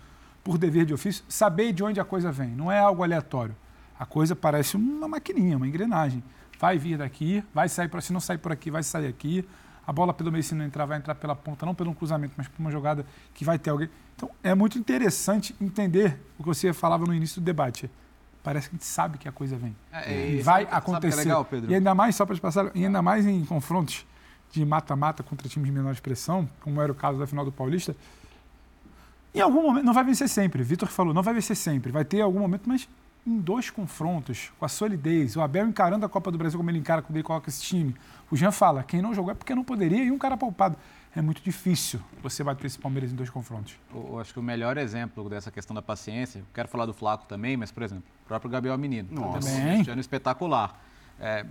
por 0.48 0.56
dever 0.56 0.86
de 0.86 0.94
ofício, 0.94 1.22
saber 1.28 1.74
de 1.74 1.84
onde 1.84 2.00
a 2.00 2.04
coisa 2.06 2.32
vem. 2.32 2.48
Não 2.48 2.72
é 2.72 2.78
algo 2.78 3.02
aleatório. 3.02 3.54
A 3.98 4.06
coisa 4.06 4.34
parece 4.34 4.78
uma 4.78 5.06
maquininha, 5.06 5.58
uma 5.58 5.68
engrenagem. 5.68 6.24
Vai 6.58 6.78
vir 6.78 6.96
daqui, 6.96 7.44
vai 7.52 7.68
sair 7.68 7.86
para. 7.86 8.00
Se 8.00 8.14
não 8.14 8.20
sair 8.20 8.38
por 8.38 8.50
aqui, 8.50 8.70
vai 8.70 8.82
sair 8.82 9.08
aqui. 9.08 9.46
A 9.86 9.92
bola 9.92 10.14
pelo 10.14 10.32
meio, 10.32 10.42
se 10.42 10.54
não 10.54 10.64
entrar, 10.64 10.86
vai 10.86 10.96
entrar 10.96 11.14
pela 11.16 11.36
ponta, 11.36 11.66
não 11.66 11.74
pelo 11.74 11.94
cruzamento, 11.94 12.32
mas 12.34 12.48
por 12.48 12.60
uma 12.60 12.70
jogada 12.70 13.04
que 13.34 13.44
vai 13.44 13.58
ter 13.58 13.68
alguém. 13.68 13.90
Então, 14.16 14.30
é 14.42 14.54
muito 14.54 14.78
interessante 14.78 15.54
entender 15.60 16.18
o 16.38 16.42
que 16.42 16.48
você 16.48 16.72
falava 16.72 17.04
no 17.04 17.12
início 17.12 17.42
do 17.42 17.44
debate. 17.44 17.90
Parece 18.42 18.70
que 18.70 18.76
a 18.76 18.78
gente 18.78 18.86
sabe 18.86 19.18
que 19.18 19.28
a 19.28 19.32
coisa 19.32 19.54
vem. 19.54 19.76
É, 19.92 20.30
e 20.30 20.40
vai 20.40 20.66
acontecer. 20.70 21.20
É 21.20 21.24
legal, 21.24 21.46
e 21.68 21.74
ainda 21.74 21.94
mais, 21.94 22.16
só 22.16 22.24
para 22.24 22.34
te 22.34 22.40
passar, 22.40 22.70
e 22.74 22.86
ainda 22.86 23.02
mais 23.02 23.26
em 23.26 23.44
confrontos 23.44 24.06
de 24.50 24.64
mata-mata 24.64 25.22
contra 25.22 25.46
times 25.46 25.66
de 25.66 25.72
menor 25.72 25.92
expressão, 25.92 26.48
como 26.62 26.80
era 26.80 26.90
o 26.90 26.94
caso 26.94 27.18
da 27.18 27.26
final 27.26 27.44
do 27.44 27.52
Paulista, 27.52 27.94
em 29.38 29.42
algum 29.42 29.62
momento, 29.62 29.84
não 29.84 29.92
vai 29.92 30.04
vencer 30.04 30.28
sempre. 30.28 30.62
Vitor 30.62 30.88
falou, 30.88 31.14
não 31.14 31.22
vai 31.22 31.34
vencer 31.34 31.56
sempre. 31.56 31.92
Vai 31.92 32.04
ter 32.04 32.20
algum 32.20 32.40
momento, 32.40 32.62
mas 32.66 32.88
em 33.26 33.38
dois 33.38 33.70
confrontos, 33.70 34.50
com 34.58 34.64
a 34.64 34.68
solidez, 34.68 35.36
o 35.36 35.40
Abel 35.40 35.66
encarando 35.66 36.04
a 36.04 36.08
Copa 36.08 36.30
do 36.30 36.38
Brasil 36.38 36.58
como 36.58 36.70
ele 36.70 36.78
encara 36.78 37.02
quando 37.02 37.16
ele 37.16 37.22
coloca 37.22 37.48
esse 37.48 37.62
time. 37.62 37.94
O 38.30 38.36
Jean 38.36 38.50
fala, 38.50 38.82
quem 38.82 39.02
não 39.02 39.14
jogou 39.14 39.32
é 39.32 39.34
porque 39.34 39.54
não 39.54 39.64
poderia 39.64 40.02
e 40.02 40.10
um 40.10 40.18
cara 40.18 40.36
poupado. 40.36 40.76
É 41.14 41.22
muito 41.22 41.42
difícil 41.42 42.00
você 42.22 42.44
bater 42.44 42.66
esse 42.66 42.78
Palmeiras 42.78 43.12
em 43.12 43.14
dois 43.14 43.30
confrontos. 43.30 43.74
Eu 43.94 44.18
acho 44.20 44.32
que 44.32 44.38
o 44.38 44.42
melhor 44.42 44.76
exemplo 44.78 45.28
dessa 45.28 45.50
questão 45.50 45.74
da 45.74 45.82
paciência, 45.82 46.42
quero 46.54 46.68
falar 46.68 46.86
do 46.86 46.94
Flaco 46.94 47.26
também, 47.26 47.56
mas, 47.56 47.72
por 47.72 47.82
exemplo, 47.82 48.04
o 48.24 48.28
próprio 48.28 48.50
Gabriel 48.50 48.78
Menino. 48.78 49.08
Nossa. 49.10 49.48
Também. 49.48 49.84
Um 49.94 50.00
espetacular. 50.00 50.80
É, 51.20 51.44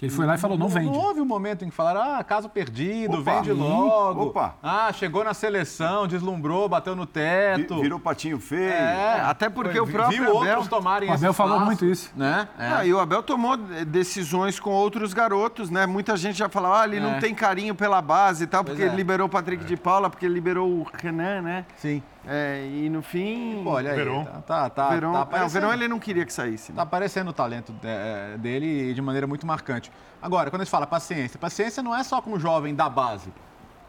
ele 0.00 0.12
foi 0.12 0.26
lá 0.26 0.34
e 0.36 0.38
falou, 0.38 0.56
não, 0.56 0.66
não 0.66 0.74
vende. 0.74 0.86
Não 0.86 0.94
houve 0.94 1.20
um 1.20 1.24
momento 1.24 1.64
em 1.64 1.70
que 1.70 1.74
falaram, 1.74 2.00
ah, 2.00 2.22
caso 2.22 2.48
perdido, 2.48 3.18
Opa, 3.18 3.34
vende 3.36 3.52
logo. 3.52 4.26
Opa. 4.26 4.54
Ah, 4.62 4.92
chegou 4.92 5.24
na 5.24 5.34
seleção, 5.34 6.06
deslumbrou, 6.06 6.68
bateu 6.68 6.94
no 6.94 7.06
teto. 7.06 7.80
Virou 7.80 7.98
patinho 7.98 8.38
feio. 8.38 8.70
É, 8.70 9.20
até 9.20 9.48
porque 9.48 9.78
foi, 9.78 9.80
o 9.80 9.86
próprio 9.86 10.22
viu 10.22 10.38
Abel... 10.38 10.50
outros 10.50 10.68
tomarem 10.68 11.10
O 11.10 11.12
Abel 11.12 11.32
falou 11.32 11.60
muito 11.60 11.84
isso. 11.84 12.10
Né? 12.14 12.48
É. 12.58 12.66
Ah, 12.66 12.86
e 12.86 12.92
o 12.92 13.00
Abel 13.00 13.22
tomou 13.22 13.56
decisões 13.56 14.60
com 14.60 14.70
outros 14.70 15.12
garotos, 15.12 15.70
né? 15.70 15.86
Muita 15.86 16.16
gente 16.16 16.38
já 16.38 16.48
falava, 16.48 16.82
ah, 16.82 16.84
ele 16.84 16.98
é. 16.98 17.00
não 17.00 17.18
tem 17.18 17.34
carinho 17.34 17.74
pela 17.74 18.00
base 18.00 18.44
e 18.44 18.46
tal, 18.46 18.62
porque 18.62 18.82
ele 18.82 18.92
é. 18.92 18.96
liberou 18.96 19.26
o 19.26 19.30
Patrick 19.30 19.64
de 19.64 19.76
Paula, 19.76 20.08
porque 20.08 20.26
ele 20.26 20.34
liberou 20.34 20.68
o 20.68 20.86
Renan, 21.02 21.42
né? 21.42 21.64
Sim. 21.76 22.02
É, 22.30 22.68
e 22.70 22.90
no 22.90 23.00
fim. 23.00 23.62
Pô, 23.64 23.70
olha 23.70 23.90
aí. 23.90 23.96
Verão. 23.96 24.24
Tá, 24.24 24.40
tá, 24.42 24.70
tá, 24.70 24.90
Verão, 24.90 25.12
tá 25.12 25.22
aparecendo. 25.22 25.44
É, 25.44 25.46
o 25.46 25.48
Verão 25.48 25.72
ele 25.72 25.88
não 25.88 25.98
queria 25.98 26.26
que 26.26 26.32
saísse. 26.32 26.72
Né? 26.72 26.76
Tá 26.76 26.82
aparecendo 26.82 27.28
o 27.28 27.32
talento 27.32 27.74
é, 27.82 28.36
dele 28.36 28.92
de 28.92 29.00
maneira 29.00 29.26
muito 29.26 29.46
marcante. 29.46 29.90
Agora, 30.20 30.50
quando 30.50 30.60
a 30.60 30.64
gente 30.64 30.70
fala 30.70 30.86
paciência, 30.86 31.38
paciência 31.38 31.82
não 31.82 31.94
é 31.94 32.04
só 32.04 32.20
com 32.20 32.32
o 32.32 32.38
jovem 32.38 32.74
da 32.74 32.88
base. 32.88 33.32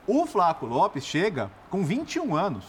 O 0.08 0.26
Flaco 0.26 0.66
Lopes 0.66 1.06
chega 1.06 1.52
com 1.70 1.84
21 1.84 2.36
anos. 2.36 2.66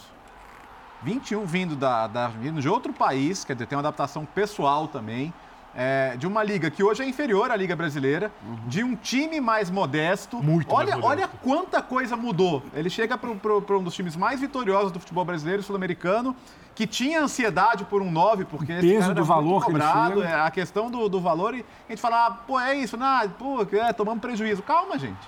21 1.02 1.46
vindo, 1.46 1.76
da, 1.76 2.06
da, 2.06 2.28
vindo 2.28 2.60
de 2.60 2.68
outro 2.68 2.92
país, 2.92 3.44
quer 3.44 3.54
dizer, 3.54 3.66
tem 3.66 3.76
uma 3.76 3.80
adaptação 3.80 4.26
pessoal 4.26 4.88
também 4.88 5.32
é, 5.74 6.16
de 6.16 6.26
uma 6.26 6.42
liga 6.42 6.70
que 6.70 6.82
hoje 6.82 7.02
é 7.02 7.06
inferior 7.06 7.50
à 7.50 7.56
Liga 7.56 7.76
Brasileira, 7.76 8.30
uhum. 8.44 8.68
de 8.68 8.82
um 8.82 8.96
time 8.96 9.40
mais 9.40 9.70
modesto. 9.70 10.42
Muito 10.42 10.72
olha, 10.74 10.92
mais 10.92 11.00
modesto. 11.00 11.30
Olha 11.32 11.40
quanta 11.42 11.82
coisa 11.82 12.16
mudou. 12.16 12.62
Ele 12.74 12.90
chega 12.90 13.16
para 13.16 13.30
um 13.76 13.82
dos 13.82 13.94
times 13.94 14.16
mais 14.16 14.40
vitoriosos 14.40 14.92
do 14.92 15.00
futebol 15.00 15.24
brasileiro 15.24 15.60
e 15.60 15.64
sul-americano, 15.64 16.34
que 16.74 16.86
tinha 16.86 17.20
ansiedade 17.20 17.84
por 17.84 18.02
um 18.02 18.10
9, 18.10 18.44
porque 18.46 18.72
o 18.72 18.80
peso 18.80 19.14
do 19.14 19.24
valor 19.24 19.64
cobrado, 19.64 20.22
é, 20.22 20.40
a 20.40 20.50
questão 20.50 20.90
do, 20.90 21.08
do 21.08 21.20
valor, 21.20 21.54
e 21.54 21.64
a 21.88 21.92
gente 21.92 22.00
fala, 22.00 22.26
ah, 22.26 22.30
pô, 22.30 22.58
é 22.58 22.74
isso, 22.74 22.96
não, 22.96 23.28
pô, 23.30 23.62
é, 23.76 23.92
tomamos 23.92 24.20
prejuízo. 24.20 24.62
Calma, 24.62 24.98
gente. 24.98 25.18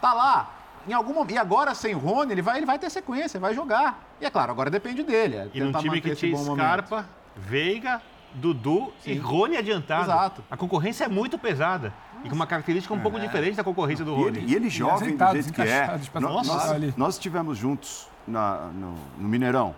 Tá 0.00 0.12
lá. 0.12 0.54
Em 0.86 0.92
algum 0.92 1.12
momento, 1.12 1.32
e 1.32 1.38
agora 1.38 1.74
sem 1.74 1.94
o 1.94 1.98
Rony, 1.98 2.32
ele 2.32 2.40
vai, 2.40 2.56
ele 2.56 2.66
vai 2.66 2.78
ter 2.78 2.88
sequência, 2.88 3.38
vai 3.38 3.52
jogar. 3.54 4.02
E 4.20 4.24
é 4.24 4.30
claro, 4.30 4.50
agora 4.50 4.70
depende 4.70 5.02
dele. 5.02 5.36
É 5.36 5.50
e 5.52 5.60
num 5.60 5.72
time 5.72 6.00
que 6.00 6.14
tinha 6.14 6.36
Scarpa, 6.36 6.96
momento. 6.96 7.08
Veiga, 7.36 8.00
Dudu 8.34 8.92
Sim. 9.00 9.12
e 9.12 9.18
Rony 9.18 9.56
adiantado. 9.56 10.04
Exato. 10.04 10.44
A 10.50 10.56
concorrência 10.56 11.04
é 11.04 11.08
muito 11.08 11.38
pesada. 11.38 11.92
E 12.24 12.28
com 12.28 12.34
uma 12.34 12.46
característica 12.46 12.92
um 12.92 12.98
é. 12.98 13.00
pouco 13.00 13.18
diferente 13.20 13.56
da 13.56 13.64
concorrência 13.64 14.04
do 14.04 14.14
Rony. 14.14 14.38
E 14.38 14.42
ele, 14.42 14.52
e 14.52 14.54
ele 14.56 14.70
jovem 14.70 15.16
do 15.16 15.32
jeito 15.32 15.52
que 15.52 15.62
é. 15.62 16.00
Nós, 16.20 16.46
nós, 16.46 16.96
nós 16.96 17.14
estivemos 17.14 17.56
juntos 17.56 18.08
na, 18.26 18.68
no, 18.74 18.94
no, 19.18 19.28
Mineirão, 19.28 19.74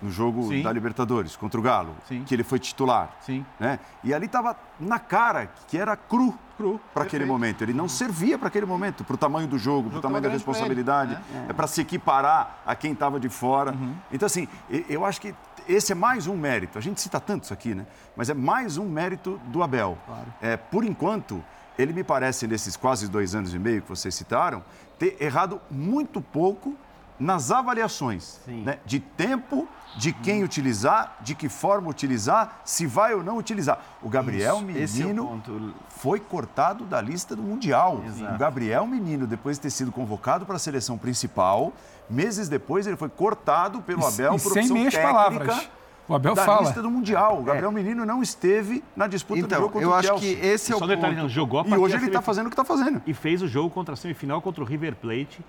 no 0.00 0.10
jogo 0.10 0.48
Sim. 0.48 0.62
da 0.62 0.72
Libertadores, 0.72 1.36
contra 1.36 1.60
o 1.60 1.62
Galo, 1.62 1.94
Sim. 2.08 2.24
que 2.24 2.34
ele 2.34 2.42
foi 2.42 2.58
titular. 2.58 3.16
Sim. 3.20 3.44
Né? 3.60 3.78
E 4.02 4.12
ali 4.12 4.26
estava 4.26 4.56
na 4.80 4.98
cara 4.98 5.50
que 5.68 5.78
era 5.78 5.96
cru, 5.96 6.36
cru 6.56 6.80
para 6.92 7.04
aquele 7.04 7.24
momento. 7.24 7.62
Ele 7.62 7.72
não 7.72 7.88
servia 7.88 8.38
para 8.38 8.48
aquele 8.48 8.66
momento, 8.66 9.04
para 9.04 9.14
o 9.14 9.18
tamanho 9.18 9.46
do 9.46 9.58
jogo, 9.58 9.90
para 9.90 9.98
o 9.98 10.02
tamanho 10.02 10.22
da 10.22 10.30
responsabilidade, 10.30 11.12
né? 11.12 11.46
é 11.50 11.52
para 11.52 11.66
se 11.66 11.80
equiparar 11.80 12.62
a 12.66 12.74
quem 12.74 12.92
estava 12.92 13.20
de 13.20 13.28
fora. 13.28 13.72
Uhum. 13.72 13.94
Então, 14.10 14.26
assim, 14.26 14.48
eu 14.88 15.04
acho 15.04 15.20
que 15.20 15.34
esse 15.68 15.92
é 15.92 15.94
mais 15.94 16.26
um 16.26 16.36
mérito. 16.36 16.78
A 16.78 16.80
gente 16.80 17.00
cita 17.00 17.20
tanto 17.20 17.44
isso 17.44 17.52
aqui, 17.52 17.74
né? 17.74 17.86
Mas 18.16 18.30
é 18.30 18.34
mais 18.34 18.78
um 18.78 18.88
mérito 18.88 19.40
do 19.46 19.62
Abel. 19.62 19.98
Claro. 20.06 20.34
É, 20.40 20.56
por 20.56 20.84
enquanto, 20.84 21.42
ele 21.78 21.92
me 21.92 22.04
parece, 22.04 22.46
nesses 22.46 22.76
quase 22.76 23.08
dois 23.08 23.34
anos 23.34 23.54
e 23.54 23.58
meio 23.58 23.82
que 23.82 23.88
vocês 23.88 24.14
citaram, 24.14 24.62
ter 24.98 25.16
errado 25.20 25.60
muito 25.70 26.20
pouco 26.20 26.76
nas 27.18 27.52
avaliações 27.52 28.40
né? 28.46 28.78
de 28.84 28.98
tempo, 28.98 29.68
de 29.96 30.12
quem 30.12 30.42
hum. 30.42 30.44
utilizar, 30.44 31.16
de 31.20 31.34
que 31.34 31.48
forma 31.48 31.88
utilizar, 31.88 32.60
se 32.64 32.86
vai 32.86 33.14
ou 33.14 33.22
não 33.22 33.36
utilizar. 33.36 33.80
O 34.02 34.08
Gabriel 34.08 34.56
Isso, 34.56 34.64
é 34.64 35.04
Menino 35.04 35.42
é 35.46 35.72
foi 35.88 36.18
cortado 36.18 36.84
da 36.84 37.00
lista 37.00 37.36
do 37.36 37.42
Mundial. 37.42 38.02
Exato. 38.04 38.34
O 38.34 38.38
Gabriel 38.38 38.86
Menino, 38.86 39.26
depois 39.26 39.56
de 39.56 39.62
ter 39.62 39.70
sido 39.70 39.92
convocado 39.92 40.44
para 40.44 40.56
a 40.56 40.58
seleção 40.58 40.98
principal, 40.98 41.72
Meses 42.12 42.48
depois, 42.48 42.86
ele 42.86 42.96
foi 42.96 43.08
cortado 43.08 43.80
pelo 43.82 44.04
Abel 44.04 44.36
e, 44.36 44.40
por 44.40 44.52
sem 44.52 44.68
meias 44.68 44.94
palavras. 44.94 45.68
O 46.08 46.14
Abel 46.14 46.34
da 46.34 46.44
fala. 46.44 46.62
lista 46.62 46.82
do 46.82 46.90
Mundial. 46.90 47.40
O 47.40 47.42
Gabriel 47.42 47.70
é. 47.70 47.74
Menino 47.74 48.04
não 48.04 48.22
esteve 48.22 48.82
na 48.94 49.06
disputa 49.06 49.40
então, 49.40 49.58
do 49.58 49.62
jogo 49.62 49.72
contra 49.72 49.86
eu 49.86 49.90
o 49.90 49.94
acho 49.94 50.14
que 50.16 50.32
esse 50.32 50.72
é 50.72 50.76
o 50.76 50.78
Só 50.78 50.86
detalhe, 50.86 51.14
ponto. 51.14 51.22
Não, 51.22 51.28
jogou 51.28 51.64
e 51.66 51.74
hoje 51.74 51.96
ele 51.96 52.06
está 52.06 52.20
fazendo 52.20 52.46
o 52.46 52.50
que 52.50 52.54
está 52.54 52.64
fazendo. 52.64 53.00
E 53.06 53.14
fez 53.14 53.40
o 53.40 53.48
jogo 53.48 53.70
contra 53.70 53.94
a 53.94 53.96
semifinal 53.96 54.42
contra 54.42 54.62
o 54.62 54.66
River 54.66 54.96
Plate 54.96 55.40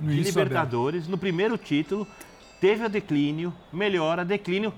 no 0.00 0.10
de 0.10 0.20
Libertadores, 0.20 1.02
Abel. 1.02 1.10
no 1.12 1.18
primeiro 1.18 1.56
título. 1.56 2.06
Teve 2.60 2.84
a 2.84 2.88
declínio, 2.88 3.54
melhora, 3.72 4.22
declínio 4.24 4.74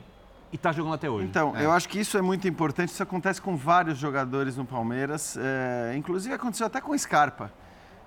e 0.52 0.56
está 0.56 0.70
jogando 0.70 0.94
até 0.94 1.08
hoje. 1.08 1.26
Então, 1.26 1.56
é. 1.56 1.64
eu 1.64 1.72
acho 1.72 1.88
que 1.88 1.98
isso 1.98 2.16
é 2.18 2.22
muito 2.22 2.46
importante. 2.46 2.90
Isso 2.90 3.02
acontece 3.02 3.40
com 3.40 3.56
vários 3.56 3.98
jogadores 3.98 4.56
no 4.56 4.64
Palmeiras. 4.64 5.36
É, 5.36 5.96
inclusive 5.96 6.34
aconteceu 6.34 6.66
até 6.66 6.80
com 6.80 6.92
o 6.92 6.98
Scarpa. 6.98 7.50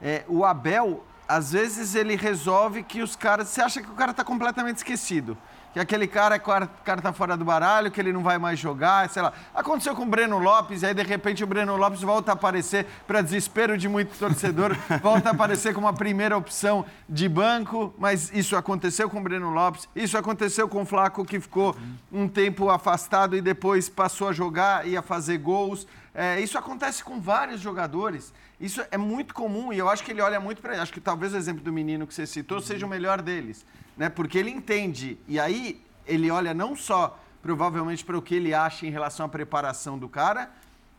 É, 0.02 0.24
o 0.28 0.46
Abel 0.46 1.04
às 1.28 1.52
vezes 1.52 1.96
ele 1.96 2.16
resolve 2.16 2.84
que 2.84 3.02
os 3.02 3.16
caras. 3.16 3.50
Você 3.50 3.62
acha 3.62 3.82
que 3.82 3.90
o 3.90 3.94
cara 3.94 4.12
está 4.12 4.24
completamente 4.24 4.78
esquecido. 4.78 5.38
Que 5.76 5.80
aquele 5.82 6.08
cara, 6.08 6.38
o 6.38 6.40
cara 6.86 7.02
tá 7.02 7.12
fora 7.12 7.36
do 7.36 7.44
baralho, 7.44 7.92
que 7.92 8.00
ele 8.00 8.14
não 8.14 8.24
vai 8.24 8.38
mais 8.38 8.58
jogar, 8.58 9.10
sei 9.10 9.22
lá. 9.22 9.34
Aconteceu 9.54 9.94
com 9.94 10.04
o 10.04 10.06
Breno 10.06 10.40
Lopes, 10.40 10.84
e 10.84 10.86
aí 10.86 10.94
de 10.94 11.04
repente 11.04 11.44
o 11.44 11.48
Breno 11.48 11.76
Lopes 11.76 12.02
volta 12.02 12.32
a 12.32 12.34
aparecer, 12.34 12.88
para 13.06 13.22
desespero 13.22 13.78
de 13.78 13.90
muito 13.90 14.18
torcedor, 14.18 14.74
volta 15.04 15.28
a 15.28 15.32
aparecer 15.34 15.74
como 15.74 15.86
a 15.86 15.92
primeira 15.92 16.38
opção 16.38 16.86
de 17.10 17.28
banco, 17.28 17.94
mas 17.98 18.32
isso 18.34 18.56
aconteceu 18.56 19.10
com 19.10 19.20
o 19.20 19.22
Breno 19.22 19.50
Lopes, 19.50 19.90
isso 19.94 20.18
aconteceu 20.18 20.70
com 20.70 20.84
o 20.84 20.86
Flaco, 20.86 21.26
que 21.26 21.42
ficou 21.42 21.76
um 22.10 22.26
tempo 22.26 22.70
afastado 22.70 23.36
e 23.36 23.42
depois 23.42 23.90
passou 23.90 24.30
a 24.30 24.32
jogar 24.32 24.88
e 24.88 24.96
a 24.96 25.02
fazer 25.02 25.40
gols. 25.40 25.86
É, 26.14 26.40
isso 26.40 26.58
acontece 26.58 27.04
com 27.04 27.20
vários 27.20 27.60
jogadores. 27.60 28.34
Isso 28.60 28.82
é 28.90 28.98
muito 28.98 29.34
comum 29.34 29.74
e 29.74 29.78
eu 29.78 29.90
acho 29.90 30.04
que 30.04 30.12
ele 30.12 30.22
olha 30.22 30.40
muito 30.40 30.62
para. 30.62 30.82
Acho 30.82 30.94
que 30.94 31.02
talvez 31.02 31.34
o 31.34 31.38
exemplo 31.38 31.64
do 31.64 31.74
menino 31.74 32.08
que 32.08 32.14
você 32.14 32.26
citou 32.26 32.62
seja 32.62 32.86
o 32.86 32.90
melhor 32.90 33.22
deles, 33.22 33.66
né? 33.98 34.08
Porque 34.10 34.38
ele 34.38 34.50
entende 34.50 35.18
e 35.28 35.40
aí 35.40 35.82
ele 36.06 36.32
olha 36.32 36.54
não 36.54 36.76
só 36.76 37.20
provavelmente 37.42 38.04
para 38.04 38.18
o 38.18 38.22
que 38.22 38.36
ele 38.36 38.54
acha 38.54 38.88
em 38.88 38.90
relação 38.90 39.26
à 39.26 39.30
preparação 39.30 40.00
do 40.00 40.08
cara, 40.08 40.50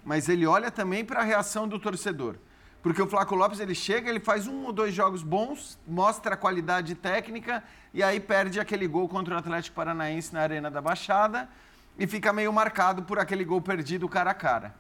mas 0.05 0.29
ele 0.29 0.47
olha 0.47 0.71
também 0.71 1.05
para 1.05 1.21
a 1.21 1.25
reação 1.25 1.67
do 1.67 1.79
torcedor. 1.79 2.37
Porque 2.83 3.03
o 3.03 3.07
Flaco 3.09 3.35
Lopes 3.35 3.59
ele 3.59 3.75
chega, 3.75 4.09
ele 4.09 4.21
faz 4.21 4.47
um 4.47 4.65
ou 4.65 4.73
dois 4.73 4.95
jogos 4.95 5.23
bons, 5.25 5.77
mostra 5.89 6.35
a 6.35 6.37
qualidade 6.37 6.95
técnica 6.95 7.65
e 7.93 8.01
aí 8.01 8.21
perde 8.21 8.61
aquele 8.61 8.87
gol 8.87 9.09
contra 9.09 9.35
o 9.35 9.39
Atlético 9.39 9.75
Paranaense 9.75 10.33
na 10.33 10.43
Arena 10.43 10.71
da 10.71 10.81
Baixada 10.81 11.49
e 11.99 12.07
fica 12.07 12.33
meio 12.33 12.53
marcado 12.53 13.03
por 13.03 13.19
aquele 13.19 13.45
gol 13.45 13.61
perdido 13.61 14.09
cara 14.09 14.31
a 14.31 14.35
cara. 14.35 14.73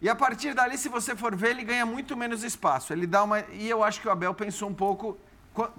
E 0.00 0.08
a 0.08 0.14
partir 0.14 0.54
dali, 0.54 0.78
se 0.78 0.88
você 0.88 1.16
for 1.16 1.34
ver, 1.34 1.50
ele 1.50 1.64
ganha 1.64 1.84
muito 1.84 2.16
menos 2.16 2.44
espaço. 2.44 2.92
Ele 2.92 3.06
dá 3.06 3.24
uma. 3.24 3.40
E 3.52 3.68
eu 3.68 3.82
acho 3.82 4.00
que 4.00 4.06
o 4.06 4.10
Abel 4.10 4.32
pensou 4.32 4.68
um 4.68 4.74
pouco. 4.74 5.18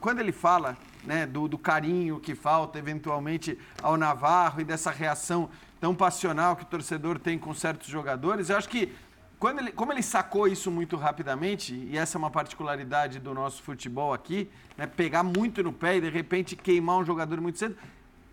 Quando 0.02 0.20
ele 0.20 0.34
fala 0.34 0.78
né, 1.06 1.26
do, 1.26 1.48
do 1.48 1.58
carinho 1.58 2.20
que 2.20 2.36
falta 2.36 2.78
eventualmente 2.78 3.58
ao 3.82 3.96
Navarro 3.96 4.60
e 4.60 4.66
dessa 4.66 4.92
reação 4.92 5.50
tão 5.80 5.96
passional 5.96 6.58
que 6.58 6.64
o 6.64 6.66
torcedor 6.66 7.18
tem 7.18 7.40
com 7.40 7.54
certos 7.54 7.88
jogadores, 7.88 8.50
eu 8.50 8.58
acho 8.58 8.68
que 8.68 8.94
quando 9.40 9.60
ele, 9.60 9.72
como 9.72 9.94
ele 9.94 10.04
sacou 10.04 10.50
isso 10.50 10.70
muito 10.70 10.98
rapidamente, 10.98 11.74
e 11.74 11.98
essa 11.98 12.18
é 12.18 12.20
uma 12.20 12.30
particularidade 12.30 13.20
do 13.20 13.34
nosso 13.34 13.64
futebol 13.64 14.14
aqui, 14.14 14.50
né, 14.78 14.86
pegar 14.86 15.24
muito 15.24 15.64
no 15.64 15.72
pé 15.72 15.96
e 15.96 16.02
de 16.02 16.10
repente 16.10 16.58
queimar 16.58 16.98
um 16.98 17.06
jogador 17.06 17.40
muito 17.40 17.58
cedo, 17.58 17.78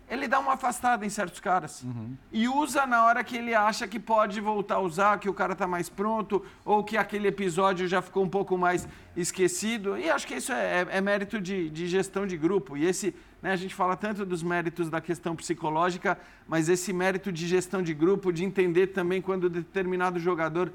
ele 0.09 0.27
dá 0.27 0.39
uma 0.39 0.53
afastada 0.53 1.05
em 1.05 1.09
certos 1.09 1.39
caras. 1.39 1.83
Uhum. 1.83 2.15
E 2.31 2.47
usa 2.47 2.85
na 2.85 3.05
hora 3.05 3.23
que 3.23 3.35
ele 3.35 3.53
acha 3.53 3.85
que 3.87 3.99
pode 3.99 4.39
voltar 4.39 4.75
a 4.75 4.79
usar, 4.79 5.19
que 5.19 5.29
o 5.29 5.33
cara 5.33 5.51
está 5.51 5.67
mais 5.67 5.89
pronto, 5.89 6.45
ou 6.63 6.83
que 6.83 6.95
aquele 6.95 7.27
episódio 7.27 7.87
já 7.87 8.01
ficou 8.01 8.23
um 8.23 8.29
pouco 8.29 8.57
mais 8.57 8.87
esquecido. 9.17 9.97
E 9.97 10.09
acho 10.09 10.25
que 10.25 10.35
isso 10.35 10.53
é, 10.53 10.81
é, 10.81 10.87
é 10.91 11.01
mérito 11.01 11.41
de, 11.41 11.69
de, 11.69 11.87
gestão 11.87 12.25
de 12.25 12.37
grupo. 12.37 12.77
E 12.77 12.85
esse, 12.85 13.13
né, 13.41 13.51
a 13.51 13.55
gente 13.57 13.75
fala 13.75 13.97
tanto 13.97 14.25
dos 14.25 14.41
méritos 14.41 14.89
da 14.89 15.01
questão 15.01 15.35
psicológica, 15.35 16.17
mas 16.47 16.69
esse 16.69 16.93
mérito 16.93 17.29
de 17.29 17.45
gestão 17.45 17.81
de 17.81 17.93
grupo, 17.93 18.31
de 18.31 18.45
entender 18.45 18.87
também 18.87 19.21
quando 19.21 19.49
determinado 19.49 20.19
jogador. 20.19 20.71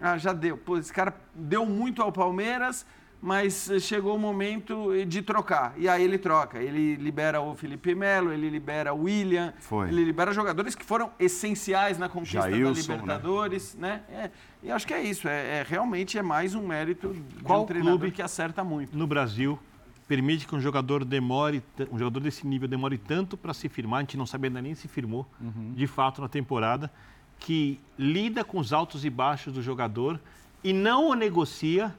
Ah, 0.00 0.18
já 0.18 0.34
deu. 0.34 0.58
Pô, 0.58 0.76
esse 0.76 0.92
cara 0.92 1.14
deu 1.34 1.64
muito 1.64 2.02
ao 2.02 2.12
Palmeiras 2.12 2.84
mas 3.20 3.70
chegou 3.80 4.14
o 4.14 4.18
momento 4.18 4.92
de 5.06 5.22
trocar. 5.22 5.74
E 5.76 5.88
aí 5.88 6.02
ele 6.02 6.18
troca. 6.18 6.58
Ele 6.58 6.96
libera 6.96 7.40
o 7.40 7.54
Felipe 7.54 7.94
Melo, 7.94 8.32
ele 8.32 8.48
libera 8.48 8.92
o 8.92 9.02
William, 9.02 9.52
Foi. 9.58 9.88
ele 9.88 10.04
libera 10.04 10.32
jogadores 10.32 10.74
que 10.74 10.84
foram 10.84 11.10
essenciais 11.18 11.98
na 11.98 12.08
conquista 12.08 12.50
Jailson, 12.50 12.72
da 12.72 12.72
né? 12.72 13.00
Libertadores, 13.00 13.74
né? 13.74 14.02
né? 14.08 14.18
É, 14.24 14.30
e 14.62 14.70
acho 14.70 14.86
que 14.86 14.94
é 14.94 15.02
isso. 15.02 15.28
É, 15.28 15.58
é, 15.60 15.66
realmente 15.68 16.18
é 16.18 16.22
mais 16.22 16.54
um 16.54 16.66
mérito 16.66 17.16
Qual 17.42 17.60
de 17.60 17.64
um 17.64 17.66
treinador 17.66 17.98
clube 17.98 18.12
que 18.12 18.22
acerta 18.22 18.62
muito. 18.62 18.96
No 18.96 19.06
Brasil 19.06 19.58
permite 20.06 20.46
que 20.46 20.54
um 20.54 20.60
jogador 20.60 21.04
demore, 21.04 21.62
um 21.90 21.98
jogador 21.98 22.20
desse 22.20 22.46
nível 22.46 22.68
demore 22.68 22.96
tanto 22.96 23.36
para 23.36 23.52
se 23.52 23.68
firmar, 23.68 23.98
a 23.98 24.02
gente 24.02 24.16
não 24.16 24.26
sabe 24.26 24.46
ainda 24.46 24.62
nem 24.62 24.74
se 24.74 24.86
firmou 24.86 25.26
uhum. 25.40 25.72
de 25.74 25.86
fato 25.86 26.20
na 26.20 26.28
temporada, 26.28 26.90
que 27.38 27.80
lida 27.98 28.44
com 28.44 28.58
os 28.58 28.72
altos 28.72 29.04
e 29.04 29.10
baixos 29.10 29.52
do 29.52 29.62
jogador 29.62 30.20
e 30.62 30.72
não 30.72 31.08
o 31.08 31.14
negocia 31.14 31.94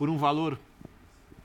por 0.00 0.08
um 0.08 0.16
valor 0.16 0.58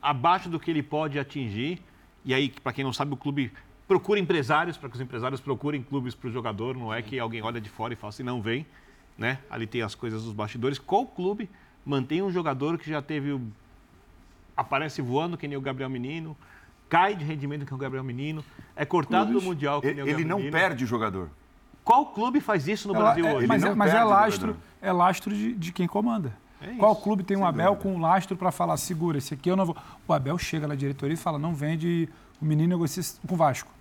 abaixo 0.02 0.48
do 0.48 0.58
que 0.58 0.72
ele 0.72 0.82
pode 0.82 1.20
atingir. 1.20 1.82
E 2.24 2.34
aí, 2.34 2.50
para 2.50 2.72
quem 2.72 2.86
não 2.86 2.94
sabe, 2.94 3.14
o 3.14 3.18
clube 3.18 3.52
procura 3.86 4.18
empresários, 4.18 4.78
para 4.78 4.88
que 4.88 4.96
os 4.96 5.02
empresários 5.02 5.42
procurem 5.42 5.84
clubes 5.84 6.16
para 6.16 6.30
o 6.30 6.32
jogador, 6.32 6.78
não 6.78 6.94
é 6.94 7.02
que 7.02 7.20
alguém 7.20 7.42
olha 7.42 7.60
de 7.60 7.68
fora 7.68 7.92
e 7.92 7.98
fala 7.98 8.12
assim, 8.12 8.24
não 8.24 8.42
vem. 8.42 8.66
Né? 9.18 9.40
Ali 9.50 9.68
tem 9.68 9.82
as 9.82 9.94
coisas 9.94 10.24
dos 10.24 10.32
bastidores. 10.32 10.80
Qual 10.80 11.06
clube 11.06 11.50
mantém 11.86 12.22
um 12.22 12.32
jogador 12.32 12.78
que 12.78 12.90
já 12.90 13.02
teve 13.02 13.34
o... 13.34 13.42
aparece 14.56 15.02
voando, 15.02 15.36
que 15.36 15.50
nem 15.50 15.58
o 15.58 15.62
Gabriel 15.62 15.90
Menino, 15.90 16.38
cai 16.88 17.14
de 17.14 17.26
rendimento 17.26 17.66
que 17.66 17.74
é 17.74 17.76
o 17.76 17.80
Gabriel 17.80 18.06
Menino, 18.06 18.42
é 18.74 18.86
cortado 18.86 19.26
Clubes. 19.26 19.44
do 19.44 19.50
Mundial 19.50 19.82
que 19.82 19.88
nem 19.88 19.96
o 19.96 19.98
Gabriel 19.98 20.18
Ele 20.18 20.26
não 20.26 20.38
Menino. 20.38 20.54
perde 20.54 20.86
o 20.86 20.88
jogador. 20.88 21.30
Qual 21.84 22.06
clube 22.06 22.40
faz 22.40 22.70
isso 22.70 22.88
no 22.88 22.94
Brasil 22.94 23.28
é, 23.28 23.34
hoje? 23.34 23.48
Mas, 23.48 23.66
é, 23.66 23.76
mas 23.76 23.94
é 23.94 24.02
lastro, 24.02 24.56
é 24.82 24.94
lastro 24.94 25.36
de, 25.36 25.54
de 25.54 25.74
quem 25.74 25.88
comanda. 25.88 26.45
É 26.62 26.76
Qual 26.76 26.96
clube 26.96 27.24
tem 27.24 27.36
um 27.36 27.46
Abel 27.46 27.76
com 27.76 27.96
um 27.96 28.00
lastro 28.00 28.38
para 28.38 28.52
falar, 28.52 28.78
segura, 28.78 29.18
esse 29.18 29.34
aqui 29.34 29.50
eu 29.50 29.56
não 29.56 29.66
vou. 29.66 29.78
O 30.08 30.14
Abel 30.14 30.38
chega 30.38 30.68
na 30.68 30.76
diretoria 30.76 31.14
e 31.14 31.18
fala, 31.18 31.38
não 31.38 31.54
vende, 31.54 32.10
o 32.42 32.46
menino 32.46 32.70
negocia 32.70 33.04
com 33.28 33.34
o 33.34 33.38
Vasco. 33.38 33.72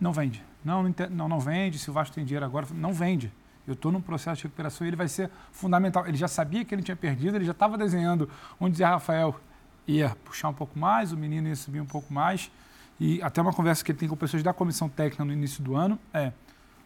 Não 0.00 0.12
vende. 0.12 0.42
Não, 0.64 0.82
não, 1.10 1.28
não 1.28 1.40
vende, 1.40 1.78
se 1.78 1.90
o 1.90 1.92
Vasco 1.92 2.14
tem 2.14 2.24
dinheiro 2.24 2.44
agora, 2.44 2.66
não 2.72 2.92
vende. 2.92 3.32
Eu 3.66 3.74
estou 3.74 3.92
num 3.92 4.00
processo 4.00 4.38
de 4.38 4.42
recuperação 4.44 4.86
e 4.86 4.90
ele 4.90 4.96
vai 4.96 5.08
ser 5.08 5.30
fundamental. 5.52 6.06
Ele 6.06 6.16
já 6.16 6.28
sabia 6.28 6.64
que 6.64 6.74
ele 6.74 6.82
tinha 6.82 6.96
perdido, 6.96 7.36
ele 7.36 7.44
já 7.44 7.52
estava 7.52 7.76
desenhando 7.76 8.28
onde 8.58 8.78
Zé 8.78 8.84
Rafael 8.84 9.38
ia 9.86 10.16
puxar 10.24 10.48
um 10.48 10.54
pouco 10.54 10.78
mais, 10.78 11.12
o 11.12 11.16
menino 11.16 11.48
ia 11.48 11.56
subir 11.56 11.80
um 11.80 11.86
pouco 11.86 12.12
mais. 12.12 12.50
E 12.98 13.22
até 13.22 13.40
uma 13.40 13.52
conversa 13.52 13.84
que 13.84 13.92
ele 13.92 13.98
tem 13.98 14.08
com 14.08 14.16
pessoas 14.16 14.42
da 14.42 14.52
comissão 14.52 14.88
técnica 14.88 15.24
no 15.24 15.32
início 15.32 15.62
do 15.62 15.76
ano 15.76 15.98
é: 16.12 16.32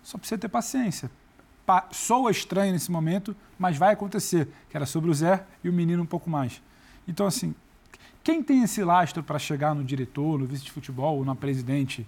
só 0.03 0.19
precisa 0.19 0.39
ter 0.39 0.49
paciência 0.49 1.09
soa 1.91 2.31
estranho 2.31 2.73
nesse 2.73 2.91
momento, 2.91 3.35
mas 3.59 3.77
vai 3.77 3.93
acontecer, 3.93 4.49
que 4.69 4.77
era 4.77 4.87
sobre 4.87 5.11
o 5.11 5.15
Zé 5.15 5.45
e 5.63 5.69
o 5.69 5.73
menino 5.73 6.03
um 6.03 6.07
pouco 6.07 6.29
mais. 6.29 6.63
Então, 7.07 7.27
assim, 7.27 7.55
quem 8.23 8.43
tem 8.43 8.63
esse 8.63 8.83
lastro 8.85 9.23
para 9.23 9.39
chegar 9.39 9.75
no 9.75 9.83
diretor, 9.83 10.39
no 10.39 10.47
vice 10.47 10.65
de 10.65 10.73
futebol 10.73 11.19
ou 11.19 11.25
na 11.25 11.35
presidente, 11.35 12.07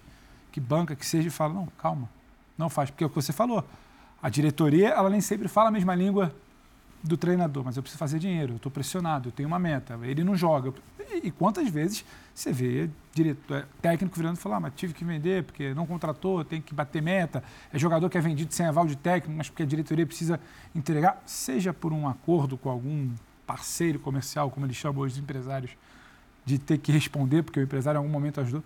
que 0.51 0.59
banca, 0.59 0.95
que 0.95 1.05
seja, 1.05 1.27
e 1.27 1.31
fala, 1.31 1.53
não, 1.53 1.67
calma, 1.77 2.09
não 2.57 2.69
faz, 2.69 2.89
porque 2.89 3.03
é 3.03 3.07
o 3.07 3.09
que 3.09 3.15
você 3.15 3.33
falou. 3.33 3.63
A 4.21 4.29
diretoria, 4.29 4.89
ela 4.89 5.09
nem 5.09 5.21
sempre 5.21 5.47
fala 5.47 5.69
a 5.69 5.71
mesma 5.71 5.93
língua 5.93 6.33
do 7.05 7.15
treinador, 7.15 7.63
mas 7.63 7.77
eu 7.77 7.83
preciso 7.83 7.99
fazer 7.99 8.17
dinheiro, 8.17 8.53
eu 8.53 8.57
estou 8.57 8.71
pressionado, 8.71 9.29
eu 9.29 9.31
tenho 9.31 9.47
uma 9.47 9.59
meta, 9.59 9.97
ele 10.03 10.23
não 10.23 10.35
joga. 10.35 10.73
E 11.23 11.29
quantas 11.29 11.69
vezes 11.69 12.03
você 12.33 12.51
vê 12.51 12.89
diretor, 13.13 13.57
é, 13.57 13.65
técnico 13.81 14.15
virando 14.15 14.37
e 14.37 14.39
falar, 14.39 14.57
ah, 14.57 14.59
mas 14.59 14.73
tive 14.75 14.93
que 14.93 15.05
vender 15.05 15.43
porque 15.43 15.73
não 15.73 15.85
contratou, 15.85 16.43
tem 16.43 16.61
que 16.61 16.73
bater 16.73 17.01
meta, 17.01 17.43
é 17.71 17.77
jogador 17.77 18.09
que 18.09 18.17
é 18.17 18.21
vendido 18.21 18.53
sem 18.53 18.65
aval 18.65 18.87
de 18.87 18.95
técnico, 18.95 19.37
mas 19.37 19.49
porque 19.49 19.63
a 19.63 19.65
diretoria 19.65 20.05
precisa 20.05 20.39
entregar, 20.73 21.21
seja 21.25 21.71
por 21.73 21.93
um 21.93 22.07
acordo 22.07 22.57
com 22.57 22.69
algum 22.69 23.11
parceiro 23.45 23.99
comercial, 23.99 24.49
como 24.49 24.65
eles 24.65 24.75
chamam 24.75 25.03
hoje 25.03 25.13
os 25.13 25.19
empresários, 25.19 25.71
de 26.43 26.57
ter 26.57 26.79
que 26.79 26.91
responder, 26.91 27.43
porque 27.43 27.59
o 27.59 27.63
empresário 27.63 27.97
em 27.97 28.01
algum 28.01 28.11
momento 28.11 28.41
ajudou. 28.41 28.63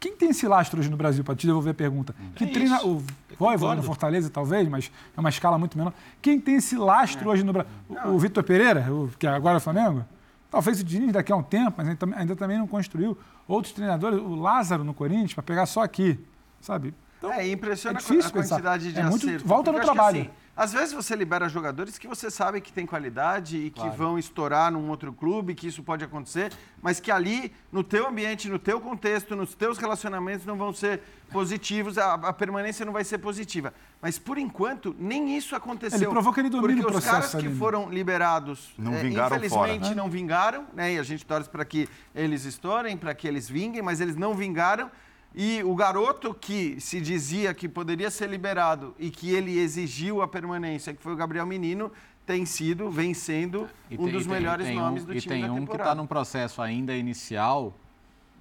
Quem 0.00 0.16
tem 0.16 0.30
esse 0.30 0.46
lastro 0.46 0.78
hoje 0.80 0.88
no 0.88 0.96
Brasil, 0.96 1.24
para 1.24 1.34
te 1.34 1.46
devolver 1.46 1.72
a 1.72 1.74
pergunta? 1.74 2.14
É 2.34 2.38
que 2.38 2.46
treina 2.46 2.76
isso. 2.76 2.88
o 2.88 3.04
Voivoda 3.38 3.76
no 3.76 3.82
Fortaleza, 3.82 4.30
talvez, 4.30 4.68
mas 4.68 4.90
é 5.16 5.20
uma 5.20 5.28
escala 5.28 5.58
muito 5.58 5.76
menor. 5.76 5.92
Quem 6.20 6.40
tem 6.40 6.56
esse 6.56 6.76
lastro 6.76 7.28
é. 7.28 7.32
hoje 7.32 7.42
no 7.42 7.52
Brasil? 7.52 7.72
O, 8.04 8.10
o 8.10 8.18
Vitor 8.18 8.42
Pereira, 8.44 8.92
o, 8.92 9.10
que 9.18 9.26
agora 9.26 9.56
é 9.56 9.58
o 9.58 9.60
Flamengo? 9.60 10.04
Talvez 10.50 10.80
o 10.80 10.84
Diniz 10.84 11.12
daqui 11.12 11.32
a 11.32 11.36
um 11.36 11.42
tempo, 11.42 11.74
mas 11.76 11.88
ainda, 11.88 12.16
ainda 12.16 12.36
também 12.36 12.58
não 12.58 12.66
construiu. 12.66 13.18
Outros 13.46 13.72
treinadores, 13.72 14.18
o 14.18 14.34
Lázaro 14.34 14.82
no 14.82 14.94
Corinthians, 14.94 15.34
para 15.34 15.42
pegar 15.42 15.66
só 15.66 15.82
aqui, 15.82 16.18
sabe? 16.60 16.94
Então, 17.18 17.32
é, 17.32 17.48
impressiona 17.48 17.98
é 17.98 18.02
a 18.02 18.30
quantidade 18.30 18.92
de 18.92 19.00
é 19.00 19.02
muito, 19.02 19.26
acerto. 19.26 19.46
Volta 19.46 19.72
no 19.72 19.80
trabalho. 19.80 20.20
Assim, 20.20 20.30
às 20.58 20.72
vezes 20.72 20.92
você 20.92 21.14
libera 21.14 21.48
jogadores 21.48 21.96
que 21.96 22.08
você 22.08 22.32
sabe 22.32 22.60
que 22.60 22.72
tem 22.72 22.84
qualidade 22.84 23.56
e 23.56 23.70
que 23.70 23.78
claro. 23.78 23.96
vão 23.96 24.18
estourar 24.18 24.72
num 24.72 24.90
outro 24.90 25.12
clube, 25.12 25.54
que 25.54 25.68
isso 25.68 25.84
pode 25.84 26.02
acontecer, 26.02 26.52
mas 26.82 26.98
que 26.98 27.12
ali, 27.12 27.52
no 27.70 27.84
teu 27.84 28.08
ambiente, 28.08 28.48
no 28.48 28.58
teu 28.58 28.80
contexto, 28.80 29.36
nos 29.36 29.54
teus 29.54 29.78
relacionamentos, 29.78 30.44
não 30.44 30.56
vão 30.56 30.72
ser 30.72 31.00
positivos, 31.30 31.96
a, 31.96 32.14
a 32.14 32.32
permanência 32.32 32.84
não 32.84 32.92
vai 32.92 33.04
ser 33.04 33.18
positiva. 33.18 33.72
Mas, 34.02 34.18
por 34.18 34.36
enquanto, 34.36 34.96
nem 34.98 35.36
isso 35.36 35.54
aconteceu. 35.54 36.00
Ele 36.00 36.10
provou 36.10 36.32
que 36.32 36.40
ele 36.40 36.50
domina 36.50 36.82
porque 36.82 36.88
o 36.88 36.90
processo. 36.90 37.26
os 37.26 37.32
caras 37.32 37.46
que 37.46 37.54
foram 37.54 37.88
liberados, 37.88 38.74
não 38.76 38.94
é, 38.94 39.02
vingaram 39.02 39.36
infelizmente, 39.36 39.84
fora. 39.84 39.94
não 39.94 40.10
vingaram, 40.10 40.66
né? 40.74 40.94
E 40.94 40.98
a 40.98 41.04
gente 41.04 41.24
torce 41.24 41.48
para 41.48 41.64
que 41.64 41.88
eles 42.12 42.44
estourem, 42.44 42.96
para 42.96 43.14
que 43.14 43.28
eles 43.28 43.48
vinguem, 43.48 43.80
mas 43.80 44.00
eles 44.00 44.16
não 44.16 44.34
vingaram. 44.34 44.90
E 45.34 45.62
o 45.62 45.74
garoto 45.74 46.34
que 46.34 46.80
se 46.80 47.00
dizia 47.00 47.52
que 47.54 47.68
poderia 47.68 48.10
ser 48.10 48.28
liberado 48.28 48.94
e 48.98 49.10
que 49.10 49.30
ele 49.30 49.58
exigiu 49.58 50.22
a 50.22 50.28
permanência, 50.28 50.94
que 50.94 51.02
foi 51.02 51.12
o 51.12 51.16
Gabriel 51.16 51.46
Menino, 51.46 51.92
tem 52.26 52.44
sido, 52.44 52.90
vem 52.90 53.14
sendo 53.14 53.68
um 53.90 54.04
tem, 54.04 54.12
dos 54.12 54.26
melhores 54.26 54.66
tem 54.66 54.76
nomes 54.76 55.02
um, 55.02 55.06
do 55.06 55.14
e 55.14 55.20
time 55.20 55.34
tem 55.34 55.46
da 55.46 55.52
um 55.52 55.64
que 55.64 55.76
está 55.76 55.94
num 55.94 56.06
processo 56.06 56.60
ainda 56.60 56.94
inicial, 56.94 57.74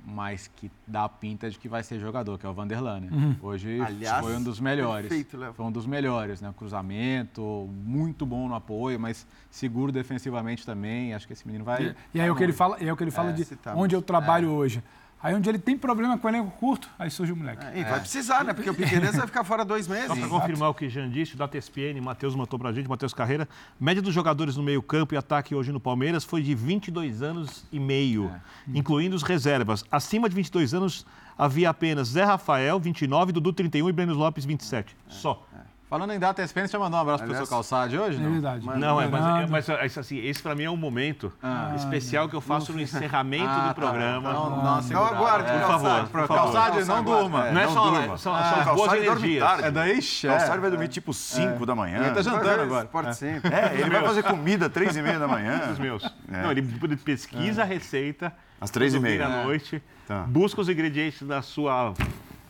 mas 0.06 0.50
que 0.56 0.70
dá 0.86 1.06
a 1.06 1.10
pinta 1.10 1.50
de 1.50 1.58
que 1.58 1.70
vai 1.70 1.84
ser 1.84 2.00
jogador, 2.00 2.38
que 2.38 2.46
é 2.46 2.50
o 2.50 2.54
Vanderlane. 2.54 3.10
Uhum. 3.10 3.36
Hoje 3.42 3.80
Aliás, 3.82 4.26
foi 4.26 4.36
um 4.36 4.44
dos 4.44 4.60
melhores. 4.60 5.08
Perfeito, 5.08 5.54
foi 5.54 5.66
um 5.66 5.72
dos 5.72 5.86
melhores, 5.86 6.42
né? 6.42 6.54
Cruzamento, 6.58 7.70
muito 7.86 8.26
bom 8.26 8.48
no 8.48 8.56
apoio, 8.56 9.00
mas 9.00 9.28
seguro 9.50 9.92
defensivamente 9.92 10.66
também. 10.66 11.14
Acho 11.14 11.28
que 11.28 11.34
esse 11.34 11.46
menino 11.46 11.66
vai. 11.66 11.88
E, 11.88 11.96
e 12.16 12.22
aí 12.22 12.28
é 12.28 12.32
o 12.32 12.36
que 12.36 12.44
ele 12.44 12.54
fala, 12.54 12.78
é 12.80 12.92
o 12.92 12.96
que 12.96 13.04
ele 13.04 13.12
fala 13.12 13.30
é, 13.30 13.34
de 13.34 13.46
onde 13.76 13.96
eu 13.96 14.02
trabalho 14.02 14.50
é. 14.50 14.52
hoje. 14.52 14.84
Aí 15.22 15.34
onde 15.34 15.50
ele 15.50 15.58
tem 15.58 15.76
problema 15.76 16.16
com 16.18 16.28
o 16.28 16.30
elenco 16.30 16.52
curto, 16.52 16.88
aí 16.98 17.10
surge 17.10 17.34
o 17.34 17.36
moleque. 17.36 17.66
É, 17.66 17.80
e 17.80 17.84
vai 17.84 18.00
precisar, 18.00 18.44
né? 18.44 18.54
Porque 18.54 18.70
o 18.70 18.76
Piqueires 18.76 19.16
vai 19.16 19.26
ficar 19.26 19.44
fora 19.44 19.66
dois 19.66 19.88
meses. 19.88 20.08
Só 20.08 20.16
para 20.16 20.28
confirmar 20.28 20.70
o 20.70 20.76
que 20.76 20.88
Jean 20.90 21.10
disse, 21.10 21.36
o 21.36 21.48
TSPN, 21.48 22.00
Matheus 22.02 22.36
matou 22.36 22.60
pra 22.60 22.72
gente, 22.72 22.88
Matheus 22.88 23.16
Carreira. 23.16 23.50
Média 23.80 24.02
dos 24.02 24.14
jogadores 24.14 24.56
no 24.56 24.64
meio 24.64 24.82
campo 24.82 25.16
e 25.16 25.18
ataque 25.18 25.56
hoje 25.56 25.72
no 25.72 25.80
Palmeiras 25.80 26.24
foi 26.24 26.44
de 26.44 26.54
22 26.54 27.24
anos 27.24 27.66
e 27.72 27.80
meio, 27.80 28.32
é. 28.34 28.40
incluindo 28.78 29.16
os 29.16 29.24
reservas. 29.24 29.84
Acima 29.92 30.30
de 30.30 30.36
22 30.36 30.76
anos 30.76 31.06
havia 31.36 31.70
apenas 31.70 32.10
Zé 32.10 32.24
Rafael, 32.24 32.80
29, 32.80 33.32
Dudu, 33.32 33.54
31 33.54 33.90
e 33.90 33.92
Breno 33.92 34.14
Lopes, 34.14 34.46
27. 34.46 34.96
É. 35.10 35.12
Só. 35.12 35.47
É. 35.88 35.90
Falando 35.90 36.12
em 36.12 36.20
data 36.20 36.44
ESPN, 36.44 36.68
você 36.68 36.78
mandou 36.78 37.00
um 37.00 37.02
abraço 37.02 37.24
para 37.24 37.34
o 37.34 37.38
seu 37.38 37.48
calçado 37.48 37.98
hoje? 37.98 38.20
Não, 38.20 38.28
é 38.28 38.32
verdade. 38.32 38.66
Mas, 38.66 38.80
não, 38.80 39.02
é, 39.02 39.08
mas, 39.08 39.50
mas, 39.50 39.68
mas, 39.68 39.98
assim, 39.98 40.18
esse 40.20 40.44
para 40.44 40.54
mim 40.54 40.64
é 40.64 40.70
um 40.70 40.76
momento 40.76 41.32
ah, 41.42 41.74
especial 41.78 42.28
que 42.28 42.36
eu 42.36 42.42
faço 42.42 42.74
no 42.74 42.82
encerramento 42.82 43.48
ah, 43.48 43.60
do 43.60 43.68
tá. 43.68 43.74
programa. 43.74 44.34
Não, 44.34 44.50
não, 44.50 44.64
não, 44.64 44.82
não 44.82 45.06
aguarde, 45.06 45.52
por 45.52 45.68
favor. 45.68 46.08
Por 46.10 46.28
Calçado, 46.28 46.86
não 46.86 47.04
durma. 47.04 47.52
não 47.52 47.62
é 47.62 47.68
só 47.70 47.90
durma. 47.90 48.18
São, 48.18 48.36
ah, 48.36 48.64
são 48.66 48.76
boas 48.76 48.94
energias. 48.94 49.60
É 49.64 49.72
daí, 49.72 50.02
chefe. 50.02 50.38
Calçado 50.38 50.62
vai 50.62 50.70
dormir 50.70 50.90
tipo 50.90 51.14
5 51.14 51.66
da 51.66 51.74
manhã. 51.74 52.06
Ele 52.06 52.12
tá 52.12 52.22
jantando 52.22 52.62
agora. 52.62 52.86
Pode 52.88 53.16
ser. 53.16 53.42
É, 53.46 53.80
ele 53.80 53.90
vai 53.90 54.04
fazer 54.04 54.24
comida 54.24 54.70
3 54.70 54.98
e 54.98 55.02
meia 55.02 55.20
da 55.20 55.28
manhã. 55.28 55.70
Os 55.72 55.80
meus. 55.80 56.04
Não, 56.28 56.52
ele 56.52 56.64
pesquisa 56.98 57.62
a 57.62 57.66
receita. 57.66 58.34
Às 58.60 58.72
3 58.72 58.96
e 58.96 59.00
meia. 59.00 59.20
da 59.20 59.44
noite. 59.44 59.82
Tá. 60.08 60.24
Busca 60.24 60.62
os 60.62 60.70
ingredientes 60.70 61.22
da 61.28 61.42
sua 61.42 61.94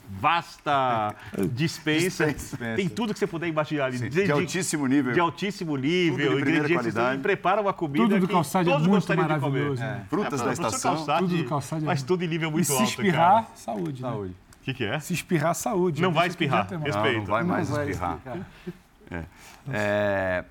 vasta 0.10 1.16
dispensa. 1.54 2.32
dispensa. 2.32 2.76
Tem 2.76 2.90
tudo 2.90 3.14
que 3.14 3.20
você 3.20 3.28
puder 3.28 3.48
imaginar 3.48 3.86
ali. 3.86 3.98
De, 3.98 4.26
de, 4.26 4.32
altíssimo 4.32 4.88
nível. 4.88 5.14
De 5.14 5.20
altíssimo 5.20 5.76
nível. 5.76 6.28
Tudo 6.28 6.38
de 6.38 6.42
primeira 6.42 6.70
qualidade. 6.70 7.22
prepara 7.22 7.62
uma 7.62 7.74
comida 7.74 8.08
tudo 8.08 8.20
do 8.20 8.28
calçado 8.28 8.70
todos 8.70 8.88
é 8.88 8.90
muito 8.90 9.16
maravilhoso. 9.16 9.84
É. 9.84 10.04
Frutas 10.10 10.42
é, 10.42 10.46
da 10.46 10.54
estação. 10.54 10.96
Calçade, 10.96 11.28
tudo 11.28 11.38
do 11.38 11.50
calçado 11.50 11.84
é 11.84 11.86
mas 11.86 12.04
tudo 12.04 12.24
em 12.24 12.28
nível 12.28 12.52
muito 12.52 12.64
e 12.64 12.66
se 12.66 12.74
alto, 12.74 12.84
espirrar, 12.84 13.44
cara. 13.44 13.56
saúde. 13.56 14.02
Né? 14.02 14.10
Saúde. 14.10 14.36
O 14.62 14.64
que, 14.68 14.74
que, 14.74 14.84
é? 14.84 15.00
Se 15.00 15.14
espirrar, 15.14 15.56
saúde. 15.56 16.02
Não 16.02 16.12
vai 16.12 16.28
espirrar, 16.28 16.68
respeito. 16.70 16.98
Não, 16.98 17.14
não 17.20 17.26
vai 17.26 17.44
mais 17.44 17.70
não 17.70 17.82
espirrar. 17.82 18.20
Vai 18.26 18.44
é. 19.10 19.24
É, 19.70 20.44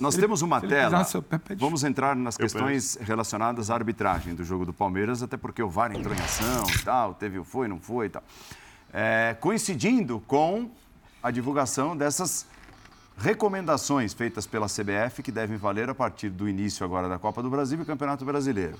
nós 0.00 0.16
temos 0.16 0.42
uma 0.42 0.60
tela. 0.60 1.06
Vamos 1.56 1.84
entrar 1.84 2.16
nas 2.16 2.36
questões 2.36 2.98
relacionadas 3.00 3.70
à 3.70 3.74
arbitragem 3.74 4.34
do 4.34 4.44
jogo 4.44 4.66
do 4.66 4.72
Palmeiras, 4.72 5.22
até 5.22 5.36
porque 5.36 5.62
o 5.62 5.68
VAR 5.68 5.94
entrou 5.94 6.14
em 6.14 6.20
ação 6.20 6.64
e 6.74 6.78
tal, 6.82 7.14
teve 7.14 7.38
o 7.38 7.44
foi, 7.44 7.68
não 7.68 7.80
foi 7.80 8.06
e 8.06 8.10
tal. 8.10 8.22
É, 8.92 9.36
coincidindo 9.40 10.20
com 10.26 10.70
a 11.22 11.30
divulgação 11.30 11.96
dessas 11.96 12.46
recomendações 13.16 14.12
feitas 14.12 14.46
pela 14.46 14.66
CBF 14.66 15.22
que 15.22 15.30
devem 15.30 15.56
valer 15.56 15.88
a 15.88 15.94
partir 15.94 16.28
do 16.28 16.48
início 16.48 16.84
agora 16.84 17.08
da 17.08 17.18
Copa 17.18 17.42
do 17.42 17.50
Brasil 17.50 17.80
e 17.80 17.84
Campeonato 17.84 18.24
Brasileiro. 18.24 18.76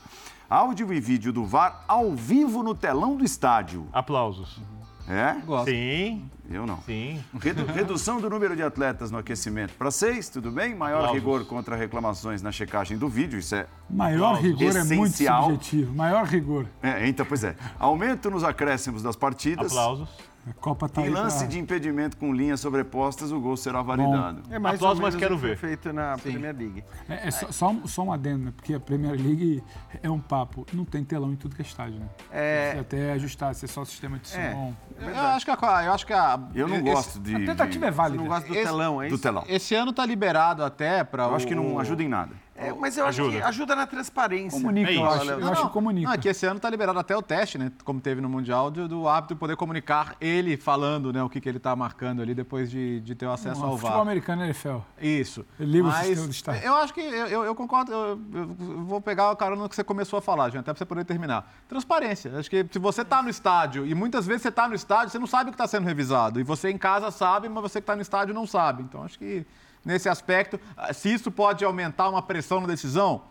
Áudio 0.50 0.92
e 0.92 1.00
vídeo 1.00 1.32
do 1.32 1.44
VAR 1.44 1.84
ao 1.86 2.12
vivo 2.12 2.62
no 2.62 2.74
telão 2.74 3.16
do 3.16 3.24
estádio. 3.24 3.86
Aplausos. 3.92 4.60
É? 5.08 5.34
Gosto. 5.44 5.68
Sim. 5.70 6.30
Eu 6.50 6.66
não. 6.66 6.80
Sim. 6.82 7.22
Redu 7.40 7.64
redução 7.66 8.20
do 8.20 8.28
número 8.28 8.54
de 8.54 8.62
atletas 8.62 9.10
no 9.10 9.18
aquecimento 9.18 9.72
para 9.74 9.90
seis, 9.90 10.28
tudo 10.28 10.50
bem? 10.50 10.74
Maior 10.74 10.98
Aplausos. 10.98 11.18
rigor 11.18 11.44
contra 11.46 11.74
reclamações 11.76 12.42
na 12.42 12.52
checagem 12.52 12.98
do 12.98 13.08
vídeo, 13.08 13.38
isso 13.38 13.54
é 13.54 13.66
Maior 13.88 14.34
rigor 14.40 14.62
essencial. 14.76 15.44
é 15.44 15.46
muito 15.46 15.64
subjetivo. 15.64 15.94
Maior 15.94 16.24
rigor. 16.24 16.66
É, 16.82 17.06
então, 17.08 17.24
pois 17.26 17.42
é. 17.42 17.56
Aumento 17.78 18.30
nos 18.30 18.44
acréscimos 18.44 19.02
das 19.02 19.16
partidas. 19.16 19.66
Aplausos. 19.72 20.08
A 20.44 20.52
Copa 20.54 20.88
tá 20.88 21.02
Em 21.02 21.08
lance 21.08 21.38
pra- 21.38 21.46
de 21.46 21.58
impedimento 21.60 22.16
com 22.16 22.32
linhas 22.34 22.58
sobrepostas, 22.58 23.30
o 23.30 23.38
gol 23.40 23.56
será 23.56 23.80
validado. 23.80 24.42
É 24.50 24.58
mais 24.58 24.74
Aplausos, 24.74 24.98
ou 24.98 25.06
mas 25.06 25.14
quero 25.14 25.36
o 25.36 25.38
que 25.38 25.46
ver. 25.46 25.56
feito 25.56 25.92
na 25.92 26.16
Premier 26.18 26.52
League. 26.56 26.84
É, 27.08 27.28
é 27.28 27.30
só, 27.30 27.52
só, 27.52 27.68
um, 27.70 27.86
só 27.86 28.02
um 28.02 28.12
adendo, 28.12 28.46
né? 28.46 28.52
Porque 28.56 28.74
a 28.74 28.80
Premier 28.80 29.12
League 29.12 29.62
é 30.02 30.10
um 30.10 30.18
papo. 30.18 30.66
Não 30.72 30.84
tem 30.84 31.04
telão 31.04 31.32
em 31.32 31.36
tudo 31.36 31.54
que 31.54 31.62
é 31.62 31.64
estádio, 31.64 32.00
né? 32.00 32.06
É. 32.32 32.72
Se 32.72 32.78
até 32.80 33.12
ajustar, 33.12 33.54
se 33.54 33.66
é 33.66 33.68
só 33.68 33.84
sistema 33.84 34.18
de 34.18 34.36
É. 34.36 34.52
som. 34.52 34.74
Eu 35.00 35.16
acho 35.16 35.44
que 35.44 35.50
a. 35.52 35.84
Eu, 35.84 35.92
acho 35.92 36.06
que 36.06 36.12
a, 36.12 36.40
Eu 36.54 36.66
não 36.66 36.76
esse- 36.76 36.84
gosto 36.84 37.20
de. 37.20 37.36
A 37.36 37.38
tentativa 37.46 37.86
é 37.86 37.90
de- 37.90 37.96
válida. 37.96 38.18
Você 38.18 38.24
não 38.28 38.34
gosta 38.34 38.48
do 38.48 38.54
Esse- 38.54 38.64
telão, 38.64 39.00
é 39.02 39.08
do 39.08 39.14
isso? 39.14 39.22
telão. 39.22 39.44
Esse 39.46 39.74
ano 39.76 39.92
tá 39.92 40.04
liberado 40.04 40.64
até 40.64 41.04
para. 41.04 41.22
Eu 41.24 41.36
acho 41.36 41.46
que 41.46 41.54
não 41.54 41.78
ajuda 41.78 42.02
em 42.02 42.08
nada. 42.08 42.34
É, 42.54 42.70
mas 42.72 42.98
eu 42.98 43.06
acho 43.06 43.22
que 43.22 43.28
Ajuda. 43.28 43.46
ajuda 43.46 43.76
na 43.76 43.86
transparência. 43.86 44.60
Comunica, 44.60 44.90
É 44.90 44.96
eu 44.96 45.04
acho. 45.06 45.30
Eu 45.30 45.48
acho 45.52 45.66
que 45.66 45.72
comunica. 45.72 46.10
Não, 46.10 46.18
que 46.18 46.28
esse 46.28 46.44
ano 46.44 46.60
tá 46.60 46.68
liberado 46.68 46.98
até 46.98 47.16
o 47.16 47.22
teste, 47.22 47.56
né? 47.56 47.72
Como 47.82 47.98
teve 48.00 48.20
no 48.20 48.28
Mundial, 48.28 48.70
do, 48.70 48.86
do 48.86 49.08
árbitro 49.08 49.36
poder 49.36 49.56
comunicar 49.56 50.14
ele 50.20 50.56
falando, 50.58 51.12
né, 51.12 51.22
o 51.22 51.30
que, 51.30 51.40
que 51.40 51.48
ele 51.48 51.58
tá 51.58 51.74
marcando 51.74 52.20
ali 52.20 52.34
depois 52.34 52.70
de, 52.70 53.00
de 53.00 53.14
ter 53.14 53.24
o 53.26 53.32
acesso 53.32 53.58
Não, 53.60 53.68
ao 53.68 53.72
futebol 53.72 53.92
VAR. 53.92 54.02
americano 54.02 54.42
é 54.42 54.46
NFL. 54.46 54.76
Isso. 55.00 55.46
Ele 55.58 55.72
liga 55.72 55.84
o 55.84 55.90
Mas 55.90 56.06
sistema 56.06 56.26
do 56.26 56.30
estádio. 56.32 56.62
Eu 56.64 56.74
acho 56.76 56.92
que 56.94 57.00
eu, 57.00 57.26
eu- 57.26 57.44
eu 57.44 57.54
concordo, 57.54 57.90
eu, 57.92 58.20
eu 58.34 58.46
vou 58.84 59.00
pegar 59.00 59.30
o 59.30 59.36
carona 59.36 59.66
que 59.68 59.74
você 59.74 59.82
começou 59.82 60.18
a 60.18 60.22
falar, 60.22 60.50
gente, 60.50 60.60
até 60.60 60.72
para 60.72 60.78
você 60.78 60.84
poder 60.84 61.04
terminar. 61.06 61.50
Transparência. 61.68 62.38
Acho 62.38 62.50
que 62.50 62.66
se 62.70 62.78
você 62.78 63.02
tá 63.04 63.22
no 63.22 63.30
estádio, 63.30 63.86
e 63.86 63.94
muitas 63.94 64.26
vezes 64.26 64.42
você 64.42 64.52
tá 64.52 64.68
no 64.68 64.74
estádio, 64.74 65.10
você 65.10 65.18
não 65.18 65.26
sabe 65.26 65.44
o 65.48 65.52
que 65.52 65.54
está 65.54 65.66
sendo 65.66 65.86
revisado. 65.86 66.38
E 66.38 66.42
você 66.42 66.70
em 66.70 66.76
casa 66.78 67.10
sabe, 67.10 67.48
mas 67.48 67.62
você 67.62 67.80
que 67.80 67.84
está 67.84 67.96
no 67.96 68.02
estádio 68.02 68.34
não 68.34 68.46
sabe. 68.46 68.82
Então 68.82 69.02
acho 69.04 69.18
que 69.18 69.46
nesse 69.84 70.08
aspecto, 70.08 70.58
ah, 70.76 70.92
se 70.92 71.12
isso 71.12 71.30
pode 71.30 71.64
aumentar 71.64 72.08
uma 72.08 72.22
pressão 72.22 72.60
na 72.60 72.66
decisão, 72.66 73.22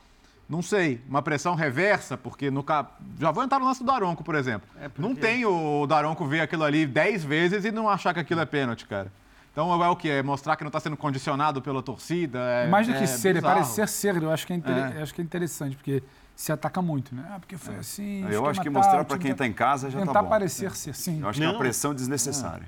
não 0.49 0.62
sei. 0.62 1.02
Uma 1.08 1.22
pressão 1.22 1.56
reversa, 1.56 2.18
porque 2.18 2.52
no 2.52 2.62
ca... 2.64 2.86
Já 3.20 3.32
vou 3.32 3.43
entrar 3.43 3.58
no 3.60 3.66
lance 3.66 3.80
do 3.82 3.86
Daronco, 3.86 4.24
por 4.24 4.36
exemplo. 4.36 4.68
Não 4.97 5.16
tem 5.16 5.45
o 5.45 5.86
Daronco 5.88 6.26
ver 6.26 6.41
aquilo 6.41 6.64
ali 6.64 6.86
10 6.86 7.24
vezes 7.24 7.64
e 7.66 7.72
não 7.72 7.88
achar 7.89 8.14
que 8.14 8.20
aquilo 8.20 8.41
é 8.41 8.45
pênalti, 8.45 8.86
cara. 8.86 9.12
Então 9.54 9.84
é 9.84 9.89
o 9.89 9.95
que? 9.95 10.10
É 10.10 10.24
mostrar 10.24 10.56
que 10.56 10.64
não 10.64 10.70
está 10.70 10.80
sendo 10.80 10.95
condicionado 10.95 11.62
pela 11.62 11.82
torcida? 11.84 12.39
É, 12.39 12.68
Mais 12.68 12.88
do 12.88 12.93
que 12.93 13.04
é 13.04 13.06
ser, 13.08 13.36
é 13.36 13.41
parecer 13.41 13.88
ser. 13.88 14.22
Eu 14.22 14.32
acho 14.32 14.47
que 14.47 14.54
é, 14.54 14.56
inter- 14.56 14.93
É. 14.93 14.97
eu 14.99 15.04
acho 15.04 15.14
que 15.14 15.20
é 15.22 15.24
interessante, 15.26 15.76
porque 15.76 16.02
se 16.36 16.52
ataca 16.54 16.82
muito, 16.82 17.14
né? 17.14 17.26
Ah, 17.30 17.38
porque 17.39 17.58
foi 17.58 17.76
assim. 17.76 18.26
Eu 18.30 18.45
acho 18.47 18.62
que 18.62 18.70
mostrar 18.70 19.04
para 19.04 19.18
quem 19.18 19.32
tá- 19.32 19.34
está 19.36 19.47
em 19.47 19.52
casa 19.54 19.89
já 19.89 19.99
Tentar 19.99 20.14
tá 20.14 20.22
bom. 20.24 20.30
parecer 20.30 20.72
ser, 20.76 20.95
sim. 20.95 21.20
Eu 21.22 21.28
acho 21.30 21.38
que 21.38 21.43
é 21.43 21.47
Não. 21.47 21.54
uma 21.56 21.60
pressão 21.60 21.93
desnecessária. 21.93 22.66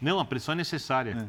Não, 0.00 0.20
a 0.20 0.24
pressão 0.24 0.52
é 0.52 0.56
necessária. 0.56 1.28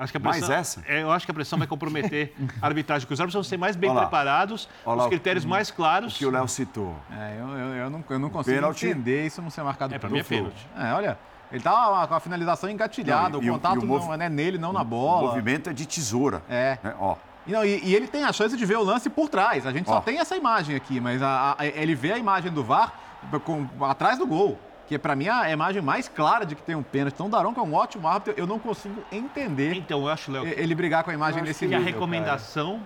Acho 0.00 0.12
que 0.12 0.16
a 0.16 0.20
Mais 0.20 0.38
pressão, 0.38 0.56
essa? 0.56 0.82
É, 0.88 1.02
eu 1.02 1.10
acho 1.12 1.26
que 1.26 1.30
a 1.30 1.34
pressão 1.34 1.58
vai 1.58 1.68
comprometer 1.68 2.34
a 2.62 2.66
arbitragem, 2.66 3.06
que 3.06 3.12
os 3.12 3.20
árbitros 3.20 3.34
vão 3.44 3.48
ser 3.48 3.58
mais 3.58 3.76
bem 3.76 3.90
Olha 3.90 3.96
lá. 4.00 4.06
preparados, 4.06 4.66
Olha 4.84 4.96
lá 4.96 5.02
os 5.02 5.06
o- 5.06 5.10
critérios 5.10 5.44
mais 5.44 5.68
O 5.68 5.74
claros. 5.74 6.16
que 6.16 6.24
o 6.24 6.30
Léo 6.30 6.48
citou. 6.48 6.96
É, 7.12 7.36
eu, 7.38 7.48
eu, 7.48 7.74
eu 7.76 7.90
não, 7.90 8.04
eu 8.08 8.18
não 8.18 8.30
consigo 8.30 8.56
Pênalti. 8.56 8.86
entender 8.86 9.26
isso 9.26 9.42
não 9.42 9.50
ser 9.50 9.62
marcado 9.62 9.94
É, 9.94 9.98
pra 9.98 10.08
pelo 10.08 10.14
mim 10.14 10.20
é 10.20 10.24
pênalti. 10.24 10.66
É, 10.76 10.92
olha, 10.94 11.18
ele 11.52 11.62
tá 11.62 12.06
com 12.08 12.14
a 12.14 12.20
finalização 12.20 12.70
engatilhada, 12.70 13.28
Não, 13.30 13.42
e- 13.42 13.46
e 13.46 13.50
o 13.50 13.52
o- 13.52 13.56
contato 13.56 13.76
e 13.76 13.84
o 13.84 13.86
movi- 13.86 14.06
não 14.06 14.14
é 14.14 14.28
nele, 14.30 14.56
não 14.56 14.72
na 14.72 14.80
O 14.80 14.84
bola. 14.84 15.28
movimento 15.28 15.68
é 15.68 15.72
de 15.74 15.86
tesoura. 15.86 16.42
É. 16.48 16.78
né? 16.82 16.94
Ó, 16.98 17.16
E, 17.46 17.52
não, 17.52 17.64
e- 17.64 17.80
e 17.84 17.94
ele 17.94 18.06
tem 18.06 18.22
a 18.24 18.32
chance 18.32 18.56
de 18.56 18.64
ver 18.66 18.76
o 18.76 18.82
lance 18.84 19.08
por 19.10 19.28
trás. 19.28 19.66
A 19.66 19.72
gente 19.72 19.88
Ó. 19.88 19.94
só 19.94 20.00
tem 20.00 20.18
essa 20.18 20.36
imagem 20.36 20.76
aqui, 20.76 21.00
mas 21.00 21.22
a- 21.22 21.56
a- 21.58 21.66
ele 21.66 21.94
vê 21.94 22.12
a 22.12 22.18
imagem 22.18 22.50
do 22.52 22.62
VAR 22.64 22.92
com- 23.44 23.66
atrás 23.84 24.18
do 24.18 24.26
gol. 24.26 24.58
Que 24.90 24.98
pra 24.98 25.14
mim 25.14 25.26
é 25.26 25.30
a 25.30 25.48
imagem 25.52 25.80
mais 25.80 26.08
clara 26.08 26.44
de 26.44 26.56
que 26.56 26.62
tem 26.62 26.74
um 26.74 26.82
pênalti. 26.82 27.14
Então 27.14 27.28
o 27.28 27.30
Daronco 27.30 27.60
é 27.60 27.62
um 27.62 27.72
ótimo 27.72 28.08
árbitro, 28.08 28.34
eu 28.36 28.44
não 28.44 28.58
consigo 28.58 29.00
entender 29.12 29.76
Então, 29.76 30.00
eu 30.00 30.08
acho, 30.08 30.32
Léo, 30.32 30.44
ele 30.44 30.74
brigar 30.74 31.04
com 31.04 31.12
a 31.12 31.14
imagem 31.14 31.36
Eu 31.36 31.42
acho 31.44 31.52
desse 31.52 31.68
que 31.68 31.72
a 31.72 31.78
nível, 31.78 31.94
recomendação, 31.94 32.82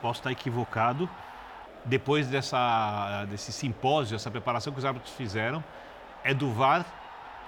posso 0.00 0.20
estar 0.20 0.30
equivocado, 0.30 1.10
depois 1.84 2.28
dessa, 2.28 3.24
desse 3.28 3.50
simpósio, 3.50 4.14
essa 4.14 4.30
preparação 4.30 4.72
que 4.72 4.78
os 4.78 4.84
árbitros 4.84 5.12
fizeram, 5.14 5.64
é 6.22 6.32
do 6.32 6.48
VAR 6.52 6.86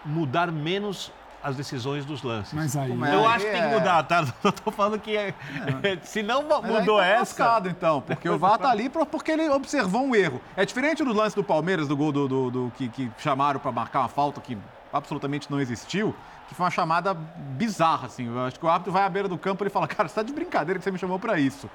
mudar 0.05 0.51
menos 0.51 1.13
as 1.43 1.57
decisões 1.57 2.05
dos 2.05 2.23
lances. 2.23 2.53
Mas 2.53 2.77
aí. 2.77 2.91
É? 2.91 3.15
eu 3.15 3.27
acho 3.27 3.45
que 3.47 3.51
tem 3.51 3.61
que 3.63 3.69
é- 3.69 3.79
mudar, 3.79 4.03
tá? 4.05 4.23
Não 4.45 4.53
tô 4.53 4.71
falando 4.71 4.99
que 4.99 5.17
é. 5.17 5.35
Se 6.03 6.23
não 6.23 6.43
mudou 6.43 6.99
tá 6.99 7.07
essa. 7.07 7.21
lascado, 7.21 7.69
então, 7.69 8.01
porque 8.03 8.29
o 8.29 8.39
VAR 8.39 8.59
tá 8.59 8.71
ali 8.71 8.89
por- 8.89 9.07
porque 9.07 9.31
ele 9.33 9.49
observou 9.49 10.03
um 10.03 10.15
erro. 10.15 10.41
É 10.57 10.65
diferente 10.65 11.03
do 11.03 11.13
lance 11.13 11.35
do 11.35 11.43
Palmeiras, 11.45 11.89
do 11.89 11.97
gol 11.97 12.13
do, 12.13 12.29
do- 12.29 12.51
do- 12.51 12.73
que, 12.77 12.89
que 12.89 13.11
chamaram 13.19 13.59
para 13.59 13.73
marcar 13.73 14.01
uma 14.01 14.09
falta 14.09 14.41
que 14.41 14.57
absolutamente 14.93 15.51
não 15.51 15.61
existiu, 15.61 16.15
que 16.49 16.55
foi 16.55 16.65
uma 16.65 16.71
chamada 16.71 17.15
bizarra, 17.15 18.07
assim. 18.07 18.27
Eu 18.27 18.41
acho 18.45 18.59
que 18.59 18.67
o 18.67 18.69
árbitro 18.69 18.93
vai 18.93 19.05
à 19.05 19.09
beira 19.09 19.29
do 19.29 19.39
campo 19.39 19.63
e 19.63 19.65
ele 19.65 19.71
fala, 19.71 19.87
cara, 19.87 20.09
você 20.09 20.17
tá 20.17 20.23
de 20.23 20.33
brincadeira 20.33 20.79
que 20.79 20.85
você 20.85 20.91
me 20.91 20.99
chamou 20.99 21.19
para 21.19 21.39
isso. 21.39 21.71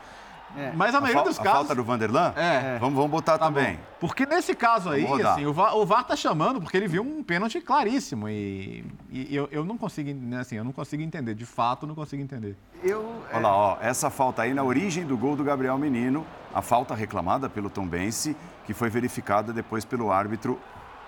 Mas 0.76 0.94
a, 0.96 0.98
a, 0.98 1.02
maioria 1.02 1.22
fal- 1.24 1.30
dos 1.30 1.40
a 1.40 1.44
casos... 1.44 1.58
falta 1.60 1.76
do 1.76 1.84
Vanderlan? 1.84 2.34
É. 2.36 2.78
Vamos, 2.80 2.96
vamos 2.96 3.12
botar 3.12 3.38
Tá 3.38 3.46
também. 3.46 3.74
bom. 3.76 3.80
Porque 4.00 4.26
nesse 4.26 4.54
caso 4.56 4.90
aí, 4.90 5.06
assim, 5.22 5.46
o 5.46 5.54
VAR, 5.54 5.76
o 5.76 5.86
VAR 5.86 6.04
tá 6.06 6.16
chamando 6.16 6.62
porque 6.62 6.78
ele 6.78 6.88
viu 6.88 7.02
um 7.02 7.24
pênalti 7.24 7.60
claríssimo 7.62 8.30
e, 8.30 8.86
e 9.10 9.36
eu, 9.36 9.48
eu 9.52 9.66
não 9.66 9.78
consigo, 9.78 10.14
né, 10.14 10.40
assim, 10.42 10.56
eu 10.58 10.64
não 10.64 10.72
consigo 10.72 11.02
entender, 11.02 11.34
de 11.34 11.46
fato, 11.46 11.88
não 11.88 11.96
consigo 11.96 12.22
entender. 12.22 12.56
Eu, 12.84 13.22
Olha 13.32 13.40
lá, 13.42 13.56
ó, 13.56 13.78
essa 13.82 14.10
falta 14.10 14.44
aí 14.44 14.54
na 14.54 14.64
origem 14.64 15.06
do 15.06 15.18
gol 15.18 15.36
do 15.36 15.44
Gabriel 15.44 15.78
Menino, 15.78 16.26
a 16.54 16.62
falta 16.62 16.94
reclamada 16.94 17.50
pelo 17.50 17.70
Tom 17.70 17.88
Bense, 17.88 18.36
que 18.66 18.74
foi 18.74 18.90
verificada 18.90 19.52
depois 19.52 19.84
pelo 19.86 20.12
árbitro 20.12 20.60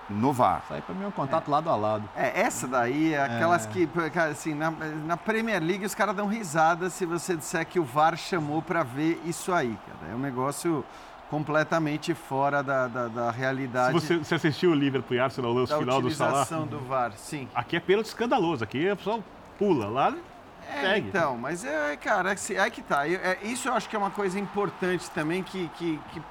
no 0.08 0.32
VAR. 0.32 0.62
Isso 0.64 0.74
aí 0.74 0.82
pra 0.82 0.94
mim 0.94 1.04
é 1.04 1.08
um 1.08 1.12
contato 1.12 1.50
lado 1.50 1.68
a 1.68 1.76
lado. 1.76 2.08
É, 2.16 2.40
essa 2.40 2.66
daí 2.66 3.14
é 3.14 3.22
aquelas 3.22 3.66
que, 3.66 3.86
cara, 4.12 4.30
assim, 4.30 4.54
na, 4.54 4.70
na 4.70 5.16
Premier 5.16 5.62
League 5.62 5.84
os 5.84 5.94
caras 5.94 6.16
dão 6.16 6.26
risada 6.26 6.90
se 6.90 7.04
você 7.04 7.36
disser 7.36 7.66
que 7.66 7.78
o 7.78 7.84
VAR 7.84 8.16
chamou 8.16 8.62
pra 8.62 8.82
ver 8.82 9.20
isso 9.24 9.52
aí, 9.52 9.76
cara. 9.86 10.12
É 10.12 10.14
um 10.14 10.18
negócio 10.18 10.84
completamente 11.30 12.14
fora 12.14 12.62
da, 12.62 12.88
da, 12.88 13.08
da 13.08 13.32
Se 13.32 13.38
realidade 13.38 13.92
você, 13.92 14.16
você 14.16 14.34
assistiu 14.34 14.70
o 14.70 14.74
Liverpool 14.74 15.16
e 15.16 15.20
Arsenal, 15.20 15.50
o 15.50 15.54
lance 15.54 15.72
da 15.72 15.78
final 15.78 16.00
do 16.00 16.10
Salah, 16.10 16.30
utilização 16.42 16.66
do 16.66 16.78
VAR, 16.80 17.12
sim. 17.16 17.46
aqui 17.54 17.76
é 17.76 17.80
pênalti 17.80 18.06
escandaloso. 18.06 18.64
Aqui 18.64 18.88
a 18.88 18.96
pessoa 18.96 19.22
pula. 19.58 19.88
Lá 19.88 20.14
É, 20.68 20.80
segue. 20.82 21.08
então, 21.08 21.36
mas 21.36 21.64
é, 21.64 21.96
cara, 21.96 22.30
aí 22.32 22.70
que 22.70 22.82
tá. 22.82 23.08
Eu- 23.08 23.20
é, 23.20 23.38
isso 23.42 23.68
eu 23.68 23.74
acho 23.74 23.88
que 23.88 23.96
é 23.96 23.98
uma 23.98 24.10
coisa 24.10 24.38
importante 24.38 25.10
também, 25.10 25.42
que, 25.42 25.68
que, 25.76 26.00
que, 26.12 26.22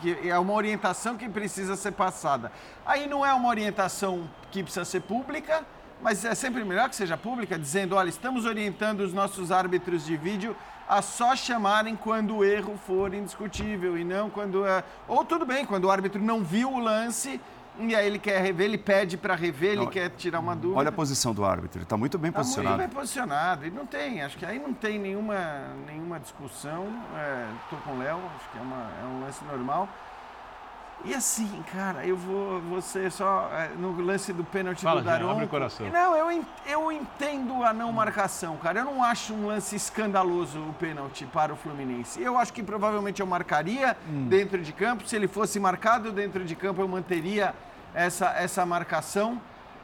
que 0.00 0.28
é 0.28 0.38
uma 0.38 0.52
orientação 0.52 1.16
que 1.16 1.28
precisa 1.28 1.76
ser 1.76 1.92
passada. 1.92 2.52
Aí 2.86 3.06
não 3.08 3.24
é 3.26 3.32
uma 3.34 3.48
orientação 3.48 4.28
que 4.50 4.62
precisa 4.62 4.84
ser 4.84 5.00
pública, 5.00 5.64
mas 6.00 6.24
é 6.24 6.34
sempre 6.34 6.64
melhor 6.64 6.88
que 6.88 6.96
seja 6.96 7.16
pública, 7.16 7.58
dizendo, 7.58 7.96
olha, 7.96 8.08
estamos 8.08 8.46
orientando 8.46 9.00
os 9.00 9.12
nossos 9.12 9.50
árbitros 9.52 10.04
de 10.06 10.16
vídeo 10.16 10.56
a 10.88 11.02
só 11.02 11.36
chamarem 11.36 11.94
quando 11.94 12.36
o 12.38 12.44
erro 12.44 12.76
for 12.86 13.14
indiscutível 13.14 13.96
e 13.96 14.02
não 14.02 14.28
quando 14.28 14.66
é... 14.66 14.82
Ou 15.06 15.24
tudo 15.24 15.46
bem, 15.46 15.64
quando 15.64 15.84
o 15.84 15.90
árbitro 15.90 16.20
não 16.20 16.42
viu 16.42 16.72
o 16.72 16.80
lance 16.80 17.40
e 17.78 17.94
aí 17.94 18.06
ele 18.06 18.18
quer 18.18 18.40
rever, 18.42 18.66
ele 18.66 18.78
pede 18.78 19.16
para 19.16 19.34
rever, 19.34 19.70
ele 19.72 19.84
Não, 19.84 19.86
quer 19.86 20.10
tirar 20.10 20.40
uma 20.40 20.54
dúvida. 20.54 20.78
Olha 20.78 20.88
a 20.88 20.92
posição 20.92 21.32
do 21.32 21.44
árbitro, 21.44 21.78
ele 21.78 21.84
está 21.84 21.96
muito 21.96 22.18
bem 22.18 22.30
Tá 22.30 22.38
muito 22.38 22.46
posicionado. 22.48 22.78
bem 22.78 22.88
posicionado. 22.88 23.66
E 23.66 23.70
não 23.70 23.86
tem, 23.86 24.22
acho 24.22 24.36
que 24.36 24.44
aí 24.44 24.58
não 24.58 24.72
tem 24.74 24.98
nenhuma, 24.98 25.68
nenhuma 25.86 26.18
discussão. 26.20 26.86
É, 27.16 27.46
tô 27.70 27.76
com 27.76 27.92
o 27.92 27.98
Léo, 27.98 28.18
acho 28.36 28.50
que 28.50 28.58
é, 28.58 28.60
uma, 28.60 28.90
é 29.02 29.06
um 29.06 29.20
lance 29.20 29.44
normal. 29.44 29.88
E 31.04 31.14
assim, 31.14 31.48
cara, 31.72 32.04
eu 32.06 32.16
vou 32.16 32.60
você 32.60 33.10
só 33.10 33.48
é, 33.52 33.70
no 33.78 34.00
lance 34.02 34.32
do 34.32 34.44
pênalti 34.44 34.82
Fala, 34.82 35.00
do 35.02 35.08
abre 35.08 35.44
o 35.44 35.48
coração. 35.48 35.88
Não, 35.88 36.14
eu, 36.14 36.44
eu 36.66 36.92
entendo 36.92 37.62
a 37.64 37.72
não 37.72 37.90
marcação, 37.90 38.56
cara. 38.58 38.80
Eu 38.80 38.84
não 38.84 39.02
acho 39.02 39.32
um 39.32 39.46
lance 39.46 39.74
escandaloso 39.76 40.58
o 40.60 40.74
pênalti 40.74 41.24
para 41.26 41.52
o 41.52 41.56
Fluminense. 41.56 42.22
Eu 42.22 42.36
acho 42.36 42.52
que 42.52 42.62
provavelmente 42.62 43.20
eu 43.20 43.26
marcaria 43.26 43.96
Hum. 44.08 44.26
dentro 44.28 44.60
de 44.60 44.72
campo. 44.72 45.06
Se 45.06 45.16
ele 45.16 45.26
fosse 45.26 45.58
marcado 45.58 46.12
dentro 46.12 46.44
de 46.44 46.54
campo, 46.54 46.80
eu 46.82 46.88
manteria 46.88 47.54
essa, 47.94 48.26
essa 48.36 48.64
marcação. 48.66 49.40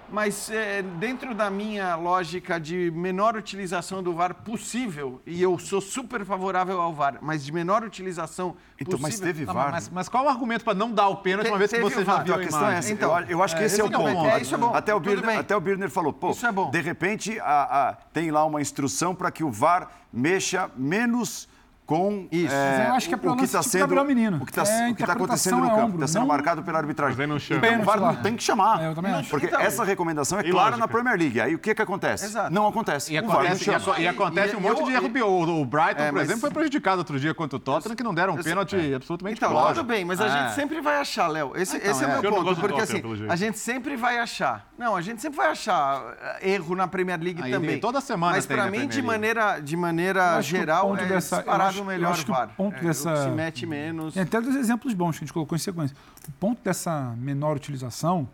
Mas 0.08 0.50
é, 0.50 0.82
dentro 0.82 1.34
da 1.34 1.50
minha 1.50 1.96
lógica 1.96 2.60
de 2.60 2.92
menor 2.92 3.36
utilização 3.36 4.02
do 4.02 4.12
VAR 4.14 4.34
possível, 4.34 5.20
e 5.26 5.42
eu 5.42 5.58
sou 5.58 5.80
super 5.80 6.24
favorável 6.24 6.80
ao 6.80 6.92
VAR, 6.94 7.18
mas 7.20 7.44
de 7.44 7.52
menor 7.52 7.82
utilização 7.82 8.56
Então, 8.80 8.98
mas 9.00 9.14
possível- 9.16 9.26
teve 9.34 9.46
Tá, 9.46 9.52
VAR. 9.52 9.72
mas, 9.72 9.88
mas 9.88 10.08
qual 10.08 10.24
o 10.24 10.28
argumento 10.28 10.64
para 10.64 10.74
não 10.74 10.92
dar 10.92 11.08
o 11.08 11.16
pênalti 11.16 11.46
Te- 11.46 11.50
uma 11.52 11.58
vez 11.58 11.72
que 11.72 11.80
você 11.80 12.04
já 12.04 12.22
viu 12.22 12.22
Então, 12.22 12.34
a 12.34 12.38
a 12.38 12.40
questão 12.44 12.68
é 12.70 12.78
essa. 12.78 12.92
Então, 12.92 13.18
eu, 13.20 13.26
eu 13.26 13.42
acho 13.42 13.56
que 13.56 13.62
é, 13.62 13.66
esse 13.66 13.80
é 13.80 13.84
o 13.84 13.88
então, 13.88 14.00
ponto. 14.04 14.26
é, 14.26 14.40
isso 14.40 14.54
é 14.54 14.58
bom. 14.58 14.72
Até 14.74 14.94
o 14.94 15.00
Birner, 15.00 15.38
até 15.40 15.56
o 15.56 15.60
Birner 15.60 15.90
falou, 15.90 16.12
pô, 16.12 16.30
Isso 16.30 16.46
é 16.46 16.52
bom. 16.52 16.70
de 16.70 16.80
repente 16.80 17.40
a- 17.40 17.88
a- 17.88 17.92
tem 18.12 18.30
lá 18.30 18.44
uma 18.44 18.60
instrução 18.60 19.14
para 19.14 19.30
que 19.32 19.42
o 19.42 19.50
VAR 19.50 19.88
mexa 20.12 20.70
menos 20.76 21.48
com 21.86 22.26
Isso. 22.32 22.52
É, 22.52 22.88
eu 22.88 22.94
acho 22.94 23.08
que 23.08 23.14
é 23.14 23.16
o 23.16 23.36
que 23.36 23.44
está 23.44 23.62
sendo 23.62 23.82
Gabriel 23.82 24.04
Menino. 24.04 24.38
o 24.38 24.44
que 24.44 24.50
está 24.50 24.64
é, 24.64 24.92
tá 24.92 25.12
acontecendo 25.12 25.58
no 25.58 25.66
é 25.66 25.70
campo, 25.70 25.94
está 25.94 26.08
sendo 26.08 26.20
não... 26.22 26.26
marcado 26.26 26.62
pela 26.62 26.78
arbitragem. 26.78 27.26
Não 27.26 27.38
chama. 27.38 27.66
O 27.80 27.84
VAR 27.84 28.00
não 28.00 28.16
tem 28.16 28.36
que 28.36 28.42
chamar. 28.42 28.82
É, 28.82 28.88
eu 28.88 28.94
também 28.94 29.12
acho. 29.12 29.30
Porque 29.30 29.46
então, 29.46 29.60
essa 29.60 29.84
recomendação 29.84 30.40
é 30.40 30.50
clara 30.50 30.76
na 30.76 30.88
Premier 30.88 31.16
League. 31.16 31.40
Aí 31.40 31.54
o 31.54 31.58
que 31.58 31.74
que 31.74 31.82
acontece? 31.82 32.24
Exato. 32.24 32.52
Não 32.52 32.66
acontece. 32.66 33.12
E 33.12 33.18
acontece, 33.18 33.70
e, 33.70 34.02
e 34.02 34.08
acontece 34.08 34.56
um 34.56 34.60
monte 34.60 34.84
de 34.84 34.92
erro 34.92 35.60
O 35.60 35.64
Brighton, 35.64 36.02
é, 36.02 36.10
por 36.10 36.20
exemplo, 36.20 36.40
foi 36.40 36.50
prejudicado 36.50 36.98
outro 36.98 37.20
dia 37.20 37.32
contra 37.32 37.56
o 37.56 37.60
Tottenham, 37.60 37.94
que 37.94 38.02
não 38.02 38.12
deram 38.12 38.34
um 38.34 38.42
pênalti 38.42 38.76
é. 38.76 38.96
absolutamente 38.96 39.36
então, 39.36 39.50
claro. 39.50 39.74
Tudo 39.74 39.86
bem, 39.86 40.04
mas 40.04 40.20
a 40.20 40.28
gente 40.28 40.54
sempre 40.54 40.80
vai 40.80 40.98
achar, 40.98 41.28
Léo. 41.28 41.52
Esse, 41.54 41.76
então, 41.76 41.90
esse 41.90 42.04
é 42.04 42.06
o 42.06 42.20
meu 42.20 42.32
ponto. 42.32 42.56
Porque 42.56 42.80
assim, 42.80 43.02
a 43.28 43.36
gente 43.36 43.58
sempre 43.58 43.96
vai 43.96 44.18
achar. 44.18 44.68
Não, 44.76 44.96
a 44.96 45.00
gente 45.00 45.22
sempre 45.22 45.36
vai 45.36 45.50
achar 45.50 46.02
erro 46.40 46.74
na 46.74 46.88
Premier 46.88 47.20
League 47.20 47.50
também. 47.50 47.78
Toda 47.78 48.00
semana 48.00 48.32
Mas 48.32 48.46
para 48.46 48.68
mim, 48.70 48.88
de 48.88 49.76
maneira 49.76 50.40
geral, 50.40 50.96
é 50.96 51.04
disparado 51.04 51.75
o 51.80 51.84
melhor 51.84 52.16
VAR 52.24 52.48
ponto 52.56 52.76
é, 52.76 52.80
dessa. 52.80 53.24
Se 53.24 53.30
mete 53.30 53.66
menos. 53.66 54.14
Tem 54.14 54.22
até 54.22 54.40
dos 54.40 54.54
exemplos 54.54 54.94
bons 54.94 55.12
que 55.12 55.24
a 55.24 55.26
gente 55.26 55.32
colocou 55.32 55.56
em 55.56 55.58
sequência. 55.58 55.96
O 56.28 56.32
ponto 56.32 56.62
dessa 56.62 57.14
menor 57.18 57.56
utilização, 57.56 58.28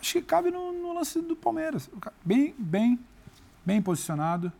acho 0.00 0.12
que 0.12 0.22
cabe 0.22 0.50
no, 0.50 0.72
no 0.72 0.94
lance 0.94 1.20
do 1.20 1.36
Palmeiras. 1.36 1.90
Bem, 2.24 2.54
bem, 2.58 2.98
bem 3.64 3.80
posicionado. 3.80 4.52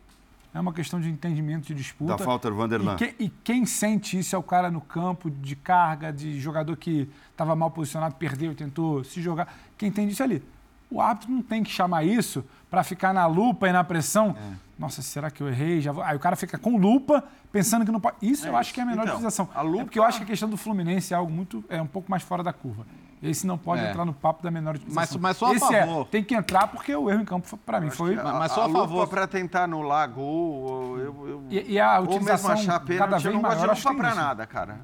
É 0.57 0.61
uma 0.61 0.73
questão 0.73 0.99
de 0.99 1.11
entendimento 1.11 1.67
de 1.67 1.75
disputa. 1.75 2.17
Da 2.17 2.25
falta 2.25 2.49
do 2.49 2.57
Vanderlan. 2.57 2.95
E, 2.95 2.97
que, 2.97 3.25
e, 3.25 3.29
quem 3.29 3.67
sente 3.67 4.19
isso 4.19 4.35
é 4.35 4.39
o 4.39 4.43
cara 4.43 4.71
no 4.71 4.81
campo, 4.81 5.31
de 5.31 5.55
carga, 5.55 6.11
de 6.11 6.41
jogador 6.41 6.75
que 6.79 7.07
estava 7.31 7.55
mal 7.55 7.71
posicionado, 7.71 8.15
perdeu, 8.15 8.55
tentou 8.55 9.05
se 9.05 9.21
jogar. 9.21 9.55
Quem 9.77 9.91
entende 9.91 10.15
isso 10.15 10.23
é 10.23 10.25
ali. 10.25 10.43
O 10.91 11.01
árbitro 11.01 11.31
não 11.31 11.43
tem 11.43 11.63
que 11.63 11.71
chamar 11.71 12.05
isso 12.05 12.43
para 12.77 12.85
ficar 12.85 13.15
na 13.15 13.27
lupa 13.27 13.67
e 13.67 13.73
na 13.73 13.83
pressão. 13.83 14.37
É. 14.39 14.67
Nossa, 14.79 15.01
será 15.01 15.31
que 15.31 15.43
eu 15.43 15.49
errei? 15.49 15.81
Já 15.81 15.93
vou... 15.93 16.05
Aí 16.05 16.15
o 16.15 16.21
cara 16.21 16.37
fica 16.37 16.59
com 16.59 16.77
lupa, 16.77 17.25
pensando 17.51 17.87
que 17.87 17.91
não 17.91 17.99
pode. 17.99 18.17
Isso 18.21 18.47
é 18.47 18.51
eu 18.51 18.57
acho 18.57 18.75
que 18.75 18.81
é 18.81 18.83
a 18.83 18.87
menor 18.87 19.05
então, 19.05 19.15
utilização. 19.15 19.49
A 19.55 19.63
lupa... 19.63 19.81
É 19.81 19.85
porque 19.85 19.99
eu 19.99 20.05
acho 20.05 20.19
que 20.19 20.25
a 20.25 20.27
questão 20.27 20.47
do 20.47 20.59
Fluminense 20.59 21.15
é 21.15 21.17
algo 21.17 21.33
muito. 21.33 21.65
é 21.71 21.81
um 21.81 21.87
pouco 21.87 22.11
mais 22.11 22.23
fora 22.23 22.43
da 22.43 22.53
curva. 22.53 22.87
Esse 23.23 23.47
não 23.47 23.57
pode 23.57 23.83
é. 23.83 23.89
entrar 23.89 24.05
no 24.05 24.13
papo 24.13 24.43
da 24.43 24.51
menor 24.51 24.75
utilização. 24.75 25.19
Mas, 25.19 25.23
mas 25.23 25.37
só 25.39 25.47
a 25.47 25.55
Esse 25.55 25.75
é, 25.75 25.87
favor. 25.87 26.03
É, 26.03 26.09
tem 26.11 26.23
que 26.23 26.35
entrar 26.35 26.67
porque 26.67 26.95
o 26.95 27.09
erro 27.09 27.23
em 27.23 27.25
campo, 27.25 27.57
para 27.65 27.81
mim, 27.81 27.89
foi. 27.89 28.15
A, 28.15 28.25
mas 28.25 28.53
só 28.53 28.65
a, 28.65 28.67
a 28.67 28.69
favor. 28.69 29.09
para 29.09 29.27
tentar 29.27 29.63
anular 29.65 30.07
gol. 30.11 30.99
Eu, 30.99 31.29
eu, 31.29 31.45
e, 31.49 31.73
e, 31.73 31.81
a 31.81 31.99
utilização 31.99 32.51
ou 32.51 32.57
mesmo 32.57 32.71
achar 32.71 32.81
pênalti, 32.81 32.99
cada 32.99 33.17
vez 33.17 33.25
eu 33.25 33.33
não 33.33 33.41
maior, 33.41 33.69
gosto 33.69 33.81
de 33.81 33.89
lupa 33.89 34.01
para 34.03 34.15
nada, 34.15 34.47
cara. 34.47 34.81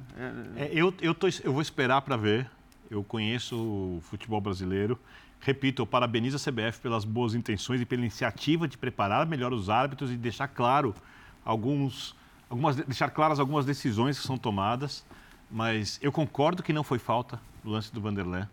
É, 0.57 0.71
eu, 0.73 0.91
eu, 0.99 1.13
tô, 1.13 1.27
eu 1.43 1.53
vou 1.53 1.61
esperar 1.61 2.01
para 2.01 2.17
ver. 2.17 2.49
Eu 2.89 3.03
conheço 3.03 3.55
o 3.55 4.01
futebol 4.01 4.41
brasileiro. 4.41 4.99
Repito, 5.43 5.81
eu 5.81 5.85
parabenizo 5.85 6.37
a 6.37 6.39
CBF 6.39 6.79
pelas 6.79 7.03
boas 7.03 7.35
intenções 7.35 7.81
e 7.81 7.85
pela 7.85 8.01
iniciativa 8.01 8.65
de 8.65 8.77
preparar 8.77 9.25
melhor 9.25 9.51
os 9.51 9.69
árbitros 9.69 10.09
e 10.09 10.15
deixar 10.15 10.47
claro 10.47 10.95
alguns, 11.43 12.15
algumas, 12.49 12.77
deixar 12.77 13.09
claras 13.09 13.41
algumas 13.41 13.65
decisões 13.65 14.17
que 14.17 14.25
são 14.25 14.37
tomadas. 14.37 15.05
Mas 15.51 15.99
eu 16.01 16.13
concordo 16.13 16.63
que 16.63 16.71
não 16.71 16.81
foi 16.81 16.97
falta 16.97 17.41
no 17.61 17.71
lance 17.71 17.93
do 17.93 17.99
Vanderlei. 17.99 18.45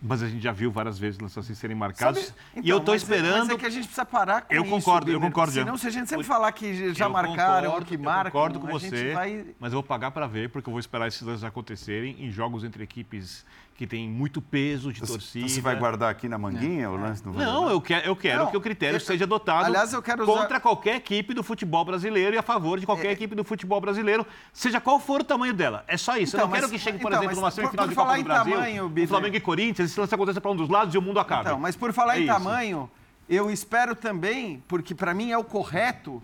Mas 0.00 0.22
a 0.22 0.28
gente 0.28 0.40
já 0.40 0.52
viu 0.52 0.70
várias 0.70 0.96
vezes 0.96 1.18
lances 1.18 1.38
assim 1.38 1.56
serem 1.56 1.76
marcados. 1.76 2.26
Sabe, 2.26 2.38
então, 2.52 2.62
e 2.64 2.68
eu 2.70 2.78
estou 2.78 2.94
esperando. 2.94 3.34
É, 3.34 3.38
mas 3.38 3.48
é 3.50 3.56
que 3.56 3.66
a 3.66 3.70
gente 3.70 3.82
precisa 3.86 4.04
parar 4.04 4.42
com 4.42 4.54
eu 4.54 4.62
isso. 4.62 4.70
Concordo, 4.70 5.10
eu 5.10 5.20
concordo, 5.20 5.52
Senão, 5.52 5.76
se 5.76 5.88
a 5.88 5.90
gente 5.90 6.08
sempre 6.08 6.24
falar 6.24 6.52
que 6.52 6.94
já 6.94 7.06
eu 7.06 7.10
marcaram, 7.10 7.66
concordo, 7.66 7.86
que 7.86 7.98
marcam. 7.98 8.28
Eu 8.28 8.32
concordo 8.32 8.60
com 8.60 8.68
você, 8.68 9.12
vai... 9.12 9.44
mas 9.58 9.72
eu 9.72 9.78
vou 9.78 9.82
pagar 9.82 10.12
para 10.12 10.28
ver, 10.28 10.50
porque 10.50 10.68
eu 10.68 10.72
vou 10.72 10.78
esperar 10.78 11.08
esses 11.08 11.20
lances 11.22 11.42
acontecerem 11.42 12.14
em 12.24 12.30
jogos 12.30 12.62
entre 12.62 12.84
equipes 12.84 13.44
que 13.78 13.86
tem 13.86 14.08
muito 14.08 14.42
peso 14.42 14.92
de 14.92 15.00
torcida. 15.00 15.48
Você 15.48 15.60
vai 15.60 15.76
guardar 15.76 16.10
aqui 16.10 16.28
na 16.28 16.36
manguinha 16.36 16.86
é. 16.86 16.88
o 16.88 16.96
lance 16.96 17.22
do 17.22 17.32
Não, 17.32 17.70
eu 17.70 17.80
quero, 17.80 18.06
eu 18.06 18.16
quero 18.16 18.38
não, 18.42 18.50
que 18.50 18.56
o 18.56 18.60
critério 18.60 18.96
eu, 18.96 19.00
seja 19.00 19.22
adotado 19.22 19.66
aliás, 19.66 19.92
eu 19.92 20.02
quero 20.02 20.24
usar... 20.24 20.32
contra 20.32 20.58
qualquer 20.58 20.96
equipe 20.96 21.32
do 21.32 21.44
futebol 21.44 21.84
brasileiro 21.84 22.34
e 22.34 22.38
a 22.38 22.42
favor 22.42 22.80
de 22.80 22.84
qualquer 22.84 23.06
é... 23.06 23.12
equipe 23.12 23.36
do 23.36 23.44
futebol 23.44 23.80
brasileiro, 23.80 24.26
seja 24.52 24.80
qual 24.80 24.98
for 24.98 25.20
o 25.20 25.24
tamanho 25.24 25.54
dela. 25.54 25.84
É 25.86 25.96
só 25.96 26.16
isso. 26.16 26.34
Então, 26.34 26.40
eu 26.40 26.44
não 26.46 26.50
mas, 26.50 26.60
quero 26.62 26.72
que 26.72 26.78
chegue, 26.80 26.98
por 26.98 27.12
então, 27.12 27.22
exemplo, 27.22 27.36
numa 27.36 27.52
semifinal 27.52 27.86
de 27.86 27.94
Copa 27.94 28.16
do 28.16 28.24
Brasil, 28.24 28.52
tamanho, 28.52 29.06
Flamengo 29.06 29.36
e 29.36 29.40
Corinthians, 29.40 29.90
esse 29.92 30.00
lance 30.00 30.12
aconteça 30.12 30.40
para 30.40 30.50
um 30.50 30.56
dos 30.56 30.68
lados 30.68 30.92
e 30.92 30.98
o 30.98 31.02
mundo 31.02 31.20
acaba. 31.20 31.42
Então, 31.42 31.60
mas 31.60 31.76
por 31.76 31.92
falar 31.92 32.16
é 32.16 32.18
em 32.18 32.24
isso. 32.24 32.32
tamanho, 32.32 32.90
eu 33.28 33.48
espero 33.48 33.94
também, 33.94 34.60
porque 34.66 34.92
para 34.92 35.14
mim 35.14 35.30
é 35.30 35.38
o 35.38 35.44
correto, 35.44 36.20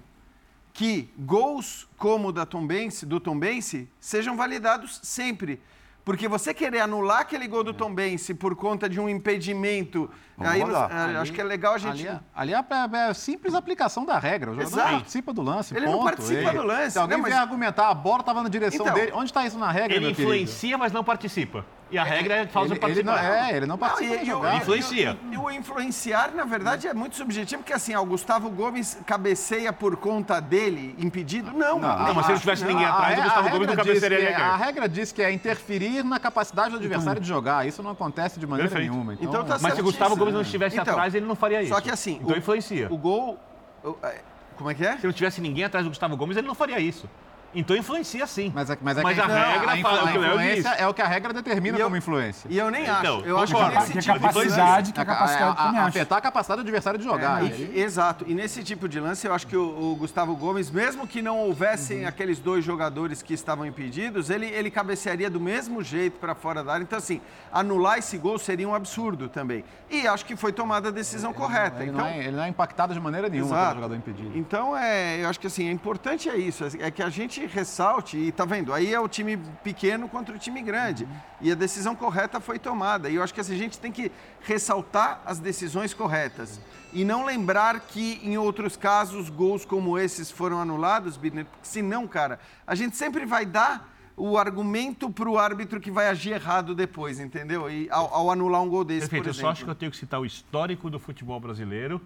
que 0.73 1.09
gols 1.17 1.87
como 1.97 2.31
o 2.31 2.33
da 2.33 2.45
Tombense, 2.45 3.07
do 3.07 3.21
Tombense 3.21 3.89
sejam 4.01 4.37
validados 4.37 4.99
sempre. 5.05 5.61
Porque 6.05 6.29
você 6.29 6.53
querer 6.53 6.81
anular 6.81 7.21
aquele 7.21 7.49
gol 7.49 7.65
do 7.65 7.73
Tom 7.73 7.95
Bense 7.95 8.35
por 8.35 8.55
conta 8.55 8.89
de 8.89 9.01
um 9.01 9.09
impedimento, 9.09 10.11
aí 10.39 10.65
nos, 10.65 10.75
ali, 10.75 11.17
acho 11.17 11.33
que 11.33 11.41
é 11.41 11.45
legal 11.45 11.75
a 11.75 11.79
gente. 11.79 12.09
Ali, 12.09 12.21
ali 12.35 12.53
é, 12.53 12.57
a, 12.57 13.09
é 13.11 13.15
simples 13.15 13.55
aplicação 13.55 14.05
da 14.05 14.19
regra. 14.19 14.51
O 14.51 14.55
jogador 14.55 14.75
Exato. 14.75 14.91
participa 14.91 15.33
do 15.33 15.43
lance. 15.43 15.77
Ele 15.77 15.87
ponto. 15.87 15.97
não 15.97 16.05
participa 16.05 16.51
ele, 16.51 16.59
do 16.59 16.63
lance. 16.65 16.91
Se 16.93 16.99
alguém 16.99 17.17
não, 17.17 17.23
mas... 17.23 17.33
vier 17.33 17.43
argumentar, 17.43 17.89
a 17.89 17.95
bola 17.95 18.21
estava 18.21 18.43
na 18.43 18.49
direção 18.49 18.85
então, 18.85 18.95
dele. 18.95 19.13
Onde 19.15 19.27
está 19.27 19.47
isso 19.47 19.59
na 19.59 19.71
regra? 19.71 19.97
Ele 19.97 20.11
influencia, 20.11 20.77
mas 20.77 20.93
não 20.93 21.05
participa. 21.05 21.65
E 21.91 21.99
a 21.99 22.03
regra 22.03 22.35
é 22.35 22.45
de 22.45 22.53
participar. 22.53 22.91
Ele 22.91 23.03
não, 23.05 23.17
é, 23.17 23.57
ele 23.57 23.67
não 23.67 23.79
participa 23.79 24.17
não, 24.17 24.23
e, 24.23 24.27
jogada. 24.27 24.57
Influencia. 24.57 25.19
E, 25.31 25.37
o 25.37 25.51
influenciar, 25.51 26.33
na 26.35 26.45
verdade, 26.45 26.89
é 26.89 26.95
muito 26.95 27.15
subjetivo, 27.15 27.63
porque 27.63 27.73
assim, 27.73 27.95
o 27.95 28.05
Gustavo 28.05 28.51
Gomes 28.51 28.99
cabeceia 29.07 29.73
por 29.73 29.97
conta 29.97 30.41
dele, 30.41 30.97
impedido? 30.99 31.53
Não. 31.53 31.79
Não, 31.79 31.99
não 31.99 32.15
mas 32.15 32.27
se 32.27 32.33
não 32.33 32.39
tivesse 32.39 32.65
ninguém 32.65 32.85
atrás, 32.85 33.19
o 33.19 33.23
Gustavo 33.23 33.51
Gomes 33.51 33.69
não 33.69 33.77
cabecearia 33.77 34.19
ninguém. 34.19 34.35
A 34.35 34.57
regra 34.57 34.89
diz 34.89 35.13
que 35.13 35.23
é 35.23 35.31
interferir 35.31 36.03
na 36.03 36.19
capacidade 36.19 36.71
do 36.71 36.77
adversário 36.79 37.21
de 37.21 37.29
jogar. 37.29 37.67
Isso 37.67 37.83
não 37.83 37.93
acontece 37.93 38.41
de 38.41 38.47
maneira 38.47 38.69
Perfeito. 38.69 38.91
nenhuma. 38.91 39.15
Então, 39.15 39.29
então 39.29 39.45
tá 39.45 39.59
mas 39.61 39.75
se 39.75 39.81
o 39.81 39.85
Gustavo 39.85 40.17
Gomes 40.25 40.35
não 40.35 40.43
estivesse 40.43 40.77
então, 40.79 40.95
atrás, 40.95 41.15
ele 41.15 41.27
não 41.27 41.35
faria 41.35 41.63
isso. 41.63 41.75
Só 41.75 41.81
que 41.81 41.91
assim... 41.91 42.19
Então 42.23 42.35
o, 42.35 42.39
influencia. 42.39 42.89
O 42.91 42.97
gol... 42.97 43.39
É, 44.03 44.21
como 44.57 44.71
é 44.71 44.75
que 44.75 44.85
é? 44.85 44.97
Se 44.97 45.07
não 45.07 45.13
tivesse 45.13 45.41
ninguém 45.41 45.65
atrás 45.65 45.85
do 45.85 45.91
Gustavo 45.91 46.17
Gomes, 46.17 46.37
ele 46.37 46.47
não 46.47 46.55
faria 46.55 46.79
isso. 46.81 47.09
Então 47.55 47.77
influencia 47.77 48.27
sim. 48.27 48.53
Mas, 48.55 48.71
é 48.71 48.79
mas, 48.81 48.99
é 48.99 49.03
mas 49.03 49.19
a, 49.19 49.27
regra 49.27 49.73
a, 49.73 49.77
fala, 49.79 50.09
a 50.09 50.13
influência 50.13 50.69
é 50.71 50.87
o 50.87 50.95
que 50.95 51.03
a 51.03 51.07
regra 51.07 51.33
determina 51.33 51.79
como 51.79 51.97
influência. 51.97 52.49
E 52.51 52.59
eu 52.59 52.71
nem 52.71 52.89
acho. 52.89 53.01
Então, 53.01 53.21
eu 53.21 53.39
acho 53.39 53.55
que, 53.55 53.63
nesse 53.63 53.93
que 53.93 53.99
tipo 54.01 54.21
capacidade, 54.21 54.93
que 54.93 55.01
a 55.01 55.05
capacidade 55.05 55.59
a, 55.59 55.83
a, 55.83 55.87
afetar 55.87 56.19
a 56.19 56.21
capacidade 56.21 56.63
do 56.63 56.65
adversário 56.65 56.99
de 56.99 57.05
jogar. 57.05 57.45
É, 57.45 57.47
e, 57.47 57.81
exato. 57.81 58.25
E 58.29 58.35
nesse 58.35 58.63
tipo 58.63 58.89
de 58.89 58.99
lance, 59.01 59.27
eu 59.27 59.35
acho 59.35 59.47
que 59.47 59.57
o, 59.57 59.93
o 59.93 59.97
Gustavo 59.97 60.35
Gomes, 60.37 60.71
mesmo 60.71 61.07
que 61.07 61.23
não 61.23 61.39
houvessem 61.39 62.03
uhum. 62.03 62.09
aqueles 62.09 62.39
dois 62.39 62.65
jogadores 62.65 63.23
que 63.23 63.35
estavam 63.35 63.67
impedidos, 63.67 64.31
ele, 64.31 64.47
ele 64.47 64.71
cabecearia 64.71 65.31
do 65.31 65.41
mesmo 65.41 65.83
jeito 65.83 66.19
para 66.19 66.35
fora 66.35 66.63
da 66.63 66.75
área. 66.75 66.83
Então, 66.83 66.99
assim, 66.99 67.21
anular 67.53 67.99
esse 67.99 68.19
gol 68.19 68.39
seria 68.39 68.69
um 68.69 68.75
absurdo 68.75 69.29
também. 69.29 69.65
E 69.91 70.07
acho 70.07 70.25
que 70.25 70.37
foi 70.37 70.53
tomada 70.53 70.89
a 70.89 70.93
decisão 70.93 71.31
ele, 71.31 71.39
correta. 71.39 71.83
Ele, 71.83 71.91
então, 71.91 72.05
não 72.05 72.11
é, 72.11 72.19
ele 72.19 72.37
não 72.37 72.45
é 72.45 72.49
impactado 72.49 72.95
de 72.95 73.01
maneira 73.01 73.29
nenhuma 73.29 73.57
pelo 73.57 73.75
jogador 73.75 73.95
impedido. 73.95 74.33
Então, 74.37 74.77
é, 74.77 75.23
eu 75.23 75.29
acho 75.29 75.39
que 75.39 75.47
assim, 75.47 75.69
é 75.69 75.73
importante 75.73 76.29
é 76.29 76.37
isso, 76.37 76.65
é 76.81 76.91
que 76.91 77.03
a 77.03 77.09
gente 77.09 77.44
ressalte 77.47 78.17
e 78.17 78.33
tá 78.33 78.45
vendo? 78.45 78.73
Aí 78.73 78.93
é 78.93 79.01
o 79.01 79.09
time 79.09 79.37
pequeno 79.63 80.09
contra 80.09 80.35
o 80.35 80.39
time 80.39 80.63
grande. 80.63 81.05
Uhum. 81.05 81.11
E 81.41 81.53
a 81.53 81.55
decisão 81.55 81.95
correta 81.95 82.41
foi 82.41 82.59
tomada. 82.59 83.09
E 83.09 83.17
eu 83.17 83.23
acho 83.23 83.35
que 83.35 83.41
a 83.41 83.45
gente 83.45 83.79
tem 83.79 83.93
que 83.93 84.11
ressaltar 84.41 85.21
as 85.25 85.39
decisões 85.39 85.93
corretas. 85.95 86.61
E 86.93 87.05
não 87.05 87.25
lembrar 87.25 87.81
que 87.81 88.21
em 88.23 88.39
outros 88.39 88.77
casos 88.77 89.29
gols 89.29 89.65
como 89.65 89.99
esses 89.99 90.31
foram 90.31 90.61
anulados, 90.61 91.17
Birner, 91.17 91.45
porque 91.45 91.67
senão, 91.67 92.07
cara, 92.07 92.39
a 92.67 92.75
gente 92.75 92.97
sempre 92.97 93.27
vai 93.27 93.45
dar 93.45 93.93
o 94.17 94.39
argumento 94.39 95.11
para 95.11 95.29
o 95.29 95.39
árbitro 95.39 95.81
que 95.81 95.91
vai 95.91 96.07
agir 96.09 96.33
errado 96.33 96.75
depois, 96.75 97.19
entendeu? 97.19 97.69
E 97.69 97.89
ao, 97.91 98.15
ao 98.15 98.31
anular 98.31 98.63
um 98.63 98.69
gol 98.69 98.85
desse, 98.85 99.01
Perfeito, 99.03 99.25
por 99.25 99.31
exemplo. 99.31 99.41
eu 99.41 99.49
só 99.49 99.53
acho 99.53 99.65
que 99.65 99.71
eu 99.71 99.75
tenho 99.75 99.91
que 99.91 99.97
citar 99.97 100.21
o 100.21 100.27
histórico 100.27 100.89
do 100.89 100.99
futebol 100.99 101.41
brasileiro 101.41 102.01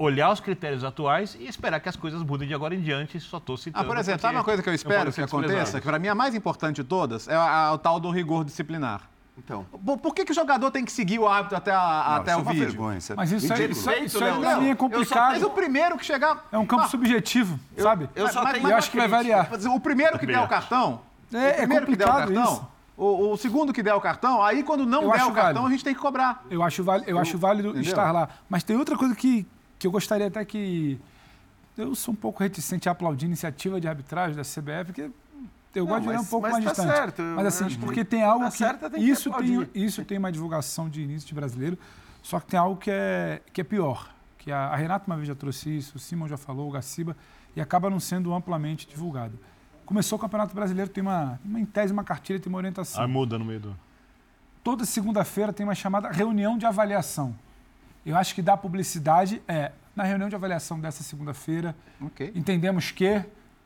olhar 0.00 0.32
os 0.32 0.40
critérios 0.40 0.82
atuais 0.82 1.36
e 1.38 1.46
esperar 1.46 1.78
que 1.78 1.88
as 1.88 1.96
coisas 1.96 2.22
mudem 2.22 2.48
de 2.48 2.54
agora 2.54 2.74
em 2.74 2.80
diante. 2.80 3.20
Só 3.20 3.36
estou 3.36 3.56
citando. 3.56 3.84
Ah, 3.84 3.86
por 3.86 3.98
exemplo, 3.98 4.20
sabe 4.22 4.34
uma 4.34 4.44
coisa 4.44 4.62
que 4.62 4.68
eu 4.68 4.74
espero 4.74 5.12
que 5.12 5.20
aconteça? 5.20 5.78
Que 5.78 5.86
para 5.86 5.98
mim 5.98 6.06
é 6.06 6.10
a 6.10 6.14
mais 6.14 6.34
importante 6.34 6.76
de 6.76 6.84
todas 6.84 7.28
é 7.28 7.34
a, 7.34 7.72
o 7.74 7.78
tal 7.78 8.00
do 8.00 8.10
rigor 8.10 8.44
disciplinar. 8.44 9.02
Então. 9.36 9.64
Por, 9.84 9.98
por, 9.98 10.14
que, 10.14 10.24
que 10.24 10.32
o 10.32 10.34
jogador 10.34 10.70
tem 10.70 10.84
que 10.84 10.92
seguir 10.92 11.18
o 11.18 11.26
hábito 11.26 11.56
até, 11.56 11.72
a, 11.72 12.04
não, 12.08 12.16
até 12.16 12.36
o 12.36 12.42
vídeo? 12.44 12.66
Vergonha, 12.66 12.98
é 12.98 13.14
mas 13.14 13.32
isso, 13.32 13.52
aí, 13.52 13.70
isso, 13.70 13.90
isso 13.90 14.24
aí 14.24 14.38
pra 14.38 14.56
mim 14.56 14.68
é 14.70 14.74
complicado. 14.74 15.32
Mas 15.32 15.42
o 15.42 15.50
primeiro 15.50 15.96
que 15.96 16.04
chegar. 16.04 16.46
É 16.50 16.58
um 16.58 16.66
campo 16.66 16.82
ah, 16.82 16.88
subjetivo, 16.88 17.58
eu, 17.76 17.82
sabe? 17.82 18.08
Eu, 18.14 18.28
só 18.28 18.42
mas, 18.42 18.54
tenho 18.54 18.68
eu 18.68 18.76
acho 18.76 18.90
que 18.90 18.96
vai 18.96 19.08
variar. 19.08 19.48
O 19.74 19.80
primeiro 19.80 20.18
que 20.18 20.26
der 20.26 20.40
o 20.40 20.48
cartão. 20.48 21.02
É, 21.32 21.52
o 21.52 21.56
primeiro 21.56 21.84
é 21.84 21.86
que 21.86 21.96
der 21.96 22.08
o 22.08 22.12
cartão. 22.12 22.68
O, 22.96 23.30
o, 23.30 23.36
segundo 23.38 23.72
que 23.72 23.82
der 23.82 23.94
o 23.94 24.00
cartão, 24.00 24.42
aí 24.42 24.62
quando 24.62 24.84
não 24.84 25.04
eu 25.04 25.10
der 25.12 25.24
o 25.24 25.32
cartão, 25.32 25.62
válido. 25.62 25.66
a 25.66 25.70
gente 25.70 25.84
tem 25.84 25.94
que 25.94 26.00
cobrar. 26.00 26.44
Eu 26.50 26.62
acho, 26.62 26.82
eu, 26.82 27.02
eu 27.06 27.18
acho 27.18 27.38
válido 27.38 27.70
entendeu? 27.70 27.88
estar 27.88 28.12
lá. 28.12 28.28
Mas 28.46 28.62
tem 28.62 28.76
outra 28.76 28.94
coisa 28.94 29.14
que, 29.14 29.46
que 29.80 29.86
eu 29.86 29.90
gostaria 29.90 30.28
até 30.28 30.44
que. 30.44 31.00
Eu 31.76 31.94
sou 31.94 32.12
um 32.12 32.16
pouco 32.16 32.42
reticente 32.42 32.88
a 32.88 32.92
aplaudir 32.92 33.24
a 33.24 33.28
iniciativa 33.28 33.80
de 33.80 33.88
arbitragem 33.88 34.36
da 34.36 34.42
CBF, 34.42 34.92
que 34.92 35.10
eu 35.74 35.84
não, 35.84 35.86
gosto 35.86 36.08
de 36.08 36.14
ir 36.14 36.18
um 36.18 36.24
pouco 36.24 36.50
mais 36.50 36.62
tá 36.62 36.70
distante. 36.70 36.94
Certo, 36.94 37.22
mas 37.22 37.46
assim, 37.46 37.78
porque 37.78 38.04
tem 38.04 38.22
algo 38.22 38.44
tá 38.44 38.50
que, 38.50 38.58
certo, 38.58 38.90
tem 38.90 39.02
isso, 39.02 39.30
tem, 39.32 39.68
isso 39.74 40.04
tem 40.04 40.18
uma 40.18 40.30
divulgação 40.30 40.88
de 40.88 41.00
início 41.00 41.26
de 41.26 41.34
brasileiro, 41.34 41.78
só 42.22 42.38
que 42.38 42.48
tem 42.48 42.60
algo 42.60 42.78
que 42.78 42.90
é, 42.90 43.40
que 43.52 43.62
é 43.62 43.64
pior. 43.64 44.12
Que 44.36 44.52
a, 44.52 44.66
a 44.66 44.76
Renata 44.76 45.06
uma 45.06 45.16
vez 45.16 45.28
já 45.28 45.34
trouxe 45.34 45.74
isso, 45.74 45.96
o 45.96 45.98
Simon 45.98 46.28
já 46.28 46.36
falou, 46.36 46.68
o 46.68 46.72
Gaciba, 46.72 47.16
e 47.56 47.60
acaba 47.60 47.88
não 47.88 48.00
sendo 48.00 48.34
amplamente 48.34 48.86
divulgado. 48.86 49.38
Começou 49.86 50.18
o 50.18 50.20
Campeonato 50.20 50.54
Brasileiro, 50.54 50.90
tem 50.90 51.02
uma, 51.02 51.40
uma 51.44 51.58
em 51.58 51.64
tese, 51.64 51.92
uma 51.92 52.04
cartilha, 52.04 52.38
tem 52.38 52.50
uma 52.50 52.58
orientação. 52.58 53.02
Aí 53.02 53.08
muda 53.08 53.38
no 53.38 53.44
meio 53.44 53.60
do. 53.60 53.76
Toda 54.62 54.84
segunda-feira 54.84 55.52
tem 55.52 55.64
uma 55.64 55.74
chamada 55.74 56.10
reunião 56.10 56.58
de 56.58 56.66
avaliação. 56.66 57.34
Eu 58.04 58.16
acho 58.16 58.34
que 58.34 58.42
dá 58.42 58.56
publicidade 58.56 59.42
é 59.46 59.72
na 59.94 60.04
reunião 60.04 60.28
de 60.28 60.34
avaliação 60.34 60.80
dessa 60.80 61.02
segunda-feira. 61.02 61.76
Okay. 62.00 62.32
Entendemos 62.34 62.90
que 62.90 63.22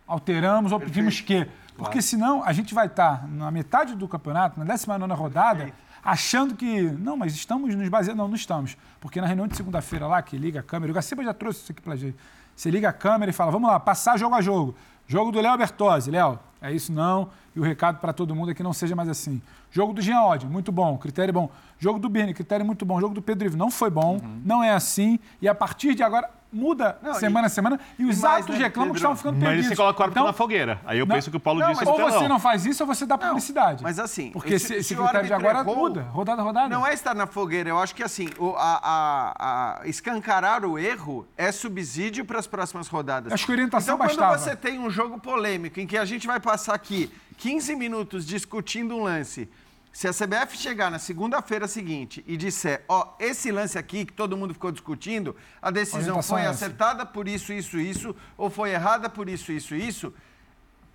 alteramos 0.06 0.73
ou 0.73 0.81
pedimos 0.81 1.20
que. 1.20 1.47
Porque 1.77 2.01
senão 2.01 2.43
a 2.44 2.52
gente 2.52 2.74
vai 2.74 2.86
estar 2.86 3.27
na 3.28 3.51
metade 3.51 3.94
do 3.94 4.06
campeonato, 4.06 4.59
na 4.59 4.65
19 4.65 5.12
rodada, 5.15 5.73
achando 6.02 6.55
que. 6.55 6.82
Não, 6.82 7.16
mas 7.16 7.35
estamos 7.35 7.74
nos 7.74 7.89
baseando. 7.89 8.19
Não, 8.19 8.28
não 8.28 8.35
estamos. 8.35 8.77
Porque 9.01 9.20
na 9.20 9.27
reunião 9.27 9.47
de 9.47 9.56
segunda-feira 9.56 10.06
lá, 10.06 10.23
que 10.23 10.36
liga 10.36 10.61
a 10.61 10.62
câmera, 10.62 10.90
o 10.90 10.94
Gaciba 10.94 11.23
já 11.23 11.35
trouxe 11.35 11.62
isso 11.62 11.73
aqui 11.73 11.82
pra 11.82 11.97
gente. 11.97 12.16
Você 12.56 12.70
liga 12.70 12.89
a 12.89 12.93
câmera 12.93 13.31
e 13.31 13.35
fala: 13.35 13.51
vamos 13.51 13.69
lá, 13.69 13.78
passar 13.78 14.16
jogo 14.16 14.35
a 14.35 14.40
jogo. 14.40 14.74
Jogo 15.06 15.31
do 15.31 15.40
Léo 15.40 15.56
Bertozzi. 15.59 16.11
Léo, 16.11 16.39
é 16.64 16.72
isso 16.72 16.92
não. 16.92 17.28
E 17.54 17.60
o 17.60 17.62
recado 17.62 18.00
para 18.00 18.12
todo 18.12 18.34
mundo 18.34 18.50
é 18.50 18.54
que 18.54 18.62
não 18.62 18.72
seja 18.72 18.96
mais 18.96 19.08
assim. 19.08 19.40
Jogo 19.70 19.92
do 19.92 20.00
Jean 20.00 20.22
Odd, 20.22 20.46
muito 20.46 20.72
bom, 20.72 20.96
critério 20.96 21.32
bom. 21.32 21.50
Jogo 21.78 21.98
do 21.98 22.08
Birne, 22.08 22.32
critério 22.32 22.64
muito 22.64 22.86
bom. 22.86 23.00
Jogo 23.00 23.14
do 23.14 23.20
Pedro 23.20 23.46
Ivo, 23.46 23.56
não 23.56 23.70
foi 23.70 23.90
bom, 23.90 24.14
uhum. 24.14 24.40
não 24.44 24.62
é 24.62 24.72
assim. 24.72 25.18
E 25.42 25.46
a 25.46 25.54
partir 25.54 25.94
de 25.94 26.02
agora, 26.02 26.30
muda 26.55 26.97
não, 27.02 27.14
semana 27.14 27.47
e, 27.47 27.48
a 27.48 27.51
semana 27.51 27.81
e 27.98 28.05
os 28.05 28.20
mais, 28.20 28.44
atos 28.44 28.56
né, 28.56 28.64
reclamam 28.64 28.93
que 28.93 28.98
estavam 28.98 29.16
ficando 29.16 29.40
perdidos. 29.40 29.66
Mas 29.66 29.68
você 29.68 29.76
coloca 29.76 30.01
o 30.01 30.02
árbitro 30.02 30.20
então, 30.20 30.26
na 30.26 30.32
fogueira. 30.32 30.81
Aí 30.86 30.98
eu 30.98 31.06
não, 31.06 31.14
penso 31.14 31.31
que 31.31 31.36
o 31.36 31.40
Paulo 31.40 31.60
não, 31.60 31.72
disse... 31.72 31.85
Ou 31.86 31.98
você 31.98 32.20
não. 32.20 32.28
não 32.28 32.40
faz 32.40 32.64
isso 32.64 32.82
ou 32.82 32.86
você 32.86 33.05
dá 33.05 33.18
publicidade. 33.18 33.82
mas 33.82 33.98
assim... 33.98 34.31
Porque 34.31 34.55
esse, 34.55 34.74
esse 34.74 34.94
critério 34.94 35.26
de 35.26 35.32
agora 35.32 35.60
errou, 35.60 35.76
muda, 35.76 36.02
rodada 36.02 36.40
a 36.40 36.44
rodada. 36.44 36.68
Não 36.68 36.86
é 36.86 36.94
estar 36.94 37.14
na 37.14 37.26
fogueira. 37.26 37.68
Eu 37.68 37.78
acho 37.78 37.94
que 37.94 38.02
assim, 38.02 38.28
o, 38.39 38.55
a, 38.56 38.81
a, 38.82 39.81
a 39.82 39.89
escancarar 39.89 40.64
o 40.64 40.78
erro 40.78 41.26
é 41.36 41.51
subsídio 41.51 42.24
para 42.24 42.39
as 42.39 42.47
próximas 42.47 42.89
rodadas. 42.89 43.32
Acho 43.32 43.47
que 43.47 43.52
a 43.52 43.55
orientação 43.55 43.94
então, 43.97 44.06
bastava. 44.06 44.36
quando 44.36 44.40
você 44.40 44.56
tem 44.56 44.78
um 44.78 44.90
jogo 44.90 45.18
polêmico 45.18 45.81
em 45.81 45.86
que 45.86 45.98
a 45.98 46.05
gente 46.05 46.26
vai 46.26 46.39
passar 46.39 46.74
aqui 46.74 47.10
15 47.39 47.74
minutos 47.74 48.26
discutindo 48.26 48.97
um 48.97 49.02
lance 49.02 49.48
se 49.94 50.08
a 50.08 50.10
CBF 50.10 50.58
chegar 50.58 50.90
na 50.90 50.98
segunda-feira 50.98 51.68
seguinte 51.68 52.24
e 52.26 52.36
disser, 52.36 52.84
ó, 52.88 53.14
esse 53.20 53.52
lance 53.52 53.78
aqui 53.78 54.04
que 54.04 54.12
todo 54.12 54.36
mundo 54.36 54.52
ficou 54.52 54.72
discutindo, 54.72 55.36
a 55.62 55.70
decisão 55.70 56.20
foi 56.20 56.40
é 56.40 56.46
acertada 56.46 57.06
por 57.06 57.28
isso, 57.28 57.52
isso, 57.52 57.78
isso, 57.78 58.14
ou 58.36 58.50
foi 58.50 58.72
errada 58.72 59.08
por 59.08 59.28
isso, 59.28 59.52
isso, 59.52 59.72
isso, 59.72 60.12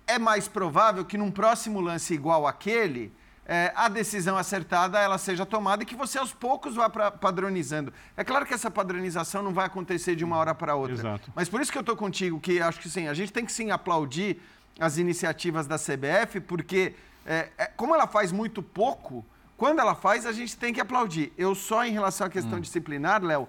é 0.06 0.18
mais 0.18 0.46
provável 0.48 1.02
que 1.02 1.16
num 1.16 1.30
próximo 1.30 1.80
lance 1.80 2.12
igual 2.12 2.46
aquele, 2.46 3.10
é, 3.46 3.72
a 3.74 3.88
decisão 3.88 4.36
acertada 4.36 4.98
ela 4.98 5.16
seja 5.16 5.46
tomada 5.46 5.82
e 5.82 5.86
que 5.86 5.96
você 5.96 6.18
aos 6.18 6.34
poucos 6.34 6.74
vá 6.74 6.90
pra, 6.90 7.10
padronizando. 7.10 7.94
É 8.14 8.22
claro 8.22 8.44
que 8.44 8.52
essa 8.52 8.70
padronização 8.70 9.42
não 9.42 9.54
vai 9.54 9.64
acontecer 9.64 10.14
de 10.14 10.26
uma 10.26 10.36
hora 10.36 10.54
para 10.54 10.74
outra. 10.74 10.94
Exato. 10.94 11.32
Mas 11.34 11.48
por 11.48 11.62
isso 11.62 11.72
que 11.72 11.78
eu 11.78 11.80
estou 11.80 11.96
contigo, 11.96 12.38
que 12.38 12.60
acho 12.60 12.78
que 12.78 12.90
sim, 12.90 13.08
a 13.08 13.14
gente 13.14 13.32
tem 13.32 13.46
que 13.46 13.52
sim 13.52 13.70
aplaudir 13.70 14.42
as 14.78 14.98
iniciativas 14.98 15.66
da 15.66 15.76
CBF, 15.76 16.40
porque 16.40 16.94
é, 17.26 17.48
é, 17.58 17.66
como 17.66 17.94
ela 17.94 18.06
faz 18.06 18.32
muito 18.32 18.62
pouco, 18.62 19.24
quando 19.56 19.78
ela 19.78 19.94
faz, 19.94 20.24
a 20.24 20.32
gente 20.32 20.56
tem 20.56 20.72
que 20.72 20.80
aplaudir. 20.80 21.32
Eu 21.36 21.54
só, 21.54 21.84
em 21.84 21.92
relação 21.92 22.26
à 22.26 22.30
questão 22.30 22.58
hum. 22.58 22.60
disciplinar, 22.62 23.22
Léo, 23.22 23.48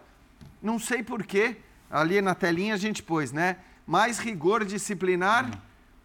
não 0.61 0.77
sei 0.77 1.01
porquê, 1.01 1.57
ali 1.89 2.21
na 2.21 2.35
telinha 2.35 2.73
a 2.73 2.77
gente 2.77 3.01
pôs, 3.01 3.31
né? 3.31 3.57
Mais 3.87 4.19
rigor 4.19 4.65
disciplinar 4.65 5.45
hum. 5.45 5.51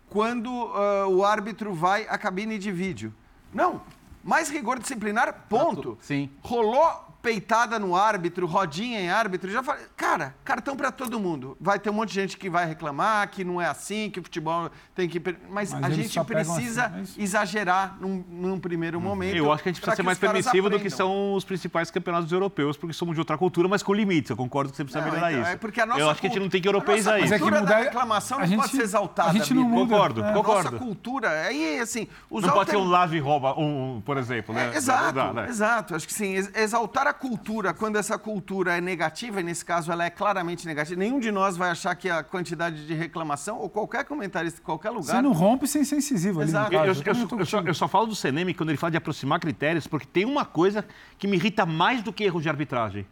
quando 0.08 0.48
uh, 0.48 1.08
o 1.08 1.24
árbitro 1.24 1.74
vai 1.74 2.06
à 2.08 2.16
cabine 2.16 2.58
de 2.58 2.70
vídeo. 2.70 3.12
Não, 3.52 3.82
mais 4.22 4.48
rigor 4.48 4.78
disciplinar, 4.78 5.46
ponto. 5.48 5.98
Sim. 6.00 6.30
Rolou 6.40 7.15
peitada 7.22 7.78
no 7.78 7.96
árbitro, 7.96 8.46
rodinha 8.46 9.00
em 9.00 9.10
árbitro, 9.10 9.50
já 9.50 9.62
falei, 9.62 9.84
cara, 9.96 10.34
cartão 10.44 10.76
para 10.76 10.92
todo 10.92 11.18
mundo. 11.18 11.56
Vai 11.60 11.78
ter 11.78 11.90
um 11.90 11.92
monte 11.92 12.10
de 12.10 12.14
gente 12.14 12.36
que 12.36 12.48
vai 12.48 12.66
reclamar 12.66 13.28
que 13.30 13.44
não 13.44 13.60
é 13.60 13.66
assim, 13.66 14.10
que 14.10 14.20
o 14.20 14.22
futebol 14.22 14.70
tem 14.94 15.08
que. 15.08 15.20
Mas, 15.50 15.72
Mas 15.72 15.84
a 15.84 15.90
gente 15.90 16.24
precisa 16.24 16.86
assim, 16.86 17.20
é 17.20 17.22
exagerar 17.22 17.96
num, 18.00 18.24
num 18.28 18.60
primeiro 18.60 18.98
hum. 18.98 19.02
momento. 19.02 19.36
Eu 19.36 19.52
acho 19.52 19.62
que 19.62 19.68
a 19.68 19.72
gente 19.72 19.80
precisa 19.80 19.96
ser 19.96 20.02
mais 20.02 20.18
permissivo 20.18 20.70
do 20.70 20.78
que 20.78 20.90
são 20.90 21.34
os 21.34 21.44
principais 21.44 21.90
campeonatos 21.90 22.30
europeus, 22.30 22.76
porque 22.76 22.92
somos 22.92 23.14
de 23.14 23.20
outra 23.20 23.36
cultura, 23.36 23.68
mas 23.68 23.82
com 23.82 23.92
limites. 23.92 24.30
Eu 24.30 24.36
concordo 24.36 24.70
que 24.70 24.76
você 24.76 24.84
precisa 24.84 25.04
não, 25.04 25.10
melhorar 25.10 25.32
então, 25.32 25.42
isso. 25.42 25.50
É 25.52 25.56
porque 25.56 25.80
a 25.80 25.86
nossa 25.86 26.00
Eu 26.00 26.10
acho 26.10 26.20
que 26.20 26.26
a 26.26 26.30
gente 26.30 26.40
não 26.40 26.48
tem 26.48 26.62
que 26.62 26.68
europeizar 26.68 27.18
isso. 27.18 27.30
Mas 27.30 27.40
é 27.40 27.44
que 27.44 27.50
mudar... 27.50 27.76
reclamação 27.78 28.38
não 28.38 28.46
gente, 28.46 28.60
pode 28.60 28.72
ser 28.72 28.82
exaltada. 28.82 29.30
A 29.30 29.32
gente 29.32 29.52
não 29.52 29.64
muda. 29.64 29.90
Concordo, 29.90 30.24
é. 30.24 30.32
concordo. 30.32 30.70
Nossa 30.72 30.84
cultura, 30.84 31.30
aí 31.42 31.80
assim... 31.80 32.08
Não 32.30 32.50
pode 32.50 32.70
ser 32.70 32.76
um 32.76 32.88
lave 32.88 33.18
rouba, 33.18 33.58
um, 33.58 34.00
por 34.04 34.16
exemplo, 34.16 34.54
né? 34.54 34.70
É, 34.72 34.76
exato, 34.76 35.12
dá, 35.12 35.32
né? 35.32 35.46
exato. 35.48 35.94
Acho 35.94 36.06
que 36.06 36.14
sim, 36.14 36.34
exaltar 36.54 37.06
a 37.06 37.15
cultura 37.16 37.74
quando 37.74 37.96
essa 37.96 38.18
cultura 38.18 38.76
é 38.76 38.80
negativa, 38.80 39.40
e 39.40 39.42
nesse 39.42 39.64
caso 39.64 39.90
ela 39.90 40.04
é 40.04 40.10
claramente 40.10 40.66
negativa, 40.66 40.98
nenhum 40.98 41.18
de 41.18 41.32
nós 41.32 41.56
vai 41.56 41.70
achar 41.70 41.94
que 41.96 42.08
a 42.08 42.22
quantidade 42.22 42.86
de 42.86 42.94
reclamação, 42.94 43.58
ou 43.58 43.68
qualquer 43.68 44.04
comentarista 44.04 44.60
em 44.60 44.62
qualquer 44.62 44.90
lugar. 44.90 45.16
Você 45.16 45.22
não 45.22 45.32
rompe 45.32 45.66
sem 45.66 45.84
ser 45.84 45.96
incisivo 45.96 46.40
ali. 46.40 46.50
Exato. 46.50 46.72
Eu, 46.72 46.84
eu, 46.84 46.94
eu, 46.94 47.38
eu, 47.38 47.46
só, 47.46 47.60
eu 47.60 47.74
só 47.74 47.88
falo 47.88 48.06
do 48.06 48.14
Seneme 48.14 48.54
quando 48.54 48.68
ele 48.68 48.78
fala 48.78 48.92
de 48.92 48.96
aproximar 48.96 49.40
critérios, 49.40 49.86
porque 49.86 50.06
tem 50.06 50.24
uma 50.24 50.44
coisa 50.44 50.84
que 51.18 51.26
me 51.26 51.36
irrita 51.36 51.66
mais 51.66 52.02
do 52.02 52.12
que 52.12 52.24
erros 52.24 52.42
de 52.42 52.48
arbitragem. 52.48 53.06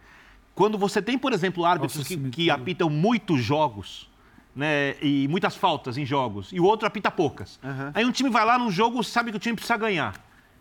Quando 0.54 0.78
você 0.78 1.02
tem, 1.02 1.18
por 1.18 1.32
exemplo, 1.32 1.64
árbitros 1.64 2.06
que, 2.06 2.16
que 2.30 2.50
apitam 2.50 2.88
muitos 2.88 3.42
jogos. 3.42 4.12
Né, 4.56 4.94
e 5.02 5.26
muitas 5.26 5.56
faltas 5.56 5.98
em 5.98 6.06
jogos, 6.06 6.52
e 6.52 6.60
o 6.60 6.64
outro 6.64 6.86
apita 6.86 7.10
poucas. 7.10 7.58
Uhum. 7.60 7.90
Aí 7.92 8.04
um 8.04 8.12
time 8.12 8.30
vai 8.30 8.44
lá 8.44 8.56
num 8.56 8.70
jogo, 8.70 9.02
sabe 9.02 9.32
que 9.32 9.36
o 9.36 9.40
time 9.40 9.56
precisa 9.56 9.76
ganhar. 9.76 10.14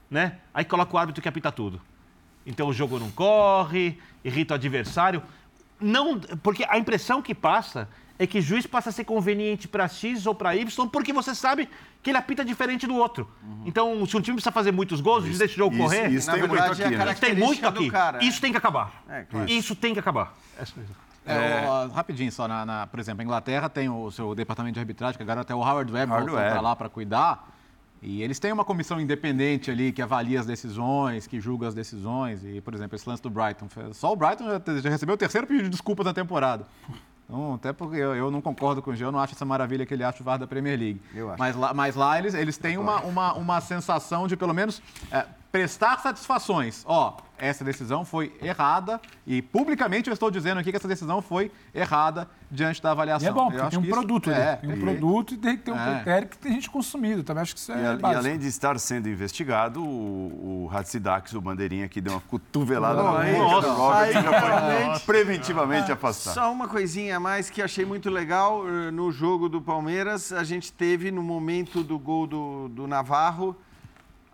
Né? 0.10 0.38
Aí 0.52 0.66
coloca 0.66 0.96
o 0.96 0.98
árbitro 0.98 1.22
que 1.22 1.30
apita 1.30 1.52
tudo. 1.52 1.80
Então 2.46 2.68
o 2.68 2.74
jogo 2.74 3.00
não 3.00 3.10
corre, 3.12 3.98
irrita 4.24 4.54
o 4.54 4.56
adversário. 4.56 5.22
Não, 5.80 6.20
porque 6.42 6.66
a 6.70 6.78
impressão 6.78 7.22
que 7.22 7.36
passa 7.36 7.90
é 8.18 8.28
que 8.28 8.40
o 8.40 8.42
juiz 8.42 8.66
passa 8.66 8.90
a 8.90 8.92
ser 8.92 9.04
conveniente 9.04 9.68
para 9.68 9.88
X 9.88 10.26
ou 10.26 10.36
para 10.36 10.56
Y, 10.56 10.88
porque 10.88 11.12
você 11.12 11.34
sabe 11.34 11.68
que 12.02 12.10
ele 12.10 12.18
apita 12.18 12.46
diferente 12.46 12.86
do 12.86 12.96
outro. 12.96 13.30
Uhum. 13.44 13.64
Então, 13.66 14.06
se 14.06 14.16
um 14.16 14.22
time 14.22 14.36
precisa 14.36 14.52
fazer 14.52 14.72
muitos 14.72 15.02
gols, 15.02 15.24
o 15.24 15.26
juiz 15.28 15.40
deixa 15.40 15.56
o 15.56 15.58
jogo 15.58 15.76
isso, 15.76 15.84
correr. 15.84 16.12
Isso, 16.12 16.32
tem 16.32 16.48
muito 16.48 16.64
aqui. 16.64 16.96
Né? 16.96 17.14
Tem 17.16 17.36
muito 17.36 17.68
aqui. 17.68 17.90
Cara, 17.90 18.24
isso 18.24 18.38
é. 18.38 18.42
tem 18.42 18.52
que 18.52 18.58
acabar. 18.58 19.04
É, 19.10 19.22
claro. 19.24 19.50
Isso 19.50 19.76
tem 19.76 19.94
que 19.94 20.00
acabar. 20.00 20.34
É, 21.26 21.34
é, 21.34 21.90
rapidinho 21.94 22.32
só, 22.32 22.48
na, 22.48 22.66
na, 22.66 22.88
por 22.88 23.00
exemplo, 23.00 23.22
a 23.22 23.24
Inglaterra 23.24 23.70
tem 23.70 23.90
o 23.90 24.12
seu 24.12 24.36
departamento 24.36 24.74
de 24.74 24.80
arbitragem, 24.80 25.16
que 25.18 25.24
agora 25.24 25.42
até 25.42 25.56
o 25.56 25.60
Howard 25.60 25.92
Webb 25.92 26.12
voltou 26.12 26.36
para 26.36 26.62
lá 26.62 26.76
para 26.76 26.90
cuidar. 26.90 27.53
E 28.04 28.22
eles 28.22 28.38
têm 28.38 28.52
uma 28.52 28.66
comissão 28.66 29.00
independente 29.00 29.72
ali 29.72 29.94
que 29.94 30.02
avalia 30.02 30.40
as 30.40 30.46
decisões, 30.46 31.26
que 31.26 31.40
julga 31.40 31.70
as 31.70 31.74
decisões. 31.74 32.44
E, 32.44 32.60
por 32.60 32.74
exemplo, 32.74 32.96
esse 32.96 33.08
lance 33.08 33.24
do 33.24 33.30
Brighton. 33.30 33.68
Só 33.94 34.12
o 34.12 34.16
Brighton 34.16 34.44
já, 34.46 34.82
já 34.82 34.90
recebeu 34.90 35.16
o 35.16 35.18
terceiro 35.18 35.48
pedido 35.48 35.64
de 35.64 35.70
desculpa 35.70 36.04
na 36.04 36.14
temporada. 36.14 36.66
Então, 37.26 37.54
até 37.54 37.72
porque 37.72 37.96
eu, 37.96 38.14
eu, 38.14 38.30
não 38.30 38.42
concordo 38.42 38.82
com 38.82 38.92
o 38.92 38.96
Gil, 38.96 39.08
eu 39.08 39.12
não 39.12 39.20
acho 39.20 39.34
essa 39.34 39.46
maravilha 39.46 39.86
que 39.86 39.94
ele 39.94 40.04
acha 40.04 40.22
o 40.22 40.24
VAR 40.24 40.38
da 40.38 40.46
Premier 40.46 40.78
League. 40.78 41.02
Mas 41.40 41.56
lá, 41.56 41.74
mas 41.74 41.96
lá 41.96 42.20
eles, 42.20 42.34
eles 42.34 42.58
têm 42.58 42.78
uma, 42.78 43.00
uma, 43.02 43.34
uma 43.34 43.62
sensação 43.62 44.28
de, 44.28 44.36
pelo 44.36 44.54
menos, 44.54 44.82
é, 45.10 45.26
prestar 45.54 46.00
satisfações. 46.00 46.84
Ó, 46.88 47.16
essa 47.38 47.64
decisão 47.64 48.04
foi 48.04 48.36
errada 48.42 49.00
e 49.28 49.40
publicamente 49.40 50.10
eu 50.10 50.14
estou 50.16 50.32
dizendo 50.32 50.60
aqui 50.60 50.72
que 50.72 50.78
essa 50.78 50.88
decisão 50.88 51.22
foi 51.22 51.52
errada 51.76 52.28
diante 52.50 52.82
da 52.82 52.90
avaliação. 52.90 53.28
E 53.28 53.30
é 53.30 53.32
bom, 53.32 53.52
porque 53.52 53.70
tem 53.70 53.78
um 53.78 53.88
produto 53.88 54.32
ali. 54.32 54.42
É, 54.42 54.56
tem 54.56 54.70
um 54.72 54.78
e... 54.78 54.80
produto 54.80 55.34
e 55.36 55.38
tem 55.38 55.56
que 55.56 55.62
ter 55.62 55.72
um 55.72 55.80
é. 55.80 55.96
critério 55.96 56.28
que 56.28 56.40
tem 56.40 56.54
gente 56.54 56.72
consumido. 56.72 57.22
Também 57.22 57.44
acho 57.44 57.54
que 57.54 57.60
isso 57.60 57.72
é 57.72 57.76
e, 57.76 58.02
e 58.02 58.16
além 58.16 58.40
de 58.40 58.48
estar 58.48 58.80
sendo 58.80 59.08
investigado, 59.08 59.80
o, 59.80 60.66
o 60.66 60.70
Hatsidax, 60.76 61.34
o 61.34 61.42
bandeirinha 61.42 61.88
que 61.88 62.02
deu 62.02 62.14
uma 62.14 62.22
cotovelada 62.22 63.04
na 63.04 63.24
nossa, 63.38 63.68
nossa, 63.68 64.12
já 64.12 64.42
foi 64.42 65.00
preventivamente 65.06 65.92
ah, 65.92 65.94
afastado. 65.94 66.34
Só 66.34 66.52
uma 66.52 66.68
coisinha 66.68 67.18
a 67.18 67.20
mais 67.20 67.52
que 67.52 67.62
achei 67.62 67.86
muito 67.86 68.10
legal 68.10 68.68
eh, 68.68 68.90
no 68.90 69.12
jogo 69.12 69.48
do 69.48 69.62
Palmeiras, 69.62 70.34
a 70.34 70.44
gente 70.44 70.74
teve 70.74 71.12
no 71.12 71.22
momento 71.22 71.84
do 71.84 72.00
gol 72.00 72.26
do, 72.26 72.70
do 72.70 72.88
Navarro, 72.88 73.56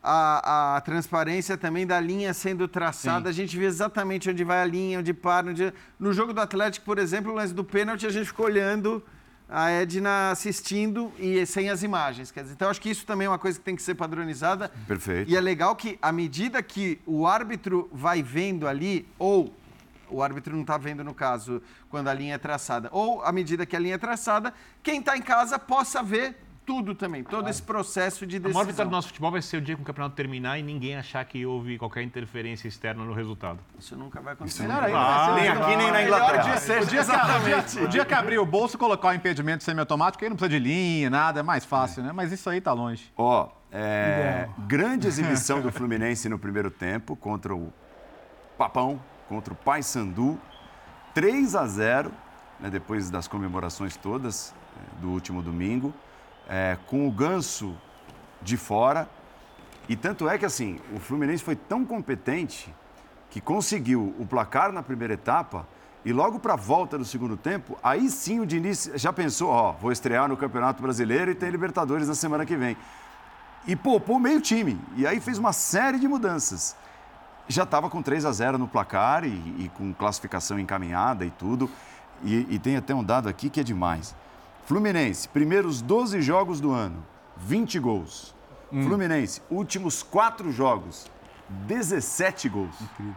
a, 0.02 0.78
a, 0.78 0.82
transparência 0.82 1.58
também 1.58 1.86
da 1.86 2.00
linha 2.00 2.34
sendo 2.34 2.68
traçada. 2.68 3.26
Sim. 3.26 3.30
A 3.30 3.32
gente 3.32 3.58
vê 3.58 3.66
exatamente 3.66 4.30
onde 4.30 4.44
vai 4.44 4.62
a 4.62 4.66
linha, 4.66 5.00
onde 5.00 5.14
para. 5.14 5.50
Onde... 5.50 5.74
No 6.00 6.14
jogo 6.14 6.34
do 6.34 6.42
Atlético, 6.42 6.86
por 6.86 6.98
exemplo, 6.98 7.34
lance 7.34 7.54
do 7.54 7.64
pênalti, 7.64 8.06
a 8.06 8.10
gente 8.10 8.28
ficou 8.28 8.46
olhando 8.46 9.04
a 9.50 9.72
Edna 9.72 10.32
assistindo 10.32 11.12
e 11.18 11.46
sem 11.46 11.70
as 11.70 11.82
imagens. 11.82 12.32
Quer 12.32 12.44
dizer, 12.44 12.54
então, 12.54 12.70
acho 12.70 12.80
que 12.80 12.90
isso 12.90 13.06
também 13.06 13.26
é 13.26 13.30
uma 13.30 13.40
coisa 13.40 13.58
que 13.58 13.66
tem 13.66 13.76
que 13.76 13.82
ser 13.82 13.96
padronizada. 13.96 14.70
Perfeito. 14.88 15.30
E 15.30 15.36
é 15.36 15.42
legal 15.42 15.76
que, 15.76 15.98
à 16.02 16.12
medida 16.12 16.62
que 16.62 17.00
o 17.06 17.26
árbitro 17.26 17.90
vai 17.92 18.22
vendo 18.22 18.68
ali, 18.68 19.08
ou 19.18 19.54
o 20.10 20.22
árbitro 20.22 20.54
não 20.54 20.62
está 20.62 20.78
vendo 20.78 21.04
no 21.04 21.14
caso, 21.14 21.62
quando 21.90 22.08
a 22.08 22.14
linha 22.14 22.36
é 22.36 22.38
traçada, 22.38 22.90
ou 22.92 23.24
à 23.24 23.32
medida 23.32 23.66
que 23.66 23.76
a 23.76 23.80
linha 23.80 23.96
é 23.96 23.98
traçada, 23.98 24.54
quem 24.84 25.00
está 25.00 25.18
em 25.18 25.22
casa 25.22 25.58
possa 25.58 26.04
ver 26.04 26.36
tudo 26.70 26.94
também, 26.94 27.24
todo 27.24 27.50
esse 27.50 27.64
processo 27.64 28.28
de 28.28 28.38
decisão. 28.38 28.52
A 28.52 28.54
maior 28.54 28.68
vitória 28.68 28.88
do 28.88 28.92
nosso 28.92 29.08
futebol 29.08 29.32
vai 29.32 29.42
ser 29.42 29.58
o 29.58 29.62
dia 29.62 29.76
que 29.76 29.82
o 29.82 29.84
campeonato 29.84 30.16
terminar 30.16 30.60
e 30.60 30.62
ninguém 30.62 30.96
achar 30.96 31.26
que 31.26 31.44
houve 31.44 31.80
qualquer 31.80 32.04
interferência 32.04 32.68
externa 32.68 33.04
no 33.04 33.12
resultado. 33.12 33.58
Isso 33.80 33.96
nunca 33.96 34.22
vai 34.22 34.34
acontecer. 34.34 34.68
Não, 34.68 34.80
nem 35.34 35.48
aqui, 35.48 35.76
nem 35.76 35.92
na 35.92 36.04
Inglaterra. 36.04 36.44
O 36.44 36.46
dia, 36.46 36.80
o, 36.80 36.86
dia 36.86 37.64
que, 37.64 37.80
o 37.86 37.88
dia 37.88 38.06
que 38.06 38.14
abrir 38.14 38.38
o 38.38 38.46
bolso 38.46 38.76
e 38.76 38.78
colocar 38.78 39.08
o 39.08 39.14
impedimento 39.16 39.64
semiautomático, 39.64 40.24
aí 40.24 40.30
não 40.30 40.38
precisa 40.38 40.60
de 40.60 40.64
linha, 40.64 41.10
nada, 41.10 41.40
é 41.40 41.44
mais 41.44 41.66
fácil, 41.66 42.04
né? 42.04 42.12
Mas 42.14 42.32
isso 42.32 42.48
aí 42.48 42.62
tá 42.62 42.72
longe. 42.72 43.12
Ó, 43.18 43.46
oh, 43.46 43.52
é, 43.72 44.48
grande 44.68 45.08
exibição 45.10 45.62
do 45.62 45.72
Fluminense 45.72 46.30
no 46.30 46.38
primeiro 46.38 46.70
tempo 46.70 47.16
contra 47.16 47.56
o 47.56 47.74
Papão, 48.60 49.02
contra 49.28 49.52
o 49.52 49.58
Paysandu. 49.58 50.40
3 51.16 51.56
a 51.56 51.66
0, 51.66 52.12
né, 52.60 52.70
depois 52.70 53.10
das 53.10 53.28
comemorações 53.28 53.98
todas 53.98 54.54
é, 54.78 55.02
do 55.02 55.10
último 55.10 55.42
domingo 55.42 55.92
é, 56.50 56.78
com 56.88 57.08
o 57.08 57.12
Ganso 57.12 57.78
de 58.42 58.58
fora. 58.58 59.08
E 59.88 59.96
tanto 59.96 60.28
é 60.28 60.38
que 60.38 60.46
assim, 60.46 60.80
o 60.94 61.00
Fluminense 61.00 61.44
foi 61.44 61.56
tão 61.56 61.86
competente 61.86 62.74
que 63.30 63.40
conseguiu 63.40 64.14
o 64.18 64.26
placar 64.26 64.72
na 64.72 64.82
primeira 64.82 65.14
etapa 65.14 65.68
E 66.04 66.12
logo 66.12 66.40
para 66.40 66.54
a 66.54 66.58
volta 66.58 66.98
do 66.98 67.06
segundo 67.06 67.36
tempo, 67.36 67.78
aí 67.84 68.10
sim 68.10 68.40
o 68.40 68.46
Diniz 68.46 68.90
já 68.96 69.12
pensou, 69.12 69.50
ó, 69.50 69.74
vou 69.74 69.92
estrear 69.92 70.30
no 70.30 70.38
Campeonato 70.38 70.82
Brasileiro 70.82 71.30
e 71.30 71.36
tem 71.36 71.50
Libertadores 71.50 72.08
na 72.08 72.16
semana 72.16 72.46
que 72.46 72.56
vem. 72.56 72.78
E 73.68 73.76
poupou 73.76 74.18
meio 74.18 74.40
time. 74.40 74.80
E 74.96 75.06
aí 75.06 75.20
fez 75.20 75.38
uma 75.38 75.52
série 75.52 76.00
de 76.00 76.08
mudanças. 76.08 76.76
Já 77.50 77.64
estava 77.64 77.90
com 77.90 78.02
3 78.02 78.26
a 78.26 78.32
0 78.32 78.58
no 78.58 78.68
placar 78.68 79.26
e, 79.26 79.28
e 79.60 79.72
com 79.76 79.94
classificação 79.94 80.58
encaminhada 80.58 81.26
e 81.26 81.32
tudo. 81.32 81.70
E, 82.24 82.48
e, 82.50 82.60
tem 82.60 82.78
até 82.78 82.96
um 82.96 83.04
dado 83.04 83.28
aqui 83.28 83.50
que 83.50 83.60
é 83.60 83.64
demais. 83.64 84.16
Fluminense, 84.70 85.28
primeiros 85.28 85.82
12 85.82 86.22
jogos 86.22 86.62
do 86.62 86.72
ano, 86.72 87.04
20 87.38 87.80
gols. 87.80 88.36
Hum. 88.72 88.84
Fluminense, 88.84 89.42
últimos 89.50 90.04
quatro 90.04 90.52
jogos, 90.52 91.10
17 91.50 92.48
gols. 92.50 92.80
Incrível. 92.80 93.16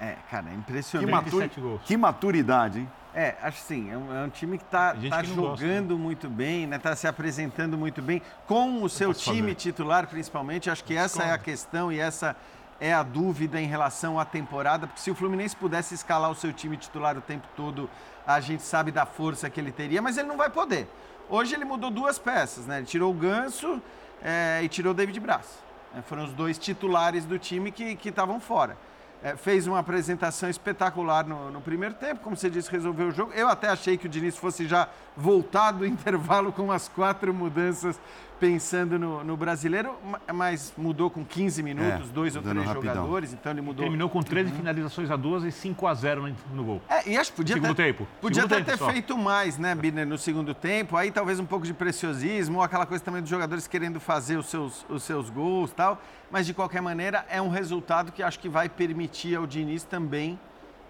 É, 0.00 0.16
cara, 0.30 0.48
é 0.48 0.54
impressionante. 0.54 1.06
Que, 1.06 1.36
maturi... 1.36 1.80
que 1.84 1.96
maturidade, 1.98 2.78
hein? 2.78 2.88
É, 3.14 3.36
acho 3.42 3.60
sim. 3.60 3.90
É 3.90 3.98
um, 3.98 4.16
é 4.16 4.24
um 4.24 4.30
time 4.30 4.56
que 4.56 4.64
está 4.64 4.94
tá 5.10 5.22
jogando 5.22 5.48
gosta, 5.50 5.66
né? 5.66 5.80
muito 5.94 6.30
bem, 6.30 6.64
está 6.64 6.70
né? 6.70 6.78
Tá 6.78 6.96
se 6.96 7.06
apresentando 7.06 7.76
muito 7.76 8.00
bem, 8.00 8.22
com 8.46 8.82
o 8.82 8.88
seu 8.88 9.12
time 9.12 9.42
fazer. 9.42 9.54
titular, 9.56 10.06
principalmente. 10.06 10.70
Acho 10.70 10.84
que 10.84 10.96
essa 10.96 11.22
é 11.22 11.32
a 11.32 11.38
questão 11.38 11.92
e 11.92 12.00
essa 12.00 12.34
é 12.80 12.92
a 12.92 13.02
dúvida 13.02 13.60
em 13.60 13.66
relação 13.66 14.18
à 14.18 14.24
temporada, 14.24 14.86
porque 14.86 15.00
se 15.00 15.10
o 15.10 15.14
Fluminense 15.14 15.56
pudesse 15.56 15.94
escalar 15.94 16.30
o 16.30 16.34
seu 16.34 16.52
time 16.52 16.76
titular 16.76 17.16
o 17.16 17.20
tempo 17.20 17.46
todo, 17.56 17.90
a 18.26 18.40
gente 18.40 18.62
sabe 18.62 18.90
da 18.90 19.04
força 19.04 19.50
que 19.50 19.60
ele 19.60 19.72
teria, 19.72 20.00
mas 20.00 20.16
ele 20.16 20.28
não 20.28 20.36
vai 20.36 20.50
poder. 20.50 20.88
Hoje 21.28 21.54
ele 21.54 21.64
mudou 21.64 21.90
duas 21.90 22.18
peças, 22.18 22.66
né? 22.66 22.78
Ele 22.78 22.86
tirou 22.86 23.10
o 23.10 23.14
Ganso 23.14 23.82
é, 24.22 24.60
e 24.62 24.68
tirou 24.68 24.92
o 24.92 24.94
David 24.94 25.18
Braz. 25.20 25.58
É, 25.96 26.02
foram 26.02 26.24
os 26.24 26.32
dois 26.32 26.58
titulares 26.58 27.24
do 27.24 27.38
time 27.38 27.70
que 27.72 28.08
estavam 28.08 28.38
fora 28.40 28.76
é, 29.22 29.36
fez 29.36 29.66
uma 29.66 29.78
apresentação 29.80 30.48
espetacular 30.48 31.26
no, 31.26 31.50
no, 31.50 31.60
primeiro 31.60 31.94
tempo, 31.94 32.20
como 32.22 32.36
você 32.36 32.48
disse, 32.48 32.70
resolveu 32.70 33.08
o 33.08 33.10
jogo. 33.10 33.32
Eu 33.32 33.48
até 33.48 33.68
achei 33.68 33.96
que 33.96 34.06
o 34.06 34.08
Diniz 34.08 34.36
fosse 34.36 34.66
já 34.66 34.88
voltar 35.16 35.72
do 35.72 35.84
intervalo 35.86 36.52
com 36.52 36.70
as 36.70 36.88
quatro 36.88 37.34
mudanças 37.34 37.98
pensando 38.38 38.98
no, 38.98 39.24
no, 39.24 39.36
brasileiro, 39.36 39.96
mas 40.32 40.72
mudou 40.76 41.10
com 41.10 41.24
15 41.24 41.62
minutos, 41.62 42.08
é, 42.08 42.12
dois 42.12 42.36
ou 42.36 42.42
três 42.42 42.64
rapidão. 42.64 42.94
jogadores, 42.94 43.32
então 43.32 43.52
ele 43.52 43.60
mudou. 43.60 43.84
Terminou 43.84 44.08
com 44.08 44.22
13 44.22 44.50
uhum. 44.50 44.56
finalizações 44.56 45.10
a 45.10 45.16
duas 45.16 45.44
e 45.44 45.50
5 45.50 45.86
a 45.86 45.94
0 45.94 46.28
no, 46.28 46.36
no 46.54 46.64
gol. 46.64 46.82
É, 46.88 47.08
e 47.08 47.16
acho 47.16 47.30
que 47.30 47.36
podia 47.36 47.56
segundo 47.56 47.74
ter, 47.74 47.84
tempo. 47.84 48.06
Podia 48.20 48.42
segundo 48.42 48.52
até 48.54 48.64
tempo 48.64 48.78
ter 48.78 48.84
só. 48.84 48.90
feito 48.90 49.18
mais, 49.18 49.58
né, 49.58 49.74
Biner, 49.74 50.06
no 50.06 50.16
segundo 50.16 50.54
tempo. 50.54 50.96
Aí 50.96 51.10
talvez 51.10 51.40
um 51.40 51.46
pouco 51.46 51.66
de 51.66 51.74
preciosismo, 51.74 52.58
ou 52.58 52.64
aquela 52.64 52.86
coisa 52.86 53.02
também 53.02 53.20
dos 53.20 53.30
jogadores 53.30 53.66
querendo 53.66 53.98
fazer 53.98 54.36
os 54.36 54.46
seus, 54.46 54.86
os 54.88 55.02
seus 55.02 55.28
gols 55.30 55.72
tal. 55.72 56.00
Mas 56.30 56.46
de 56.46 56.54
qualquer 56.54 56.80
maneira 56.80 57.24
é 57.28 57.42
um 57.42 57.48
resultado 57.48 58.12
que 58.12 58.22
acho 58.22 58.38
que 58.38 58.48
vai 58.48 58.68
permitir 58.68 59.36
ao 59.36 59.46
Diniz 59.46 59.82
também. 59.82 60.38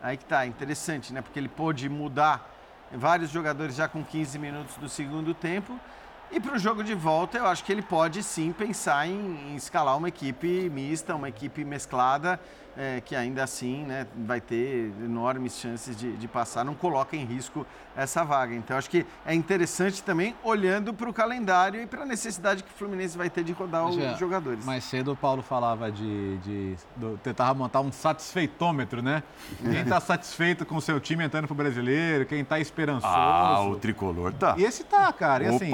Aí 0.02 0.16
que 0.16 0.24
tá, 0.24 0.46
interessante, 0.46 1.12
né? 1.12 1.22
Porque 1.22 1.38
ele 1.38 1.48
pôde 1.48 1.88
mudar 1.88 2.54
vários 2.92 3.30
jogadores 3.30 3.74
já 3.74 3.88
com 3.88 4.04
15 4.04 4.38
minutos 4.38 4.76
do 4.76 4.88
segundo 4.88 5.34
tempo 5.34 5.78
e 6.30 6.38
para 6.38 6.54
o 6.54 6.58
jogo 6.58 6.84
de 6.84 6.94
volta, 6.94 7.38
eu 7.38 7.46
acho 7.46 7.64
que 7.64 7.72
ele 7.72 7.82
pode 7.82 8.22
sim 8.22 8.52
pensar 8.52 9.06
em, 9.06 9.52
em 9.52 9.56
escalar 9.56 9.96
uma 9.96 10.08
equipe 10.08 10.68
mista, 10.68 11.14
uma 11.14 11.28
equipe 11.28 11.64
mesclada, 11.64 12.38
é, 12.78 13.00
que 13.00 13.16
ainda 13.16 13.42
assim 13.42 13.84
né, 13.84 14.06
vai 14.24 14.40
ter 14.40 14.92
enormes 15.04 15.58
chances 15.58 15.96
de, 15.96 16.16
de, 16.16 16.28
passar, 16.28 16.64
não 16.64 16.74
coloca 16.74 17.16
em 17.16 17.24
risco 17.24 17.66
essa 17.96 18.22
vaga. 18.22 18.54
Então, 18.54 18.78
acho 18.78 18.88
que 18.88 19.04
é 19.26 19.34
interessante 19.34 20.00
também 20.00 20.36
olhando 20.44 20.94
para 20.94 21.10
o 21.10 21.12
calendário 21.12 21.82
e 21.82 21.86
para 21.88 22.02
a 22.02 22.06
necessidade 22.06 22.62
que 22.62 22.70
o 22.70 22.74
Fluminense 22.74 23.18
vai 23.18 23.28
ter 23.28 23.42
de 23.42 23.52
rodar 23.52 23.84
os 23.88 24.18
jogadores. 24.18 24.64
Mais 24.64 24.84
cedo 24.84 25.12
o 25.12 25.16
Paulo 25.16 25.42
falava 25.42 25.90
de, 25.90 26.38
de, 26.38 26.76
de 26.76 27.16
tentar 27.24 27.52
montar 27.52 27.80
um 27.80 27.90
satisfeitômetro, 27.90 29.02
né? 29.02 29.24
Quem 29.60 29.80
está 29.80 29.98
satisfeito 29.98 30.64
com 30.64 30.76
o 30.76 30.80
seu 30.80 31.00
time 31.00 31.24
entrando 31.24 31.48
para 31.48 31.54
o 31.54 31.56
brasileiro, 31.56 32.26
quem 32.26 32.42
está 32.42 32.60
esperançoso. 32.60 33.12
Ah, 33.12 33.60
o 33.66 33.74
tricolor 33.74 34.32
tá. 34.32 34.54
E 34.56 34.62
esse 34.62 34.84
tá, 34.84 35.12
cara. 35.12 35.42
E 35.42 35.46
assim, 35.48 35.72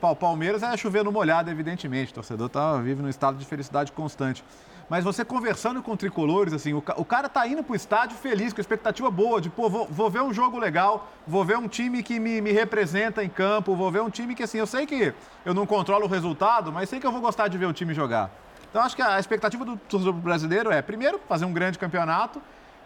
o 0.00 0.16
Palmeiras 0.16 0.62
é 0.62 0.74
chover 0.78 1.04
no 1.04 1.12
molhado, 1.12 1.50
evidentemente. 1.50 2.12
O 2.12 2.14
torcedor 2.14 2.48
tá, 2.48 2.78
vive 2.78 3.02
num 3.02 3.08
estado 3.08 3.36
de 3.36 3.44
felicidade 3.44 3.92
constante. 3.92 4.42
Mas 4.88 5.04
você 5.04 5.22
conversando 5.24 5.82
com 5.82 5.94
tricolores, 5.96 6.52
assim, 6.54 6.72
o, 6.72 6.82
o 6.96 7.04
cara 7.04 7.28
tá 7.28 7.46
indo 7.46 7.62
pro 7.62 7.76
estádio 7.76 8.16
feliz, 8.16 8.54
com 8.54 8.60
expectativa 8.60 9.10
boa, 9.10 9.40
de, 9.40 9.50
pô, 9.50 9.68
vou, 9.68 9.86
vou 9.86 10.08
ver 10.08 10.22
um 10.22 10.32
jogo 10.32 10.58
legal, 10.58 11.10
vou 11.26 11.44
ver 11.44 11.58
um 11.58 11.68
time 11.68 12.02
que 12.02 12.18
me, 12.18 12.40
me, 12.40 12.52
representa 12.52 13.22
em 13.22 13.28
campo, 13.28 13.76
vou 13.76 13.90
ver 13.90 14.00
um 14.00 14.08
time 14.08 14.34
que, 14.34 14.42
assim, 14.42 14.58
eu 14.58 14.66
sei 14.66 14.86
que 14.86 15.12
eu 15.44 15.52
não 15.52 15.66
controlo 15.66 16.06
o 16.06 16.08
resultado, 16.08 16.72
mas 16.72 16.88
sei 16.88 16.98
que 16.98 17.06
eu 17.06 17.12
vou 17.12 17.20
gostar 17.20 17.48
de 17.48 17.58
ver 17.58 17.66
o 17.66 17.72
time 17.72 17.92
jogar. 17.92 18.30
Então, 18.70 18.82
acho 18.82 18.96
que 18.96 19.02
a 19.02 19.18
expectativa 19.18 19.64
do 19.64 19.76
torcedor 19.76 20.14
brasileiro 20.14 20.70
é, 20.70 20.80
primeiro, 20.80 21.20
fazer 21.28 21.44
um 21.44 21.52
grande 21.52 21.78
campeonato 21.78 22.40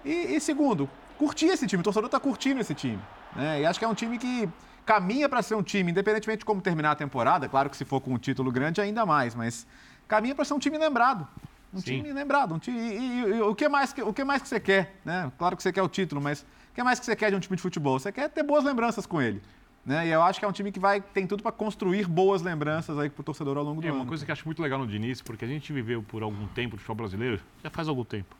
e, 0.04 0.34
e 0.34 0.40
segundo, 0.40 0.90
curtir 1.16 1.46
esse 1.46 1.66
time. 1.68 1.80
O 1.80 1.84
torcedor 1.84 2.06
está 2.06 2.18
curtindo 2.18 2.60
esse 2.60 2.74
time. 2.74 3.00
Né? 3.36 3.60
E 3.60 3.66
acho 3.66 3.78
que 3.78 3.84
é 3.84 3.88
um 3.88 3.94
time 3.94 4.18
que 4.18 4.48
caminha 4.84 5.28
para 5.28 5.40
ser 5.40 5.54
um 5.54 5.62
time, 5.62 5.92
independentemente 5.92 6.40
de 6.40 6.44
como 6.44 6.60
terminar 6.60 6.92
a 6.92 6.94
temporada, 6.96 7.48
claro 7.48 7.70
que 7.70 7.76
se 7.76 7.84
for 7.84 8.00
com 8.00 8.12
um 8.12 8.18
título 8.18 8.50
grande, 8.50 8.80
ainda 8.80 9.06
mais, 9.06 9.34
mas 9.34 9.66
caminha 10.08 10.34
para 10.34 10.44
ser 10.44 10.54
um 10.54 10.58
time 10.58 10.76
lembrado. 10.76 11.26
Um 11.72 11.78
Sim. 11.78 11.98
time 11.98 12.12
lembrado. 12.12 12.54
Um 12.54 12.58
time, 12.58 12.78
e, 12.78 12.98
e, 12.98 13.36
e, 13.36 13.40
o, 13.40 13.54
que 13.54 13.68
mais, 13.68 13.94
o 14.04 14.12
que 14.12 14.24
mais 14.24 14.42
que 14.42 14.48
você 14.48 14.60
quer? 14.60 15.00
Né? 15.04 15.30
Claro 15.38 15.56
que 15.56 15.62
você 15.62 15.72
quer 15.72 15.82
o 15.82 15.88
título, 15.88 16.20
mas 16.20 16.42
o 16.42 16.74
que 16.74 16.82
mais 16.82 17.00
que 17.00 17.06
você 17.06 17.16
quer 17.16 17.30
de 17.30 17.36
um 17.36 17.40
time 17.40 17.56
de 17.56 17.62
futebol? 17.62 17.98
Você 17.98 18.12
quer 18.12 18.28
ter 18.28 18.42
boas 18.42 18.64
lembranças 18.64 19.06
com 19.06 19.20
ele. 19.20 19.42
Né? 19.84 20.06
E 20.06 20.10
eu 20.10 20.22
acho 20.22 20.38
que 20.38 20.44
é 20.44 20.48
um 20.48 20.52
time 20.52 20.70
que 20.70 20.78
vai 20.78 21.00
tem 21.00 21.26
tudo 21.26 21.42
para 21.42 21.50
construir 21.50 22.06
boas 22.06 22.40
lembranças 22.40 22.96
aí 22.98 23.10
para 23.10 23.20
o 23.20 23.24
torcedor 23.24 23.56
ao 23.56 23.64
longo 23.64 23.80
do 23.80 23.86
é, 23.86 23.90
ano. 23.90 24.00
Uma 24.00 24.06
coisa 24.06 24.24
que 24.24 24.30
eu 24.30 24.32
acho 24.32 24.46
muito 24.46 24.62
legal 24.62 24.78
no 24.78 24.86
Diniz, 24.86 25.20
porque 25.20 25.44
a 25.44 25.48
gente 25.48 25.72
viveu 25.72 26.02
por 26.02 26.22
algum 26.22 26.46
tempo 26.48 26.76
o 26.76 26.78
futebol 26.78 26.96
brasileiro, 26.96 27.40
já 27.62 27.70
faz 27.70 27.88
algum 27.88 28.04
tempo, 28.04 28.36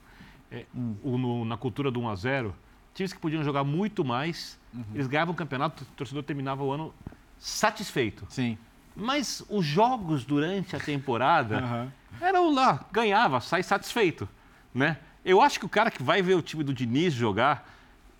é, 0.50 0.66
hum. 0.74 0.94
o, 1.02 1.18
no, 1.18 1.44
na 1.44 1.56
cultura 1.56 1.90
do 1.90 2.00
1 2.00 2.08
a 2.08 2.14
0 2.14 2.54
times 2.94 3.12
que 3.12 3.18
podiam 3.18 3.42
jogar 3.42 3.64
muito 3.64 4.04
mais, 4.04 4.58
uhum. 4.72 4.84
eles 4.94 5.06
ganhavam 5.06 5.32
o 5.32 5.36
campeonato, 5.36 5.82
o 5.82 5.86
torcedor 5.96 6.22
terminava 6.22 6.62
o 6.62 6.70
ano 6.70 6.94
satisfeito. 7.38 8.26
Sim. 8.28 8.58
Mas 8.94 9.42
os 9.48 9.64
jogos 9.64 10.24
durante 10.24 10.76
a 10.76 10.78
temporada 10.78 11.62
uhum. 11.62 11.90
Eram 12.20 12.52
lá, 12.52 12.84
ganhava, 12.92 13.40
sai 13.40 13.62
satisfeito, 13.62 14.28
né? 14.74 14.98
Eu 15.24 15.40
acho 15.40 15.58
que 15.58 15.66
o 15.66 15.68
cara 15.68 15.90
que 15.90 16.02
vai 16.02 16.20
ver 16.20 16.34
o 16.34 16.42
time 16.42 16.64
do 16.64 16.74
Diniz 16.74 17.14
jogar, 17.14 17.68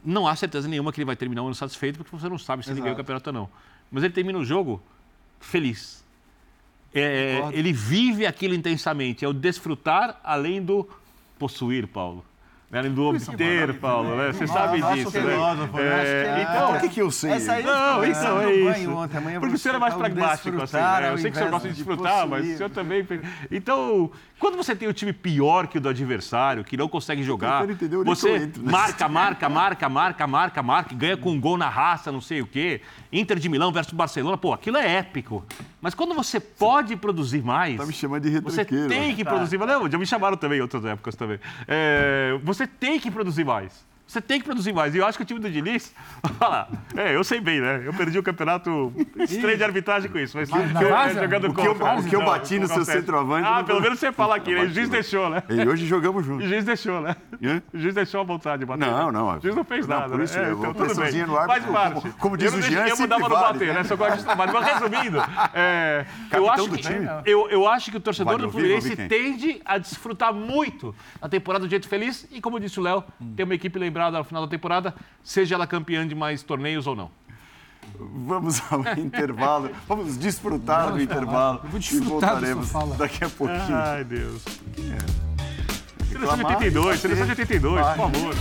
não 0.05 0.27
há 0.27 0.37
certeza 0.37 0.69
nenhuma 0.69 0.93
que 0.93 1.01
ele 1.01 1.05
vai 1.05 1.17
terminar 1.17 1.43
o 1.43 1.47
ano 1.47 1.55
satisfeito, 1.55 1.99
porque 1.99 2.17
você 2.17 2.29
não 2.29 2.39
sabe 2.39 2.63
se 2.63 2.69
Exato. 2.69 2.79
ele 2.79 2.83
ganhou 2.83 2.95
o 2.95 2.97
campeonato 2.97 3.31
ou 3.31 3.35
não. 3.35 3.49
Mas 3.91 4.05
ele 4.05 4.13
termina 4.13 4.39
o 4.39 4.45
jogo 4.45 4.83
feliz. 5.41 6.03
É, 6.95 7.41
ele 7.53 7.73
vive 7.73 8.27
aquilo 8.27 8.55
intensamente, 8.55 9.25
é 9.25 9.29
o 9.29 9.33
desfrutar 9.33 10.21
além 10.23 10.63
do 10.63 10.89
possuir, 11.39 11.87
Paulo. 11.87 12.25
Era 12.75 12.89
do 12.89 13.05
obter, 13.05 13.75
Paulo, 13.75 14.17
né? 14.17 14.33
Você 14.33 14.47
sabe 14.47 14.81
disso, 14.81 15.11
né? 15.21 15.31
Filósofo, 15.31 15.77
né? 15.77 15.83
É, 15.85 16.47
então, 16.49 16.75
o 16.75 16.81
que, 16.81 16.89
que 16.89 17.03
eu 17.03 17.11
sei? 17.11 17.33
Essa 17.33 17.53
aí 17.53 17.63
não, 17.63 18.03
isso 18.03 18.27
é 18.27 18.55
isso. 18.55 18.91
Ontem, 18.91 19.21
Porque 19.39 19.57
o 19.57 19.59
senhor 19.59 19.75
é 19.75 19.79
mais 19.79 19.93
pragmático, 19.93 20.63
assim, 20.63 20.77
né? 20.79 21.11
Eu 21.13 21.19
sei 21.19 21.31
que 21.31 21.37
o 21.37 21.39
senhor 21.39 21.51
gosta 21.51 21.69
de 21.69 21.75
desfrutar, 21.75 22.27
mas 22.27 22.49
o 22.49 22.57
senhor 22.57 22.71
também... 22.71 23.07
Então, 23.51 24.11
quando 24.39 24.57
você 24.57 24.75
tem 24.75 24.89
um 24.89 24.93
time 24.93 25.13
pior 25.13 25.67
que 25.67 25.77
o 25.77 25.81
do 25.83 25.89
adversário, 25.91 26.65
que 26.65 26.75
não 26.75 26.89
consegue 26.89 27.23
jogar, 27.23 27.63
você 28.07 28.51
marca, 28.63 29.07
marca, 29.07 29.49
marca, 29.51 29.89
marca, 29.91 30.27
marca, 30.27 30.63
marca, 30.63 30.95
ganha 30.95 31.17
com 31.19 31.31
um 31.31 31.39
gol 31.39 31.59
na 31.59 31.69
raça, 31.69 32.11
não 32.11 32.23
sei 32.23 32.41
o 32.41 32.47
quê. 32.47 32.81
Inter 33.13 33.39
de 33.39 33.51
Milão 33.51 33.71
versus 33.71 33.93
Barcelona, 33.93 34.39
pô, 34.39 34.55
aquilo 34.55 34.79
é 34.79 34.97
épico. 34.97 35.45
Mas 35.79 35.95
quando 35.95 36.15
você 36.15 36.41
pode 36.41 36.97
produzir 36.97 37.43
mais... 37.43 37.77
Tá 37.77 37.85
me 37.85 37.93
chamando 37.93 38.23
de 38.23 38.41
Você 38.41 38.65
tem 38.65 39.15
que 39.15 39.25
produzir 39.25 39.59
mais. 39.59 39.71
Não, 39.71 39.91
já 39.91 39.99
me 39.99 40.07
chamaram 40.07 40.39
também 40.39 40.59
em 40.59 40.63
outras 40.63 40.87
épocas 40.87 41.15
também. 41.15 41.39
É, 41.69 42.39
você 42.63 42.67
tem 42.67 43.01
que 43.01 43.11
produzir 43.11 43.45
mais. 43.45 43.85
Você 44.07 44.21
tem 44.21 44.39
que 44.39 44.45
produzir 44.45 44.73
mais. 44.73 44.95
E 44.95 44.99
eu 44.99 45.07
acho 45.07 45.17
que 45.17 45.23
o 45.23 45.27
time 45.27 45.41
do 45.41 45.51
Diniz. 45.51 45.95
é, 46.97 47.17
eu 47.17 47.25
sei 47.25 47.41
bem, 47.41 47.61
né? 47.61 47.83
Eu 47.85 47.95
perdi 47.95 48.19
o 48.19 48.23
campeonato 48.23 48.93
estranho 49.19 49.57
de 49.57 49.65
arbitragem 49.65 50.11
com 50.11 50.19
isso. 50.19 50.37
Mas, 50.37 50.51
mas 50.51 50.71
que 50.71 50.85
eu, 50.85 51.23
jogando 51.23 51.49
o 51.49 51.55
que 51.55 51.67
eu, 51.67 51.73
o 51.73 52.05
que 52.05 52.17
eu 52.17 52.25
bati 52.25 52.59
no 52.59 52.69
seu 52.69 52.85
centroavante. 52.85 53.49
Ah, 53.49 53.65
pelo 53.65 53.81
menos 53.81 53.99
você 53.99 54.13
fala 54.13 54.37
aqui, 54.37 54.55
né? 54.55 54.63
O 54.63 54.69
juiz 54.69 54.89
deixou, 54.89 55.31
né? 55.31 55.43
E 55.49 55.67
hoje 55.67 55.87
jogamos 55.87 56.27
juntos. 56.27 56.45
O 56.45 56.49
juiz 56.49 56.65
deixou, 56.65 57.01
né? 57.01 57.17
O 57.73 57.79
juiz 57.79 57.95
deixou 57.95 58.21
a 58.21 58.25
vontade 58.25 58.61
de 58.61 58.67
bater. 58.67 58.87
Não, 58.87 59.11
não. 59.11 59.37
O 59.37 59.41
juiz 59.41 59.55
não 59.55 59.65
fez 59.65 59.87
nada. 59.87 60.11
Por 60.11 60.21
isso, 60.21 60.39
né? 60.39 60.49
é, 60.49 60.53
então, 60.53 60.75
tudo 60.75 60.95
bem. 60.95 61.27
no 61.27 61.37
ar. 61.37 61.47
Faz 61.47 61.65
parte. 61.65 62.01
Como, 62.01 62.15
como 62.15 62.37
diz 62.37 62.53
eu 62.53 62.59
o 62.59 62.63
Jean, 62.63 62.87
Eu 62.87 62.97
mudava 62.99 63.29
no 63.29 63.35
bater, 63.35 63.75
né? 63.75 63.85
Só 63.85 63.97
gosto 63.97 64.19
de 64.19 64.25
trabalho. 64.25 64.53
Mas 64.53 64.67
resumindo, 64.67 65.19
é, 65.55 66.07
eu, 66.33 66.51
acho 66.51 66.69
que, 66.71 66.89
eu, 67.25 67.49
eu 67.51 67.69
acho 67.69 67.91
que 67.91 67.97
o 67.97 68.01
torcedor 68.01 68.39
do 68.39 68.51
Fluminense 68.51 68.97
tende 68.97 69.61
a 69.65 69.79
desfrutar 69.79 70.33
muito 70.33 70.95
a 71.21 71.29
temporada 71.29 71.65
do 71.65 71.71
jeito 71.71 71.89
feliz. 71.89 72.27
E 72.31 72.41
como 72.41 72.61
disse 72.61 72.79
o 72.79 72.83
Léo, 72.83 73.05
tem 73.37 73.45
uma 73.45 73.55
equipe 73.55 73.79
lembrada 73.93 74.17
no 74.17 74.25
final 74.25 74.43
da 74.43 74.49
temporada 74.49 74.95
seja 75.23 75.55
ela 75.55 75.67
campeã 75.67 76.09
de 76.09 76.15
mais 76.15 76.43
torneios 76.43 76.87
ou 76.87 76.97
não. 76.97 77.11
Vamos 77.99 78.63
ao 78.73 78.81
intervalo, 78.97 79.71
vamos 79.87 80.17
desfrutar 80.17 80.85
Vamos 80.85 80.99
do 80.99 81.03
intervalo 81.03 81.61
vou 81.65 81.79
desfrutar 81.79 82.43
e 82.43 82.55
voltaremos 82.55 82.73
daqui 82.97 83.25
a 83.25 83.29
pouquinho. 83.29 83.77
Ai, 83.77 84.05
Deus. 84.05 84.43
É. 84.79 86.05
Seleção 86.07 86.37
de 86.37 86.45
82, 86.45 87.01
seleção 87.01 87.25
de 87.27 87.31
82, 87.33 87.87
por 87.87 87.97
favor. 87.97 88.35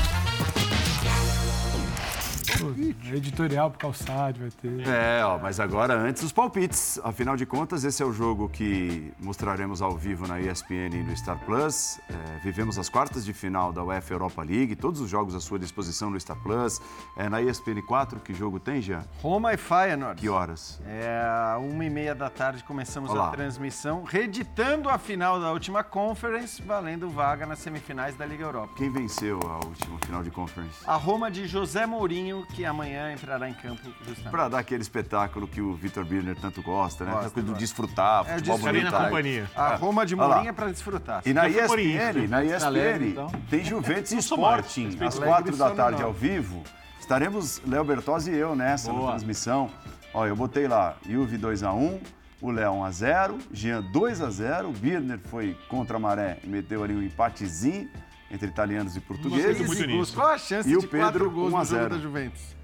Editorial 3.14 3.70
pro 3.70 3.80
calçado 3.80 4.40
vai 4.40 4.50
ter. 4.52 4.88
É, 4.88 5.24
ó, 5.24 5.38
mas 5.38 5.60
agora 5.60 5.94
antes 5.94 6.24
os 6.24 6.32
palpites. 6.32 7.00
Afinal 7.04 7.36
de 7.36 7.46
contas, 7.46 7.84
esse 7.84 8.02
é 8.02 8.06
o 8.06 8.14
jogo 8.14 8.50
que 8.50 9.12
mostraremos 9.20 9.82
ao 9.82 9.96
vivo 9.96 10.28
na 10.28 10.40
ESPN 10.40 10.94
e 10.94 11.04
no 11.04 11.16
Star 11.16 11.40
Plus. 11.46 12.00
É, 12.10 12.40
vivemos 12.44 12.78
as 12.78 12.90
quartas 12.90 13.26
de 13.26 13.34
final 13.34 13.72
da 13.72 13.84
UEFA 13.84 14.14
Europa 14.14 14.44
League, 14.44 14.76
todos 14.76 15.02
os 15.02 15.10
jogos 15.10 15.36
à 15.36 15.40
sua 15.40 15.60
disposição 15.60 16.10
no 16.10 16.20
Star 16.20 16.38
Plus. 16.38 16.82
É, 17.18 17.30
na 17.30 17.42
ESPN 17.42 17.82
4, 17.88 18.20
que 18.20 18.34
jogo 18.34 18.60
tem, 18.60 18.82
já? 18.82 19.04
Roma 19.22 19.54
e 19.54 19.58
Feyenoord. 19.58 20.20
Que 20.20 20.30
horas? 20.30 20.82
É, 20.86 21.56
uma 21.58 21.86
e 21.86 21.90
meia 21.90 22.16
da 22.16 22.30
tarde 22.30 22.64
começamos 22.64 23.12
Olá. 23.12 23.28
a 23.28 23.32
transmissão, 23.32 24.04
reeditando 24.04 24.90
a 24.90 24.98
final 24.98 25.40
da 25.40 25.52
última 25.52 25.84
Conference, 25.84 26.62
valendo 26.62 27.10
vaga 27.10 27.46
nas 27.46 27.60
semifinais 27.60 28.16
da 28.16 28.26
Liga 28.26 28.44
Europa. 28.44 28.74
Quem 28.78 28.92
venceu 28.92 29.40
a 29.44 29.66
última 29.66 29.98
final 30.00 30.24
de 30.24 30.32
Conference? 30.32 30.78
A 30.86 30.96
Roma 30.96 31.30
de 31.30 31.48
José 31.48 31.86
Mourinho, 31.86 32.46
que 32.52 32.66
amanhã 32.66 33.14
entrará 33.14 33.50
em 33.50 33.54
campo 33.54 33.82
justamente. 34.06 34.30
Para 34.30 34.50
dar 34.50 34.60
aquele 34.60 34.82
espetáculo 34.82 35.48
que 35.48 35.62
o 35.62 35.74
Vitor 35.74 36.06
Birner 36.06 36.36
tanto 36.36 36.62
gosta, 36.62 37.06
né? 37.06 37.12
Gosta, 37.12 37.30
coisa 37.32 37.52
do 37.52 37.58
desfrutar, 37.58 38.26
é, 38.28 38.36
futebol 38.36 38.58
bonito. 38.60 38.92
na 38.92 39.04
companhia. 39.06 39.50
A 39.56 39.76
Roma 39.76 40.06
de 40.06 40.16
Mourinho 40.16 40.50
é 40.50 40.54
para 40.54 40.72
desfrutar. 40.72 41.22
E 41.26 41.34
na 41.34 41.48
ESPN, 41.48 42.28
na 42.30 42.44
ESPN, 42.44 42.66
Alegre, 42.66 43.10
então. 43.10 43.28
tem 43.50 43.64
Juventus 43.64 44.12
e 44.12 44.18
Sporting, 44.18 44.98
às 45.02 45.18
quatro 45.18 45.56
da 45.56 45.72
tarde 45.72 46.04
ao 46.04 46.14
vivo. 46.14 46.64
Estaremos 47.00 47.62
Léo 47.66 47.84
Bertozzi 47.84 48.32
e 48.32 48.38
eu 48.38 48.56
nessa 48.56 48.92
Boa. 48.92 49.12
transmissão. 49.12 49.70
Ó, 50.14 50.26
eu 50.26 50.36
botei 50.36 50.68
lá, 50.68 50.96
Juve 51.08 51.38
2x1, 51.38 52.00
o 52.42 52.52
Léo 52.52 52.74
1x0, 52.74 53.40
Jean 53.52 53.84
2x0, 53.92 54.66
o 54.66 54.72
Birner 54.72 55.20
foi 55.20 55.58
contra 55.68 55.98
a 55.98 56.00
Maré 56.00 56.40
e 56.44 56.48
meteu 56.48 56.84
ali 56.84 56.94
um 56.94 57.02
empatezinho 57.02 57.90
entre 58.32 58.48
italianos 58.48 58.96
e 58.96 59.02
portugueses. 59.02 59.68
Muito 59.68 59.86
nisso. 59.86 60.14
Qual 60.14 60.28
a 60.28 60.38
chance 60.38 60.68
e 60.68 60.72
de 60.72 60.86
o 60.86 60.88
Pedro 60.88 61.30
gols 61.30 61.54
1 61.54 61.58
a 61.58 61.64
0. 61.64 61.90
da 61.90 61.98
Juventus? 62.00 62.56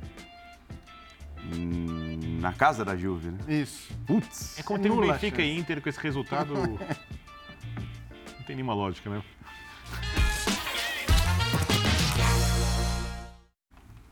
Hum, 1.54 2.40
na 2.40 2.54
casa 2.54 2.84
da 2.84 2.96
Juve, 2.96 3.32
né? 3.32 3.40
Isso. 3.62 3.90
Putz. 4.06 4.58
É 4.60 4.64
como 4.64 4.80
tem 4.80 4.92
um 4.92 5.00
Benfica 5.00 5.42
e 5.42 5.58
Inter 5.58 5.82
com 5.82 5.90
esse 5.90 6.00
resultado. 6.00 6.54
não 6.56 6.78
tem 8.46 8.56
nenhuma 8.56 8.74
lógica, 8.74 9.10
né? 9.10 9.22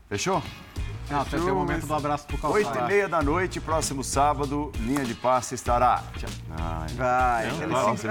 Fechou? 0.08 0.42
Não, 1.10 1.20
até 1.20 1.36
o 1.36 1.54
momento 1.54 1.86
do 1.86 1.94
abraço 1.94 2.26
pro 2.26 2.36
Calçado. 2.36 2.64
Oito 2.64 2.78
e 2.78 2.82
meia 2.82 3.08
da 3.08 3.22
noite, 3.22 3.60
próximo 3.60 4.02
sábado, 4.02 4.72
linha 4.80 5.04
de 5.04 5.14
passe 5.14 5.54
estará. 5.54 6.02
Ai, 6.58 6.88
Vai, 6.96 7.46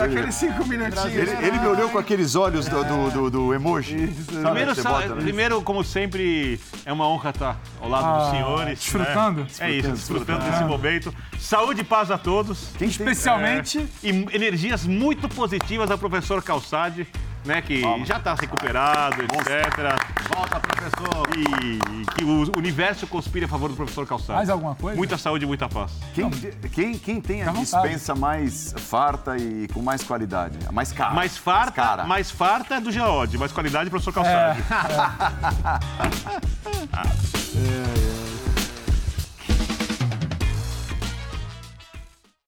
aqueles, 0.05 0.35
cinco 0.35 0.65
minutinhos. 0.65 1.13
Ele, 1.13 1.47
ele, 1.47 1.59
me 1.59 1.67
olhou 1.67 1.89
com 1.89 1.97
aqueles 1.97 2.35
olhos 2.35 2.67
do, 2.67 2.83
do, 2.83 3.11
do, 3.11 3.29
do 3.29 3.53
emoji. 3.53 4.07
Primeiro, 4.27 4.75
bota, 4.83 5.15
primeiro, 5.15 5.61
como 5.61 5.83
sempre, 5.83 6.59
é 6.85 6.93
uma 6.93 7.07
honra 7.07 7.31
estar 7.31 7.59
ao 7.81 7.89
lado 7.89 8.05
ah, 8.05 8.17
dos 8.17 8.29
senhores. 8.29 8.79
Desfrutando? 8.79 9.41
Né? 9.41 9.47
É 9.59 9.71
isso, 9.71 9.89
desfrutando 9.89 10.45
desse 10.45 10.63
momento. 10.63 11.13
Saúde 11.37 11.81
e 11.81 11.83
paz 11.83 12.11
a 12.11 12.17
todos. 12.17 12.69
Quem 12.77 12.87
Especialmente. 12.87 13.79
É, 13.79 14.07
e 14.07 14.09
energias 14.33 14.85
muito 14.85 15.27
positivas 15.27 15.91
ao 15.91 15.97
professor 15.97 16.41
Calçade 16.41 17.07
né, 17.45 17.61
que 17.61 17.81
Vamos. 17.81 18.07
já 18.07 18.17
está 18.17 18.33
recuperado, 18.33 19.21
etc. 19.21 19.95
Volta, 20.33 20.59
professor. 20.59 21.27
E 21.37 22.15
que 22.15 22.23
o 22.23 22.57
universo 22.57 23.07
conspire 23.07 23.45
a 23.45 23.47
favor 23.47 23.69
do 23.69 23.75
professor 23.75 24.05
Calçado. 24.05 24.37
Mais 24.37 24.49
alguma 24.49 24.75
coisa? 24.75 24.97
Muita 24.97 25.17
saúde 25.17 25.45
e 25.45 25.47
muita 25.47 25.69
paz. 25.69 25.91
Quem, 26.13 26.29
quem, 26.71 26.97
quem 26.97 27.21
tem 27.21 27.43
a 27.43 27.51
dispensa 27.51 28.15
mais 28.15 28.73
farta 28.77 29.37
e 29.37 29.67
com 29.73 29.81
mais 29.81 30.03
qualidade? 30.03 30.57
Mais 30.71 30.91
cara. 30.91 31.13
Mais 31.13 31.37
farta, 31.37 31.81
mais, 31.81 31.89
cara. 31.89 32.03
mais 32.05 32.31
farta 32.31 32.75
é 32.75 32.81
do 32.81 32.91
Geode, 32.91 33.37
mais 33.37 33.51
qualidade, 33.51 33.89
professor 33.89 34.13
Calçado. 34.13 34.59
É. 34.59 34.65
é, 37.55 38.41
é. 38.41 38.44